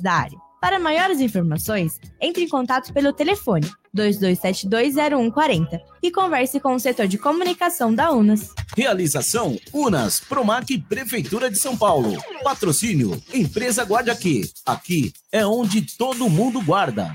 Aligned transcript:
da 0.00 0.12
área. 0.12 0.38
Para 0.60 0.78
maiores 0.78 1.20
informações, 1.20 2.00
entre 2.20 2.44
em 2.44 2.48
contato 2.48 2.92
pelo 2.92 3.12
telefone 3.12 3.68
22720140 3.94 5.80
e 6.02 6.10
converse 6.10 6.60
com 6.60 6.74
o 6.74 6.80
setor 6.80 7.06
de 7.08 7.18
comunicação 7.18 7.92
da 7.94 8.12
Unas. 8.12 8.54
Realização 8.76 9.58
Unas, 9.72 10.20
Promac 10.20 10.78
Prefeitura 10.88 11.50
de 11.50 11.58
São 11.58 11.76
Paulo. 11.76 12.16
Patrocínio 12.42 13.20
Empresa 13.32 13.84
Guarda 13.84 14.12
Aqui. 14.12 14.48
Aqui 14.64 15.12
é 15.30 15.44
onde 15.44 15.82
todo 15.98 16.30
mundo 16.30 16.62
guarda. 16.62 17.12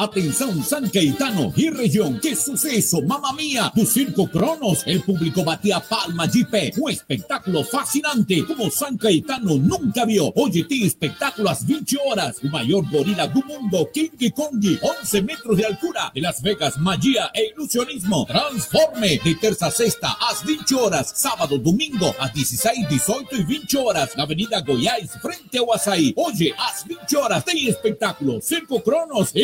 Atenção 0.00 0.62
San 0.62 0.88
Caetano 0.88 1.52
y 1.54 1.68
región, 1.68 2.18
qué 2.22 2.34
suceso, 2.34 3.02
mamá 3.02 3.34
mía, 3.34 3.70
tu 3.74 3.84
circo 3.84 4.26
Cronos, 4.30 4.82
el 4.86 5.02
público 5.02 5.44
batía 5.44 5.78
palma 5.78 6.26
de 6.26 6.42
pé, 6.46 6.72
un 6.78 6.90
espectáculo 6.90 7.62
fascinante 7.62 8.42
como 8.46 8.70
San 8.70 8.96
Caetano 8.96 9.56
nunca 9.56 10.06
vio. 10.06 10.32
Oye, 10.36 10.64
ti 10.64 10.86
espectáculo 10.86 11.50
às 11.50 11.66
20 11.66 11.98
horas, 12.06 12.38
o 12.42 12.48
mayor 12.48 12.90
gorila 12.90 13.26
do 13.26 13.44
mundo, 13.44 13.90
King 13.92 14.30
Kong, 14.34 14.78
11 15.02 15.20
metros 15.20 15.58
de 15.58 15.66
altura, 15.66 16.10
de 16.14 16.22
Las 16.22 16.40
Vegas, 16.40 16.78
magia 16.78 17.30
e 17.34 17.50
ilusionismo, 17.50 18.24
transforme, 18.24 19.18
de 19.18 19.34
terça 19.34 19.66
a 19.66 19.70
sexta 19.70 20.16
às 20.30 20.42
20 20.42 20.76
horas, 20.76 21.12
sábado, 21.14 21.58
domingo, 21.58 22.14
às 22.18 22.32
16, 22.32 22.88
18 22.88 23.36
e 23.36 23.44
20 23.44 23.76
horas, 23.76 24.18
Avenida 24.18 24.62
Goiás, 24.62 25.10
frente 25.20 25.58
ao 25.58 25.70
Açaí. 25.74 26.14
Hoje, 26.16 26.54
às 26.56 26.84
20 26.84 27.16
horas, 27.18 27.44
tem 27.44 27.68
espetáculo, 27.68 28.40
Circo 28.40 28.80
Cronos, 28.80 29.34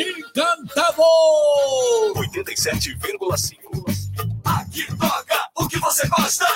Encantador! 0.47 2.15
87,5. 2.35 3.66
Aqui 4.45 4.87
toca 4.97 5.49
o 5.57 5.69
que 5.69 5.79
você 5.79 6.07
gosta! 6.09 6.47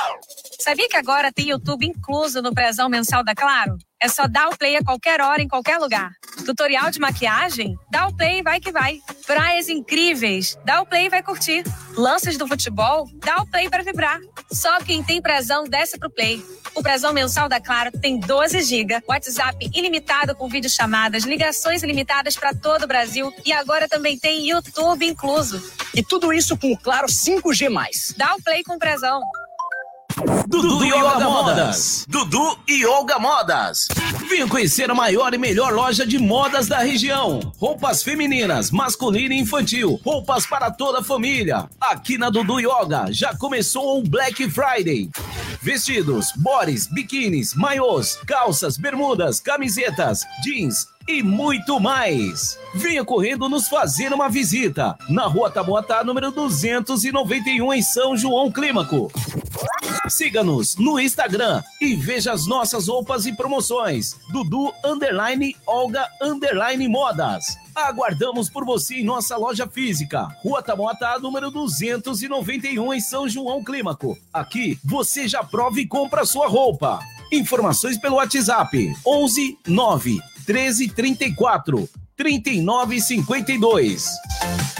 Sabia 0.60 0.88
que 0.88 0.96
agora 0.96 1.32
tem 1.32 1.48
YouTube 1.48 1.86
incluso 1.86 2.42
no 2.42 2.52
prezão 2.52 2.88
mensal 2.88 3.24
da 3.24 3.34
Claro? 3.34 3.78
É 4.02 4.08
só 4.08 4.26
dar 4.26 4.48
o 4.48 4.56
play 4.56 4.76
a 4.76 4.84
qualquer 4.84 5.20
hora, 5.20 5.42
em 5.42 5.48
qualquer 5.48 5.78
lugar. 5.78 6.10
Tutorial 6.46 6.90
de 6.90 6.98
maquiagem? 6.98 7.76
Dá 7.90 8.06
o 8.06 8.16
play 8.16 8.38
e 8.38 8.42
vai 8.42 8.60
que 8.60 8.72
vai. 8.72 8.98
Praias 9.26 9.68
incríveis? 9.68 10.56
Dá 10.64 10.80
o 10.80 10.86
play 10.86 11.06
e 11.06 11.08
vai 11.10 11.22
curtir. 11.22 11.64
Lances 11.96 12.38
do 12.38 12.46
futebol? 12.46 13.08
Dá 13.16 13.42
o 13.42 13.46
play 13.46 13.68
para 13.68 13.82
vibrar. 13.82 14.20
Só 14.52 14.78
quem 14.80 15.02
tem 15.02 15.20
prezão 15.20 15.64
desce 15.64 15.98
pro 15.98 16.10
play. 16.10 16.42
O 16.74 16.82
prezão 16.82 17.12
mensal 17.12 17.48
da 17.48 17.60
Claro 17.60 17.90
tem 17.90 18.18
12 18.18 18.62
GB, 18.62 19.02
WhatsApp 19.06 19.70
ilimitado 19.74 20.34
com 20.34 20.48
videochamadas, 20.48 21.24
ligações 21.24 21.82
ilimitadas 21.82 22.36
para 22.36 22.54
todo 22.54 22.84
o 22.84 22.86
Brasil 22.86 23.32
e 23.44 23.52
agora 23.52 23.88
também 23.88 24.18
tem 24.18 24.48
YouTube 24.48 25.04
incluso. 25.04 25.60
E 25.94 26.02
tudo 26.02 26.32
isso 26.32 26.56
com 26.56 26.72
o 26.72 26.78
Claro 26.78 27.09
5G+. 27.10 28.14
Dá 28.16 28.34
o 28.34 28.42
play 28.42 28.62
com 28.62 28.78
prezão. 28.78 29.20
Dudu 30.46 30.84
e 30.84 30.92
Olga 30.92 31.20
Modas. 31.20 32.04
Dudu 32.08 32.58
e 32.68 32.84
Olga 32.84 33.18
Modas. 33.18 33.88
Venha 34.28 34.46
conhecer 34.46 34.90
a 34.90 34.94
maior 34.94 35.32
e 35.32 35.38
melhor 35.38 35.72
loja 35.72 36.06
de 36.06 36.18
modas 36.18 36.68
da 36.68 36.78
região. 36.78 37.40
Roupas 37.56 38.02
femininas, 38.02 38.70
masculina 38.70 39.34
e 39.34 39.38
infantil. 39.38 40.00
Roupas 40.04 40.46
para 40.46 40.70
toda 40.70 41.00
a 41.00 41.04
família. 41.04 41.68
Aqui 41.80 42.18
na 42.18 42.30
Dudu 42.30 42.60
e 42.60 42.66
Olga 42.66 43.06
já 43.10 43.34
começou 43.36 43.98
o 43.98 44.02
Black 44.02 44.48
Friday. 44.50 45.08
Vestidos, 45.62 46.32
bores, 46.36 46.86
biquínis, 46.86 47.54
maiôs, 47.54 48.18
calças, 48.26 48.76
bermudas, 48.76 49.40
camisetas, 49.40 50.24
jeans 50.42 50.86
e 51.10 51.22
muito 51.24 51.80
mais. 51.80 52.56
Venha 52.72 53.04
correndo 53.04 53.48
nos 53.48 53.68
fazer 53.68 54.12
uma 54.12 54.28
visita 54.28 54.96
na 55.08 55.26
Rua 55.26 55.50
Taboatá, 55.50 56.04
número 56.04 56.30
291, 56.30 57.74
em 57.74 57.82
São 57.82 58.16
João 58.16 58.50
Clímaco. 58.50 59.10
Siga-nos 60.08 60.76
no 60.76 61.00
Instagram 61.00 61.62
e 61.80 61.96
veja 61.96 62.32
as 62.32 62.46
nossas 62.46 62.86
roupas 62.86 63.26
e 63.26 63.32
promoções. 63.32 64.16
Dudu 64.30 64.72
Underline 64.84 65.56
Olga 65.66 66.06
Underline 66.22 66.86
Modas. 66.86 67.44
Aguardamos 67.74 68.48
por 68.48 68.64
você 68.64 68.96
em 68.96 69.04
nossa 69.04 69.36
loja 69.36 69.66
física, 69.66 70.28
Rua 70.44 70.62
Tamoatá, 70.62 71.18
número 71.18 71.50
291, 71.50 72.94
em 72.94 73.00
São 73.00 73.28
João 73.28 73.64
Clímaco. 73.64 74.16
Aqui 74.32 74.78
você 74.84 75.26
já 75.26 75.42
prova 75.42 75.80
e 75.80 75.86
compra 75.86 76.24
sua 76.24 76.46
roupa. 76.46 77.00
Informações 77.32 77.98
pelo 77.98 78.16
WhatsApp 78.16 78.92
11 79.04 79.58
9 79.66 80.30
1334 80.52 81.88
3952. 82.16 84.79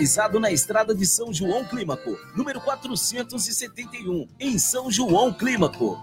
localizado 0.00 0.40
na 0.40 0.50
estrada 0.50 0.94
de 0.94 1.04
São 1.04 1.30
João 1.30 1.62
Clímaco, 1.62 2.16
número 2.34 2.58
471, 2.62 4.26
em 4.40 4.58
São 4.58 4.90
João 4.90 5.30
Clímaco. 5.30 6.02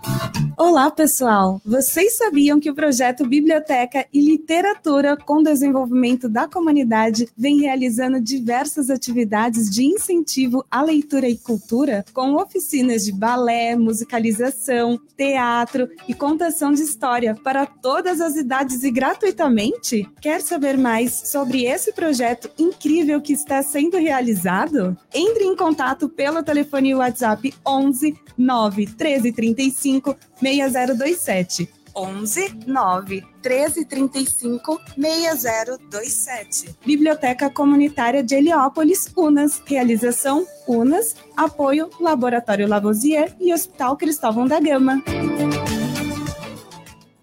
Olá, 0.55 0.91
pessoal! 0.91 1.59
Vocês 1.65 2.15
sabiam 2.15 2.59
que 2.59 2.69
o 2.69 2.75
projeto 2.75 3.27
Biblioteca 3.27 4.05
e 4.13 4.21
Literatura 4.21 5.17
com 5.17 5.41
Desenvolvimento 5.41 6.29
da 6.29 6.47
Comunidade 6.47 7.27
vem 7.35 7.59
realizando 7.59 8.21
diversas 8.21 8.91
atividades 8.91 9.67
de 9.67 9.83
incentivo 9.83 10.63
à 10.69 10.83
leitura 10.83 11.27
e 11.27 11.37
cultura, 11.37 12.05
com 12.13 12.35
oficinas 12.35 13.03
de 13.03 13.11
balé, 13.11 13.75
musicalização, 13.75 14.99
teatro 15.15 15.89
e 16.07 16.13
contação 16.13 16.71
de 16.71 16.83
história 16.83 17.35
para 17.43 17.65
todas 17.65 18.21
as 18.21 18.35
idades 18.35 18.83
e 18.83 18.91
gratuitamente? 18.91 20.07
Quer 20.21 20.41
saber 20.41 20.77
mais 20.77 21.13
sobre 21.13 21.65
esse 21.65 21.91
projeto 21.91 22.49
incrível 22.59 23.19
que 23.19 23.33
está 23.33 23.63
sendo 23.63 23.86
sendo 23.87 23.97
realizado? 23.97 24.97
Entre 25.13 25.45
em 25.45 25.55
contato 25.55 26.09
pelo 26.09 26.43
telefone 26.43 26.93
WhatsApp 26.93 27.53
11 27.65 28.19
9 28.37 28.85
13 28.85 29.31
35 29.31 30.17
6027. 30.41 31.69
11 31.95 32.59
9 32.67 33.25
13 33.41 33.85
35 33.85 34.79
6027. 34.97 36.75
Biblioteca 36.85 37.49
Comunitária 37.49 38.21
de 38.23 38.35
Heliópolis, 38.35 39.09
UNAS. 39.15 39.61
Realização 39.65 40.45
UNAS. 40.67 41.15
Apoio 41.35 41.89
Laboratório 41.99 42.67
Lavoisier 42.67 43.35
e 43.39 43.53
Hospital 43.53 43.97
Cristóvão 43.97 44.45
da 44.45 44.59
Gama. 44.59 45.01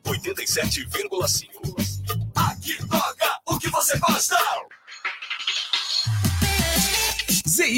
87,5. 0.05 1.55
Aqui 2.35 2.77
toca 2.89 3.41
o 3.47 3.59
que 3.59 3.69
você 3.71 3.99
gosta. 3.99 4.37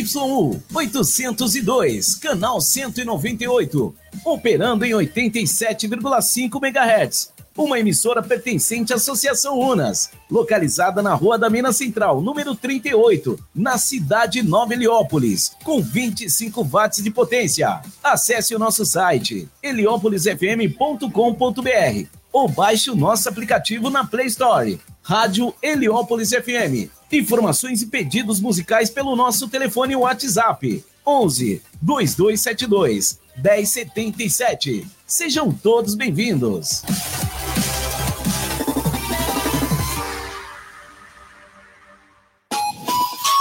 ZYU 0.07 0.63
802, 0.73 2.15
canal 2.15 2.61
198, 2.61 3.95
operando 4.25 4.85
em 4.85 4.93
87,5 4.93 6.61
MHz. 6.63 7.33
Uma 7.57 7.81
emissora 7.81 8.23
pertencente 8.23 8.93
à 8.93 8.97
Associação 8.97 9.59
Unas, 9.59 10.11
localizada 10.31 11.03
na 11.03 11.15
Rua 11.15 11.39
da 11.39 11.49
Minas 11.49 11.77
Central, 11.77 12.21
número 12.21 12.55
38, 12.55 13.39
na 13.55 13.79
cidade 13.79 14.43
de 14.43 14.49
Nova 14.49 14.75
Heliópolis, 14.75 15.53
com 15.65 15.81
25 15.81 16.63
watts 16.63 17.03
de 17.03 17.11
potência. 17.11 17.81
Acesse 18.05 18.55
o 18.55 18.59
nosso 18.59 18.85
site 18.85 19.49
heliópolisfm.com.br 19.63 22.09
ou 22.31 22.47
baixe 22.47 22.91
o 22.91 22.95
nosso 22.95 23.27
aplicativo 23.29 23.89
na 23.89 24.05
Play 24.05 24.27
Store. 24.27 24.79
Rádio 25.03 25.55
Heliópolis 25.63 26.31
FM. 26.31 26.96
Informações 27.13 27.83
e 27.83 27.87
pedidos 27.87 28.41
musicais 28.41 28.91
pelo 28.91 29.15
nosso 29.15 29.49
telefone 29.49 29.95
WhatsApp 29.95 30.85
11 31.07 31.63
2272 31.81 33.21
1077. 33.37 34.87
Sejam 35.07 35.53
todos 35.53 35.95
bem-vindos. 35.95 36.83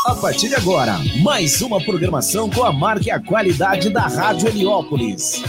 A 0.06 0.14
partir 0.14 0.50
de 0.50 0.56
agora, 0.56 1.00
mais 1.24 1.62
uma 1.62 1.84
programação 1.84 2.48
com 2.48 2.64
a 2.64 2.72
marca 2.72 3.08
e 3.08 3.12
a 3.12 3.20
qualidade 3.20 3.90
da 3.90 4.06
Rádio 4.06 4.48
Heliópolis. 4.48 5.42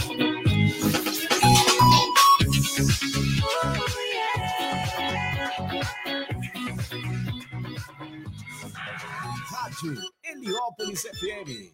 Heliópolis 10.37 11.01
FM. 11.01 11.73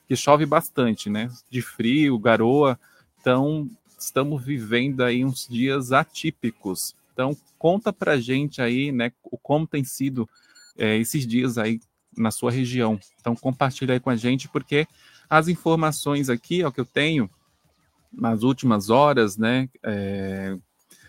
que 0.06 0.14
chove 0.14 0.46
bastante, 0.46 1.10
né? 1.10 1.28
De 1.50 1.60
frio, 1.60 2.16
garoa. 2.16 2.78
Então, 3.20 3.68
estamos 3.98 4.40
vivendo 4.40 5.02
aí 5.02 5.24
uns 5.24 5.48
dias 5.48 5.90
atípicos. 5.90 6.94
Então, 7.14 7.34
conta 7.56 7.92
pra 7.92 8.18
gente 8.18 8.60
aí, 8.60 8.90
né, 8.90 9.12
como 9.40 9.66
tem 9.66 9.84
sido 9.84 10.28
é, 10.76 10.98
esses 10.98 11.24
dias 11.24 11.56
aí 11.56 11.80
na 12.16 12.32
sua 12.32 12.50
região. 12.50 12.98
Então, 13.20 13.34
compartilha 13.36 13.94
aí 13.94 14.00
com 14.00 14.10
a 14.10 14.16
gente, 14.16 14.48
porque 14.48 14.86
as 15.30 15.48
informações 15.48 16.28
aqui, 16.28 16.62
ó, 16.64 16.70
que 16.70 16.80
eu 16.80 16.84
tenho 16.84 17.30
nas 18.12 18.42
últimas 18.42 18.90
horas, 18.90 19.36
né? 19.36 19.68
É, 19.82 20.56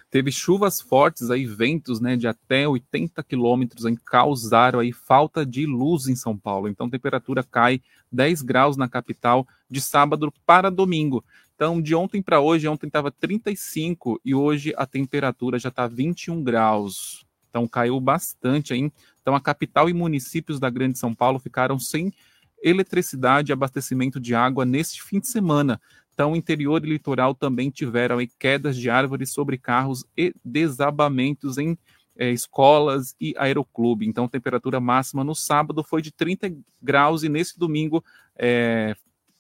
teve 0.10 0.32
chuvas 0.32 0.80
fortes 0.80 1.30
aí, 1.30 1.46
ventos, 1.46 2.00
né, 2.00 2.16
de 2.16 2.28
até 2.28 2.68
80 2.68 3.22
quilômetros, 3.24 3.86
em 3.86 3.96
causaram 3.96 4.80
aí 4.80 4.92
falta 4.94 5.46
de 5.46 5.66
luz 5.66 6.08
em 6.08 6.16
São 6.16 6.38
Paulo. 6.38 6.70
Então, 6.70 6.90
temperatura 6.90 7.44
cai 7.44 7.82
10 8.12 8.42
graus 8.44 8.78
na 8.78 8.88
capital 8.88 9.48
de 9.70 9.82
sábado 9.82 10.32
para 10.46 10.72
domingo. 10.72 11.24
Então, 11.56 11.82
de 11.82 11.96
ontem 11.96 12.22
para 12.22 12.42
hoje, 12.42 12.68
ontem 12.68 12.88
estava 12.88 13.10
35 13.10 14.20
e 14.24 14.36
hoje 14.36 14.74
a 14.76 14.86
temperatura 14.86 15.58
já 15.58 15.70
está 15.70 15.88
21 15.88 16.44
graus. 16.44 17.26
Então, 17.50 17.66
caiu 17.66 17.98
bastante 18.00 18.74
aí. 18.74 18.92
Então, 19.22 19.34
a 19.34 19.40
capital 19.40 19.90
e 19.90 19.94
municípios 19.94 20.60
da 20.60 20.70
Grande 20.70 21.00
São 21.00 21.16
Paulo 21.16 21.40
ficaram 21.40 21.80
sem 21.80 22.12
eletricidade 22.62 23.52
e 23.52 23.54
abastecimento 23.54 24.20
de 24.20 24.36
água 24.36 24.66
neste 24.66 25.02
fim 25.02 25.20
de 25.20 25.28
semana. 25.28 25.80
Então, 26.14 26.36
interior 26.36 26.84
e 26.84 26.90
litoral 26.90 27.34
também 27.34 27.70
tiveram 27.70 28.18
aí, 28.18 28.28
quedas 28.28 28.76
de 28.76 28.90
árvores 28.90 29.32
sobre 29.32 29.58
carros 29.58 30.06
e 30.18 30.34
desabamentos 30.44 31.58
em 31.58 31.78
é, 32.18 32.32
escolas 32.32 33.16
e 33.20 33.34
aeroclube. 33.38 34.06
Então, 34.06 34.28
temperatura 34.28 34.80
máxima 34.82 35.24
no 35.24 35.36
sábado 35.36 35.84
foi 35.84 36.02
de 36.02 36.12
30 36.12 36.54
graus 36.82 37.24
e 37.24 37.30
nesse 37.30 37.58
domingo 37.58 38.04
é, 38.38 38.96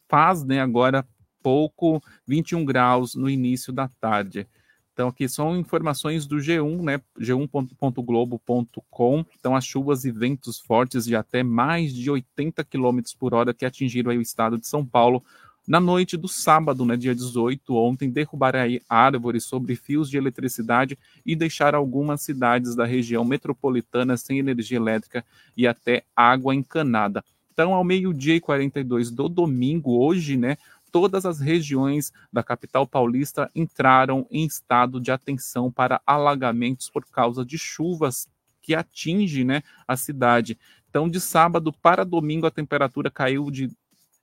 faz 0.08 0.44
né, 0.44 0.62
agora 0.62 1.06
pouco 1.46 2.02
21 2.26 2.66
graus 2.66 3.14
no 3.14 3.30
início 3.30 3.72
da 3.72 3.88
tarde. 3.88 4.48
Então, 4.92 5.10
aqui 5.10 5.30
são 5.30 5.56
informações 5.56 6.26
do 6.26 6.38
G1, 6.38 6.82
né? 6.82 7.00
G1.globo.com. 7.20 9.24
Então, 9.38 9.56
as 9.56 9.64
chuvas 9.64 10.06
e 10.06 10.12
ventos 10.12 10.60
fortes 10.60 11.06
de 11.06 11.16
até 11.16 11.44
mais 11.44 11.94
de 11.94 12.10
80 12.10 12.64
km 12.64 13.00
por 13.20 13.36
hora 13.36 13.54
que 13.54 13.64
atingiram 13.64 14.10
aí 14.10 14.18
o 14.18 14.24
estado 14.24 14.58
de 14.58 14.68
São 14.68 14.84
Paulo 14.84 15.24
na 15.68 15.80
noite 15.80 16.18
do 16.18 16.28
sábado, 16.28 16.86
né, 16.86 16.96
dia 16.96 17.16
18, 17.16 17.76
ontem, 17.76 18.10
derrubaram 18.10 18.60
aí 18.60 18.82
árvores 18.88 19.46
sobre 19.46 19.76
fios 19.76 20.12
de 20.12 20.18
eletricidade 20.18 20.96
e 21.26 21.36
deixaram 21.36 21.80
algumas 21.80 22.22
cidades 22.22 22.76
da 22.76 22.86
região 22.86 23.26
metropolitana 23.26 24.16
sem 24.16 24.38
energia 24.38 24.78
elétrica 24.78 25.26
e 25.58 25.66
até 25.66 26.04
água 26.16 26.54
encanada. 26.54 27.24
Então, 27.56 27.74
ao 27.74 27.86
meio-dia 27.86 28.36
e 28.36 28.42
42 28.42 29.10
do 29.10 29.30
domingo, 29.30 29.98
hoje, 29.98 30.36
né, 30.36 30.58
todas 30.96 31.26
as 31.26 31.42
regiões 31.42 32.14
da 32.32 32.42
capital 32.42 32.88
paulista 32.88 33.52
entraram 33.54 34.26
em 34.32 34.46
estado 34.46 34.98
de 34.98 35.12
atenção 35.12 35.70
para 35.70 36.00
alagamentos 36.08 36.90
por 36.90 37.06
causa 37.06 37.44
de 37.44 37.58
chuvas 37.58 38.30
que 38.62 38.74
atinge 38.74 39.44
né, 39.44 39.62
a 39.86 39.98
cidade. 39.98 40.58
Então, 40.90 41.10
de 41.10 41.20
sábado 41.20 41.74
para 41.74 42.06
domingo, 42.06 42.48
a 42.48 42.52
temperatura 42.52 43.12
caiu 43.12 43.52
de 43.52 43.70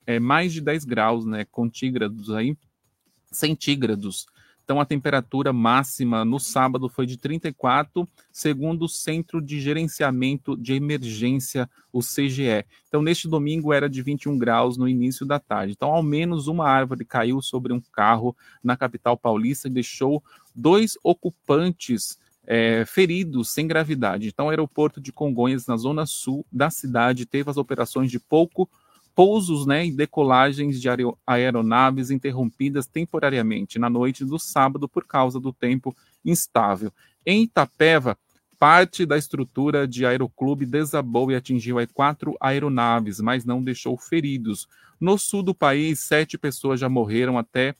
é, 0.06 0.18
mais 0.18 0.50
de 0.50 0.62
10 0.62 0.86
graus, 0.86 1.26
né, 1.26 1.44
contígrados 1.44 2.30
aí, 2.30 2.56
centígrados. 3.30 4.24
Então, 4.64 4.80
a 4.80 4.84
temperatura 4.84 5.52
máxima 5.52 6.24
no 6.24 6.38
sábado 6.38 6.88
foi 6.88 7.04
de 7.04 7.16
34, 7.16 8.08
segundo 8.30 8.84
o 8.84 8.88
Centro 8.88 9.40
de 9.40 9.60
Gerenciamento 9.60 10.56
de 10.56 10.74
Emergência, 10.74 11.68
o 11.92 12.00
CGE. 12.00 12.64
Então, 12.88 13.02
neste 13.02 13.28
domingo 13.28 13.72
era 13.72 13.88
de 13.88 14.00
21 14.02 14.38
graus 14.38 14.76
no 14.76 14.88
início 14.88 15.26
da 15.26 15.38
tarde. 15.38 15.72
Então, 15.72 15.90
ao 15.90 16.02
menos 16.02 16.46
uma 16.46 16.68
árvore 16.68 17.04
caiu 17.04 17.42
sobre 17.42 17.72
um 17.72 17.80
carro 17.92 18.36
na 18.62 18.76
capital 18.76 19.16
paulista 19.16 19.68
e 19.68 19.70
deixou 19.70 20.22
dois 20.54 20.96
ocupantes 21.02 22.18
é, 22.46 22.84
feridos 22.86 23.50
sem 23.50 23.66
gravidade. 23.66 24.28
Então, 24.28 24.46
o 24.46 24.50
aeroporto 24.50 25.00
de 25.00 25.12
Congonhas, 25.12 25.66
na 25.66 25.76
zona 25.76 26.06
sul 26.06 26.44
da 26.50 26.70
cidade, 26.70 27.26
teve 27.26 27.50
as 27.50 27.56
operações 27.56 28.10
de 28.10 28.18
pouco 28.18 28.68
pousos 29.14 29.66
né, 29.66 29.86
e 29.86 29.92
decolagens 29.92 30.80
de 30.80 30.88
aeronaves 31.26 32.10
interrompidas 32.10 32.86
temporariamente 32.86 33.78
na 33.78 33.90
noite 33.90 34.24
do 34.24 34.38
sábado 34.38 34.88
por 34.88 35.06
causa 35.06 35.38
do 35.38 35.52
tempo 35.52 35.94
instável. 36.24 36.92
Em 37.24 37.42
Itapeva, 37.42 38.16
parte 38.58 39.04
da 39.04 39.18
estrutura 39.18 39.86
de 39.86 40.06
aeroclube 40.06 40.64
desabou 40.64 41.30
e 41.30 41.34
atingiu 41.34 41.76
quatro 41.92 42.36
aeronaves, 42.40 43.20
mas 43.20 43.44
não 43.44 43.62
deixou 43.62 43.98
feridos. 43.98 44.68
No 45.00 45.18
sul 45.18 45.42
do 45.42 45.54
país, 45.54 46.00
sete 46.00 46.38
pessoas 46.38 46.78
já 46.78 46.88
morreram 46.88 47.36
até 47.36 47.74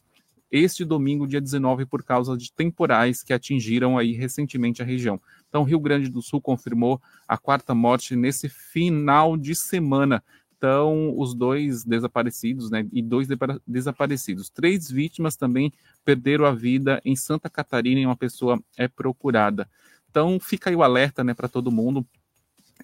este 0.51 0.85
domingo, 0.85 1.27
dia 1.27 1.41
19, 1.41 1.87
por 1.87 2.05
causa 2.05 2.37
de 2.37 2.53
temporais 2.53 3.23
que 3.23 3.33
atingiram 3.33 3.97
aí 3.97 4.13
recentemente 4.13 4.83
a 4.83 4.85
região. 4.85 5.19
Então, 5.49 5.63
Rio 5.63 5.81
Grande 5.81 6.11
do 6.11 6.21
Sul 6.21 6.43
confirmou 6.43 7.01
a 7.27 7.39
quarta 7.39 7.75
morte 7.75 8.15
nesse 8.15 8.51
final 8.51 9.37
de 9.37 9.55
semana 9.55 10.23
estão 10.63 11.19
os 11.19 11.35
dois 11.35 11.83
desaparecidos, 11.85 12.71
né? 12.71 12.87
E 12.93 13.03
dois 13.03 13.27
desaparecidos. 13.67 14.49
Três 14.49 14.89
vítimas 14.89 15.35
também 15.35 15.73
perderam 16.05 16.45
a 16.45 16.53
vida 16.53 17.03
em 17.05 17.17
Santa 17.17 17.51
Catarina 17.51 18.01
e 18.01 18.07
uma 18.07 18.17
pessoa 18.17 18.63
é 18.77 18.87
procurada. 18.87 19.69
Então 20.09 20.39
fica 20.39 20.71
aí 20.71 20.77
o 20.77 20.83
alerta, 20.85 21.25
né, 21.25 21.35
para 21.35 21.49
todo 21.49 21.73
mundo. 21.73 22.07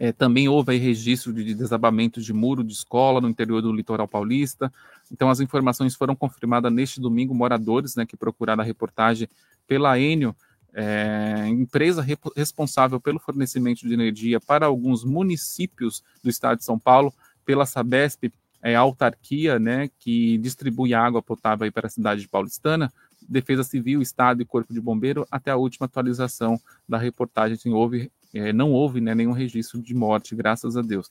É, 0.01 0.13
também 0.13 0.49
houve 0.49 0.73
aí 0.73 0.79
registro 0.79 1.33
de 1.33 1.55
desabamento 1.55 2.21
de 2.21 2.33
muro 2.33 2.65
de 2.65 2.73
escola 2.73 3.21
no 3.21 3.29
interior 3.29 3.63
do 3.63 3.73
litoral 3.73 4.09
paulista. 4.09 4.73
Então 5.11 5.31
as 5.31 5.39
informações 5.39 5.95
foram 5.95 6.17
confirmadas 6.17 6.73
neste 6.73 7.01
domingo. 7.01 7.35
Moradores, 7.35 7.95
né, 7.95 8.05
que 8.05 8.17
procuraram 8.17 8.63
a 8.63 8.67
reportagem 8.67 9.29
pela 9.69 9.99
Enio, 9.99 10.35
é, 10.75 11.47
empresa 11.49 12.05
responsável 12.37 13.01
pelo 13.01 13.19
fornecimento 13.19 13.87
de 13.87 13.93
energia 13.93 14.41
para 14.41 14.67
alguns 14.67 15.05
municípios 15.05 16.03
do 16.23 16.29
estado 16.29 16.59
de 16.59 16.65
São 16.65 16.79
Paulo, 16.79 17.13
pela 17.49 17.65
Sabesp, 17.65 18.31
é 18.63 18.77
a 18.77 18.81
autarquia 18.81 19.59
né, 19.59 19.89
que 19.99 20.37
distribui 20.37 20.93
água 20.93 21.23
potável 21.23 21.73
para 21.73 21.87
a 21.87 21.91
cidade 21.91 22.21
de 22.21 22.29
Paulistana, 22.29 22.93
Defesa 23.27 23.65
Civil, 23.65 24.03
Estado 24.03 24.43
e 24.43 24.45
Corpo 24.45 24.71
de 24.71 24.79
Bombeiro, 24.79 25.27
até 25.31 25.51
a 25.51 25.57
última 25.57 25.87
atualização 25.87 26.61
da 26.87 26.99
reportagem, 26.99 27.55
assim, 27.55 27.73
houve 27.73 28.13
é, 28.35 28.53
não 28.53 28.71
houve 28.71 29.01
né, 29.01 29.15
nenhum 29.15 29.33
registro 29.33 29.81
de 29.81 29.95
morte, 29.95 30.37
graças 30.37 30.77
a 30.77 30.83
Deus. 30.83 31.09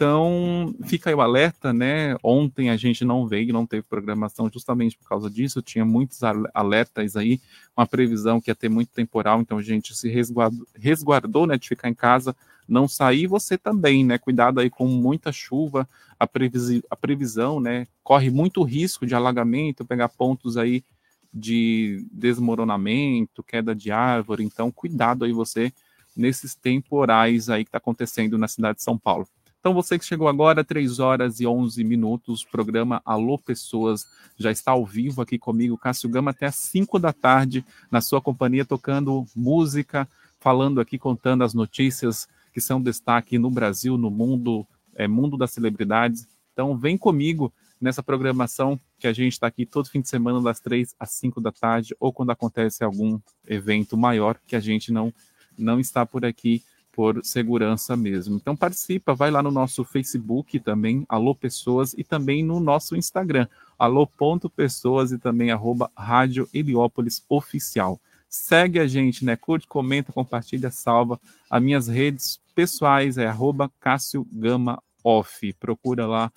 Então, 0.00 0.74
fica 0.86 1.10
aí 1.10 1.14
o 1.14 1.20
alerta, 1.20 1.74
né? 1.74 2.16
Ontem 2.22 2.70
a 2.70 2.76
gente 2.78 3.04
não 3.04 3.28
veio, 3.28 3.52
não 3.52 3.66
teve 3.66 3.82
programação 3.82 4.48
justamente 4.50 4.96
por 4.96 5.06
causa 5.06 5.28
disso. 5.28 5.60
Tinha 5.60 5.84
muitos 5.84 6.20
alertas 6.54 7.16
aí, 7.16 7.38
uma 7.76 7.86
previsão 7.86 8.40
que 8.40 8.50
ia 8.50 8.54
ter 8.54 8.70
muito 8.70 8.88
temporal, 8.94 9.42
então 9.42 9.58
a 9.58 9.62
gente 9.62 9.94
se 9.94 10.08
resguardou, 10.08 10.66
resguardou 10.74 11.46
né, 11.46 11.58
de 11.58 11.68
ficar 11.68 11.90
em 11.90 11.94
casa, 11.94 12.34
não 12.66 12.88
sair. 12.88 13.26
Você 13.26 13.58
também, 13.58 14.02
né? 14.02 14.16
Cuidado 14.16 14.58
aí 14.58 14.70
com 14.70 14.86
muita 14.86 15.30
chuva, 15.32 15.86
a, 16.18 16.24
a 16.24 16.96
previsão, 16.96 17.60
né? 17.60 17.86
Corre 18.02 18.30
muito 18.30 18.62
risco 18.62 19.04
de 19.04 19.14
alagamento, 19.14 19.84
pegar 19.84 20.08
pontos 20.08 20.56
aí 20.56 20.82
de 21.30 22.06
desmoronamento, 22.10 23.42
queda 23.42 23.74
de 23.74 23.90
árvore. 23.90 24.44
Então, 24.44 24.72
cuidado 24.72 25.26
aí 25.26 25.32
você 25.34 25.70
nesses 26.16 26.54
temporais 26.54 27.50
aí 27.50 27.64
que 27.64 27.68
está 27.68 27.76
acontecendo 27.76 28.38
na 28.38 28.48
cidade 28.48 28.78
de 28.78 28.82
São 28.82 28.96
Paulo. 28.96 29.28
Então, 29.60 29.74
você 29.74 29.98
que 29.98 30.06
chegou 30.06 30.26
agora, 30.26 30.64
3 30.64 30.98
horas 31.00 31.38
e 31.38 31.46
11 31.46 31.84
minutos, 31.84 32.42
programa 32.42 33.02
Alô 33.04 33.38
Pessoas 33.38 34.08
já 34.38 34.50
está 34.50 34.72
ao 34.72 34.86
vivo 34.86 35.20
aqui 35.20 35.38
comigo, 35.38 35.76
Cássio 35.76 36.08
Gama, 36.08 36.30
até 36.30 36.46
às 36.46 36.54
5 36.54 36.98
da 36.98 37.12
tarde, 37.12 37.62
na 37.90 38.00
sua 38.00 38.22
companhia, 38.22 38.64
tocando 38.64 39.26
música, 39.36 40.08
falando 40.38 40.80
aqui, 40.80 40.98
contando 40.98 41.44
as 41.44 41.52
notícias 41.52 42.26
que 42.54 42.60
são 42.60 42.80
destaque 42.80 43.38
no 43.38 43.50
Brasil, 43.50 43.98
no 43.98 44.10
mundo, 44.10 44.66
é, 44.94 45.06
mundo 45.06 45.36
das 45.36 45.50
celebridades. 45.50 46.26
Então, 46.54 46.74
vem 46.74 46.96
comigo 46.96 47.52
nessa 47.78 48.02
programação 48.02 48.80
que 48.98 49.06
a 49.06 49.12
gente 49.12 49.34
está 49.34 49.46
aqui 49.46 49.66
todo 49.66 49.90
fim 49.90 50.00
de 50.00 50.08
semana, 50.08 50.40
das 50.40 50.58
3 50.58 50.94
às 50.98 51.10
5 51.10 51.38
da 51.38 51.52
tarde, 51.52 51.94
ou 52.00 52.14
quando 52.14 52.30
acontece 52.30 52.82
algum 52.82 53.20
evento 53.46 53.94
maior 53.94 54.40
que 54.46 54.56
a 54.56 54.60
gente 54.60 54.90
não, 54.90 55.12
não 55.58 55.78
está 55.78 56.06
por 56.06 56.24
aqui 56.24 56.62
por 56.92 57.24
segurança 57.24 57.96
mesmo. 57.96 58.36
Então 58.36 58.56
participa, 58.56 59.14
vai 59.14 59.30
lá 59.30 59.42
no 59.42 59.50
nosso 59.50 59.84
Facebook 59.84 60.58
também, 60.60 61.04
Alô 61.08 61.34
Pessoas, 61.34 61.94
e 61.96 62.04
também 62.04 62.44
no 62.44 62.60
nosso 62.60 62.96
Instagram, 62.96 63.46
alô.pessoas 63.78 65.12
e 65.12 65.18
também 65.18 65.50
arroba 65.50 65.90
Rádio 65.96 66.48
Heliópolis 66.52 67.24
Oficial. 67.28 68.00
Segue 68.28 68.78
a 68.78 68.86
gente, 68.86 69.24
né? 69.24 69.34
Curte, 69.34 69.66
comenta, 69.66 70.12
compartilha, 70.12 70.70
salva. 70.70 71.20
As 71.50 71.62
minhas 71.62 71.88
redes 71.88 72.40
pessoais 72.54 73.18
é 73.18 73.26
arroba 73.26 73.70
Cássio 73.80 74.24
Gama 74.32 74.80
Off. 75.02 75.52
Procura 75.54 76.06
lá 76.06 76.32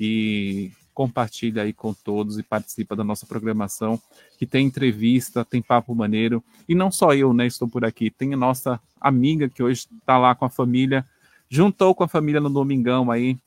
e 0.00 0.72
compartilha 0.98 1.62
aí 1.62 1.72
com 1.72 1.94
todos 1.94 2.40
e 2.40 2.42
participa 2.42 2.96
da 2.96 3.04
nossa 3.04 3.24
programação, 3.24 4.02
que 4.36 4.44
tem 4.44 4.66
entrevista, 4.66 5.44
tem 5.44 5.62
papo 5.62 5.94
maneiro. 5.94 6.42
E 6.68 6.74
não 6.74 6.90
só 6.90 7.14
eu, 7.14 7.32
né, 7.32 7.46
estou 7.46 7.68
por 7.68 7.84
aqui, 7.84 8.10
tem 8.10 8.34
a 8.34 8.36
nossa 8.36 8.80
amiga 9.00 9.48
que 9.48 9.62
hoje 9.62 9.86
está 9.96 10.18
lá 10.18 10.34
com 10.34 10.44
a 10.44 10.50
família, 10.50 11.06
juntou 11.48 11.94
com 11.94 12.02
a 12.02 12.08
família 12.08 12.40
no 12.40 12.50
domingão 12.50 13.12
aí, 13.12 13.38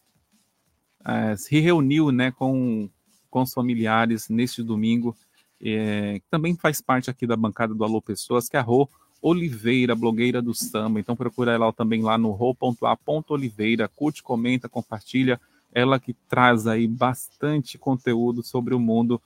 é, 1.05 1.35
se 1.35 1.59
reuniu, 1.59 2.09
né, 2.09 2.31
com, 2.31 2.89
com 3.29 3.41
os 3.41 3.53
familiares 3.53 4.29
neste 4.29 4.63
domingo, 4.63 5.13
é, 5.61 6.21
também 6.29 6.55
faz 6.55 6.79
parte 6.79 7.09
aqui 7.09 7.27
da 7.27 7.35
bancada 7.35 7.75
do 7.75 7.83
Alô 7.83 8.01
Pessoas, 8.01 8.47
que 8.47 8.55
é 8.55 8.61
a 8.61 8.63
Rô 8.63 8.87
Oliveira, 9.21 9.93
blogueira 9.93 10.41
do 10.41 10.53
samba. 10.53 11.01
Então 11.01 11.17
procura 11.17 11.51
ela 11.51 11.73
também 11.73 12.01
lá 12.01 12.17
no 12.17 12.31
ro.a.oliveira, 12.31 13.89
curte, 13.89 14.23
comenta, 14.23 14.69
compartilha, 14.69 15.37
ela 15.73 15.99
que 15.99 16.13
traz 16.27 16.67
aí 16.67 16.87
bastante 16.87 17.77
conteúdo 17.77 18.43
sobre 18.43 18.73
o 18.73 18.79
mundo 18.79 19.21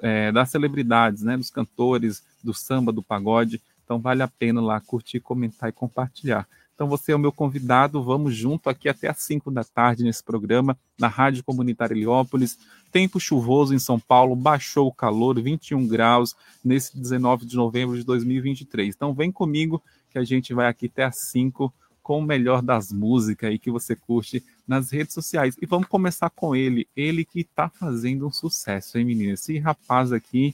é, 0.00 0.32
das 0.32 0.50
celebridades, 0.50 1.22
né, 1.22 1.36
dos 1.36 1.50
cantores, 1.50 2.22
do 2.42 2.54
samba, 2.54 2.92
do 2.92 3.02
pagode. 3.02 3.60
Então 3.84 3.98
vale 3.98 4.22
a 4.22 4.28
pena 4.28 4.60
lá 4.60 4.80
curtir, 4.80 5.20
comentar 5.20 5.68
e 5.68 5.72
compartilhar. 5.72 6.46
Então 6.74 6.88
você 6.88 7.12
é 7.12 7.14
o 7.14 7.18
meu 7.18 7.30
convidado, 7.30 8.02
vamos 8.02 8.34
junto 8.34 8.70
aqui 8.70 8.88
até 8.88 9.08
às 9.08 9.18
5 9.18 9.50
da 9.50 9.62
tarde 9.62 10.02
nesse 10.02 10.24
programa, 10.24 10.78
na 10.98 11.08
Rádio 11.08 11.44
Comunitária 11.44 11.92
Heliópolis. 11.92 12.58
Tempo 12.90 13.20
chuvoso 13.20 13.74
em 13.74 13.78
São 13.78 14.00
Paulo, 14.00 14.34
baixou 14.34 14.88
o 14.88 14.92
calor, 14.92 15.38
21 15.38 15.86
graus, 15.86 16.34
nesse 16.64 16.96
19 16.96 17.44
de 17.44 17.54
novembro 17.54 17.96
de 17.96 18.02
2023. 18.02 18.94
Então 18.94 19.12
vem 19.12 19.30
comigo 19.30 19.82
que 20.10 20.18
a 20.18 20.24
gente 20.24 20.54
vai 20.54 20.68
aqui 20.68 20.86
até 20.86 21.04
às 21.04 21.16
5 21.16 21.70
com 22.10 22.18
o 22.18 22.22
melhor 22.22 22.60
das 22.60 22.90
músicas 22.90 23.50
aí 23.50 23.56
que 23.56 23.70
você 23.70 23.94
curte 23.94 24.42
nas 24.66 24.90
redes 24.90 25.14
sociais. 25.14 25.54
E 25.62 25.64
vamos 25.64 25.86
começar 25.86 26.28
com 26.28 26.56
ele, 26.56 26.88
ele 26.96 27.24
que 27.24 27.42
está 27.42 27.68
fazendo 27.68 28.26
um 28.26 28.32
sucesso, 28.32 28.98
hein, 28.98 29.04
menina? 29.04 29.34
Esse 29.34 29.60
rapaz 29.60 30.12
aqui, 30.12 30.52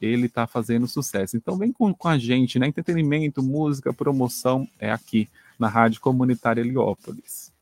ele 0.00 0.26
está 0.26 0.48
fazendo 0.48 0.88
sucesso. 0.88 1.36
Então 1.36 1.56
vem 1.56 1.70
com, 1.70 1.94
com 1.94 2.08
a 2.08 2.18
gente, 2.18 2.58
né? 2.58 2.66
Entretenimento, 2.66 3.40
música, 3.40 3.92
promoção, 3.92 4.66
é 4.80 4.90
aqui 4.90 5.28
na 5.56 5.68
Rádio 5.68 6.00
Comunitária 6.00 6.60
Heliópolis. 6.60 7.52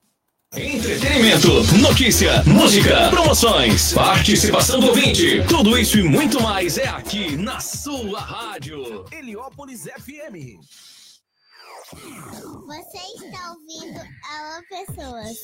Entretenimento, 0.57 1.49
notícia, 1.83 2.43
música, 2.45 3.11
promoções, 3.11 3.93
participação 3.93 4.81
do 4.81 4.87
ouvinte, 4.87 5.45
tudo 5.47 5.77
isso 5.77 5.99
e 5.99 6.03
muito 6.03 6.43
mais 6.43 6.79
é 6.79 6.89
aqui 6.89 7.37
na 7.37 7.61
sua 7.61 8.21
rádio. 8.21 9.05
Heliópolis 9.13 9.83
FM. 9.83 10.94
Você 12.67 12.99
está 13.25 13.53
ouvindo 13.53 13.99
Alô 13.99 14.63
Pessoas. 14.69 15.37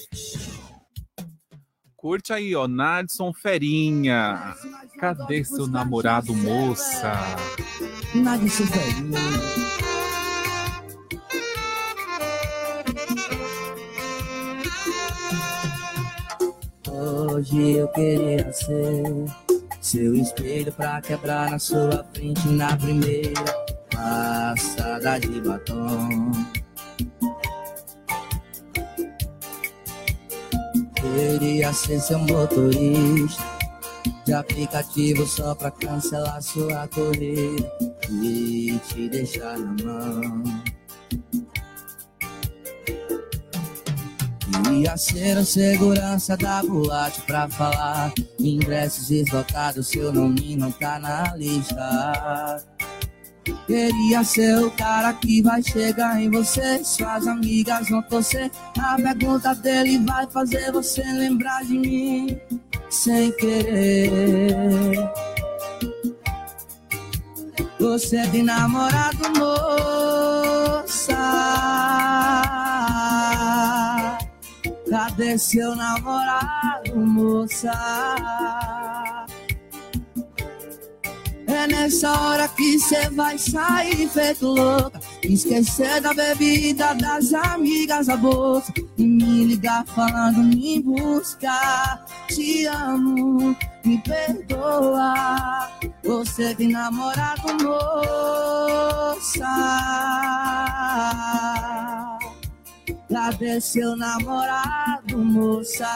Curte 1.97 2.33
aí, 2.33 2.57
ó, 2.57 2.67
Nadson 2.67 3.33
Ferinha. 3.33 4.55
Cadê 4.99 5.45
seu 5.45 5.67
namorado, 5.67 6.35
moça? 6.35 7.13
Nadson 8.15 8.67
Ferinha. 8.67 9.21
Hoje 16.89 17.73
eu 17.73 17.89
queria 17.89 18.53
ser 18.53 19.05
seu 19.81 20.15
espelho 20.15 20.73
pra 20.73 21.01
quebrar 21.01 21.51
na 21.51 21.59
sua 21.59 22.05
frente 22.13 22.49
na 22.49 22.77
primeira 22.77 23.45
passada 24.01 25.19
de 25.21 25.41
batom. 25.41 26.33
Queria 30.95 31.73
ser 31.73 32.01
seu 32.01 32.19
motorista 32.19 33.43
de 34.25 34.33
aplicativo 34.33 35.27
só 35.27 35.55
pra 35.55 35.71
cancelar 35.71 36.43
sua 36.43 36.89
corrida 36.89 37.71
e 38.11 38.81
te 38.89 39.09
deixar 39.09 39.59
na 39.59 39.85
mão. 39.85 40.43
Queria 44.65 44.97
ser 44.97 45.37
o 45.37 45.45
segurança 45.45 46.37
da 46.37 46.63
boate 46.63 47.21
pra 47.23 47.49
falar 47.49 48.13
ingressos 48.39 49.11
esgotados, 49.11 49.89
seu 49.89 50.13
nome 50.13 50.57
não 50.57 50.71
tá 50.73 50.99
na 50.99 51.35
lista. 51.37 52.63
Queria 53.71 54.25
ser 54.25 54.59
o 54.59 54.71
cara 54.73 55.13
que 55.13 55.41
vai 55.43 55.63
chegar 55.63 56.21
em 56.21 56.29
você. 56.29 56.83
Suas 56.83 57.25
amigas 57.29 57.89
vão 57.89 58.03
torcer. 58.03 58.51
A 58.77 58.97
pergunta 58.97 59.55
dele 59.55 59.97
vai 60.01 60.27
fazer 60.27 60.73
você 60.73 61.05
lembrar 61.05 61.63
de 61.63 61.79
mim 61.79 62.37
sem 62.91 63.31
querer. 63.37 64.97
Você 67.79 68.17
é 68.17 68.27
de 68.27 68.43
namorado, 68.43 69.19
moça. 69.39 71.15
Cadê 74.91 75.39
seu 75.39 75.77
namorado, 75.77 76.97
moça? 76.97 77.71
É 81.53 81.67
nessa 81.67 82.13
hora 82.13 82.47
que 82.47 82.79
cê 82.79 83.11
vai 83.11 83.37
sair 83.37 84.09
feito 84.09 84.47
louca. 84.47 85.01
Esquecer 85.25 86.01
da 86.01 86.15
bebida, 86.15 86.95
das 86.95 87.35
amigas, 87.35 88.09
a 88.09 88.17
bolsa. 88.17 88.73
E 88.97 89.05
me 89.05 89.47
ligar 89.47 89.85
falando 89.87 90.45
me 90.45 90.81
buscar. 90.81 92.07
Te 92.29 92.67
amo, 92.67 93.57
me 93.85 93.99
perdoa. 93.99 95.69
Você 96.05 96.55
tem 96.55 96.69
namorado, 96.69 97.43
moça. 97.65 97.81
Cadê 103.13 103.61
seu 103.61 103.97
namorado, 103.97 105.19
moça? 105.19 105.89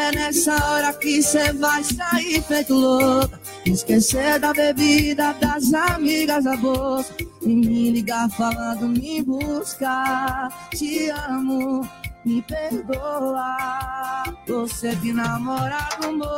É 0.00 0.12
nessa 0.12 0.54
hora 0.64 0.94
que 0.94 1.22
cê 1.22 1.52
vai 1.52 1.84
sair 1.84 2.42
feito 2.42 2.72
louca. 2.72 3.38
Esquecer 3.66 4.38
da 4.40 4.50
bebida, 4.50 5.34
das 5.34 5.74
amigas, 5.74 6.44
da 6.44 6.56
bolsa. 6.56 7.14
E 7.42 7.48
me 7.48 7.90
ligar 7.90 8.30
falando, 8.30 8.88
me 8.88 9.22
buscar. 9.22 10.70
Te 10.70 11.10
amo, 11.10 11.86
me 12.24 12.40
perdoa. 12.40 14.24
Você 14.48 14.96
de 14.96 15.12
namorado, 15.12 16.12
moça. 16.16 16.30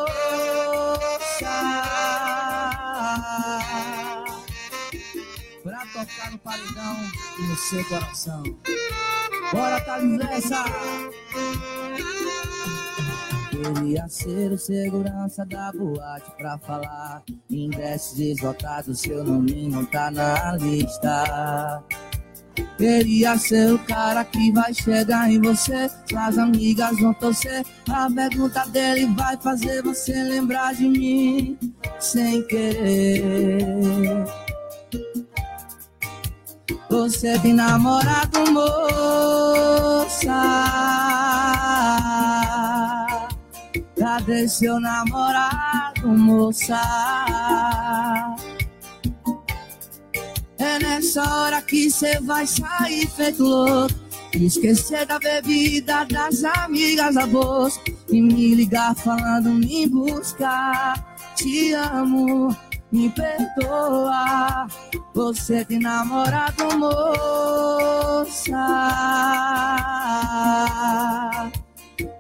Pra 5.63 5.87
tocar 5.93 6.33
no 6.33 6.39
paredão 6.39 6.97
e 7.39 7.43
no 7.47 7.57
seu 7.57 7.85
coração. 7.85 8.43
Bora, 9.53 9.81
Thales 9.83 10.19
Queria 13.63 14.09
ser 14.09 14.51
o 14.51 14.59
segurança 14.59 15.47
da 15.47 15.71
boate 15.73 16.33
pra 16.37 16.59
falar. 16.59 17.23
Ingressos 17.49 18.19
esgotados, 18.19 18.99
seu 19.01 19.23
nome 19.23 19.69
não 19.69 19.85
tá 19.85 20.11
na 20.11 20.57
lista. 20.57 21.85
Queria 22.77 23.39
ser 23.39 23.73
o 23.73 23.79
cara 23.79 24.25
que 24.25 24.51
vai 24.51 24.75
chegar 24.75 25.31
em 25.31 25.41
você. 25.41 25.89
Suas 26.09 26.39
amigas 26.39 26.99
vão 26.99 27.15
torcer. 27.15 27.65
A 27.89 28.11
pergunta 28.11 28.67
dele 28.67 29.07
vai 29.15 29.37
fazer 29.37 29.81
você 29.83 30.13
lembrar 30.13 30.75
de 30.75 30.89
mim 30.89 31.57
sem 32.01 32.43
querer. 32.49 33.65
Você 36.91 37.39
tem 37.39 37.55
namorado, 37.55 38.41
moça? 38.51 40.33
Cadê 44.25 44.47
seu 44.49 44.79
namorado, 44.79 46.07
moça? 46.07 46.81
É 50.59 50.79
nessa 50.79 51.29
hora 51.29 51.61
que 51.61 51.91
cê 51.91 52.21
vai 52.21 52.47
sair 52.47 53.09
feito 53.09 53.43
louco. 53.43 53.93
Esquecer 54.35 55.07
da 55.07 55.19
bebida, 55.19 56.05
das 56.05 56.45
amigas 56.45 57.17
da 57.17 57.27
bolsa. 57.27 57.81
E 58.11 58.23
me 58.23 58.55
ligar 58.55 58.95
falando, 58.95 59.51
me 59.51 59.89
buscar. 59.89 61.17
Te 61.35 61.73
amo, 61.73 62.57
me 62.93 63.11
perdoa. 63.11 64.69
Você 65.15 65.65
tem 65.65 65.81
namorado, 65.81 66.79
moça. 66.79 68.53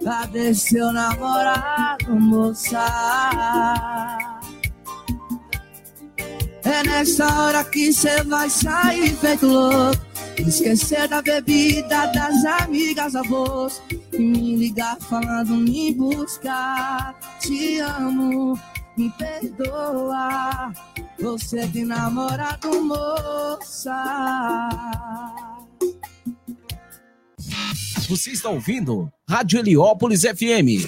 Cadê 0.04 0.52
seu 0.52 0.92
namorado, 0.92 2.14
moça? 2.18 2.84
É 6.64 6.82
nessa 6.82 7.26
hora 7.40 7.62
que 7.64 7.92
cê 7.92 8.22
vai 8.24 8.50
sair 8.50 9.14
feito 9.16 9.46
louco. 9.46 10.00
Esquecer 10.38 11.06
da 11.08 11.22
bebida, 11.22 12.06
das 12.06 12.44
amigas, 12.62 13.14
avós. 13.14 13.80
E 14.12 14.18
me 14.18 14.56
ligar 14.56 14.96
falando, 15.00 15.54
me 15.54 15.94
buscar. 15.94 17.14
Te 17.38 17.78
amo, 17.78 18.58
me 18.96 19.10
perdoa. 19.10 20.72
Você 21.20 21.66
tem 21.68 21.84
namorado, 21.84 22.82
moça. 22.82 23.92
Você 28.12 28.32
está 28.32 28.50
ouvindo 28.50 29.10
Rádio 29.26 29.58
Heliópolis 29.58 30.20
FM. 30.20 30.84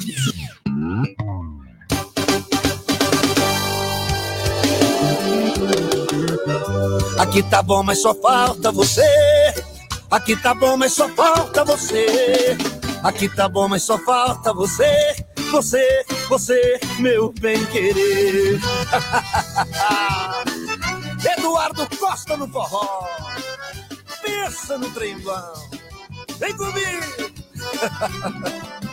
Aqui 7.19 7.43
tá 7.45 7.63
bom, 7.63 7.83
mas 7.83 8.03
só 8.03 8.15
falta 8.15 8.71
você. 8.71 9.01
Aqui 10.11 10.37
tá 10.37 10.53
bom, 10.53 10.77
mas 10.77 10.93
só 10.93 11.09
falta 11.09 11.65
você. 11.65 12.59
Aqui 13.03 13.27
tá 13.31 13.49
bom, 13.49 13.69
mas 13.69 13.85
só 13.85 13.97
falta 13.97 14.53
você. 14.53 15.17
Você, 15.51 16.05
você, 16.29 16.79
meu 16.99 17.33
bem 17.41 17.65
querer. 17.65 18.61
Eduardo 21.39 21.89
Costa 21.97 22.37
no 22.37 22.47
forró. 22.47 23.09
Pensa 24.21 24.77
no 24.77 24.91
trem. 24.91 25.17
Vem 26.39 26.57
comigo. 26.57 27.35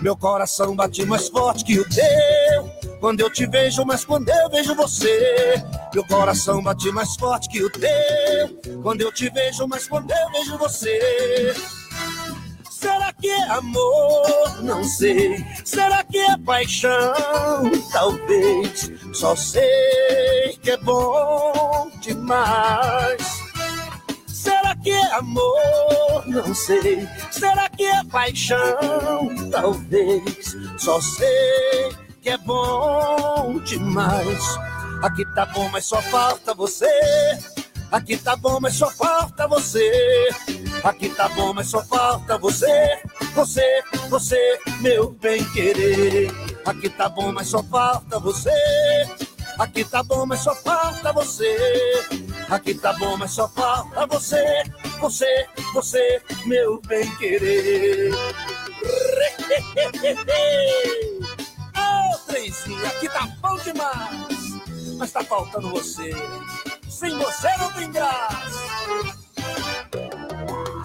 Meu 0.00 0.16
coração 0.16 0.76
bate 0.76 1.04
mais 1.04 1.28
forte 1.28 1.64
que 1.64 1.78
o 1.78 1.88
teu. 1.88 2.78
Quando 3.00 3.20
eu 3.20 3.30
te 3.30 3.46
vejo, 3.46 3.84
mas 3.84 4.04
quando 4.04 4.28
eu 4.28 4.48
vejo 4.48 4.74
você. 4.74 5.62
Meu 5.92 6.04
coração 6.04 6.62
bate 6.62 6.90
mais 6.92 7.16
forte 7.16 7.48
que 7.48 7.62
o 7.62 7.70
teu. 7.70 8.80
Quando 8.82 9.00
eu 9.00 9.12
te 9.12 9.28
vejo, 9.30 9.66
mas 9.66 9.88
quando 9.88 10.10
eu 10.10 10.30
vejo 10.30 10.56
você. 10.56 11.54
Será 12.70 13.12
que 13.12 13.28
é 13.28 13.50
amor? 13.50 14.62
Não 14.62 14.84
sei. 14.84 15.44
Será 15.64 16.04
que 16.04 16.18
é 16.18 16.38
paixão? 16.38 17.12
Talvez. 17.92 18.92
Só 19.12 19.34
sei 19.34 20.56
que 20.62 20.70
é 20.70 20.76
bom 20.76 21.90
demais. 22.00 23.47
Que 24.82 24.90
é 24.90 25.14
amor? 25.14 26.26
Não 26.26 26.54
sei. 26.54 27.06
Será 27.30 27.68
que 27.68 27.84
é 27.84 28.04
paixão? 28.04 28.58
Talvez. 29.50 30.56
Só 30.78 31.00
sei 31.00 31.96
que 32.22 32.30
é 32.30 32.38
bom 32.38 33.58
demais. 33.64 34.58
Aqui 35.02 35.24
tá 35.34 35.46
bom, 35.46 35.68
mas 35.70 35.84
só 35.84 36.00
falta 36.02 36.54
você. 36.54 36.86
Aqui 37.90 38.16
tá 38.18 38.36
bom, 38.36 38.58
mas 38.60 38.74
só 38.74 38.90
falta 38.90 39.46
você. 39.48 40.28
Aqui 40.84 41.08
tá 41.08 41.28
bom, 41.30 41.54
mas 41.54 41.68
só 41.68 41.82
falta 41.82 42.36
você. 42.36 43.00
Você, 43.34 43.82
você, 44.10 44.58
meu 44.80 45.10
bem 45.10 45.42
querer. 45.52 46.30
Aqui 46.66 46.90
tá 46.90 47.08
bom, 47.08 47.32
mas 47.32 47.48
só 47.48 47.62
falta 47.62 48.18
você. 48.18 48.50
Aqui 49.58 49.84
tá 49.84 50.04
bom, 50.04 50.24
mas 50.24 50.40
só 50.40 50.54
falta 50.54 51.12
você. 51.12 51.56
Aqui 52.48 52.74
tá 52.74 52.92
bom, 52.92 53.16
mas 53.16 53.32
só 53.32 53.48
falta 53.48 54.06
você. 54.06 54.62
Você, 55.00 55.46
você, 55.74 56.22
meu 56.46 56.80
bem 56.82 57.16
querer. 57.16 58.12
Oh, 61.76 62.18
trenzinho, 62.30 62.86
aqui 62.86 63.08
tá 63.08 63.28
bom 63.42 63.56
demais. 63.56 64.96
Mas 64.96 65.10
tá 65.10 65.24
faltando 65.24 65.70
você. 65.70 66.12
Sem 66.88 67.18
você 67.18 67.48
não 67.58 67.72
tem 67.72 67.90
graça. 67.90 68.58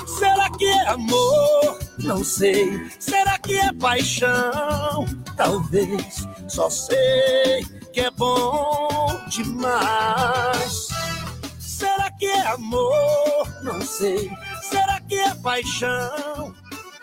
Será 0.08 0.50
que 0.50 0.66
é 0.66 0.88
amor? 0.90 1.80
Não 2.00 2.24
sei. 2.24 2.90
Será 3.00 3.38
que 3.38 3.56
é 3.56 3.72
paixão? 3.74 5.06
Talvez. 5.38 6.28
Só 6.48 6.72
sei 6.72 7.83
que 7.93 8.01
é 8.01 8.10
bom 8.10 9.08
demais. 9.27 10.88
Será 11.60 12.10
que 12.12 12.25
é 12.25 12.47
amor? 12.47 13.47
Não 13.62 13.79
sei. 13.82 14.32
Será 14.63 14.99
que 15.01 15.15
é 15.15 15.36
paixão? 15.36 16.56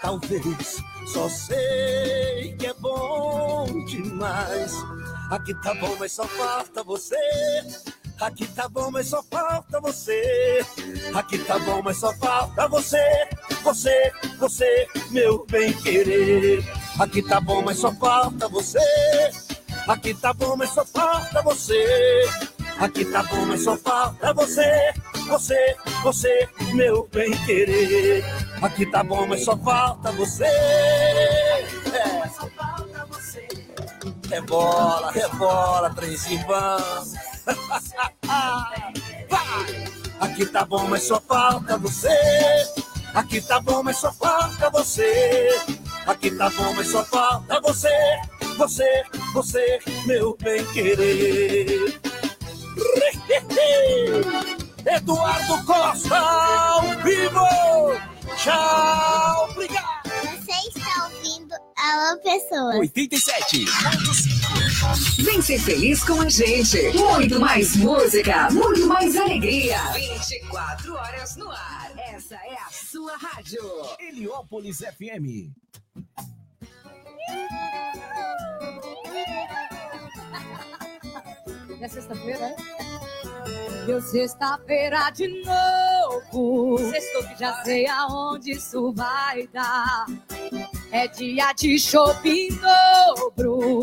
Talvez. 0.03 0.83
Só 1.07 1.29
sei 1.29 2.57
que 2.59 2.67
é 2.67 2.75
bom 2.75 3.67
demais. 3.87 4.75
Aqui 5.31 5.55
tá 5.63 5.75
bom, 5.75 5.95
mas 5.99 6.13
só 6.13 6.25
falta 6.25 6.83
você. 6.83 7.17
Aqui 8.21 8.47
tá 8.49 8.69
bom, 8.69 8.91
mas 8.91 9.07
só 9.07 9.23
falta 9.23 9.81
você. 9.81 10.61
Aqui 11.15 11.39
tá 11.39 11.59
bom, 11.61 11.83
mas 11.83 11.99
só 11.99 12.13
falta 12.15 12.67
você. 12.69 13.29
Você, 13.63 14.13
você, 14.39 14.89
meu 15.11 15.47
bem 15.47 15.73
querer. 15.73 16.65
Aqui 16.99 17.23
tá 17.23 17.41
bom, 17.41 17.63
mas 17.63 17.79
só 17.79 17.93
falta 17.95 18.49
você. 18.49 18.79
Aqui 19.91 20.15
tá 20.15 20.33
bom, 20.33 20.55
mas 20.57 20.71
só 20.71 20.85
falta 20.85 21.43
você. 21.43 22.25
Aqui 22.79 23.05
tá 23.07 23.25
bom, 23.25 23.45
mas 23.47 23.65
só 23.65 23.77
falta 23.77 24.33
você. 24.33 24.95
Você, 25.27 25.77
você, 26.05 26.49
meu 26.75 27.09
bem 27.13 27.33
querer. 27.45 28.25
Aqui 28.63 28.87
tá 28.87 29.03
bom, 29.03 29.27
mas 29.27 29.45
só 29.45 29.57
falta 29.57 30.13
você. 30.13 30.45
É. 30.45 31.67
Rebola, 34.29 35.11
rebola, 35.11 35.91
trenzinho 35.91 36.47
vamos. 36.47 37.17
Aqui 40.21 40.47
tá 40.47 40.65
bom, 40.65 40.87
mas 40.87 41.03
só 41.03 41.21
falta 41.21 41.77
você. 41.79 42.17
Aqui 43.13 43.41
tá 43.41 43.61
bom, 43.61 43.83
mas 43.83 43.97
só 43.97 44.13
falta 44.13 44.71
você. 44.71 45.49
Aqui 46.07 46.31
tá 46.31 46.49
bom, 46.49 46.75
mas 46.75 46.87
só 46.87 47.05
falta 47.05 47.61
você. 47.61 47.91
Você, 48.61 49.03
você, 49.33 49.79
meu 50.05 50.37
bem 50.37 50.63
querer. 50.75 51.99
Eduardo 54.85 55.65
Costa 55.65 56.19
ao 56.19 56.83
vivo. 57.03 57.47
Tchau, 58.37 59.49
obrigado. 59.51 60.11
Você 60.45 60.53
está 60.69 61.05
ouvindo 61.07 61.55
Alô 61.75 62.19
Pessoas. 62.23 62.81
87. 62.81 63.65
Vem 65.23 65.41
ser 65.41 65.59
feliz 65.59 66.05
com 66.05 66.21
a 66.21 66.29
gente. 66.29 66.77
Muito 66.99 67.41
mais 67.41 67.75
música, 67.77 68.51
muito 68.51 68.87
mais 68.87 69.17
alegria. 69.17 69.81
24 69.95 70.95
horas 70.97 71.35
no 71.37 71.51
ar. 71.51 71.93
Essa 71.97 72.35
é 72.35 72.59
a 72.59 72.69
sua 72.71 73.17
rádio. 73.17 73.63
Heliópolis 73.99 74.81
FM. 74.81 75.49
É 81.81 81.89
sexta-feira, 81.89 82.45
é? 82.45 83.87
Deu 83.87 84.03
sexta-feira 84.03 85.09
de 85.11 85.43
novo. 85.43 86.79
Sextou 86.91 87.23
que 87.25 87.39
já 87.41 87.55
sei 87.65 87.89
aonde 87.89 88.51
isso 88.51 88.93
vai 88.93 89.49
dar. 89.51 90.05
É 90.93 91.09
dia 91.09 91.55
de 91.55 91.79
shopping 91.79 92.49
dobro. 93.17 93.81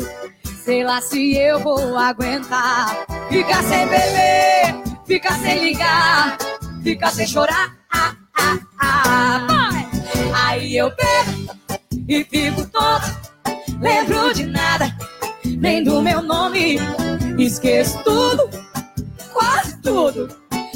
Sei 0.62 0.84
lá 0.84 1.00
se 1.00 1.36
eu 1.36 1.58
vou 1.58 1.98
aguentar. 1.98 3.04
Fica 3.28 3.62
sem 3.64 3.88
beber, 3.88 5.00
fica 5.04 5.32
sem 5.38 5.64
ligar, 5.64 6.38
fica 6.84 7.10
sem 7.10 7.26
chorar. 7.26 7.76
Ah, 7.90 8.14
ah, 8.38 8.58
ah. 8.78 9.70
Aí 10.46 10.76
eu 10.76 10.94
bebo 10.94 11.52
e 12.06 12.22
fico 12.22 12.64
tonto. 12.68 13.28
Lembro 13.80 14.32
de 14.32 14.46
nada, 14.46 14.96
nem 15.44 15.82
do 15.82 16.00
meu 16.00 16.22
nome. 16.22 16.78
Esqueço 17.38 18.02
tudo, 18.02 18.50
quase 19.32 19.76
tudo. 19.80 20.28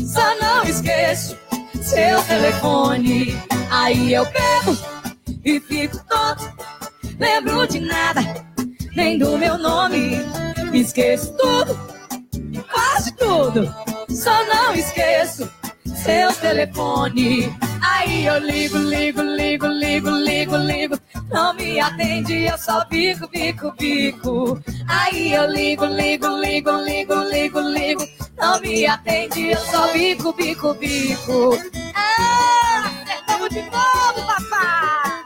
Só 0.07 0.35
não 0.41 0.63
esqueço 0.63 1.37
seu 1.83 2.23
telefone. 2.23 3.37
Aí 3.69 4.15
eu 4.15 4.25
bebo 4.27 4.79
e 5.45 5.59
fico 5.59 5.99
tonto. 6.09 6.53
Lembro 7.19 7.67
de 7.67 7.81
nada, 7.81 8.21
nem 8.95 9.19
do 9.19 9.37
meu 9.37 9.59
nome. 9.59 10.21
Esqueço 10.73 11.33
tudo, 11.37 11.77
quase 12.71 13.13
tudo. 13.17 13.75
Só 14.09 14.45
não 14.47 14.73
esqueço 14.73 15.51
seu 15.87 16.33
telefone. 16.35 17.53
Aí 17.81 18.27
eu 18.27 18.39
ligo, 18.39 18.79
ligo, 18.79 19.23
ligo, 19.23 19.67
ligo, 19.67 20.11
ligo, 20.11 20.57
ligo. 20.57 20.99
Não 21.31 21.55
me 21.55 21.81
atende, 21.81 22.45
eu 22.45 22.59
só 22.59 22.85
bico, 22.85 23.29
bico, 23.29 23.73
bico. 23.73 24.61
Aí 24.87 25.33
eu 25.33 25.51
ligo, 25.51 25.85
ligo, 25.87 26.29
ligo, 26.29 26.71
ligo, 26.71 27.15
ligo, 27.15 27.61
ligo. 27.61 28.09
Não 28.39 28.61
me 28.61 28.87
atende, 28.87 29.49
eu 29.51 29.59
só 29.59 29.93
bico, 29.93 30.33
bico, 30.33 30.75
bico. 30.75 31.59
Ah, 31.95 32.85
acertamos 33.03 33.49
de 33.51 33.63
novo, 33.63 34.27
papai. 34.27 35.23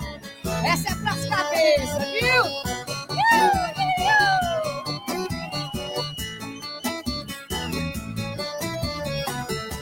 Essa 0.64 0.92
é 0.92 0.94
pras 0.96 1.26
cabeças, 1.26 2.08
viu? 2.12 2.85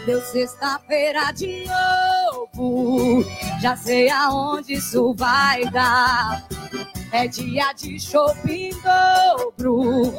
Deu 0.07 0.21
sexta-feira 0.21 1.33
de 1.33 1.64
novo. 1.64 3.25
Já 3.62 3.75
sei 3.75 4.11
aonde 4.11 4.75
isso 4.75 5.14
vai 5.14 5.64
dar. 5.71 6.47
É 7.11 7.27
dia 7.27 7.73
de 7.73 7.99
shopping 7.99 8.71
dobro. 8.83 10.14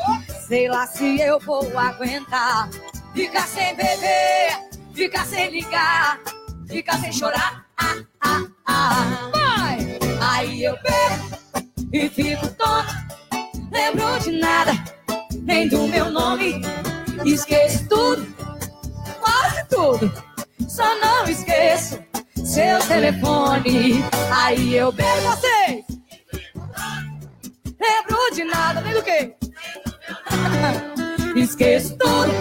Sei 0.47 0.67
lá 0.67 0.87
se 0.87 1.21
eu 1.21 1.39
vou 1.39 1.77
aguentar. 1.77 2.67
Fica 3.13 3.41
sem 3.41 3.75
beber, 3.75 4.69
fica 4.93 5.23
sem 5.23 5.51
ligar, 5.51 6.19
fica 6.67 6.97
sem 6.97 7.13
chorar. 7.13 7.65
Ah, 7.77 7.95
ah, 8.21 8.43
ah. 8.65 9.29
Vai! 9.31 9.99
Aí 10.19 10.63
eu 10.63 10.75
bebo 10.81 11.77
e 11.93 12.09
fico 12.09 12.47
tonto. 12.55 12.95
Lembro 13.71 14.19
de 14.19 14.31
nada, 14.31 14.71
nem 15.43 15.67
do 15.67 15.87
meu 15.87 16.09
nome. 16.09 16.59
Esqueço 17.23 17.87
tudo 17.87 18.34
quase 19.25 19.63
tudo. 19.69 20.11
Só 20.67 20.95
não 20.99 21.25
esqueço 21.25 21.99
seu 22.43 22.79
telefone. 22.87 24.03
Aí 24.31 24.75
eu 24.75 24.91
beijo 24.91 25.21
vocês. 25.21 25.83
Lembro 27.79 28.35
de 28.35 28.43
nada, 28.43 28.81
nem 28.81 28.93
do 28.93 29.01
que. 29.01 29.35
Esqueço 31.35 31.97
tudo, 31.97 32.31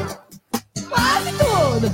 quase 0.88 1.30
tudo. 1.32 1.90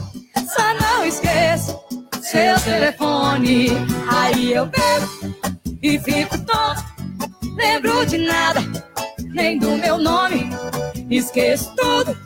Só 0.48 0.74
não 0.80 1.04
esqueço 1.04 1.80
seu 2.20 2.60
telefone. 2.60 3.68
Aí 4.08 4.52
eu 4.52 4.66
bebo 4.66 5.08
e 5.82 5.98
fico 5.98 6.36
tonto. 6.38 6.84
Lembro 7.56 8.04
de 8.06 8.18
nada, 8.18 8.60
nem 9.18 9.58
do 9.58 9.76
meu 9.76 9.98
nome. 9.98 10.50
Esqueço 11.10 11.74
tudo, 11.76 12.16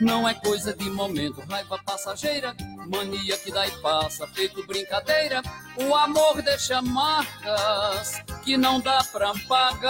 Não 0.01 0.29
é 0.29 0.35
coisa 0.35 0.75
de 0.75 0.91
momento, 0.91 1.41
raiva 1.49 1.79
passageira, 1.87 2.53
mania 2.89 3.39
que 3.39 3.53
dá 3.53 3.65
e 3.67 3.71
passa, 3.81 4.27
feito 4.27 4.67
brincadeira. 4.67 5.41
O 5.77 5.95
amor 5.95 6.43
deixa 6.43 6.83
marcas 6.83 8.21
que 8.45 8.57
não 8.57 8.81
dá 8.81 9.05
pra 9.05 9.33
pagar. 9.49 9.87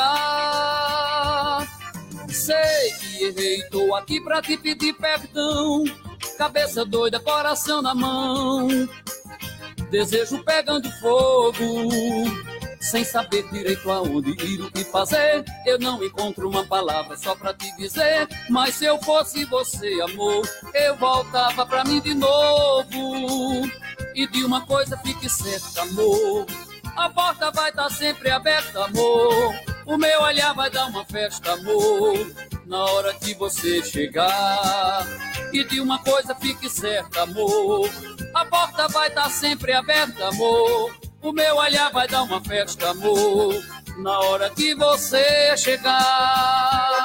Sei 2.29 2.93
que 3.01 3.25
errei, 3.25 3.63
tô 3.71 3.95
aqui 3.95 4.21
pra 4.21 4.43
te 4.43 4.59
pedir 4.59 4.93
perdão. 4.93 5.85
Cabeça 6.37 6.85
doida, 6.85 7.19
coração 7.19 7.81
na 7.81 7.95
mão. 7.95 8.69
Desejo 9.91 10.45
pegando 10.45 10.91
fogo, 11.01 11.65
sem 12.85 13.03
saber 13.03 13.49
direito 13.51 13.91
aonde 13.91 14.31
ir, 14.45 14.61
o 14.61 14.71
que 14.71 14.85
fazer. 14.85 15.45
Eu 15.65 15.79
não 15.79 16.03
encontro 16.05 16.49
uma 16.49 16.65
palavra 16.65 17.17
só 17.17 17.35
pra 17.35 17.55
te 17.55 17.75
dizer. 17.77 18.29
Mas 18.51 18.75
se 18.75 18.85
eu 18.85 19.01
fosse 19.03 19.45
você, 19.47 20.01
amor, 20.03 20.47
eu 20.75 20.95
voltava 20.97 21.65
pra 21.67 21.85
mim 21.85 22.01
de 22.01 22.15
novo. 22.15 23.69
E 24.15 24.27
de 24.27 24.45
uma 24.45 24.61
coisa 24.67 24.97
fique 24.99 25.29
certa, 25.29 25.83
amor. 25.83 26.47
A 26.97 27.09
porta 27.11 27.51
vai 27.51 27.71
estar 27.71 27.91
sempre 27.91 28.31
aberta, 28.31 28.85
amor. 28.85 29.55
O 29.87 29.97
meu 29.99 30.23
olhar 30.23 30.55
vai 30.55 30.71
dar 30.71 30.87
uma 30.87 31.05
festa, 31.05 31.53
amor. 31.53 32.33
Na 32.67 32.85
hora 32.85 33.15
que 33.15 33.35
você 33.35 33.83
chegar. 33.83 35.07
E 35.53 35.65
de 35.65 35.81
uma 35.81 35.99
coisa 35.99 36.35
fique 36.35 36.69
certa, 36.69 37.23
amor. 37.23 37.91
A 38.35 38.45
porta 38.47 38.89
vai 38.89 39.09
estar 39.09 39.29
sempre 39.31 39.73
aberta, 39.73 40.29
amor. 40.29 40.95
O 41.21 41.33
meu 41.33 41.57
olhar 41.57 41.91
vai 41.91 42.07
dar 42.07 42.23
uma 42.23 42.41
festa, 42.41 42.91
amor. 42.91 43.55
Na 43.99 44.19
hora 44.21 44.51
que 44.51 44.75
você 44.75 45.57
chegar. 45.57 47.05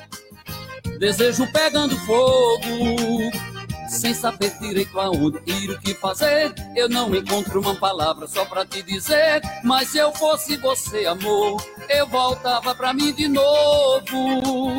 Desejo 1.01 1.51
pegando 1.51 1.97
fogo 2.01 3.31
sem 3.89 4.13
saber 4.13 4.55
direito 4.59 4.99
aonde 4.99 5.41
ir, 5.47 5.71
o 5.71 5.79
que 5.79 5.95
fazer. 5.95 6.53
Eu 6.75 6.87
não 6.87 7.15
encontro 7.15 7.59
uma 7.59 7.73
palavra 7.73 8.27
só 8.27 8.45
pra 8.45 8.63
te 8.67 8.83
dizer. 8.83 9.41
Mas 9.63 9.89
se 9.89 9.97
eu 9.97 10.13
fosse 10.13 10.57
você, 10.57 11.07
amor, 11.07 11.59
eu 11.89 12.05
voltava 12.05 12.75
pra 12.75 12.93
mim 12.93 13.11
de 13.13 13.27
novo. 13.27 14.77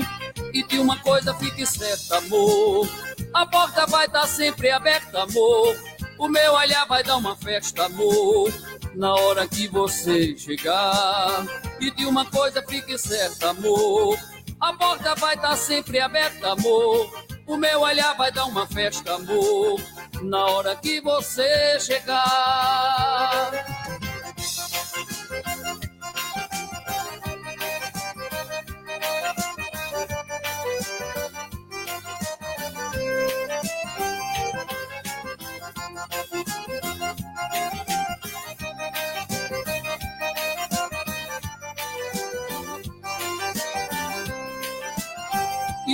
E 0.55 0.63
de 0.63 0.79
uma 0.79 0.97
coisa 1.01 1.35
fique 1.35 1.67
certa, 1.67 2.19
amor. 2.19 2.89
A 3.35 3.45
porta 3.45 3.85
vai 3.87 4.07
estar 4.07 4.21
tá 4.21 4.27
sempre 4.29 4.71
aberta, 4.71 5.25
amor. 5.25 5.77
O 6.19 6.29
meu 6.29 6.53
olhar 6.53 6.87
vai 6.87 7.03
dar 7.03 7.17
uma 7.17 7.35
festa, 7.35 7.87
amor. 7.87 8.49
Na 8.95 9.13
hora 9.13 9.49
que 9.49 9.67
você 9.67 10.39
chegar. 10.39 11.45
E 11.81 11.91
de 11.91 12.07
uma 12.07 12.25
coisa 12.27 12.63
fique 12.63 12.97
certa, 12.97 13.51
amor. 13.51 14.17
A 14.63 14.73
porta 14.75 15.17
vai 15.17 15.35
estar 15.35 15.49
tá 15.49 15.57
sempre 15.57 15.99
aberta, 15.99 16.53
amor. 16.53 17.11
O 17.49 17.57
meu 17.57 17.81
olhar 17.81 18.15
vai 18.15 18.31
dar 18.31 18.45
uma 18.45 18.65
festa, 18.65 19.17
amor, 19.17 19.81
na 20.23 20.47
hora 20.47 20.77
que 20.77 21.01
você 21.01 21.81
chegar. 21.81 23.51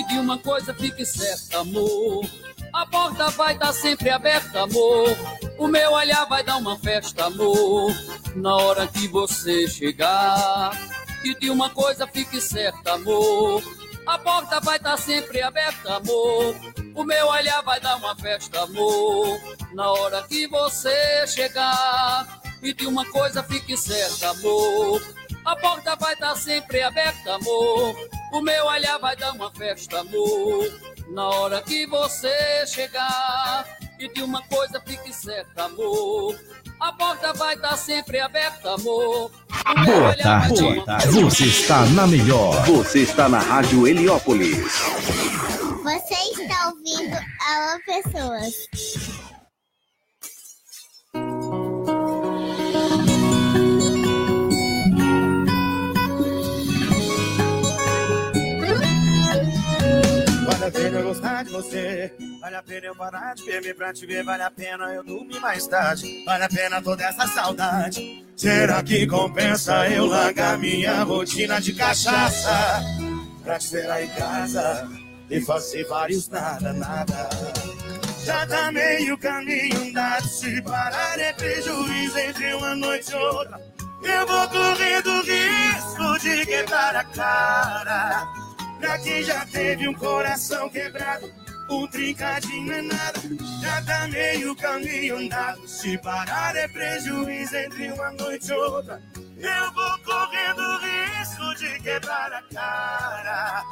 De 0.04 0.18
uma 0.18 0.38
coisa 0.38 0.74
fique 0.74 1.04
certa, 1.04 1.60
amor. 1.60 2.24
A 2.72 2.86
porta 2.86 3.30
vai 3.30 3.54
estar 3.54 3.68
tá 3.68 3.72
sempre 3.72 4.10
aberta, 4.10 4.62
amor. 4.62 5.16
O 5.58 5.66
meu 5.66 5.92
olhar 5.92 6.24
vai 6.26 6.44
dar 6.44 6.56
uma 6.56 6.78
festa, 6.78 7.26
amor. 7.26 7.92
Na 8.36 8.56
hora 8.56 8.86
que 8.86 9.08
você 9.08 9.66
chegar. 9.68 10.70
E 11.24 11.34
de 11.34 11.50
uma 11.50 11.70
coisa 11.70 12.06
fique 12.06 12.40
certa, 12.40 12.92
amor. 12.92 13.62
A 14.06 14.18
porta 14.18 14.60
vai 14.60 14.76
estar 14.76 14.92
tá 14.92 14.96
sempre 14.96 15.42
aberta, 15.42 15.96
amor. 15.96 16.54
O 16.94 17.04
meu 17.04 17.26
olhar 17.28 17.62
vai 17.62 17.80
dar 17.80 17.96
uma 17.96 18.14
festa, 18.16 18.62
amor. 18.62 19.38
Na 19.72 19.90
hora 19.90 20.22
que 20.22 20.46
você 20.46 21.26
chegar. 21.26 22.40
E 22.62 22.72
de 22.72 22.86
uma 22.86 23.04
coisa 23.06 23.42
fique 23.42 23.76
certa, 23.76 24.30
amor. 24.30 25.02
A 25.44 25.56
porta 25.56 25.96
vai 25.96 26.14
estar 26.14 26.30
tá 26.30 26.36
sempre 26.36 26.82
aberta, 26.82 27.34
amor. 27.34 27.96
O 28.32 28.40
meu 28.40 28.66
olhar 28.66 28.98
vai 28.98 29.16
dar 29.16 29.32
uma 29.32 29.50
festa, 29.50 30.00
amor. 30.00 30.70
Na 31.10 31.28
hora 31.28 31.62
que 31.62 31.86
você 31.86 32.66
chegar. 32.66 33.66
E 33.98 34.08
de 34.12 34.22
uma 34.22 34.42
coisa 34.42 34.80
fique 34.86 35.12
certa, 35.12 35.64
amor. 35.64 36.38
A 36.78 36.92
porta 36.92 37.32
vai 37.32 37.54
estar 37.54 37.76
sempre 37.76 38.20
aberta, 38.20 38.74
amor. 38.74 39.30
Boa 39.84 40.16
tarde. 40.16 40.62
Boa 40.62 40.84
tarde. 40.84 41.20
Você 41.20 41.44
está 41.44 41.84
na 41.86 42.06
melhor. 42.06 42.54
Você 42.66 43.00
está 43.00 43.28
na 43.28 43.40
Rádio 43.40 43.88
Heliópolis. 43.88 44.56
Você 45.82 46.42
está 46.42 46.68
ouvindo 46.68 47.16
Alô 47.16 47.80
Pessoas. 47.84 48.68
A 60.50 60.70
pena 60.70 60.98
eu 60.98 61.04
gostar 61.04 61.44
de 61.44 61.50
você. 61.50 62.12
Vale 62.40 62.56
a 62.56 62.62
pena 62.62 62.86
eu 62.86 62.96
parar 62.96 63.34
de 63.34 63.44
beber 63.44 63.74
pra 63.74 63.92
te 63.92 64.06
ver. 64.06 64.24
Vale 64.24 64.42
a 64.42 64.50
pena 64.50 64.84
eu 64.94 65.04
dormir 65.04 65.40
mais 65.40 65.66
tarde. 65.66 66.24
Vale 66.24 66.44
a 66.44 66.48
pena 66.48 66.82
toda 66.82 67.04
essa 67.04 67.26
saudade. 67.26 68.26
Será 68.36 68.82
que 68.82 69.06
compensa 69.06 69.88
eu 69.88 70.06
largar 70.06 70.58
minha 70.58 71.02
rotina 71.02 71.60
de 71.60 71.72
cachaça? 71.72 72.82
Pra 73.42 73.58
te 73.58 73.64
esperar 73.64 74.02
em 74.02 74.08
casa 74.08 74.88
e 75.30 75.40
fazer 75.40 75.84
vários 75.84 76.28
nada, 76.28 76.72
nada. 76.72 77.28
Já 78.24 78.46
tá 78.46 78.70
meio 78.70 79.16
caminho 79.18 79.88
andado. 79.88 80.28
Se 80.28 80.62
parar 80.62 81.18
é 81.18 81.32
prejuízo 81.32 82.18
entre 82.18 82.54
uma 82.54 82.74
noite 82.74 83.10
e 83.10 83.14
outra. 83.14 83.60
Eu 84.02 84.26
vou 84.26 84.48
correndo 84.48 85.22
risco 85.22 86.18
de 86.20 86.46
quebrar 86.46 86.94
a 86.94 87.04
cara. 87.04 88.47
Pra 88.78 88.98
quem 88.98 89.22
já 89.22 89.44
teve 89.46 89.88
um 89.88 89.94
coração 89.94 90.68
quebrado, 90.68 91.32
um 91.70 91.86
trincadinho 91.86 92.72
é 92.72 92.82
nada, 92.82 93.20
já 93.60 93.82
tá 93.82 94.08
meio 94.08 94.56
caminho 94.56 95.18
andado. 95.18 95.66
Se 95.68 95.98
parar 95.98 96.56
é 96.56 96.68
prejuízo 96.68 97.56
entre 97.56 97.92
uma 97.92 98.12
noite 98.12 98.50
e 98.50 98.54
outra. 98.54 99.02
Eu 99.16 99.72
vou 99.72 99.98
correndo 100.04 100.78
risco 100.78 101.54
de 101.56 101.78
quebrar 101.80 102.32
a 102.32 102.42
cara. 102.54 103.64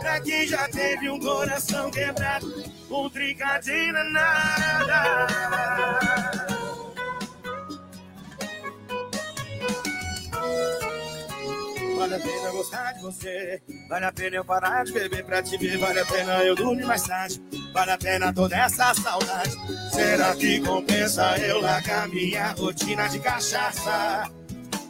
Pra 0.00 0.20
quem 0.20 0.46
já 0.46 0.68
teve 0.68 1.10
um 1.10 1.18
coração 1.18 1.90
quebrado, 1.90 2.46
um 2.90 3.10
trincadinho 3.10 3.96
é 3.96 4.04
nada. 4.10 5.60
Vale 12.00 12.14
a 12.14 12.18
pena 12.18 12.50
gostar 12.50 12.92
de 12.94 13.02
você. 13.02 13.62
Vale 13.86 14.06
a 14.06 14.12
pena 14.12 14.36
eu 14.36 14.44
parar 14.44 14.84
de 14.86 14.92
beber 14.92 15.22
pra 15.22 15.42
te 15.42 15.58
ver. 15.58 15.76
Vale 15.76 16.00
a 16.00 16.06
pena 16.06 16.42
eu 16.44 16.56
dormir 16.56 16.86
mais 16.86 17.02
tarde. 17.02 17.42
Vale 17.74 17.90
a 17.90 17.98
pena 17.98 18.32
toda 18.32 18.56
essa 18.56 18.94
saudade. 18.94 19.54
Será 19.92 20.34
que 20.34 20.60
compensa 20.60 21.36
eu 21.36 21.60
largar 21.60 22.08
minha 22.08 22.52
rotina 22.52 23.06
de 23.06 23.18
cachaça? 23.18 24.30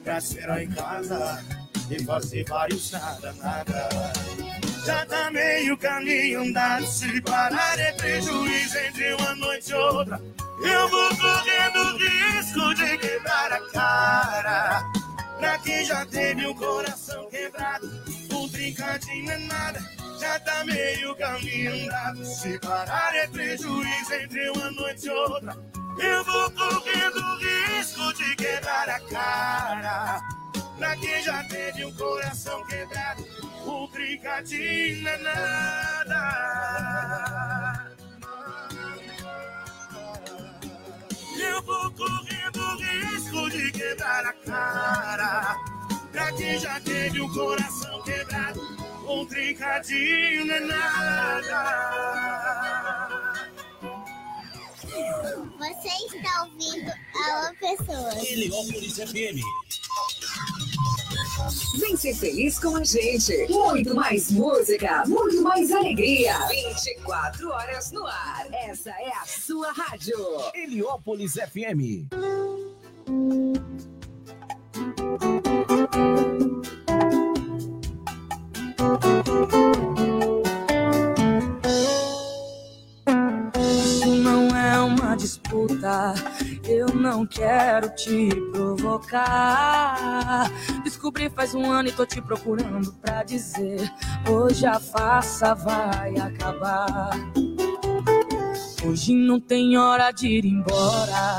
Pra 0.05 0.19
esperar 0.19 0.63
em 0.63 0.71
casa 0.71 1.45
e 1.91 2.01
fazer 2.05 2.45
vários 2.45 2.93
nada, 2.93 3.33
nada. 3.43 3.89
Já 4.87 5.05
tá 5.05 5.33
meio 5.33 5.77
caminho 5.79 6.43
andado. 6.43 6.87
Se 6.87 7.21
parar 7.23 7.77
é 7.77 7.91
prejuízo 7.91 8.79
entre 8.79 9.15
uma 9.15 9.35
noite 9.35 9.73
e 9.73 9.75
outra. 9.75 10.23
Eu 10.63 10.89
vou 10.89 11.09
correndo 11.17 11.99
risco 11.99 12.73
de 12.77 12.99
quebrar 12.99 13.53
a 13.53 13.61
cara. 13.73 15.00
Pra 15.41 15.59
quem 15.59 15.85
já 15.87 16.05
teve 16.05 16.47
um 16.47 16.55
coração 16.55 17.29
quebrado, 17.31 17.87
um 18.31 18.47
trincadinho 18.51 19.31
é 19.31 19.39
nada, 19.39 19.81
já 20.21 20.39
tá 20.41 20.65
meio 20.67 21.17
caminho 21.17 21.73
andado. 21.73 22.23
Se 22.27 22.59
parar 22.59 23.17
é 23.17 23.27
prejuízo 23.27 24.13
entre 24.13 24.51
uma 24.51 24.71
noite 24.71 25.07
e 25.07 25.11
outra. 25.11 25.57
Eu 25.99 26.25
vou 26.25 26.51
correndo 26.51 27.39
risco 27.39 28.13
de 28.13 28.37
quebrar 28.37 28.89
a 28.91 29.01
cara. 29.01 30.21
Pra 30.77 30.95
quem 30.97 31.23
já 31.23 31.43
teve 31.45 31.87
um 31.87 31.95
coração 31.95 32.63
quebrado, 32.67 33.25
um 33.67 33.89
trincadinho 33.89 35.09
é 35.09 35.17
nada. 35.19 36.21
Eu 41.39 41.63
vou 41.63 41.91
correndo 41.93 42.20
risco 42.91 43.51
de 43.51 43.73
quebrar 43.73 44.27
a 44.27 44.33
cara. 44.33 45.57
Pra 46.13 46.33
quem 46.33 46.59
já 46.59 46.81
teve 46.81 47.21
o 47.21 47.33
coração 47.33 48.03
quebrado, 48.03 48.61
um 49.09 49.25
trincadinho 49.27 50.47
não 50.47 50.55
é 50.55 50.61
nada. 50.61 52.01
Você 55.59 56.17
está 56.17 56.43
ouvindo 56.45 56.91
Alô 57.15 57.55
Pessoas. 57.61 58.25
Heliópolis 58.25 58.97
FM. 58.97 59.41
Vem 61.79 61.97
ser 61.97 62.15
feliz 62.15 62.59
com 62.59 62.77
a 62.77 62.85
gente. 62.85 63.47
Muito 63.49 63.95
mais 63.95 64.31
música, 64.31 65.05
muito 65.07 65.43
mais 65.43 65.71
alegria. 65.71 66.39
24 66.49 67.51
horas 67.51 67.93
no 67.93 68.07
ar. 68.07 68.47
Essa 68.53 68.91
é 68.91 69.09
a 69.09 69.25
sua 69.27 69.73
rádio. 69.73 70.17
Heliópolis 70.55 71.35
FM. 71.35 72.09
Isso 83.59 84.15
não 84.17 84.49
é 84.57 84.81
uma 84.81 85.17
disputa, 85.17 86.15
eu 86.65 86.89
não 86.95 87.27
quero 87.27 87.95
te 87.95 88.29
provocar. 88.53 90.51
Descobri 90.85 91.29
faz 91.31 91.55
um 91.55 91.71
ano 91.71 91.89
e 91.89 91.93
tô 91.93 92.07
te 92.07 92.21
procurando 92.23 92.93
pra 92.95 93.23
dizer: 93.23 93.93
hoje 94.29 94.67
a 94.67 94.79
farsa 94.79 95.55
vai 95.55 96.17
acabar. 96.17 97.11
Hoje 98.87 99.15
não 99.15 99.39
tem 99.39 99.77
hora 99.77 100.11
de 100.11 100.27
ir 100.27 100.47
embora. 100.47 101.39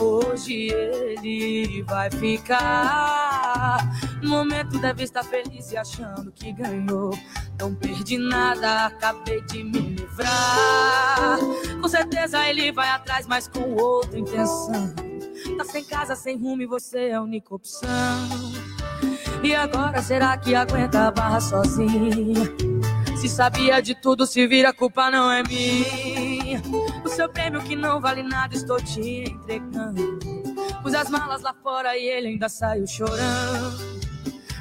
Hoje 0.00 0.68
ele 0.72 1.82
vai 1.82 2.10
ficar. 2.10 3.78
No 4.22 4.30
momento 4.30 4.78
deve 4.78 5.04
estar 5.04 5.22
feliz 5.22 5.70
e 5.72 5.76
achando 5.76 6.32
que 6.32 6.52
ganhou. 6.52 7.10
Não 7.58 7.74
perdi 7.74 8.16
nada, 8.16 8.86
acabei 8.86 9.42
de 9.42 9.62
me 9.62 9.78
livrar. 9.78 11.38
Com 11.80 11.88
certeza 11.88 12.48
ele 12.48 12.72
vai 12.72 12.88
atrás, 12.88 13.26
mas 13.26 13.46
com 13.46 13.74
outra 13.74 14.18
intenção. 14.18 14.94
Tá 15.58 15.64
sem 15.64 15.84
casa, 15.84 16.16
sem 16.16 16.38
rumo 16.38 16.62
e 16.62 16.66
você 16.66 17.08
é 17.08 17.14
a 17.14 17.22
única 17.22 17.54
opção. 17.54 17.88
E 19.42 19.54
agora 19.54 20.00
será 20.02 20.36
que 20.38 20.54
aguenta 20.54 21.08
a 21.08 21.10
barra 21.10 21.40
sozinha? 21.40 22.69
Se 23.20 23.28
sabia 23.28 23.82
de 23.82 23.94
tudo, 23.94 24.24
se 24.24 24.46
vira, 24.46 24.70
a 24.70 24.72
culpa 24.72 25.10
não 25.10 25.30
é 25.30 25.42
minha. 25.42 26.62
O 27.04 27.08
seu 27.10 27.28
prêmio 27.28 27.60
que 27.62 27.76
não 27.76 28.00
vale 28.00 28.22
nada, 28.22 28.54
estou 28.54 28.82
te 28.82 29.30
entregando. 29.30 30.18
Pus 30.82 30.94
as 30.94 31.10
malas 31.10 31.42
lá 31.42 31.54
fora 31.62 31.94
e 31.98 32.08
ele 32.08 32.28
ainda 32.28 32.48
saiu 32.48 32.86
chorando. 32.86 33.78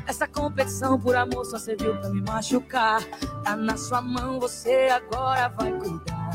Essa 0.05 0.27
competição 0.27 0.99
por 0.99 1.15
amor 1.15 1.45
só 1.45 1.57
serviu 1.57 1.95
pra 2.01 2.09
me 2.09 2.21
machucar. 2.21 3.01
Tá 3.45 3.55
na 3.55 3.77
sua 3.77 4.01
mão, 4.01 4.41
você 4.41 4.89
agora 4.91 5.47
vai 5.57 5.71
cuidar 5.79 6.31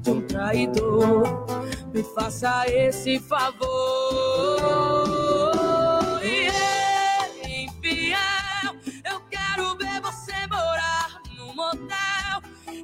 de 0.00 0.10
um 0.10 0.20
traidor. 0.22 1.46
Me 1.94 2.02
faça 2.02 2.64
esse 2.66 3.20
favor. 3.20 4.97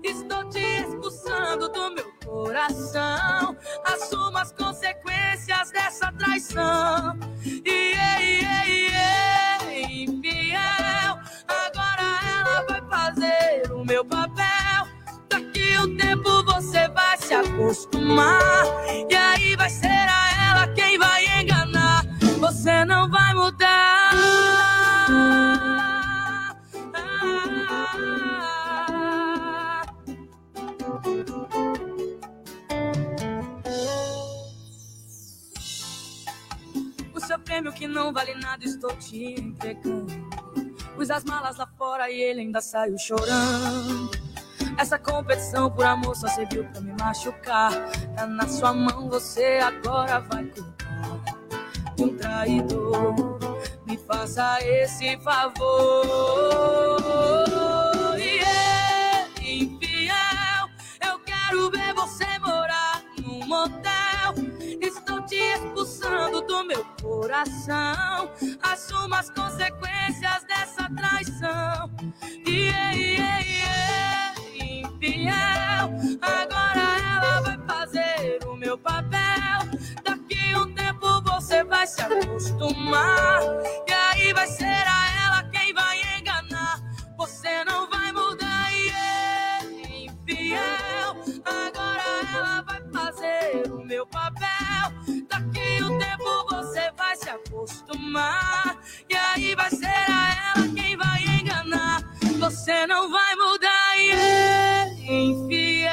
Estou 0.03 0.49
te 0.51 0.59
expulsando 0.59 1.69
do 1.69 1.95
meu 1.95 2.13
coração. 2.25 3.57
Assuma 3.85 4.43
as 4.43 4.53
consequências 4.53 5.71
dessa 5.71 6.13
traição. 6.13 7.19
E 7.45 7.95
infiel. 10.05 11.19
Agora 11.49 12.07
ela 12.29 12.67
vai 12.69 12.83
fazer 12.89 13.73
o 13.73 13.85
meu 13.85 14.05
papel. 14.05 14.87
Daqui 15.29 15.79
um 15.79 15.97
tempo 15.97 16.45
você 16.45 16.89
vai 16.89 17.17
se 17.19 17.35
acostumar. 17.35 18.65
E 19.11 19.15
aí 19.15 19.57
vai 19.57 19.71
ser 19.71 19.89
a 19.89 20.51
ela 20.51 20.69
quem 20.75 20.99
vai 20.99 21.25
enganar. 21.41 22.05
Você 22.41 22.85
não 22.85 23.11
vai 23.11 23.35
mudar. 23.35 23.54
Prêmio 37.55 37.73
que 37.73 37.87
não 37.87 38.13
vale 38.13 38.35
nada, 38.35 38.65
estou 38.65 38.91
te 38.97 39.41
entregando. 39.41 40.13
Pus 40.97 41.09
as 41.09 41.23
malas 41.23 41.57
lá 41.57 41.69
fora 41.79 42.11
e 42.11 42.21
ele 42.21 42.41
ainda 42.41 42.61
saiu 42.61 42.99
chorando. 42.99 44.11
Essa 44.77 44.99
competição 44.99 45.71
por 45.71 45.85
amor 45.85 46.17
só 46.17 46.27
serviu 46.27 46.65
pra 46.65 46.81
me 46.81 46.93
machucar. 46.99 47.71
Tá 48.17 48.27
na 48.27 48.49
sua 48.49 48.73
mão, 48.73 49.09
você 49.09 49.61
agora 49.63 50.19
vai 50.19 50.47
cuidar 50.47 50.75
de 51.95 52.03
um 52.03 52.17
traidor. 52.17 53.39
Me 53.87 53.97
faça 53.99 54.59
esse 54.61 55.17
favor. 55.19 55.63
E 58.19 58.41
ele, 59.39 59.65
infiel, 59.65 60.69
eu 61.07 61.21
quero 61.21 61.71
ver 61.71 61.95
você 61.95 62.27
morar 62.41 63.01
num 63.23 63.47
motel. 63.47 64.04
Expulsando 65.53 66.41
do 66.43 66.65
meu 66.65 66.85
coração. 67.03 68.31
Assuma 68.63 69.19
as 69.21 69.31
consequências 69.31 70.45
dessa 70.45 70.89
traição. 70.97 71.91
Yeah, 72.47 72.93
yeah, 72.93 73.39
yeah, 73.41 74.35
infiel. 74.55 75.91
Agora 76.23 76.85
ela 77.13 77.41
vai 77.43 77.59
fazer 77.67 78.39
o 78.47 78.57
meu 78.57 78.79
papel. 78.79 79.59
Daqui 80.05 80.55
um 80.57 80.73
tempo 80.75 81.23
você 81.23 81.65
vai 81.65 81.87
se 81.87 82.01
acostumar. 82.03 83.41
E 83.89 83.93
aí 83.93 84.33
vai 84.33 84.47
ser 84.47 84.65
a 84.67 85.27
ela 85.27 85.43
quem 85.51 85.73
vai 85.75 86.01
enganar. 86.19 86.81
Você 87.17 87.65
não 87.65 87.89
vai 87.91 88.13
mudar, 88.13 88.71
yeah, 88.71 89.65
infiel. 90.05 91.17
Agora 91.45 91.94
fazer 93.05 93.71
o 93.71 93.85
meu 93.85 94.07
papel. 94.07 94.47
Daqui 95.29 95.83
um 95.83 95.99
tempo 95.99 96.47
você 96.51 96.91
vai 96.97 97.17
se 97.17 97.29
acostumar. 97.29 98.79
E 99.09 99.15
aí 99.15 99.55
vai 99.55 99.71
ser 99.71 99.87
a 99.87 100.55
ela 100.57 100.69
quem 100.75 100.97
vai 100.97 101.23
enganar. 101.41 102.03
Você 102.39 102.87
não 102.87 103.11
vai 103.11 103.35
mudar, 103.37 103.99
e 103.99 104.11
é 104.11 104.89
infiel. 105.11 105.91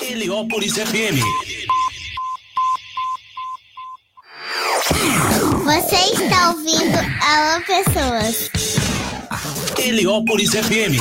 Heliópolis 0.00 0.74
FM. 0.74 1.50
Você 5.64 5.96
está 6.24 6.50
ouvindo 6.50 6.96
Alô 7.22 7.64
Pessoas. 7.64 8.50
Heliópolis 9.78 10.50
FM. 10.50 10.96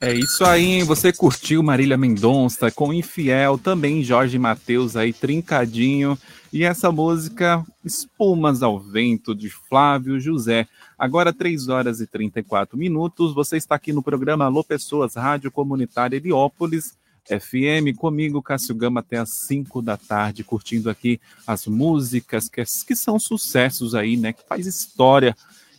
É 0.00 0.12
isso 0.12 0.44
aí, 0.44 0.64
hein? 0.64 0.84
Você 0.84 1.12
curtiu 1.12 1.62
Marília 1.62 1.96
Mendonça 1.96 2.70
com 2.70 2.92
Infiel, 2.92 3.56
também 3.56 4.02
Jorge 4.02 4.38
Mateus 4.38 4.96
aí, 4.96 5.12
Trincadinho. 5.12 6.18
E 6.52 6.64
essa 6.64 6.90
música, 6.90 7.64
Espumas 7.84 8.62
ao 8.62 8.78
Vento, 8.78 9.34
de 9.34 9.48
Flávio 9.48 10.20
José. 10.20 10.66
Agora, 10.98 11.32
3 11.32 11.68
horas 11.68 12.00
e 12.00 12.06
34 12.06 12.76
minutos. 12.76 13.32
Você 13.34 13.56
está 13.56 13.76
aqui 13.76 13.92
no 13.92 14.02
programa 14.02 14.44
Alô 14.44 14.62
Pessoas, 14.64 15.14
Rádio 15.14 15.50
Comunitária 15.50 16.16
Heliópolis. 16.16 16.96
FM, 17.26 17.96
comigo, 17.96 18.42
Cássio 18.42 18.74
Gama, 18.74 19.00
até 19.00 19.16
às 19.16 19.30
5 19.30 19.80
da 19.80 19.96
tarde, 19.96 20.44
curtindo 20.44 20.90
aqui 20.90 21.20
as 21.46 21.66
músicas 21.66 22.48
que, 22.48 22.62
que 22.62 22.94
são 22.94 23.18
sucessos 23.18 23.94
aí, 23.94 24.16
né? 24.16 24.32
Que 24.32 24.42
faz 24.46 24.66
história 24.66 25.36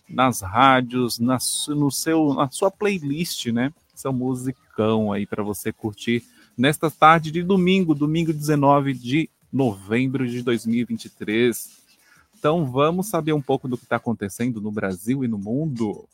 nas 0.10 0.42
rádios, 0.42 1.20
na, 1.20 1.38
no 1.70 1.92
seu, 1.92 2.34
na 2.34 2.50
sua 2.50 2.72
playlist, 2.72 3.48
né? 3.48 3.72
São 3.94 4.12
musicão 4.12 5.12
aí 5.12 5.26
para 5.26 5.44
você 5.44 5.72
curtir 5.72 6.24
nesta 6.58 6.90
tarde 6.90 7.32
de 7.32 7.44
domingo, 7.44 7.94
domingo 7.94 8.34
19 8.34 8.94
de 8.94 9.30
novembro 9.52 10.28
de 10.28 10.42
2023. 10.42 11.70
Então 12.38 12.66
vamos 12.66 13.08
saber 13.08 13.34
um 13.34 13.42
pouco 13.42 13.68
do 13.68 13.78
que 13.78 13.84
está 13.84 13.96
acontecendo 13.96 14.62
no 14.62 14.72
Brasil 14.72 15.24
e 15.24 15.28
no 15.28 15.38
mundo. 15.38 16.08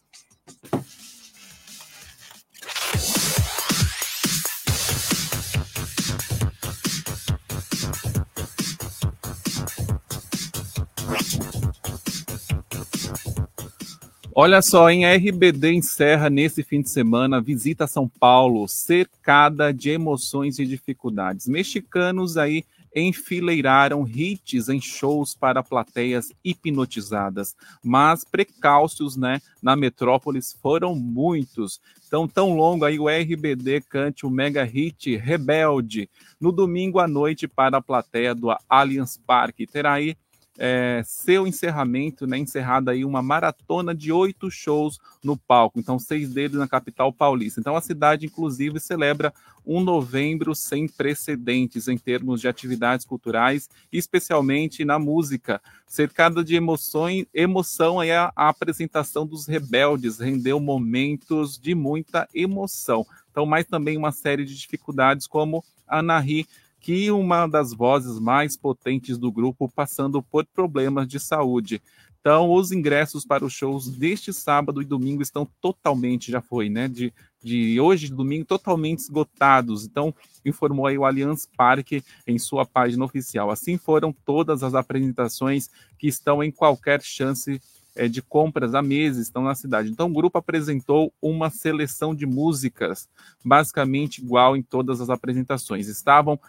Olha 14.34 14.62
só, 14.62 14.90
em 14.90 15.06
RBD 15.06 15.74
encerra 15.74 16.30
nesse 16.30 16.64
fim 16.64 16.82
de 16.82 16.90
semana 16.90 17.42
visita 17.42 17.86
São 17.86 18.08
Paulo, 18.08 18.66
cercada 18.66 19.74
de 19.74 19.90
emoções 19.90 20.58
e 20.58 20.66
dificuldades. 20.66 21.50
Mexicanos 21.50 22.38
aí 22.38 22.64
enfileiraram 22.96 24.08
hits 24.08 24.70
em 24.70 24.80
shows 24.80 25.36
para 25.36 25.62
plateias 25.62 26.32
hipnotizadas, 26.46 27.56
mas 27.84 28.24
precalços, 28.24 29.18
né, 29.18 29.42
na 29.62 29.76
metrópolis 29.76 30.58
foram 30.62 30.96
muitos. 30.96 31.82
Então, 32.08 32.26
tão 32.26 32.56
longo 32.56 32.86
aí 32.86 33.00
o 33.00 33.10
RBD 33.10 33.82
cante 33.82 34.26
o 34.26 34.30
mega 34.30 34.64
hit 34.64 35.14
Rebelde 35.18 36.10
no 36.40 36.54
domingo 36.54 37.00
à 37.00 37.08
noite 37.08 37.50
para 37.50 37.78
a 37.78 37.82
plateia 37.82 38.34
do 38.34 38.48
Allianz 38.70 39.20
Parque. 39.26 39.68
Terá 39.68 39.94
aí 39.94 40.16
é, 40.58 41.02
seu 41.06 41.48
encerramento, 41.48 42.28
né, 42.28 42.38
encerrada 42.38 42.92
aí 42.92 43.06
uma 43.06 43.22
maratona 43.22 43.96
de 43.96 44.12
oito 44.12 44.52
shows 44.52 45.00
no 45.24 45.38
palco, 45.38 45.80
então 45.80 45.98
seis 45.98 46.34
deles 46.34 46.58
na 46.58 46.68
capital 46.68 47.12
paulista. 47.12 47.60
Então 47.60 47.76
a 47.76 47.82
cidade, 47.82 48.26
inclusive, 48.26 48.80
celebra 48.80 49.34
um 49.66 49.80
novembro 49.80 50.56
sem 50.56 50.88
precedentes 50.88 51.88
em 51.88 51.98
termos 51.98 52.42
de 52.42 52.48
atividades 52.48 53.06
culturais, 53.06 53.70
especialmente 53.92 54.84
na 54.84 54.98
música, 54.98 55.62
cercada 55.86 56.44
de 56.44 56.56
emoções, 56.56 57.26
emoção 57.34 58.00
aí 58.00 58.12
a, 58.12 58.32
a 58.36 58.50
apresentação 58.50 59.26
dos 59.26 59.46
rebeldes 59.46 60.20
rendeu 60.20 60.60
momentos 60.60 61.60
de 61.60 61.76
muita 61.76 62.28
emoção. 62.34 63.06
Então, 63.30 63.46
mais 63.46 63.66
também 63.66 63.98
uma 63.98 64.12
série 64.12 64.44
de 64.44 64.56
dificuldades 64.56 65.28
como 65.28 65.64
a 65.88 66.00
Anahi 66.00 66.46
que 66.82 67.12
uma 67.12 67.48
das 67.48 67.74
vozes 67.74 68.20
mais 68.20 68.58
potentes 68.58 69.18
do 69.18 69.32
grupo 69.32 69.70
passando 69.70 70.22
por 70.22 70.46
problemas 70.46 71.08
de 71.08 71.20
saúde. 71.20 71.82
Então, 72.20 72.52
os 72.52 72.72
ingressos 72.72 73.26
para 73.26 73.46
os 73.46 73.54
shows 73.54 73.88
deste 73.90 74.34
sábado 74.34 74.82
e 74.82 74.86
domingo 74.86 75.22
estão 75.22 75.48
totalmente, 75.60 76.32
já 76.32 76.42
foi, 76.42 76.70
né? 76.70 76.88
De, 76.88 77.14
de 77.44 77.80
hoje, 77.80 78.08
de 78.08 78.14
domingo, 78.14 78.46
totalmente 78.46 79.00
esgotados. 79.00 79.86
Então, 79.86 80.14
informou 80.46 80.86
aí 80.86 80.98
o 80.98 81.06
Allianz 81.06 81.48
Parque 81.58 82.04
em 82.28 82.38
sua 82.38 82.66
página 82.66 83.06
oficial. 83.06 83.50
Assim 83.50 83.78
foram 83.78 84.14
todas 84.26 84.62
as 84.62 84.76
apresentações 84.76 85.70
que 85.98 86.08
estão 86.08 86.44
em 86.44 86.52
qualquer 86.52 87.02
chance 87.02 87.60
é, 87.96 88.08
de 88.08 88.22
compras 88.22 88.74
há 88.76 88.82
meses, 88.82 89.28
estão 89.28 89.44
na 89.44 89.56
cidade. 89.56 89.90
Então, 89.90 90.08
o 90.08 90.14
grupo 90.14 90.38
apresentou 90.38 91.12
uma 91.22 91.50
seleção 91.50 92.14
de 92.14 92.26
músicas, 92.26 93.10
basicamente 93.44 94.20
igual 94.20 94.56
em 94.56 94.62
todas 94.62 95.02
as 95.02 95.10
apresentações. 95.10 95.88
Estavam 95.88 96.40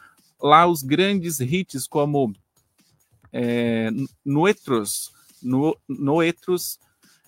lá 0.43 0.67
os 0.67 0.83
grandes 0.83 1.41
hits 1.41 1.87
como 1.87 2.35
é, 3.33 3.91
Noetros, 4.25 5.13
no, 5.43 5.77
Noetros 5.89 6.79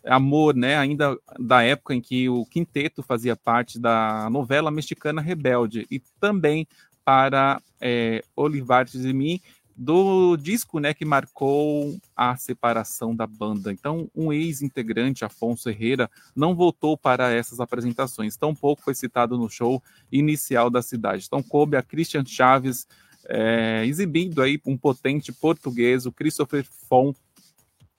Amor, 0.05 0.55
né, 0.55 0.77
ainda 0.77 1.17
da 1.39 1.63
época 1.63 1.95
em 1.95 2.01
que 2.01 2.29
o 2.29 2.45
quinteto 2.45 3.03
fazia 3.03 3.35
parte 3.35 3.79
da 3.79 4.29
novela 4.29 4.71
mexicana 4.71 5.23
Rebelde, 5.23 5.87
e 5.91 5.99
também 6.21 6.69
para 7.03 7.61
é, 7.81 8.23
Olivares 8.37 8.93
de 8.93 9.13
Mim, 9.15 9.41
do 9.77 10.37
disco 10.37 10.79
né, 10.79 10.95
que 10.95 11.05
marcou 11.05 11.99
a 12.17 12.37
separação 12.37 13.15
da 13.15 13.27
banda. 13.27 13.73
Então, 13.73 14.09
um 14.15 14.33
ex-integrante, 14.33 15.25
Afonso 15.25 15.69
Herrera, 15.69 16.11
não 16.35 16.55
voltou 16.55 16.97
para 16.97 17.33
essas 17.33 17.59
apresentações. 17.59 18.37
Tampouco 18.37 18.83
foi 18.83 18.95
citado 18.95 19.37
no 19.37 19.51
show 19.51 19.83
inicial 20.13 20.71
da 20.71 20.81
cidade. 20.81 21.25
Então, 21.27 21.43
coube 21.43 21.77
a 21.77 21.83
Christian 21.83 22.25
Chaves 22.25 22.87
é, 23.29 23.85
exibindo 23.87 24.43
aí 24.43 24.61
um 24.67 24.77
potente 24.77 25.33
português, 25.33 26.07
o 26.07 26.13
Christopher 26.13 26.67
Fon, 26.89 27.15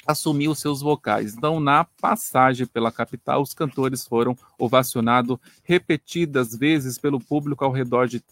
assumiu 0.05 0.53
seus 0.53 0.81
vocais. 0.81 1.33
Então, 1.33 1.59
na 1.59 1.83
passagem 1.83 2.67
pela 2.67 2.91
capital, 2.91 3.41
os 3.41 3.53
cantores 3.53 4.05
foram 4.05 4.37
ovacionados 4.57 5.37
repetidas 5.63 6.55
vezes 6.55 6.97
pelo 6.97 7.19
público 7.19 7.65
ao 7.65 7.71
redor 7.71 8.07
de 8.07 8.23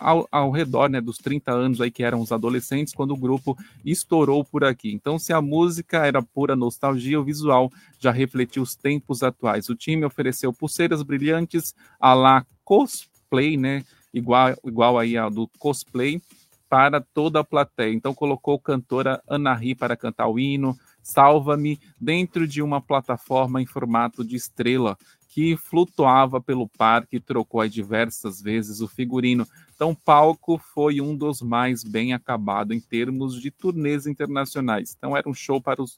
ao, 0.00 0.26
ao, 0.32 0.50
redor 0.50 0.88
né, 0.88 0.98
dos 0.98 1.18
30 1.18 1.52
anos 1.52 1.78
aí 1.78 1.90
que 1.90 2.02
eram 2.02 2.22
os 2.22 2.32
adolescentes 2.32 2.94
quando 2.94 3.10
o 3.10 3.16
grupo 3.18 3.54
estourou 3.84 4.42
por 4.42 4.64
aqui. 4.64 4.90
Então, 4.90 5.18
se 5.18 5.30
a 5.30 5.42
música 5.42 6.06
era 6.06 6.22
pura 6.22 6.56
nostalgia, 6.56 7.20
o 7.20 7.24
visual 7.24 7.70
já 7.98 8.10
refletiu 8.10 8.62
os 8.62 8.74
tempos 8.74 9.22
atuais. 9.22 9.68
O 9.68 9.76
time 9.76 10.06
ofereceu 10.06 10.54
pulseiras 10.54 11.02
brilhantes 11.02 11.74
a 12.00 12.14
lá 12.14 12.46
cosplay, 12.64 13.58
né? 13.58 13.84
Igual, 14.12 14.54
igual 14.64 14.98
aí 14.98 15.16
ao 15.16 15.30
do 15.30 15.48
cosplay 15.58 16.20
para 16.68 17.00
toda 17.00 17.40
a 17.40 17.44
plateia. 17.44 17.92
Então 17.92 18.14
colocou 18.14 18.58
cantora 18.58 19.22
Anahi 19.28 19.74
para 19.74 19.96
cantar 19.96 20.28
o 20.28 20.38
hino, 20.38 20.76
Salva-me, 21.02 21.80
dentro 22.00 22.46
de 22.46 22.62
uma 22.62 22.80
plataforma 22.80 23.60
em 23.60 23.66
formato 23.66 24.24
de 24.24 24.36
estrela 24.36 24.96
que 25.28 25.56
flutuava 25.56 26.40
pelo 26.40 26.68
parque 26.68 27.16
e 27.16 27.20
trocou 27.20 27.66
diversas 27.68 28.42
vezes 28.42 28.80
o 28.80 28.88
figurino. 28.88 29.46
Então, 29.74 29.90
o 29.90 29.96
palco 29.96 30.58
foi 30.58 31.00
um 31.00 31.16
dos 31.16 31.40
mais 31.40 31.84
bem 31.84 32.12
acabados 32.12 32.76
em 32.76 32.80
termos 32.80 33.40
de 33.40 33.50
turnês 33.50 34.06
internacionais. 34.06 34.94
Então, 34.96 35.16
era 35.16 35.28
um 35.28 35.34
show 35.34 35.60
para 35.60 35.80
os, 35.80 35.96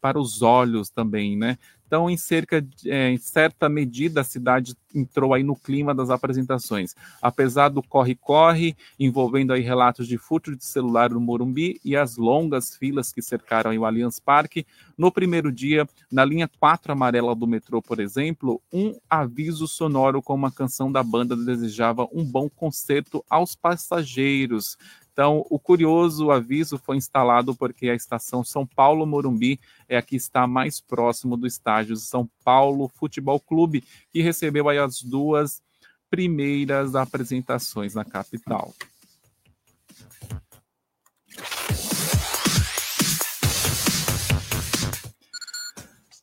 para 0.00 0.18
os 0.18 0.42
olhos 0.42 0.88
também, 0.90 1.36
né? 1.36 1.58
Então, 1.88 2.10
em 2.10 2.18
cerca 2.18 2.60
de, 2.60 2.90
é, 2.90 3.10
em 3.10 3.16
certa 3.16 3.66
medida, 3.66 4.20
a 4.20 4.24
cidade 4.24 4.76
entrou 4.94 5.32
aí 5.32 5.42
no 5.42 5.56
clima 5.56 5.94
das 5.94 6.10
apresentações. 6.10 6.94
Apesar 7.22 7.70
do 7.70 7.82
corre-corre, 7.82 8.76
envolvendo 9.00 9.54
aí 9.54 9.62
relatos 9.62 10.06
de 10.06 10.18
furto 10.18 10.54
de 10.54 10.64
celular 10.64 11.08
no 11.08 11.18
Morumbi 11.20 11.80
e 11.82 11.96
as 11.96 12.18
longas 12.18 12.76
filas 12.76 13.10
que 13.10 13.22
cercaram 13.22 13.74
o 13.74 13.86
Allianz 13.86 14.20
Parque, 14.20 14.66
no 14.98 15.10
primeiro 15.10 15.50
dia, 15.50 15.88
na 16.12 16.26
linha 16.26 16.46
4 16.60 16.92
amarela 16.92 17.34
do 17.34 17.46
metrô, 17.46 17.80
por 17.80 18.00
exemplo, 18.00 18.60
um 18.70 18.94
aviso 19.08 19.66
sonoro 19.66 20.20
com 20.20 20.34
uma 20.34 20.52
canção 20.52 20.92
da 20.92 21.02
banda 21.02 21.34
desejava 21.34 22.06
um 22.12 22.22
bom 22.22 22.50
concerto 22.50 23.24
aos 23.30 23.54
passageiros. 23.54 24.76
Então, 25.18 25.44
o 25.50 25.58
curioso 25.58 26.30
aviso 26.30 26.78
foi 26.78 26.96
instalado 26.96 27.52
porque 27.52 27.88
a 27.88 27.94
estação 27.96 28.44
São 28.44 28.64
Paulo 28.64 29.04
Morumbi 29.04 29.58
é 29.88 29.96
a 29.96 30.02
que 30.02 30.14
está 30.14 30.46
mais 30.46 30.80
próximo 30.80 31.36
do 31.36 31.44
estádio 31.44 31.96
São 31.96 32.30
Paulo 32.44 32.88
Futebol 32.94 33.40
Clube, 33.40 33.82
que 34.12 34.22
recebeu 34.22 34.68
as 34.68 35.02
duas 35.02 35.60
primeiras 36.08 36.94
apresentações 36.94 37.96
na 37.96 38.04
capital. 38.04 38.72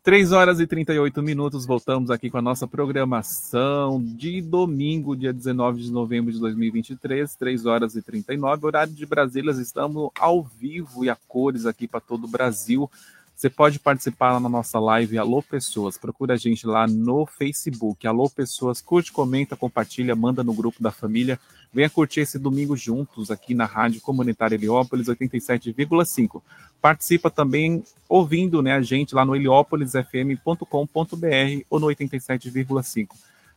3 0.05 0.33
horas 0.33 0.59
e 0.59 0.67
38 0.67 1.23
minutos, 1.23 1.65
voltamos 1.65 2.11
aqui 2.11 2.29
com 2.29 2.37
a 2.37 2.41
nossa 2.41 2.67
programação 2.67 3.99
de 3.99 4.39
domingo, 4.39 5.15
dia 5.15 5.33
19 5.33 5.81
de 5.81 5.91
novembro 5.91 6.31
de 6.31 6.39
2023, 6.39 7.35
3 7.35 7.65
horas 7.65 7.95
e 7.95 8.03
39, 8.03 8.67
horário 8.67 8.93
de 8.93 9.03
Brasília, 9.03 9.49
estamos 9.53 10.11
ao 10.19 10.43
vivo 10.43 11.03
e 11.03 11.09
a 11.09 11.17
cores 11.27 11.65
aqui 11.65 11.87
para 11.87 11.99
todo 11.99 12.25
o 12.25 12.27
Brasil. 12.27 12.87
Você 13.35 13.49
pode 13.49 13.79
participar 13.79 14.31
lá 14.31 14.39
na 14.39 14.47
nossa 14.47 14.79
live 14.79 15.17
Alô 15.17 15.43
Pessoas. 15.43 15.97
Procura 15.97 16.35
a 16.35 16.37
gente 16.37 16.65
lá 16.65 16.87
no 16.87 17.25
Facebook. 17.25 18.07
Alô 18.07 18.29
Pessoas, 18.29 18.79
curte, 18.79 19.11
comenta, 19.11 19.57
compartilha, 19.57 20.15
manda 20.15 20.41
no 20.41 20.53
grupo 20.53 20.81
da 20.81 20.89
família. 20.89 21.37
Venha 21.73 21.89
curtir 21.89 22.21
esse 22.21 22.39
domingo 22.39 22.77
juntos 22.77 23.29
aqui 23.29 23.53
na 23.53 23.65
Rádio 23.65 23.99
Comunitária 23.99 24.55
Heliópolis 24.55 25.07
87,5. 25.07 26.41
Participa 26.81 27.29
também 27.29 27.83
ouvindo 28.07 28.61
né, 28.61 28.71
a 28.71 28.81
gente 28.81 29.13
lá 29.13 29.25
no 29.25 29.35
heliópolisfm.com.br 29.35 31.65
ou 31.69 31.77
no 31.77 31.87
87,5. 31.87 33.09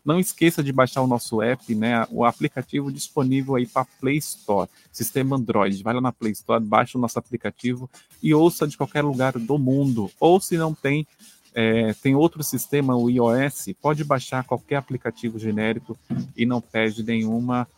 Não 0.09 0.19
esqueça 0.19 0.63
de 0.63 0.73
baixar 0.73 1.03
o 1.03 1.07
nosso 1.07 1.43
app, 1.43 1.75
né? 1.75 2.07
O 2.11 2.25
aplicativo 2.25 2.91
disponível 2.91 3.57
aí 3.57 3.67
para 3.67 3.85
Play 4.01 4.17
Store, 4.17 4.67
sistema 4.91 5.37
Android. 5.37 5.83
Vai 5.83 5.93
lá 5.93 6.01
na 6.01 6.11
Play 6.11 6.33
Store, 6.33 6.65
baixa 6.65 6.97
o 6.97 7.01
nosso 7.01 7.19
aplicativo 7.19 7.91
e 8.23 8.33
ouça 8.33 8.67
de 8.67 8.75
qualquer 8.75 9.05
lugar 9.05 9.35
do 9.35 9.59
mundo. 9.59 10.11
Ou 10.19 10.41
se 10.41 10.57
não 10.57 10.73
tem, 10.73 11.07
é, 11.55 11.93
tem 11.93 12.15
outro 12.15 12.43
sistema, 12.43 12.97
o 12.97 13.11
iOS, 13.11 13.67
pode 13.83 14.03
baixar 14.03 14.45
qualquer 14.45 14.77
aplicativo 14.77 15.39
genérico 15.39 15.95
e 16.35 16.47
não 16.47 16.63
perde 16.63 17.03
nenhuma 17.03 17.69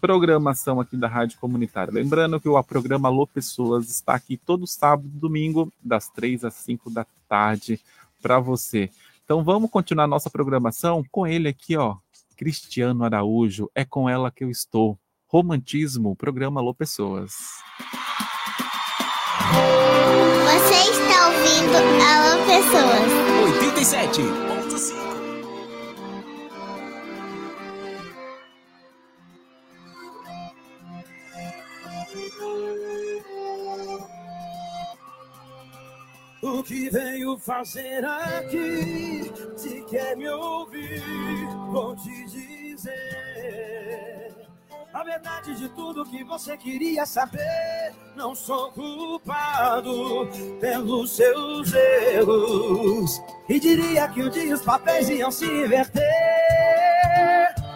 programação 0.00 0.80
aqui 0.80 0.96
da 0.96 1.06
Rádio 1.06 1.38
Comunitária. 1.38 1.94
Lembrando 1.94 2.40
que 2.40 2.48
o 2.48 2.60
programa 2.64 3.08
Alô 3.08 3.28
Pessoas 3.28 3.88
está 3.88 4.16
aqui 4.16 4.36
todo 4.36 4.66
sábado 4.66 5.06
e 5.06 5.20
domingo, 5.20 5.72
das 5.80 6.08
três 6.08 6.44
às 6.44 6.54
cinco 6.54 6.90
da 6.90 7.06
tarde, 7.28 7.78
para 8.20 8.40
você. 8.40 8.90
Então 9.30 9.44
vamos 9.44 9.70
continuar 9.70 10.08
nossa 10.08 10.28
programação 10.28 11.04
com 11.08 11.24
ele 11.24 11.48
aqui, 11.48 11.76
ó. 11.76 11.98
Cristiano 12.36 13.04
Araújo, 13.04 13.70
é 13.76 13.84
com 13.84 14.08
ela 14.08 14.28
que 14.28 14.42
eu 14.42 14.50
estou. 14.50 14.98
Romantismo, 15.28 16.16
programa 16.16 16.60
Alô 16.60 16.74
Pessoas. 16.74 17.30
Você 20.42 20.74
está 20.90 21.28
ouvindo 21.28 21.76
Alô 22.02 22.44
Pessoas. 22.44 23.54
87. 23.54 24.49
O 36.60 36.62
que 36.62 36.90
veio 36.90 37.38
fazer 37.38 38.04
aqui? 38.04 39.32
Se 39.56 39.80
quer 39.88 40.14
me 40.14 40.28
ouvir, 40.28 41.46
vou 41.72 41.96
te 41.96 42.26
dizer. 42.26 42.90
A 44.92 45.02
verdade 45.02 45.54
de 45.54 45.70
tudo 45.70 46.04
que 46.04 46.22
você 46.22 46.58
queria 46.58 47.06
saber. 47.06 47.94
Não 48.14 48.34
sou 48.34 48.70
culpado 48.72 50.28
pelos 50.60 51.16
seus 51.16 51.72
erros. 51.72 53.22
E 53.48 53.58
diria 53.58 54.06
que 54.08 54.22
um 54.22 54.28
dia 54.28 54.54
os 54.54 54.60
papéis 54.60 55.08
iam 55.08 55.30
se 55.30 55.46
inverter. 55.46 56.04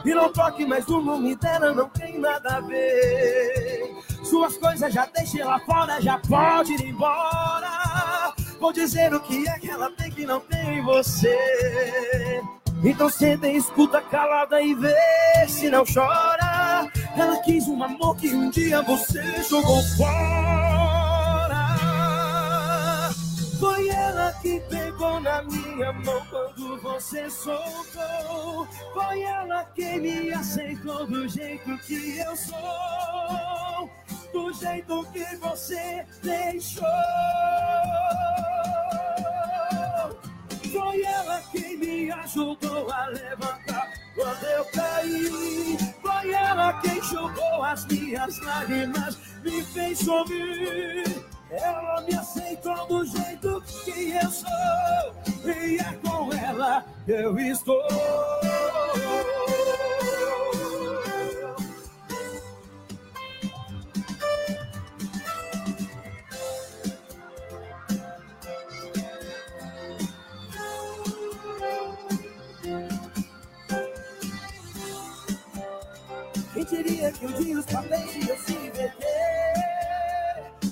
E 0.05 0.15
não 0.15 0.31
toque 0.31 0.67
mais 0.67 0.87
no 0.87 1.01
nome 1.01 1.35
dela, 1.37 1.73
não 1.73 1.89
tem 1.89 2.19
nada 2.19 2.59
a 2.59 2.61
ver. 2.61 3.95
Suas 4.23 4.59
coisas 4.59 4.93
já 4.93 5.07
deixei 5.07 5.43
lá 5.43 5.59
fora, 5.61 6.03
já 6.03 6.19
pode 6.19 6.75
ir 6.75 6.85
embora. 6.85 7.74
Vou 8.65 8.73
dizer 8.73 9.13
o 9.13 9.21
que 9.21 9.47
é 9.47 9.59
que 9.59 9.69
ela 9.69 9.91
tem 9.91 10.11
que 10.11 10.25
não 10.25 10.41
tem 10.41 10.79
em 10.79 10.83
você. 10.83 12.41
Então 12.83 13.11
senta 13.11 13.47
e 13.47 13.59
escuta 13.59 14.01
calada 14.01 14.59
e 14.63 14.75
vê 14.75 14.97
se 15.47 15.69
não 15.69 15.85
chora. 15.85 16.91
Ela 17.15 17.37
quis 17.43 17.69
um 17.69 17.83
amor 17.83 18.17
que 18.17 18.35
um 18.35 18.49
dia 18.49 18.81
você 18.81 19.23
jogou 19.43 19.83
fora. 19.99 21.77
Foi 23.61 23.87
ela 23.91 24.33
que 24.41 24.59
pegou 24.61 25.21
na 25.21 25.43
minha 25.43 25.93
mão 25.93 26.27
quando 26.31 26.81
você 26.81 27.29
soltou. 27.29 28.67
Foi 28.95 29.21
ela 29.21 29.63
que 29.75 29.99
me 29.99 30.33
aceitou 30.33 31.07
do 31.07 31.29
jeito 31.29 31.77
que 31.81 32.17
eu 32.17 32.35
sou. 32.35 33.91
Do 34.33 34.55
jeito 34.55 35.07
que 35.13 35.37
você 35.37 36.07
deixou. 36.23 36.83
Foi 40.75 41.03
ela 41.05 41.41
quem 41.53 41.77
me 41.77 42.11
ajudou 42.11 42.91
a 42.91 43.07
levantar 43.07 43.93
quando 44.13 44.45
eu 44.45 44.65
caí. 44.65 45.79
Foi 46.03 46.33
ela 46.33 46.73
quem 46.81 46.99
enxugou 46.99 47.63
as 47.63 47.87
minhas 47.87 48.41
lágrimas, 48.41 49.17
me 49.45 49.63
fez 49.63 50.01
sorrir. 50.01 51.05
Ela 51.49 52.01
me 52.01 52.15
aceitou 52.17 52.87
do 52.89 53.07
jeito 53.07 53.63
que 53.85 54.11
eu 54.21 54.31
sou, 54.31 55.49
e 55.49 55.79
é 55.79 55.93
com 56.03 56.33
ela 56.33 56.85
que 57.07 57.13
eu 57.13 57.39
estou. 57.39 57.81
Diria 76.69 77.13
que 77.13 77.27
um 77.27 77.33
dia 77.33 77.59
os 77.59 77.67
papéis 77.67 78.17
iam 78.17 78.37
se 78.39 78.53
inverter? 78.53 79.05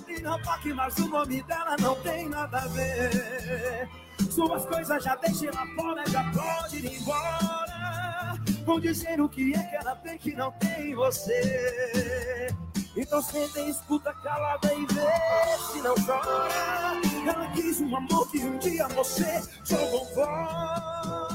E 0.09 0.21
não 0.23 0.41
toque 0.43 0.73
mais 0.73 0.97
o 0.97 1.07
nome 1.07 1.43
dela, 1.43 1.77
não 1.81 1.95
tem 1.97 2.29
nada 2.29 2.59
a 2.59 2.67
ver. 2.69 3.89
Suas 4.31 4.65
coisas 4.65 5.05
já 5.05 5.15
deixei 5.17 5.51
lá 5.51 5.67
fora, 5.77 6.03
já 6.09 6.25
pode 6.33 6.79
ir 6.79 7.01
embora. 7.01 8.41
Vão 8.65 8.81
dizer 8.81 9.21
o 9.21 9.29
que 9.29 9.55
é 9.55 9.63
que 9.63 9.77
ela 9.77 9.95
tem 9.97 10.19
que 10.19 10.35
não 10.35 10.51
tem 10.53 10.93
em 10.93 10.95
você. 10.95 12.49
Então 12.97 13.23
senta 13.23 13.61
e 13.61 13.71
escuta 13.71 14.13
calada 14.15 14.73
e 14.75 14.87
vê 14.87 15.73
se 15.73 15.83
não 15.83 15.95
chora. 16.07 17.01
Ela 17.27 17.51
quis 17.53 17.81
um 17.81 17.97
amor 17.97 18.31
que 18.31 18.39
um 18.39 18.59
dia 18.59 18.89
você 18.89 19.43
jogou 19.65 20.07
fora. 20.15 21.32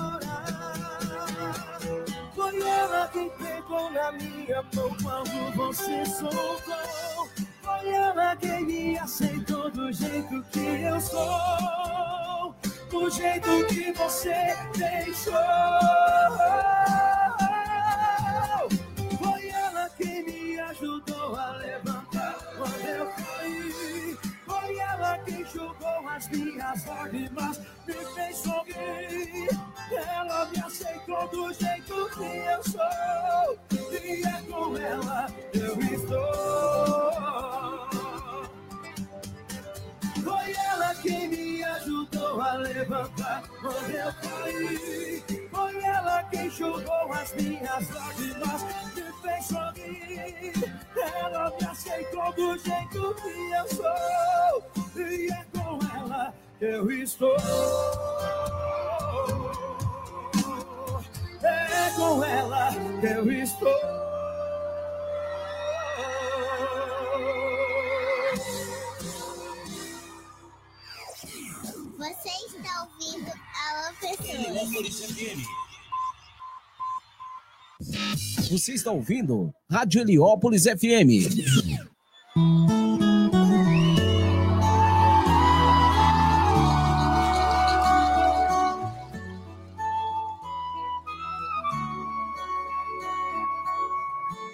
Foi 2.58 2.68
ela 2.68 3.08
quem 3.14 3.30
pegou 3.30 3.91
na 3.91 4.12
minha 4.14 4.64
mão 4.74 4.89
quando 5.03 5.55
você 5.55 6.03
soltou. 6.05 7.30
Foi 7.62 7.89
ela 7.89 8.36
quem 8.36 8.66
me 8.66 8.97
aceitou 8.97 9.70
do 9.70 9.93
jeito 9.93 10.43
que 10.51 10.60
eu 10.60 10.99
sou. 10.99 12.55
Do 12.89 13.10
jeito 13.12 13.66
que 13.68 13.91
você 13.91 14.55
deixou. 14.76 15.34
Jogou 26.18 26.20
as 26.20 26.28
minhas 26.30 26.86
lágrimas, 26.86 27.61
me 27.86 27.93
fez 27.93 28.38
sorrir. 28.38 29.49
Ela 29.91 30.45
me 30.45 30.59
aceitou 30.59 31.28
do 31.30 31.53
jeito 31.53 32.09
que 32.15 32.24
eu 32.24 32.63
sou. 32.63 33.59
E 33.91 34.26
é 34.26 34.41
com 34.49 34.78
ela 34.78 35.28
eu 35.53 35.80
estou. 35.80 37.11
Foi 40.24 40.53
ela 40.53 40.95
quem 40.95 41.28
me 41.30 41.63
ajudou 41.63 42.41
a 42.41 42.53
levantar 42.53 43.43
quando 43.61 43.91
eu 43.91 44.13
caí. 44.13 45.36
Foi 45.58 45.84
ela 45.84 46.24
quem 46.26 46.51
jogou 46.51 47.12
as 47.12 47.34
minhas 47.34 47.89
lágrimas, 47.89 48.62
me 48.93 49.12
fez 49.24 49.45
sorrir. 49.47 50.53
Ela 50.95 51.51
me 51.60 51.68
aceitou 51.68 52.32
do 52.34 52.60
jeito 52.60 53.16
que 53.16 53.51
eu 53.51 53.68
sou. 53.76 55.03
E 55.03 55.32
é 55.32 55.45
com 55.51 55.80
ela 55.97 56.32
que 56.60 56.66
eu 56.66 56.91
estou. 56.91 57.36
É 61.41 61.91
com 61.95 62.24
ela 62.24 62.70
que 62.99 63.08
eu 63.08 63.32
estou. 63.32 64.08
Você 71.97 72.30
está 72.45 72.84
ouvindo 72.84 73.47
Você 78.49 78.73
está 78.73 78.91
ouvindo 78.91 79.53
Rádio 79.69 80.01
Heliópolis 80.01 80.63
FM. 80.63 81.28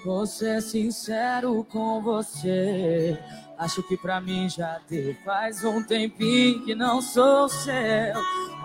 Vou 0.03 0.27
ser 0.27 0.61
sincero 0.61 1.63
com 1.71 2.01
você. 2.01 3.17
Acho 3.57 3.81
que 3.83 3.95
pra 3.95 4.19
mim 4.19 4.49
já 4.49 4.81
deu 4.89 5.15
faz 5.23 5.63
um 5.63 5.81
tempinho 5.81 6.65
que 6.65 6.75
não 6.75 7.01
sou 7.01 7.47
seu. 7.47 7.73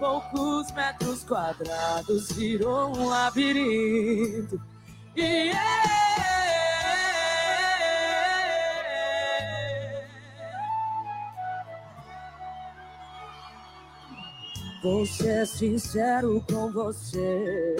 Poucos 0.00 0.72
metros 0.72 1.22
quadrados 1.24 2.32
virou 2.32 2.96
um 2.96 3.06
labirinto. 3.06 4.58
E 5.14 5.52
Vou 14.82 15.04
ser 15.04 15.46
sincero 15.46 16.42
com 16.50 16.72
você. 16.72 17.76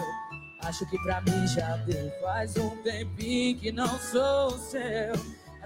Acho 0.62 0.85
que 0.91 0.99
pra 1.03 1.23
mim 1.23 1.47
já 1.47 1.77
deu 1.79 2.11
faz 2.21 2.55
um 2.59 2.77
tempinho 2.83 3.59
que 3.59 3.73
não 3.73 3.99
sou 3.99 4.51
seu. 4.59 5.39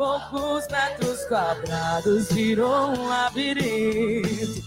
Poucos 0.00 0.66
metros 0.68 1.26
quadrados 1.26 2.32
virou 2.32 2.88
um 2.88 3.06
labirinto. 3.06 4.62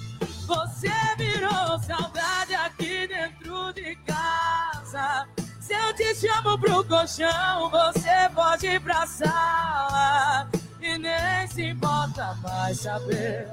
Você 0.45 0.91
virou 1.17 1.79
saudade 1.79 2.53
aqui 2.53 3.07
dentro 3.07 3.73
de 3.73 3.95
casa. 4.05 5.27
Se 5.59 5.73
eu 5.73 5.95
te 5.95 6.13
chamo 6.13 6.55
pro 6.59 6.83
colchão, 6.83 7.67
você 7.71 8.29
pode 8.35 8.67
ir 8.67 8.79
pra 8.81 9.07
sala. 9.07 10.47
E 10.79 10.99
nem 10.99 11.47
se 11.47 11.63
importa 11.63 12.37
mais 12.43 12.81
saber. 12.81 13.47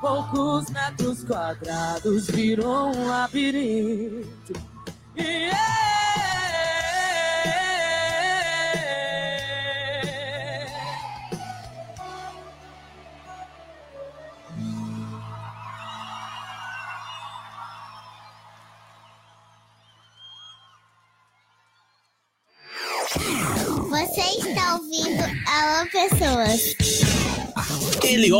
Poucos 0.00 0.70
metros 0.70 1.24
quadrados 1.24 2.28
virou 2.28 2.94
um 2.94 3.08
labirinto. 3.08 4.52
E 5.16 5.50
Você 5.50 5.83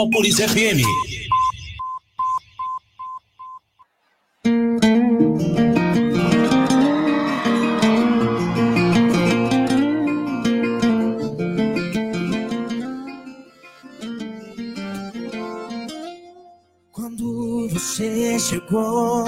Heliópolis 0.05 0.37
FM. 0.37 0.83
Quando 16.93 17.69
você 17.71 18.39
chegou, 18.39 19.25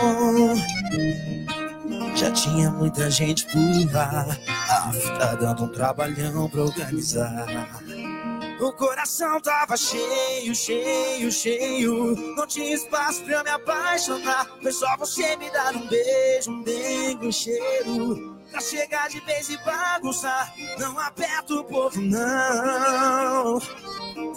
já 2.16 2.30
tinha 2.32 2.70
muita 2.70 3.10
gente 3.10 3.46
por 3.46 3.94
lá. 3.94 4.26
Ah, 4.68 4.92
tá 5.18 5.34
dando 5.36 5.64
um 5.64 5.68
trabalhão 5.68 6.50
pra 6.50 6.64
organizar. 6.64 7.46
O 8.58 8.72
coração 8.72 9.38
tava 9.40 9.76
cheio, 9.76 10.54
cheio, 10.54 11.30
cheio. 11.30 12.16
Não 12.34 12.46
tinha 12.46 12.74
espaço 12.74 13.22
pra 13.24 13.34
eu 13.34 13.44
me 13.44 13.50
apaixonar. 13.50 14.46
Foi 14.62 14.72
só 14.72 14.96
você 14.96 15.36
me 15.36 15.50
dar 15.50 15.76
um 15.76 15.86
beijo, 15.86 16.50
um 16.50 16.62
dengue, 16.62 17.26
um 17.26 17.32
cheiro. 17.32 18.34
Pra 18.50 18.60
chegar 18.60 19.10
de 19.10 19.20
vez 19.20 19.50
e 19.50 19.58
bagunçar. 19.58 20.54
Não 20.78 20.98
aperta 20.98 21.52
o 21.54 21.64
povo, 21.64 22.00
não. 22.00 23.60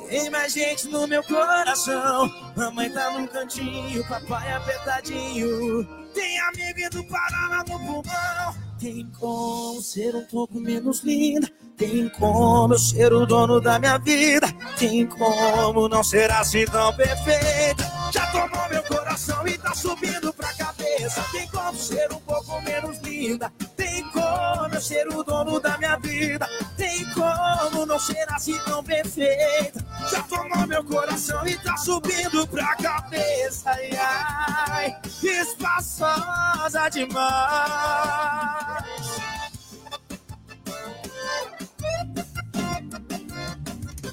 Tem 0.10 0.30
mais 0.30 0.52
gente 0.52 0.90
no 0.90 1.08
meu 1.08 1.24
coração. 1.24 2.30
Mamãe 2.58 2.92
tá 2.92 3.12
num 3.12 3.26
cantinho, 3.26 4.06
papai 4.10 4.52
apertadinho. 4.52 5.86
Tem 6.14 6.40
amigo 6.42 6.80
indo 6.82 7.04
parar 7.06 7.50
lá 7.50 7.58
no 7.60 7.80
pulmão. 7.80 8.56
Tem 8.78 9.10
como 9.18 9.82
ser 9.82 10.14
um 10.14 10.26
pouco 10.26 10.60
menos 10.60 11.04
linda. 11.04 11.50
Tem 11.80 12.10
como 12.10 12.74
eu 12.74 12.78
ser 12.78 13.14
o 13.14 13.26
dono 13.26 13.62
da 13.62 13.80
minha 13.80 13.98
vida. 13.98 14.54
Tem 14.78 15.06
como 15.06 15.88
não 15.88 16.04
ser 16.04 16.30
assim 16.30 16.66
tão 16.66 16.94
perfeita. 16.94 17.90
Já 18.12 18.28
tomou 18.34 18.68
meu 18.70 18.84
coração 18.84 19.48
e 19.48 19.58
tá 19.58 19.74
subindo 19.74 20.34
pra 20.34 20.54
cabeça. 20.56 21.24
Tem 21.32 21.48
como 21.48 21.74
ser 21.78 22.12
um 22.12 22.20
pouco 22.20 22.62
menos 22.64 22.98
linda. 23.00 23.50
Tem 23.78 24.04
como 24.10 24.76
eu 24.76 24.82
ser 24.82 25.08
o 25.08 25.24
dono 25.24 25.58
da 25.62 25.78
minha 25.78 25.98
vida. 26.00 26.50
Tem 26.76 27.06
como 27.14 27.86
não 27.86 27.98
ser 27.98 28.28
assim 28.30 28.60
tão 28.66 28.84
perfeita. 28.84 29.82
Já 30.12 30.22
tomou 30.24 30.68
meu 30.68 30.84
coração 30.84 31.48
e 31.48 31.58
tá 31.60 31.78
subindo 31.78 32.46
pra 32.48 32.76
cabeça. 32.76 33.70
Ai, 33.70 33.90
ai, 33.98 34.98
espaçosa 35.24 36.90
demais. 36.90 37.30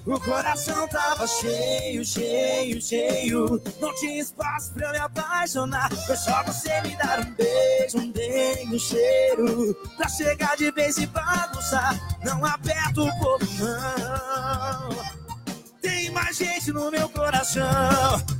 O 0.06 0.20
coração 0.20 0.86
tava 0.86 1.26
cheio, 1.26 2.04
cheio, 2.04 2.80
cheio. 2.80 3.60
Não 3.80 3.92
tinha 3.96 4.20
espaço 4.20 4.72
pra 4.72 4.86
eu 4.86 4.92
me 4.92 4.98
apaixonar. 4.98 5.90
Foi 6.06 6.16
só 6.16 6.44
você 6.44 6.80
me 6.82 6.96
dar 6.96 7.18
um 7.18 7.34
beijo, 7.34 7.98
um 7.98 8.12
dengue, 8.12 8.76
um 8.76 8.78
cheiro. 8.78 9.74
Pra 9.96 10.08
chegar 10.08 10.56
de 10.56 10.70
vez 10.70 10.96
e 10.98 11.08
bagunçar. 11.08 11.98
Não 12.24 12.44
aperta 12.44 13.02
o 13.02 13.18
povo, 13.18 13.46
não. 13.58 15.16
Tem 15.82 16.08
mais 16.10 16.36
gente 16.36 16.70
no 16.70 16.88
meu 16.88 17.08
coração. 17.08 17.64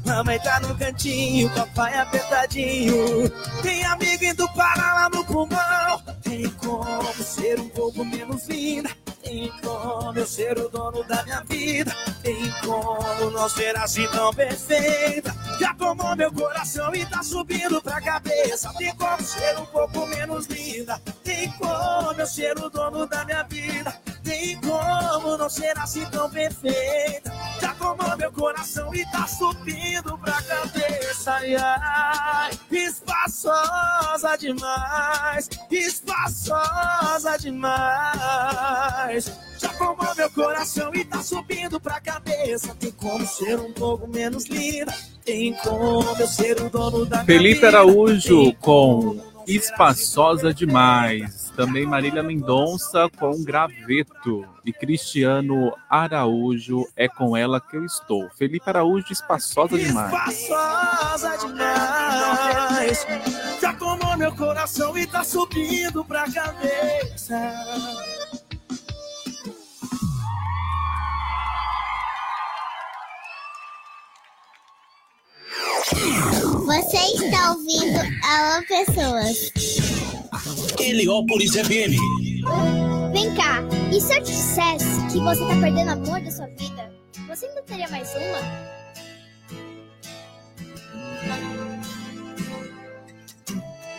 Mamãe 0.05 0.39
tá 0.39 0.61
no 0.61 0.73
cantinho, 0.79 1.51
papai 1.51 1.99
apertadinho. 1.99 3.29
Tem 3.63 3.85
amigo 3.87 4.25
indo 4.25 4.49
parar 4.53 4.95
lá 4.95 5.09
no 5.09 5.25
pulmão. 5.25 6.01
Tem 6.23 6.49
como 6.49 7.25
ser 7.25 7.59
um 7.59 7.69
pouco 7.71 8.05
menos 8.05 8.47
linda. 8.47 9.06
Tem 9.27 9.53
como 9.61 10.17
eu 10.17 10.25
ser 10.25 10.57
o 10.57 10.69
dono 10.69 11.03
da 11.03 11.25
minha 11.25 11.41
vida. 11.41 11.93
Tem 12.23 12.49
como 12.65 13.29
não 13.33 13.49
ser 13.49 13.77
assim 13.77 14.07
tão 14.07 14.33
perfeita. 14.33 15.35
Já 15.59 15.75
tomou 15.75 16.15
meu 16.15 16.33
coração 16.33 16.95
e 16.95 17.05
tá 17.05 17.25
subindo 17.25 17.83
pra 17.83 18.01
cabeça. 18.01 18.73
Tem 18.79 18.95
como 18.95 19.21
ser 19.21 19.59
um 19.59 19.67
pouco 19.67 20.07
menos 20.07 20.47
linda. 20.47 21.03
Tem 21.25 21.51
como 21.59 22.21
eu 22.21 22.27
ser 22.27 22.57
o 22.57 22.71
dono 22.71 23.05
da 23.05 23.25
minha 23.25 23.43
vida. 23.43 24.01
Tem 24.27 24.61
como 24.61 25.37
não 25.37 25.49
ser 25.49 25.79
assim 25.79 26.05
tão 26.07 26.29
perfeita. 26.29 27.33
Já 27.61 27.73
tomou 27.75 28.17
meu 28.17 28.33
coração 28.33 28.93
e 28.93 29.07
tá 29.13 29.25
subindo 29.25 30.19
pra 30.19 30.43
cabeça. 30.43 31.31
Ai, 31.31 31.55
ai, 31.55 32.51
espaçosa 32.73 34.37
demais. 34.37 35.49
Espaçosa 35.71 37.37
demais. 37.39 39.33
Já 39.59 39.69
tomou 39.75 40.13
meu 40.17 40.31
coração 40.33 40.93
e 40.93 41.05
tá 41.05 41.23
subindo 41.23 41.81
pra 41.81 42.01
cabeça. 42.01 42.75
Tem 42.75 42.91
como 42.91 43.25
ser 43.25 43.61
um 43.61 43.73
pouco 43.73 44.09
menos 44.09 44.47
linda. 44.47 44.93
Tem 45.25 45.53
como 45.63 46.03
eu 46.19 46.27
ser 46.27 46.61
o 46.61 46.69
dono 46.69 47.07
da 47.07 47.25
Felipe. 47.25 47.65
Araújo 47.65 48.53
com 48.55 49.21
Espaçosa 49.47 50.53
Demais. 50.53 51.46
Também 51.57 51.87
Marília 51.87 52.23
Mendonça 52.23 53.09
com 53.19 53.43
Graveto. 53.43 54.47
E 54.65 54.73
Cristiano 54.73 55.73
Araújo 55.89 56.87
é 56.95 57.09
com 57.09 57.35
ela 57.35 57.61
que 57.61 57.77
eu 57.77 57.85
estou. 57.85 58.29
Felipe 58.37 58.69
Araújo, 58.69 59.11
Espaçosa 59.11 59.79
Demais. 59.79 60.13
Espaçosa 60.13 61.37
demais. 61.39 63.07
Já 63.61 63.73
tomou 63.73 64.17
meu 64.19 64.35
coração 64.37 64.97
e 64.99 65.07
tá 65.07 65.25
subindo 65.25 66.05
pra 66.05 66.31
cabeça. 66.31 67.37
Você 75.95 76.97
está 76.97 77.53
ouvindo 77.53 78.01
Alô 78.25 78.67
Pessoas. 78.67 79.53
Heliópolis 80.81 81.53
FM. 81.53 81.95
Vem 83.13 83.33
cá, 83.37 83.63
e 83.93 84.01
se 84.01 84.13
eu 84.13 84.25
te 84.25 84.33
dissesse 84.33 85.07
que 85.13 85.21
você 85.21 85.41
tá 85.47 85.55
perdendo 85.61 85.91
amor 85.91 86.21
da 86.21 86.31
sua 86.33 86.47
vida? 86.47 86.93
Você 87.29 87.47
ainda 87.47 87.63
teria 87.63 87.89
mais 87.89 88.11
uma? 88.15 88.77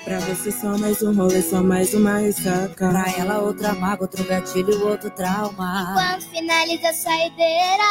Pra 0.03 0.19
você 0.19 0.51
só 0.51 0.77
mais 0.77 1.01
um 1.01 1.13
rolê, 1.13 1.41
só 1.41 1.63
mais 1.63 1.93
uma 1.93 2.17
ressaca. 2.17 2.89
Pra 2.89 3.05
ela 3.17 3.39
outra 3.39 3.73
mágoa, 3.73 4.07
outro 4.07 4.25
gatilho, 4.25 4.89
outro 4.89 5.09
trauma. 5.11 5.93
Quando 5.93 6.29
finaliza 6.31 6.89
a 6.89 6.93
saideira, 6.93 7.83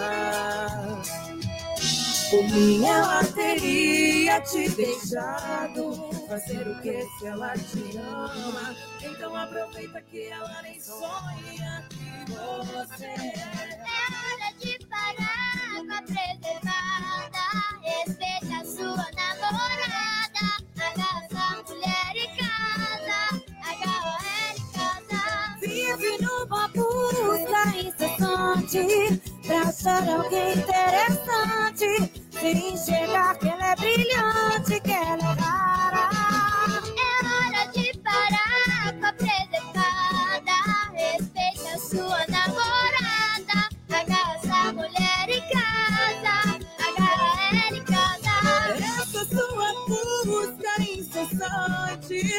Por 2.30 2.44
mim 2.44 2.86
ela 2.86 3.24
teria 3.24 4.40
te 4.42 4.70
deixado 4.70 6.08
fazer 6.28 6.68
o 6.68 6.80
que 6.82 7.02
se 7.18 7.26
ela 7.26 7.54
te 7.54 7.98
ama. 7.98 8.76
Então 9.10 9.36
aproveita 9.36 10.02
que 10.02 10.28
ela 10.28 10.62
nem 10.64 10.80
sonha 10.80 11.88
que 11.90 12.32
você 12.34 13.06
é. 13.06 13.78
Hora 14.10 14.54
de 14.60 14.78
parar 14.88 15.76
com 15.76 15.94
a 15.94 16.02
preservada. 16.02 17.44
Respeita 17.82 18.56
a 18.62 18.66
sua 18.66 19.08
namorada. 19.16 20.46
Agarra 20.78 21.28
a 21.32 21.64
mulher 21.64 22.14
e 22.16 22.28
casa. 22.38 23.20
Agarra 23.64 24.18
ela 24.44 24.58
e 24.58 24.62
casa. 24.74 25.22
Vive 25.62 26.12
numa 26.22 26.68
busca 26.68 27.62
incessante 27.78 29.22
pra 29.46 29.62
achar 29.62 30.10
alguém 30.10 30.54
interessante. 30.58 32.12
Sem 32.40 32.74
enxergar 32.74 33.38
que 33.40 33.48
ela 33.48 33.72
é 33.72 33.76
brilhante, 33.78 34.80
que 34.82 34.92
ela 34.92 35.32
é 35.32 35.42
rara. 35.42 36.27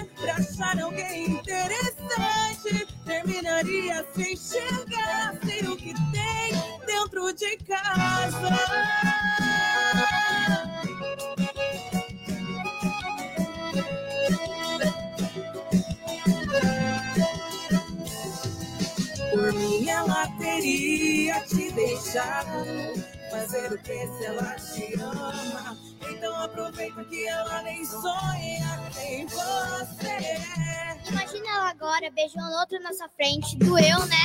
Pra 0.05 0.35
achar 0.35 0.81
alguém 0.81 1.31
interessante 1.31 2.87
terminaria 3.05 4.07
sem 4.15 4.37
chegar 4.37 5.35
sem 5.45 5.69
o 5.69 5.77
que 5.77 5.95
tem 6.13 6.53
dentro 6.87 7.33
de 7.33 7.57
casa. 7.59 8.59
Por 19.31 19.53
mim 19.53 19.89
ela 19.89 20.27
teria 20.39 21.41
te 21.43 21.71
deixado 21.73 22.65
fazer 23.31 23.73
o 23.73 23.79
que 23.79 24.07
se 24.07 24.25
ela 24.25 24.55
te 24.55 25.01
ama. 25.01 25.88
Então 26.11 26.43
aproveita 26.43 27.05
que 27.05 27.27
ela 27.27 27.63
nem 27.63 27.85
sonha 27.85 28.81
em 29.01 29.27
você. 29.27 30.39
Imagina 31.09 31.49
ela 31.49 31.71
agora 31.71 32.11
beijando 32.11 32.51
outro 32.59 32.81
na 32.83 32.93
sua 32.93 33.09
frente. 33.11 33.57
Doeu, 33.57 34.07
né? 34.07 34.17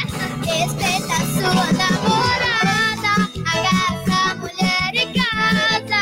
Respeita 0.46 1.14
a 1.14 1.26
sua 1.26 1.72
namorada. 1.74 3.14
Agarra 3.54 3.88
essa 4.02 4.36
mulher 4.36 4.96
em 4.96 5.14
casa. 5.14 6.02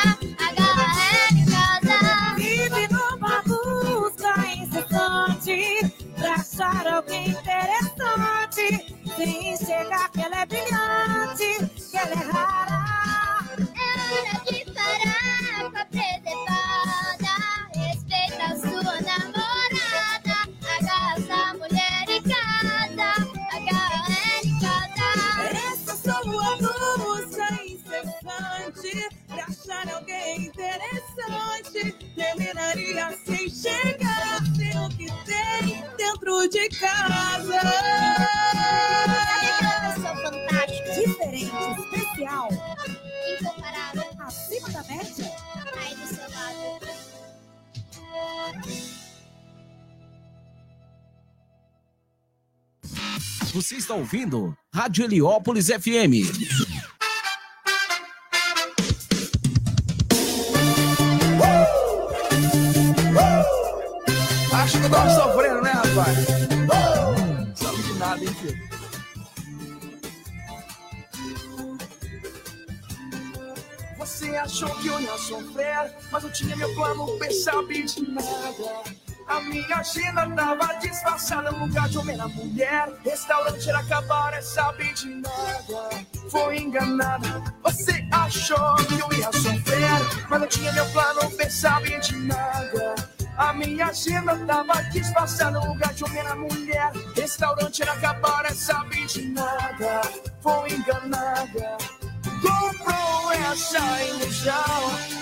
Agarra 0.49 0.85
ela 1.11 1.39
em 1.39 1.45
casa. 1.45 2.35
Vive 2.35 2.87
numa 2.87 3.41
busca 3.43 4.33
incessante 4.55 5.93
pra 6.15 6.33
achar 6.35 6.87
alguém 6.87 7.29
interessante. 7.29 8.95
Sem 9.15 9.53
enxergar 9.53 10.09
que 10.11 10.21
ela 10.21 10.41
é 10.41 10.45
brilhante, 10.45 11.69
que 11.89 11.97
ela 11.97 12.13
é 12.13 12.31
rara. 12.31 12.80
Parar 15.91 16.21
com 16.21 16.57
a 16.57 16.59
preservada. 16.61 17.33
Respeita 17.75 18.43
a 18.43 18.55
sua 18.55 18.95
namorada. 19.01 20.37
Agarra 20.79 21.13
essa 21.17 21.53
mulher 21.55 22.05
em 22.09 22.23
casa. 22.23 23.09
Agarra 23.51 23.95
ela 23.95 24.43
em 24.43 24.59
casa. 24.59 25.07
Essa 25.51 25.93
sua 25.95 26.21
busca 26.57 27.47
incessante 27.65 28.91
pra 29.27 29.43
achar 29.45 29.87
alguém 29.93 30.45
interessante. 30.45 31.79
Terminaria 32.15 33.17
sem 33.25 33.49
chegar 33.49 34.39
sem 34.55 34.77
o 34.77 34.89
que 34.89 35.07
tem 35.25 35.83
dentro 35.97 36.47
de 36.49 36.69
casa. 36.69 37.61
Sabe 39.25 39.47
aquela 39.47 39.79
pessoa 39.93 40.15
fantástica? 40.15 40.91
Diferente, 40.93 41.51
especial, 41.79 42.49
Você 53.53 53.75
está 53.75 53.93
ouvindo 53.93 54.55
Rádio 54.73 55.03
Heliópolis 55.03 55.67
FM. 55.67 56.23
Acho 64.53 64.79
que 64.79 64.85
eu 64.85 64.89
tava 64.89 65.09
sofrendo, 65.09 65.61
né, 65.61 65.71
rapaz? 65.71 66.40
Você 74.31 74.37
achou 74.37 74.69
que 74.75 74.87
eu 74.87 75.01
ia 75.01 75.17
sofrer, 75.17 75.93
mas 76.09 76.23
eu 76.23 76.31
tinha 76.31 76.55
meu 76.55 76.73
plano, 76.73 77.19
bem 77.19 77.31
sabe 77.33 77.83
de 77.83 78.09
nada. 78.09 78.83
A 79.27 79.41
minha 79.41 79.75
agenda 79.75 80.25
tava 80.29 80.73
disfarçada 80.75 81.51
lugar 81.51 81.89
de 81.89 81.97
homem 81.97 82.15
na 82.15 82.29
mulher. 82.29 82.93
Restaurante 83.03 83.67
era 83.67 83.79
acabar, 83.79 84.33
é 84.33 84.41
sabe 84.41 84.93
de 84.93 85.09
nada. 85.09 86.05
Foi 86.29 86.59
enganada. 86.59 87.43
Você 87.61 88.07
achou 88.09 88.75
que 88.75 88.99
eu 89.01 89.19
ia 89.19 89.29
sofrer, 89.33 90.29
mas 90.29 90.41
eu 90.41 90.47
tinha 90.47 90.71
meu 90.71 90.89
plano, 90.91 91.29
bem 91.35 91.49
sabe 91.49 91.99
de 91.99 92.15
nada. 92.15 92.95
A 93.35 93.51
minha 93.51 93.87
agenda 93.87 94.37
tava 94.47 94.81
disfarçada 94.91 95.59
lugar 95.59 95.93
de 95.93 96.05
homem 96.05 96.23
na 96.23 96.35
mulher. 96.37 96.93
Restaurante 97.17 97.81
era 97.81 97.91
acabar, 97.91 98.45
é 98.45 98.53
sabe 98.53 99.05
de 99.07 99.23
nada. 99.23 100.01
Foi 100.41 100.71
enganada. 100.71 102.00
Essa 103.33 104.03
ilusão. 104.03 105.21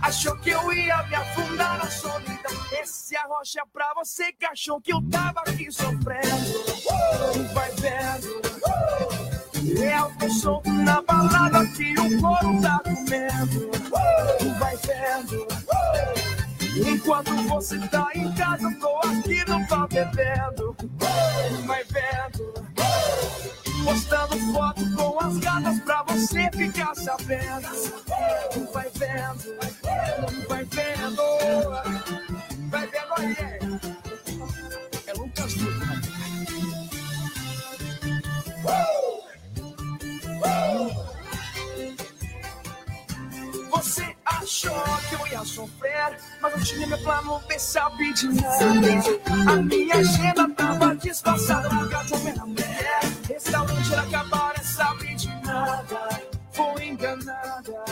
Achou 0.00 0.36
que 0.38 0.50
eu 0.50 0.72
ia 0.72 1.02
me 1.04 1.14
afundar 1.14 1.78
na 1.78 1.90
solidão. 1.90 2.52
Esse 2.72 3.14
arrocha 3.16 3.62
pra 3.72 3.92
você 3.94 4.32
que 4.32 4.46
achou 4.46 4.80
que 4.80 4.92
eu 4.92 5.02
tava 5.10 5.40
aqui 5.40 5.70
sofrendo. 5.70 6.36
Uh, 6.86 7.52
vai 7.52 7.70
vendo. 7.72 8.40
É 9.82 10.02
o 10.02 10.10
que 10.16 10.30
solto 10.30 10.70
na 10.70 11.02
balada 11.02 11.66
que 11.66 11.92
o 11.94 12.20
couro 12.20 12.60
tá 12.62 12.80
comendo. 12.82 13.70
Uh, 13.70 14.58
vai 14.58 14.76
vendo. 14.78 15.46
Enquanto 16.88 17.32
você 17.48 17.78
tá 17.88 18.08
em 18.14 18.32
casa, 18.34 18.62
eu 18.64 18.78
tô 18.78 18.96
aqui 18.98 19.44
no 19.48 19.66
bar 19.66 19.86
bebendo. 19.88 20.76
Uh, 20.80 21.66
vai 21.66 21.84
vendo. 21.84 22.70
Postando 23.84 24.38
foto 24.52 24.82
com 24.96 25.18
as 25.20 25.38
gatas 25.38 25.80
pra 25.80 26.02
você 26.04 26.50
ficar 26.52 26.94
sabendo. 26.94 27.68
Vai 28.72 28.88
vendo, 28.94 29.56
vai 30.48 30.64
vendo, 30.64 31.22
vai 32.70 32.86
vendo 32.86 33.12
aí. 33.18 33.36
É 35.06 35.12
Lucas 35.14 35.54
Dutra. 35.54 36.00
Você 43.70 44.14
achou 44.24 44.84
que 45.08 45.14
eu 45.14 45.26
ia 45.28 45.44
sofrer, 45.44 46.18
mas 46.40 46.52
eu 46.52 46.62
tinha 46.62 46.86
meu 46.86 46.98
plano, 46.98 47.40
bem 47.48 47.58
sabe. 47.58 48.12
A 49.48 49.56
minha 49.56 49.94
agenda 49.94 50.48
tava 50.50 50.94
disfarçada 50.96 51.68
lugar 51.68 52.04
de 52.04 52.14
homem 52.14 52.34
na 52.36 52.46
mulher. 52.46 53.09
Restaurante 53.30 53.94
acabar, 53.94 54.54
é 54.58 54.62
sabe 54.62 55.14
de 55.14 55.28
nada. 55.46 56.20
Foi 56.50 56.84
enganada, 56.84 57.84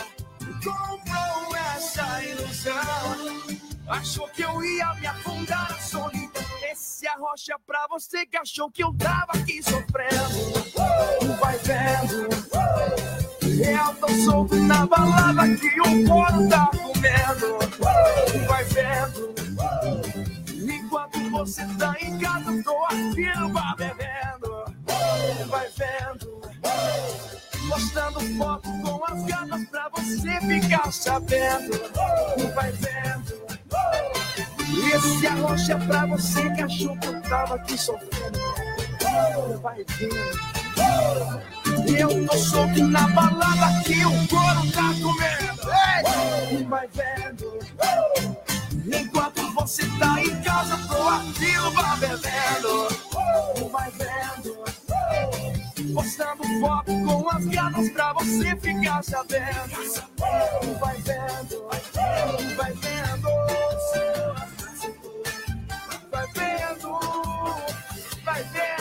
comprou 0.61 1.55
essa 1.75 2.23
ilusão. 2.25 3.55
Achou 3.87 4.27
que 4.27 4.41
eu 4.41 4.61
ia 4.61 4.93
me 4.95 5.07
afundar 5.07 5.71
na 5.71 5.79
solidão. 5.79 6.43
Esse 6.69 7.07
arrocha 7.07 7.55
pra 7.65 7.87
você 7.89 8.25
que 8.25 8.35
achou 8.35 8.69
que 8.69 8.83
eu 8.83 8.93
tava 8.97 9.31
aqui 9.31 9.63
sofrendo. 9.63 10.59
Uh, 10.75 11.33
vai 11.39 11.57
vendo. 11.59 12.27
Eu 13.63 13.95
tô 13.95 14.09
solto 14.25 14.55
na 14.55 14.85
balada 14.85 15.55
que 15.55 15.79
o 15.79 16.05
couro 16.05 16.49
tá 16.49 16.69
comendo. 16.73 17.55
Uh, 17.79 18.45
vai 18.45 18.63
vendo. 18.65 20.38
Enquanto 20.69 21.29
você 21.31 21.65
tá 21.77 21.95
em 21.99 22.17
casa, 22.19 22.51
eu 22.51 22.63
tô 22.63 22.85
aqui 22.85 23.39
no 23.39 23.49
bar 23.49 23.75
bebendo. 23.75 24.65
Vai 25.47 25.67
vendo. 25.69 26.41
Postando 27.67 28.19
foto 28.37 28.69
com 28.83 29.05
as 29.05 29.23
gatas 29.25 29.65
pra 29.69 29.89
você 29.89 30.39
ficar 30.41 30.91
sabendo. 30.91 31.71
Vai 32.53 32.71
vendo. 32.71 33.39
Esse 34.95 35.27
arrocha 35.27 35.77
pra 35.77 36.05
você 36.05 36.49
que 36.51 36.61
achou 36.61 36.97
que 36.97 37.07
eu 37.07 37.21
tava 37.23 37.55
aqui 37.55 37.77
sofrendo. 37.77 38.39
Vai 39.61 39.83
vendo. 39.87 40.59
Eu 41.97 42.27
tô 42.27 42.37
solto 42.37 42.83
na 42.85 43.07
balada 43.09 43.83
que 43.83 44.05
o 44.05 44.27
couro 44.27 44.71
tá 44.71 44.93
comendo. 45.01 46.69
Vai 46.69 46.87
vendo. 46.87 47.59
Enquanto 48.91 49.53
você 49.53 49.83
tá 49.99 50.21
em 50.21 50.41
casa, 50.41 50.77
no 50.77 51.71
bar 51.71 51.97
bebendo. 51.99 52.87
Vai 53.71 53.91
vendo. 53.91 54.57
Postando 55.93 56.43
foto 56.59 56.91
com 57.05 57.29
as 57.29 57.45
gatas 57.45 57.89
pra 57.91 58.13
você 58.13 58.55
ficar 58.55 59.03
sabendo. 59.03 59.75
Vai 60.79 60.97
vendo. 60.97 61.67
Vai 61.67 61.81
vendo. 61.93 62.55
Vai 62.55 62.73
vendo. 62.73 63.29
Vai 68.23 68.43
vendo, 68.43 68.78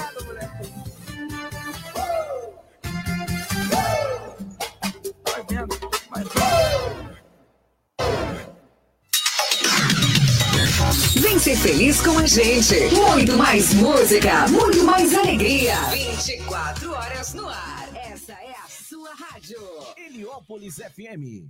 Vem 11.20 11.38
ser 11.38 11.56
feliz 11.56 12.00
com 12.00 12.18
a 12.18 12.26
gente. 12.26 12.74
Muito 12.94 13.36
mais 13.36 13.74
música, 13.74 14.48
muito 14.48 14.82
mais 14.84 15.12
alegria. 15.14 15.76
24 15.90 16.92
horas 16.92 17.34
no 17.34 17.46
ar. 17.46 17.88
Essa 17.94 18.32
é 18.32 18.52
a 18.52 18.68
sua 18.68 19.10
rádio. 19.14 19.58
Heliópolis 19.98 20.76
FM. 20.76 21.46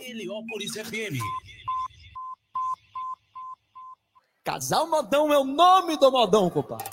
Heliópolis 0.00 0.72
FM. 0.72 1.20
Casal 4.42 4.88
Modão 4.88 5.30
é 5.30 5.38
o 5.38 5.44
nome 5.44 5.98
do 5.98 6.10
modão, 6.10 6.48
compadre. 6.48 6.88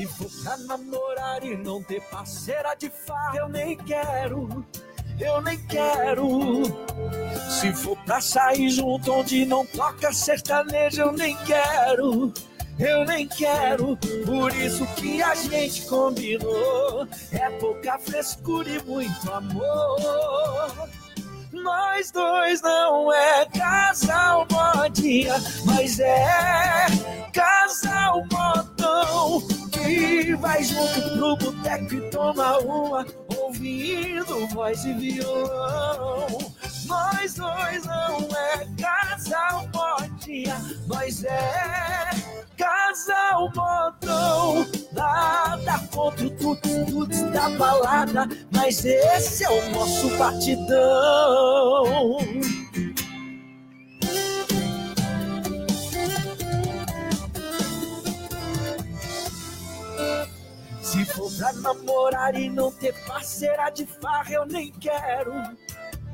Se 0.00 0.06
for 0.06 0.30
pra 0.42 0.56
namorar 0.56 1.44
e 1.44 1.58
não 1.58 1.82
ter 1.82 2.00
parceira 2.04 2.74
de 2.74 2.88
farra, 2.88 3.36
eu 3.36 3.50
nem 3.50 3.76
quero, 3.76 4.64
eu 5.20 5.42
nem 5.42 5.58
quero. 5.66 6.62
Se 7.50 7.70
for 7.74 7.98
pra 8.06 8.18
sair 8.18 8.70
junto 8.70 9.12
onde 9.12 9.44
não 9.44 9.66
toca 9.66 10.10
sertanejo, 10.10 11.02
eu 11.02 11.12
nem 11.12 11.36
quero, 11.44 12.32
eu 12.78 13.04
nem 13.04 13.28
quero. 13.28 13.94
Por 14.24 14.56
isso 14.56 14.86
que 14.94 15.22
a 15.22 15.34
gente 15.34 15.82
combinou, 15.82 17.06
é 17.30 17.50
pouca 17.58 17.98
frescura 17.98 18.70
e 18.70 18.82
muito 18.82 19.30
amor. 19.30 20.88
Nós 21.52 22.10
dois 22.10 22.62
não 22.62 23.12
é 23.12 23.44
casal 23.44 24.46
modinha, 24.50 25.34
mas 25.66 26.00
é 26.00 26.86
casal 27.34 28.24
modão 28.32 29.59
que 29.84 30.34
vai 30.36 30.62
junto 30.62 31.00
pro 31.12 31.36
boteco 31.36 31.94
e 31.94 32.00
toma 32.10 32.58
uma, 32.58 33.06
ouvindo 33.36 34.46
voz 34.48 34.84
e 34.84 34.92
violão. 34.94 36.26
Nós 36.86 37.34
dois 37.34 37.84
não 37.86 38.18
é 38.36 38.66
casal 38.80 39.68
modinha, 39.72 40.56
mas 40.86 41.24
é 41.24 42.10
casal 42.56 43.50
modão. 43.54 44.66
Nada 44.92 45.78
contra 45.92 46.26
o 46.26 46.56
tudo 46.56 47.30
da 47.30 47.48
balada, 47.50 48.28
mas 48.50 48.84
esse 48.84 49.44
é 49.44 49.50
o 49.50 49.70
nosso 49.70 50.08
batidão. 50.18 51.86
Pra 61.40 61.54
namorar 61.54 62.34
e 62.34 62.50
não 62.50 62.70
ter 62.70 62.92
parceira 63.06 63.70
de 63.70 63.86
farra, 63.86 64.30
eu 64.30 64.44
nem 64.44 64.70
quero, 64.72 65.32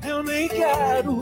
eu 0.07 0.23
nem 0.23 0.49
quero. 0.49 1.21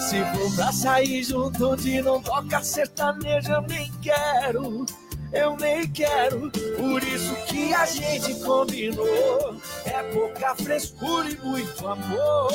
Se 0.00 0.24
for 0.24 0.56
pra 0.56 0.72
sair 0.72 1.22
junto 1.22 1.72
onde 1.72 2.00
não 2.00 2.22
toca 2.22 2.62
sertanejo, 2.62 3.52
eu 3.52 3.60
nem 3.62 3.92
quero, 4.00 4.86
eu 5.30 5.56
nem 5.58 5.86
quero. 5.90 6.50
Por 6.50 7.02
isso 7.02 7.34
que 7.46 7.74
a 7.74 7.84
gente 7.84 8.34
combinou, 8.36 9.60
é 9.84 10.02
pouca 10.14 10.54
frescura 10.54 11.28
e 11.28 11.36
muito 11.36 11.86
amor. 11.86 12.48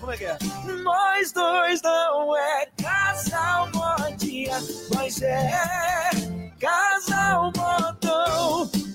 Como 0.00 0.12
é 0.12 0.16
que 0.16 0.24
é? 0.24 0.38
Nós 0.82 1.30
dois 1.32 1.82
não 1.82 2.34
é 2.34 2.68
casal 2.82 3.68
modinha, 3.74 4.58
mas 4.94 5.20
é 5.20 5.50
casal 6.58 7.52
modão 7.54 8.87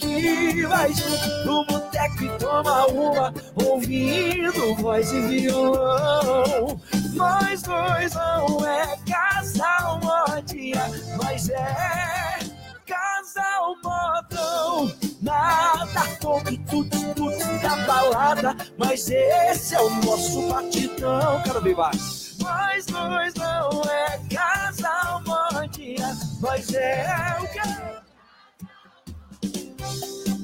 vai 0.67 0.93
junto 0.93 1.45
no 1.45 1.65
boteco 1.65 2.23
e 2.23 2.29
toma 2.37 2.87
uma, 2.87 3.33
ouvindo 3.55 4.75
voz 4.75 5.11
e 5.11 5.21
violão. 5.21 6.81
Nós 7.13 7.61
dois 7.61 8.13
não 8.13 8.65
é 8.65 8.97
casal 9.09 9.99
modinha, 9.99 10.89
mas 11.21 11.49
é 11.49 12.39
casal 12.85 13.75
modão. 13.83 14.91
Nada 15.21 16.01
como 16.21 16.57
tudo, 16.69 17.13
tudo 17.15 17.61
da 17.61 17.75
balada, 17.85 18.55
mas 18.77 19.09
esse 19.09 19.75
é 19.75 19.81
o 19.81 19.89
nosso 19.89 20.49
batidão. 20.49 21.41
Quero 21.43 21.61
ver 21.61 21.75
mais. 21.75 22.37
Nós 22.39 22.85
dois 22.85 23.33
não 23.35 23.81
é 23.83 24.19
casal 24.33 25.21
modinha, 25.25 26.17
mas 26.41 26.73
é 26.73 27.37
o 27.39 27.47
que 27.47 28.02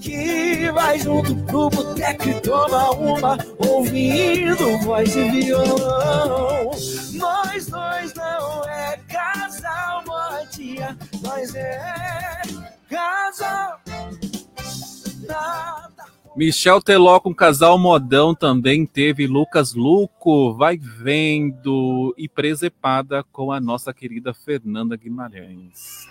que 0.02 0.72
vai 0.72 1.00
junto 1.00 1.36
pro 1.46 1.70
boteco 1.70 2.30
e 2.30 2.42
toma 2.42 2.92
uma, 2.92 3.38
ouvindo 3.58 4.78
voz 4.80 5.16
e 5.16 5.30
violão. 5.30 6.72
Nós 7.14 7.68
dois 7.68 8.14
não 8.14 8.66
é 8.66 9.00
casal 9.08 10.04
modinha, 10.06 10.98
mas 11.22 11.54
é 11.56 12.42
casal. 12.90 13.80
Nada 15.28 15.90
Michel 16.40 16.82
Teló 16.82 17.20
com 17.20 17.36
casal 17.36 17.78
modão 17.78 18.34
também 18.34 18.86
teve 18.86 19.28
Lucas 19.28 19.74
Luco, 19.74 20.54
vai 20.54 20.78
vendo 20.78 22.16
e 22.18 22.30
presepada 22.30 23.26
com 23.26 23.52
a 23.52 23.60
nossa 23.60 23.94
querida 23.94 24.34
Fernanda 24.34 24.96
Guimarães. 24.96 26.08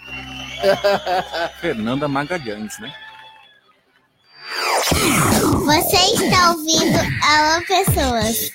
Fernanda 1.62 2.06
Magalhães, 2.06 2.78
né? 2.78 2.92
Você 5.64 5.96
está 5.96 6.52
ouvindo 6.52 6.98
Alô 7.22 7.64
Pessoas. 7.66 8.50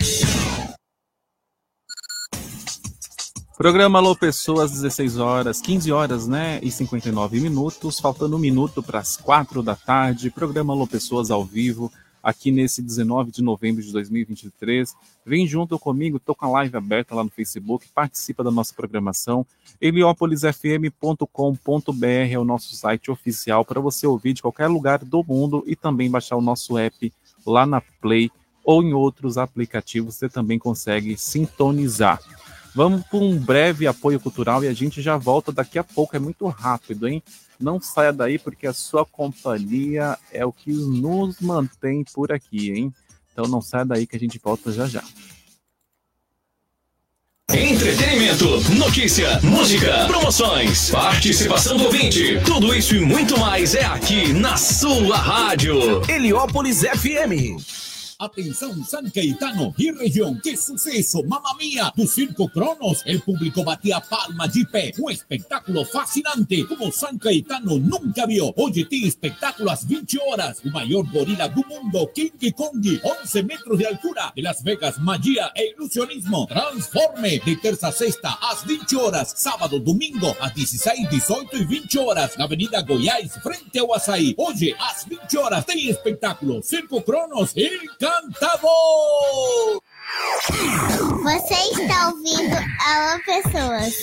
Programa 3.56 4.00
Alô 4.00 4.16
Pessoas, 4.16 4.72
16 4.72 5.18
horas, 5.20 5.62
15 5.62 5.91
horas, 5.91 6.28
né? 6.28 6.60
E 6.64 6.72
59 6.72 7.39
minutos, 7.39 8.00
faltando 8.00 8.36
um 8.36 8.39
minuto 8.39 8.82
para 8.82 9.00
as 9.00 9.16
4 9.16 9.62
da 9.62 9.76
tarde. 9.76 10.32
Programa 10.32 10.74
Alô 10.74 10.88
Pessoas 10.88 11.30
ao 11.30 11.46
vivo, 11.46 11.91
aqui 12.24 12.51
nesse 12.51 12.82
19 12.82 13.32
de 13.32 13.43
novembro 13.43 13.84
de 13.84 13.91
2023. 13.91 14.95
Vem 15.26 15.45
junto 15.45 15.78
comigo, 15.78 16.19
tô 16.19 16.34
com 16.34 16.45
a 16.45 16.49
live 16.49 16.78
aberta 16.78 17.13
lá 17.13 17.24
no 17.24 17.30
Facebook, 17.30 17.86
participa 17.93 18.43
da 18.43 18.49
nossa 18.49 18.74
programação. 18.74 19.45
heliopolisfm.com.br 19.82 22.32
é 22.32 22.39
o 22.39 22.45
nosso 22.45 22.76
site 22.76 23.11
oficial 23.11 23.65
para 23.65 23.82
você 23.82 24.07
ouvir 24.07 24.34
de 24.34 24.41
qualquer 24.41 24.67
lugar 24.67 24.99
do 24.99 25.24
mundo 25.24 25.63
e 25.67 25.76
também 25.76 26.09
baixar 26.09 26.38
o 26.38 26.41
nosso 26.41 26.78
app 26.78 27.11
lá 27.45 27.65
na 27.65 27.82
Play 27.82 28.32
ou 28.63 28.82
em 28.82 28.93
outros 28.93 29.38
aplicativos, 29.38 30.15
você 30.15 30.30
também 30.30 30.57
consegue 30.57 31.17
sintonizar. 31.17 32.21
Vamos 32.76 33.03
para 33.03 33.19
um 33.19 33.38
breve 33.38 33.86
apoio 33.86 34.19
cultural 34.19 34.63
e 34.63 34.67
a 34.67 34.74
gente 34.74 35.01
já 35.01 35.15
volta 35.15 35.51
daqui 35.51 35.78
a 35.78 35.84
pouco. 35.84 36.15
É 36.15 36.19
muito 36.19 36.47
rápido, 36.47 37.07
hein? 37.07 37.21
Não 37.60 37.80
saia 37.80 38.12
daí 38.12 38.38
porque 38.38 38.68
a 38.68 38.74
sua 38.74 39.06
companhia 39.06 40.18
é 40.32 40.45
o 40.45 40.51
que 40.51 40.72
nos 40.72 41.39
mantém 41.39 42.04
por 42.14 42.32
aqui, 42.32 42.72
hein? 42.72 42.93
Então 43.32 43.45
não 43.45 43.62
saia 43.62 43.86
daí 43.86 44.06
que 44.06 44.16
a 44.16 44.20
gente 44.20 44.39
volta 44.43 44.72
já 44.72 44.88
já. 44.88 45.04
Entretenimento, 47.51 48.45
notícia, 48.74 49.39
música, 49.41 50.08
promoções, 50.08 50.89
participação 50.89 51.78
do 51.78 51.86
ouvinte. 51.86 52.39
Tudo 52.45 52.74
isso 52.74 52.95
e 52.95 52.99
muito 52.99 53.38
mais 53.38 53.76
é 53.76 53.86
aqui 53.86 54.34
na 54.34 54.58
sua 54.58 55.18
rádio. 55.18 56.01
Heliópolis 56.10 56.82
FM. 56.82 57.93
Atenção 58.24 58.82
San 58.86 59.03
Caetano 59.09 59.76
e 59.78 59.91
região, 59.91 60.34
que 60.39 60.55
sucesso, 60.55 61.21
mamma 61.28 61.57
mia, 61.59 61.91
do 61.93 62.07
Circo 62.07 62.47
Cronos. 62.47 63.03
El 63.05 63.19
público 63.19 63.65
batia 63.65 63.99
palma 63.99 64.47
de 64.47 64.65
pé. 64.65 64.93
Um 64.97 65.09
espetáculo 65.09 65.84
fascinante, 65.84 66.63
como 66.63 66.89
San 66.89 67.17
Caetano 67.17 67.78
nunca 67.78 68.26
vio. 68.26 68.53
Hoje 68.55 68.86
tem 68.86 69.05
espetáculo 69.05 69.69
às 69.69 69.84
20 69.84 70.17
horas. 70.21 70.61
O 70.63 70.71
maior 70.71 71.03
gorila 71.03 71.49
do 71.49 71.67
mundo, 71.67 72.07
King 72.15 72.53
Kong, 72.53 73.01
11 73.24 73.43
metros 73.43 73.78
de 73.78 73.88
altura. 73.88 74.32
De 74.34 74.41
Las 74.41 74.63
Vegas, 74.63 74.97
magia 74.99 75.51
e 75.53 75.74
ilusionismo. 75.74 76.47
Transforme, 76.47 77.39
de 77.39 77.57
terça 77.57 77.89
a 77.89 77.91
sexta, 77.91 78.38
às 78.41 78.63
20 78.63 78.95
horas. 78.95 79.34
Sábado, 79.36 79.82
domingo, 79.82 80.34
às 80.39 80.53
16, 80.53 81.09
18 81.09 81.57
e 81.57 81.65
20 81.65 81.99
horas. 81.99 82.38
Na 82.38 82.45
Avenida 82.45 82.82
Goiás, 82.82 83.36
frente 83.43 83.78
ao 83.80 83.93
Açaí. 83.93 84.34
Hoje, 84.38 84.74
às 84.80 85.03
20 85.03 85.38
horas, 85.38 85.65
tem 85.65 85.89
espetáculo. 85.89 86.63
Circo 86.63 87.01
Cronos, 87.01 87.53
encantador! 88.22 89.82
Você 91.24 91.53
está 91.53 92.09
ouvindo 92.09 92.55
Alô 92.86 93.20
Pessoas. 93.26 93.93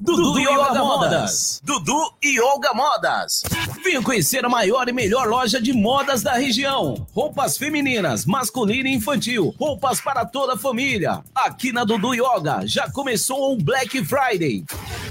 Dudu 0.00 0.38
e 0.38 0.46
Olga 0.46 0.78
Modas. 0.78 1.60
Dudu 1.64 2.14
e 2.22 2.40
Olga 2.40 2.72
Modas. 2.72 3.42
Venha 3.82 4.02
conhecer 4.02 4.44
a 4.44 4.48
maior 4.48 4.88
e 4.88 4.92
melhor 4.92 5.26
loja 5.26 5.60
de 5.60 5.72
modas 5.72 6.22
da 6.22 6.34
região. 6.34 7.06
Roupas 7.12 7.58
femininas, 7.58 8.24
masculina 8.24 8.88
e 8.88 8.94
infantil. 8.94 9.54
Roupas 9.58 10.00
para 10.00 10.24
toda 10.24 10.54
a 10.54 10.58
família. 10.58 11.22
Aqui 11.34 11.72
na 11.72 11.84
Dudu 11.84 12.14
e 12.14 12.20
Olga 12.20 12.66
já 12.66 12.90
começou 12.90 13.52
o 13.52 13.56
Black 13.56 14.02
Friday. 14.04 14.64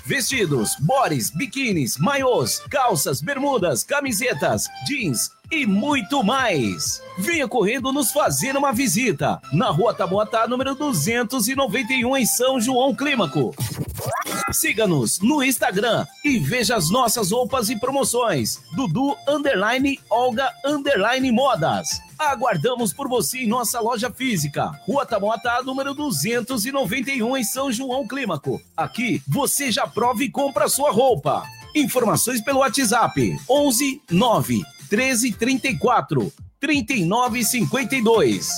Vestidos, 0.06 0.76
bores, 0.80 1.30
biquínis, 1.30 1.98
maiôs, 1.98 2.60
calças, 2.70 3.22
bermudas, 3.22 3.84
camisetas, 3.84 4.68
jeans, 4.88 5.32
e 5.52 5.66
muito 5.66 6.24
mais. 6.24 7.02
Venha 7.18 7.48
correndo 7.48 7.92
nos 7.94 8.12
fazer 8.12 8.56
uma 8.58 8.74
visita 8.74 9.42
na 9.54 9.70
Rua 9.70 9.94
Taboatá, 9.94 10.48
número 10.48 10.76
291, 10.76 12.18
em 12.18 12.26
São 12.26 12.60
João 12.60 12.94
Clímaco. 12.94 13.56
Siga-nos 14.52 15.20
no 15.20 15.44
Instagram 15.44 16.06
e 16.24 16.38
veja 16.40 16.76
as 16.76 16.90
nossas 16.90 17.32
roupas 17.32 17.70
e 17.70 17.80
promoções. 17.80 18.60
Dudu 18.76 19.16
Underline 19.28 20.00
Olga 20.10 20.52
Underline 20.66 21.32
Modas. 21.32 21.88
Aguardamos 22.18 22.94
por 22.94 23.08
você 23.10 23.40
em 23.40 23.48
nossa 23.48 23.80
loja 23.80 24.10
física, 24.10 24.72
Rua 24.88 25.06
Tamoatá, 25.06 25.62
número 25.64 25.94
291, 25.94 27.38
em 27.38 27.44
São 27.44 27.72
João 27.72 28.08
Clímaco. 28.08 28.62
Aqui 28.76 29.22
você 29.28 29.72
já 29.72 29.86
prova 29.86 30.24
e 30.24 30.30
compra 30.30 30.70
sua 30.70 30.92
roupa. 30.92 31.44
Informações 31.76 32.42
pelo 32.42 32.60
WhatsApp 32.60 33.38
11 33.50 34.02
9 34.10 34.75
1334 34.96 36.32
3952. 36.60 38.50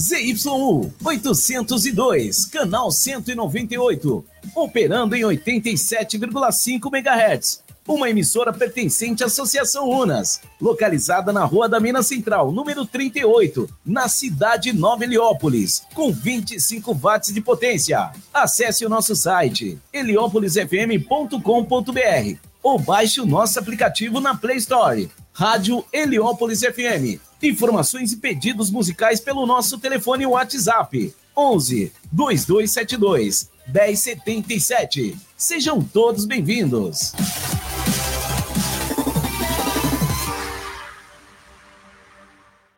ZYU 0.00 0.92
802, 1.04 2.46
canal 2.46 2.90
198, 2.90 4.24
operando 4.54 5.14
em 5.14 5.22
87,5 5.22 6.92
MHz. 6.92 7.62
Uma 7.86 8.10
emissora 8.10 8.52
pertencente 8.52 9.22
à 9.24 9.26
Associação 9.26 9.88
Unas, 9.88 10.40
localizada 10.60 11.32
na 11.32 11.44
Rua 11.44 11.68
da 11.68 11.80
Minas 11.80 12.06
Central, 12.06 12.52
número 12.52 12.86
38, 12.86 13.68
na 13.84 14.08
cidade 14.08 14.72
Nova 14.72 15.02
Heliópolis, 15.04 15.82
com 15.94 16.12
25 16.12 16.94
watts 16.94 17.32
de 17.32 17.40
potência. 17.40 18.12
Acesse 18.32 18.86
o 18.86 18.88
nosso 18.88 19.16
site 19.16 19.80
heliópolisfm.com.br 19.92 22.51
ou 22.62 22.78
baixe 22.78 23.20
o 23.20 23.26
nosso 23.26 23.58
aplicativo 23.58 24.20
na 24.20 24.34
Play 24.34 24.58
Store. 24.58 25.10
Rádio 25.32 25.84
Heliópolis 25.92 26.60
FM. 26.60 27.20
Informações 27.42 28.12
e 28.12 28.18
pedidos 28.18 28.70
musicais 28.70 29.18
pelo 29.18 29.46
nosso 29.46 29.78
telefone 29.78 30.26
WhatsApp 30.26 31.14
11 31.36 31.92
2272 32.12 33.50
1077. 33.66 35.16
Sejam 35.36 35.82
todos 35.82 36.24
bem-vindos. 36.24 37.12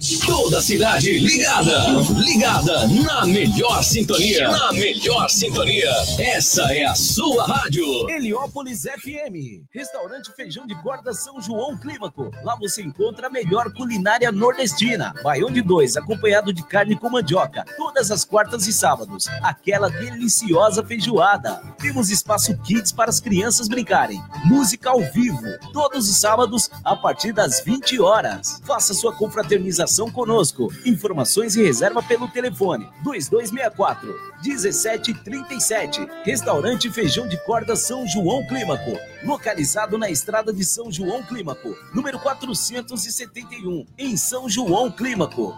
Toda 0.05 0.59
a 0.59 0.63
cidade 0.63 1.19
ligada, 1.19 1.87
ligada 2.19 2.87
na 2.89 3.25
melhor 3.25 3.83
sintonia, 3.83 4.51
na 4.51 4.71
melhor 4.75 5.31
sintonia. 5.31 5.91
Essa 6.19 6.75
é 6.75 6.85
a 6.85 6.95
sua 6.95 7.47
rádio. 7.47 8.11
Heliópolis 8.11 8.83
FM, 8.83 9.65
restaurante 9.73 10.31
Feijão 10.37 10.67
de 10.67 10.75
Corda 10.83 11.15
São 11.15 11.41
João 11.41 11.79
Clímaco. 11.79 12.31
Lá 12.43 12.55
você 12.55 12.83
encontra 12.83 13.29
a 13.29 13.31
melhor 13.31 13.73
culinária 13.73 14.31
nordestina. 14.31 15.15
Baião 15.23 15.51
de 15.51 15.63
dois, 15.63 15.97
acompanhado 15.97 16.53
de 16.53 16.63
carne 16.67 16.97
com 16.97 17.09
mandioca. 17.09 17.65
Todas 17.75 18.11
as 18.11 18.27
quartas 18.27 18.67
e 18.67 18.75
sábados, 18.75 19.27
aquela 19.43 19.89
deliciosa 19.89 20.85
feijoada. 20.85 21.63
Temos 21.79 22.11
espaço 22.11 22.55
kids 22.59 22.93
para 22.93 23.09
as 23.09 23.21
crianças 23.21 23.69
brincarem. 23.69 24.23
Música 24.45 24.91
ao 24.91 25.01
vivo, 25.01 25.41
todos 25.73 26.11
os 26.11 26.19
sábados 26.19 26.71
a 26.85 26.95
partir 26.95 27.33
das 27.33 27.63
20 27.65 28.03
horas. 28.03 28.61
Faça 28.67 28.93
sua 28.93 29.17
confraternização 29.17 29.94
conosco. 30.11 30.73
Informações 30.85 31.57
e 31.57 31.63
reserva 31.63 32.03
pelo 32.03 32.29
telefone 32.29 32.89
2264 33.03 34.35
1737. 34.43 36.07
Restaurante 36.25 36.91
Feijão 36.91 37.27
de 37.27 37.37
Corda 37.45 37.75
São 37.75 38.07
João 38.07 38.47
Clímaco, 38.47 38.99
localizado 39.25 39.97
na 39.97 40.11
estrada 40.11 40.53
de 40.53 40.65
São 40.65 40.93
João 40.93 41.23
Clímaco, 41.23 41.75
número 41.95 42.19
471, 42.19 43.87
em 43.97 44.17
São 44.17 44.49
João 44.49 44.91
Clímaco. 44.91 45.55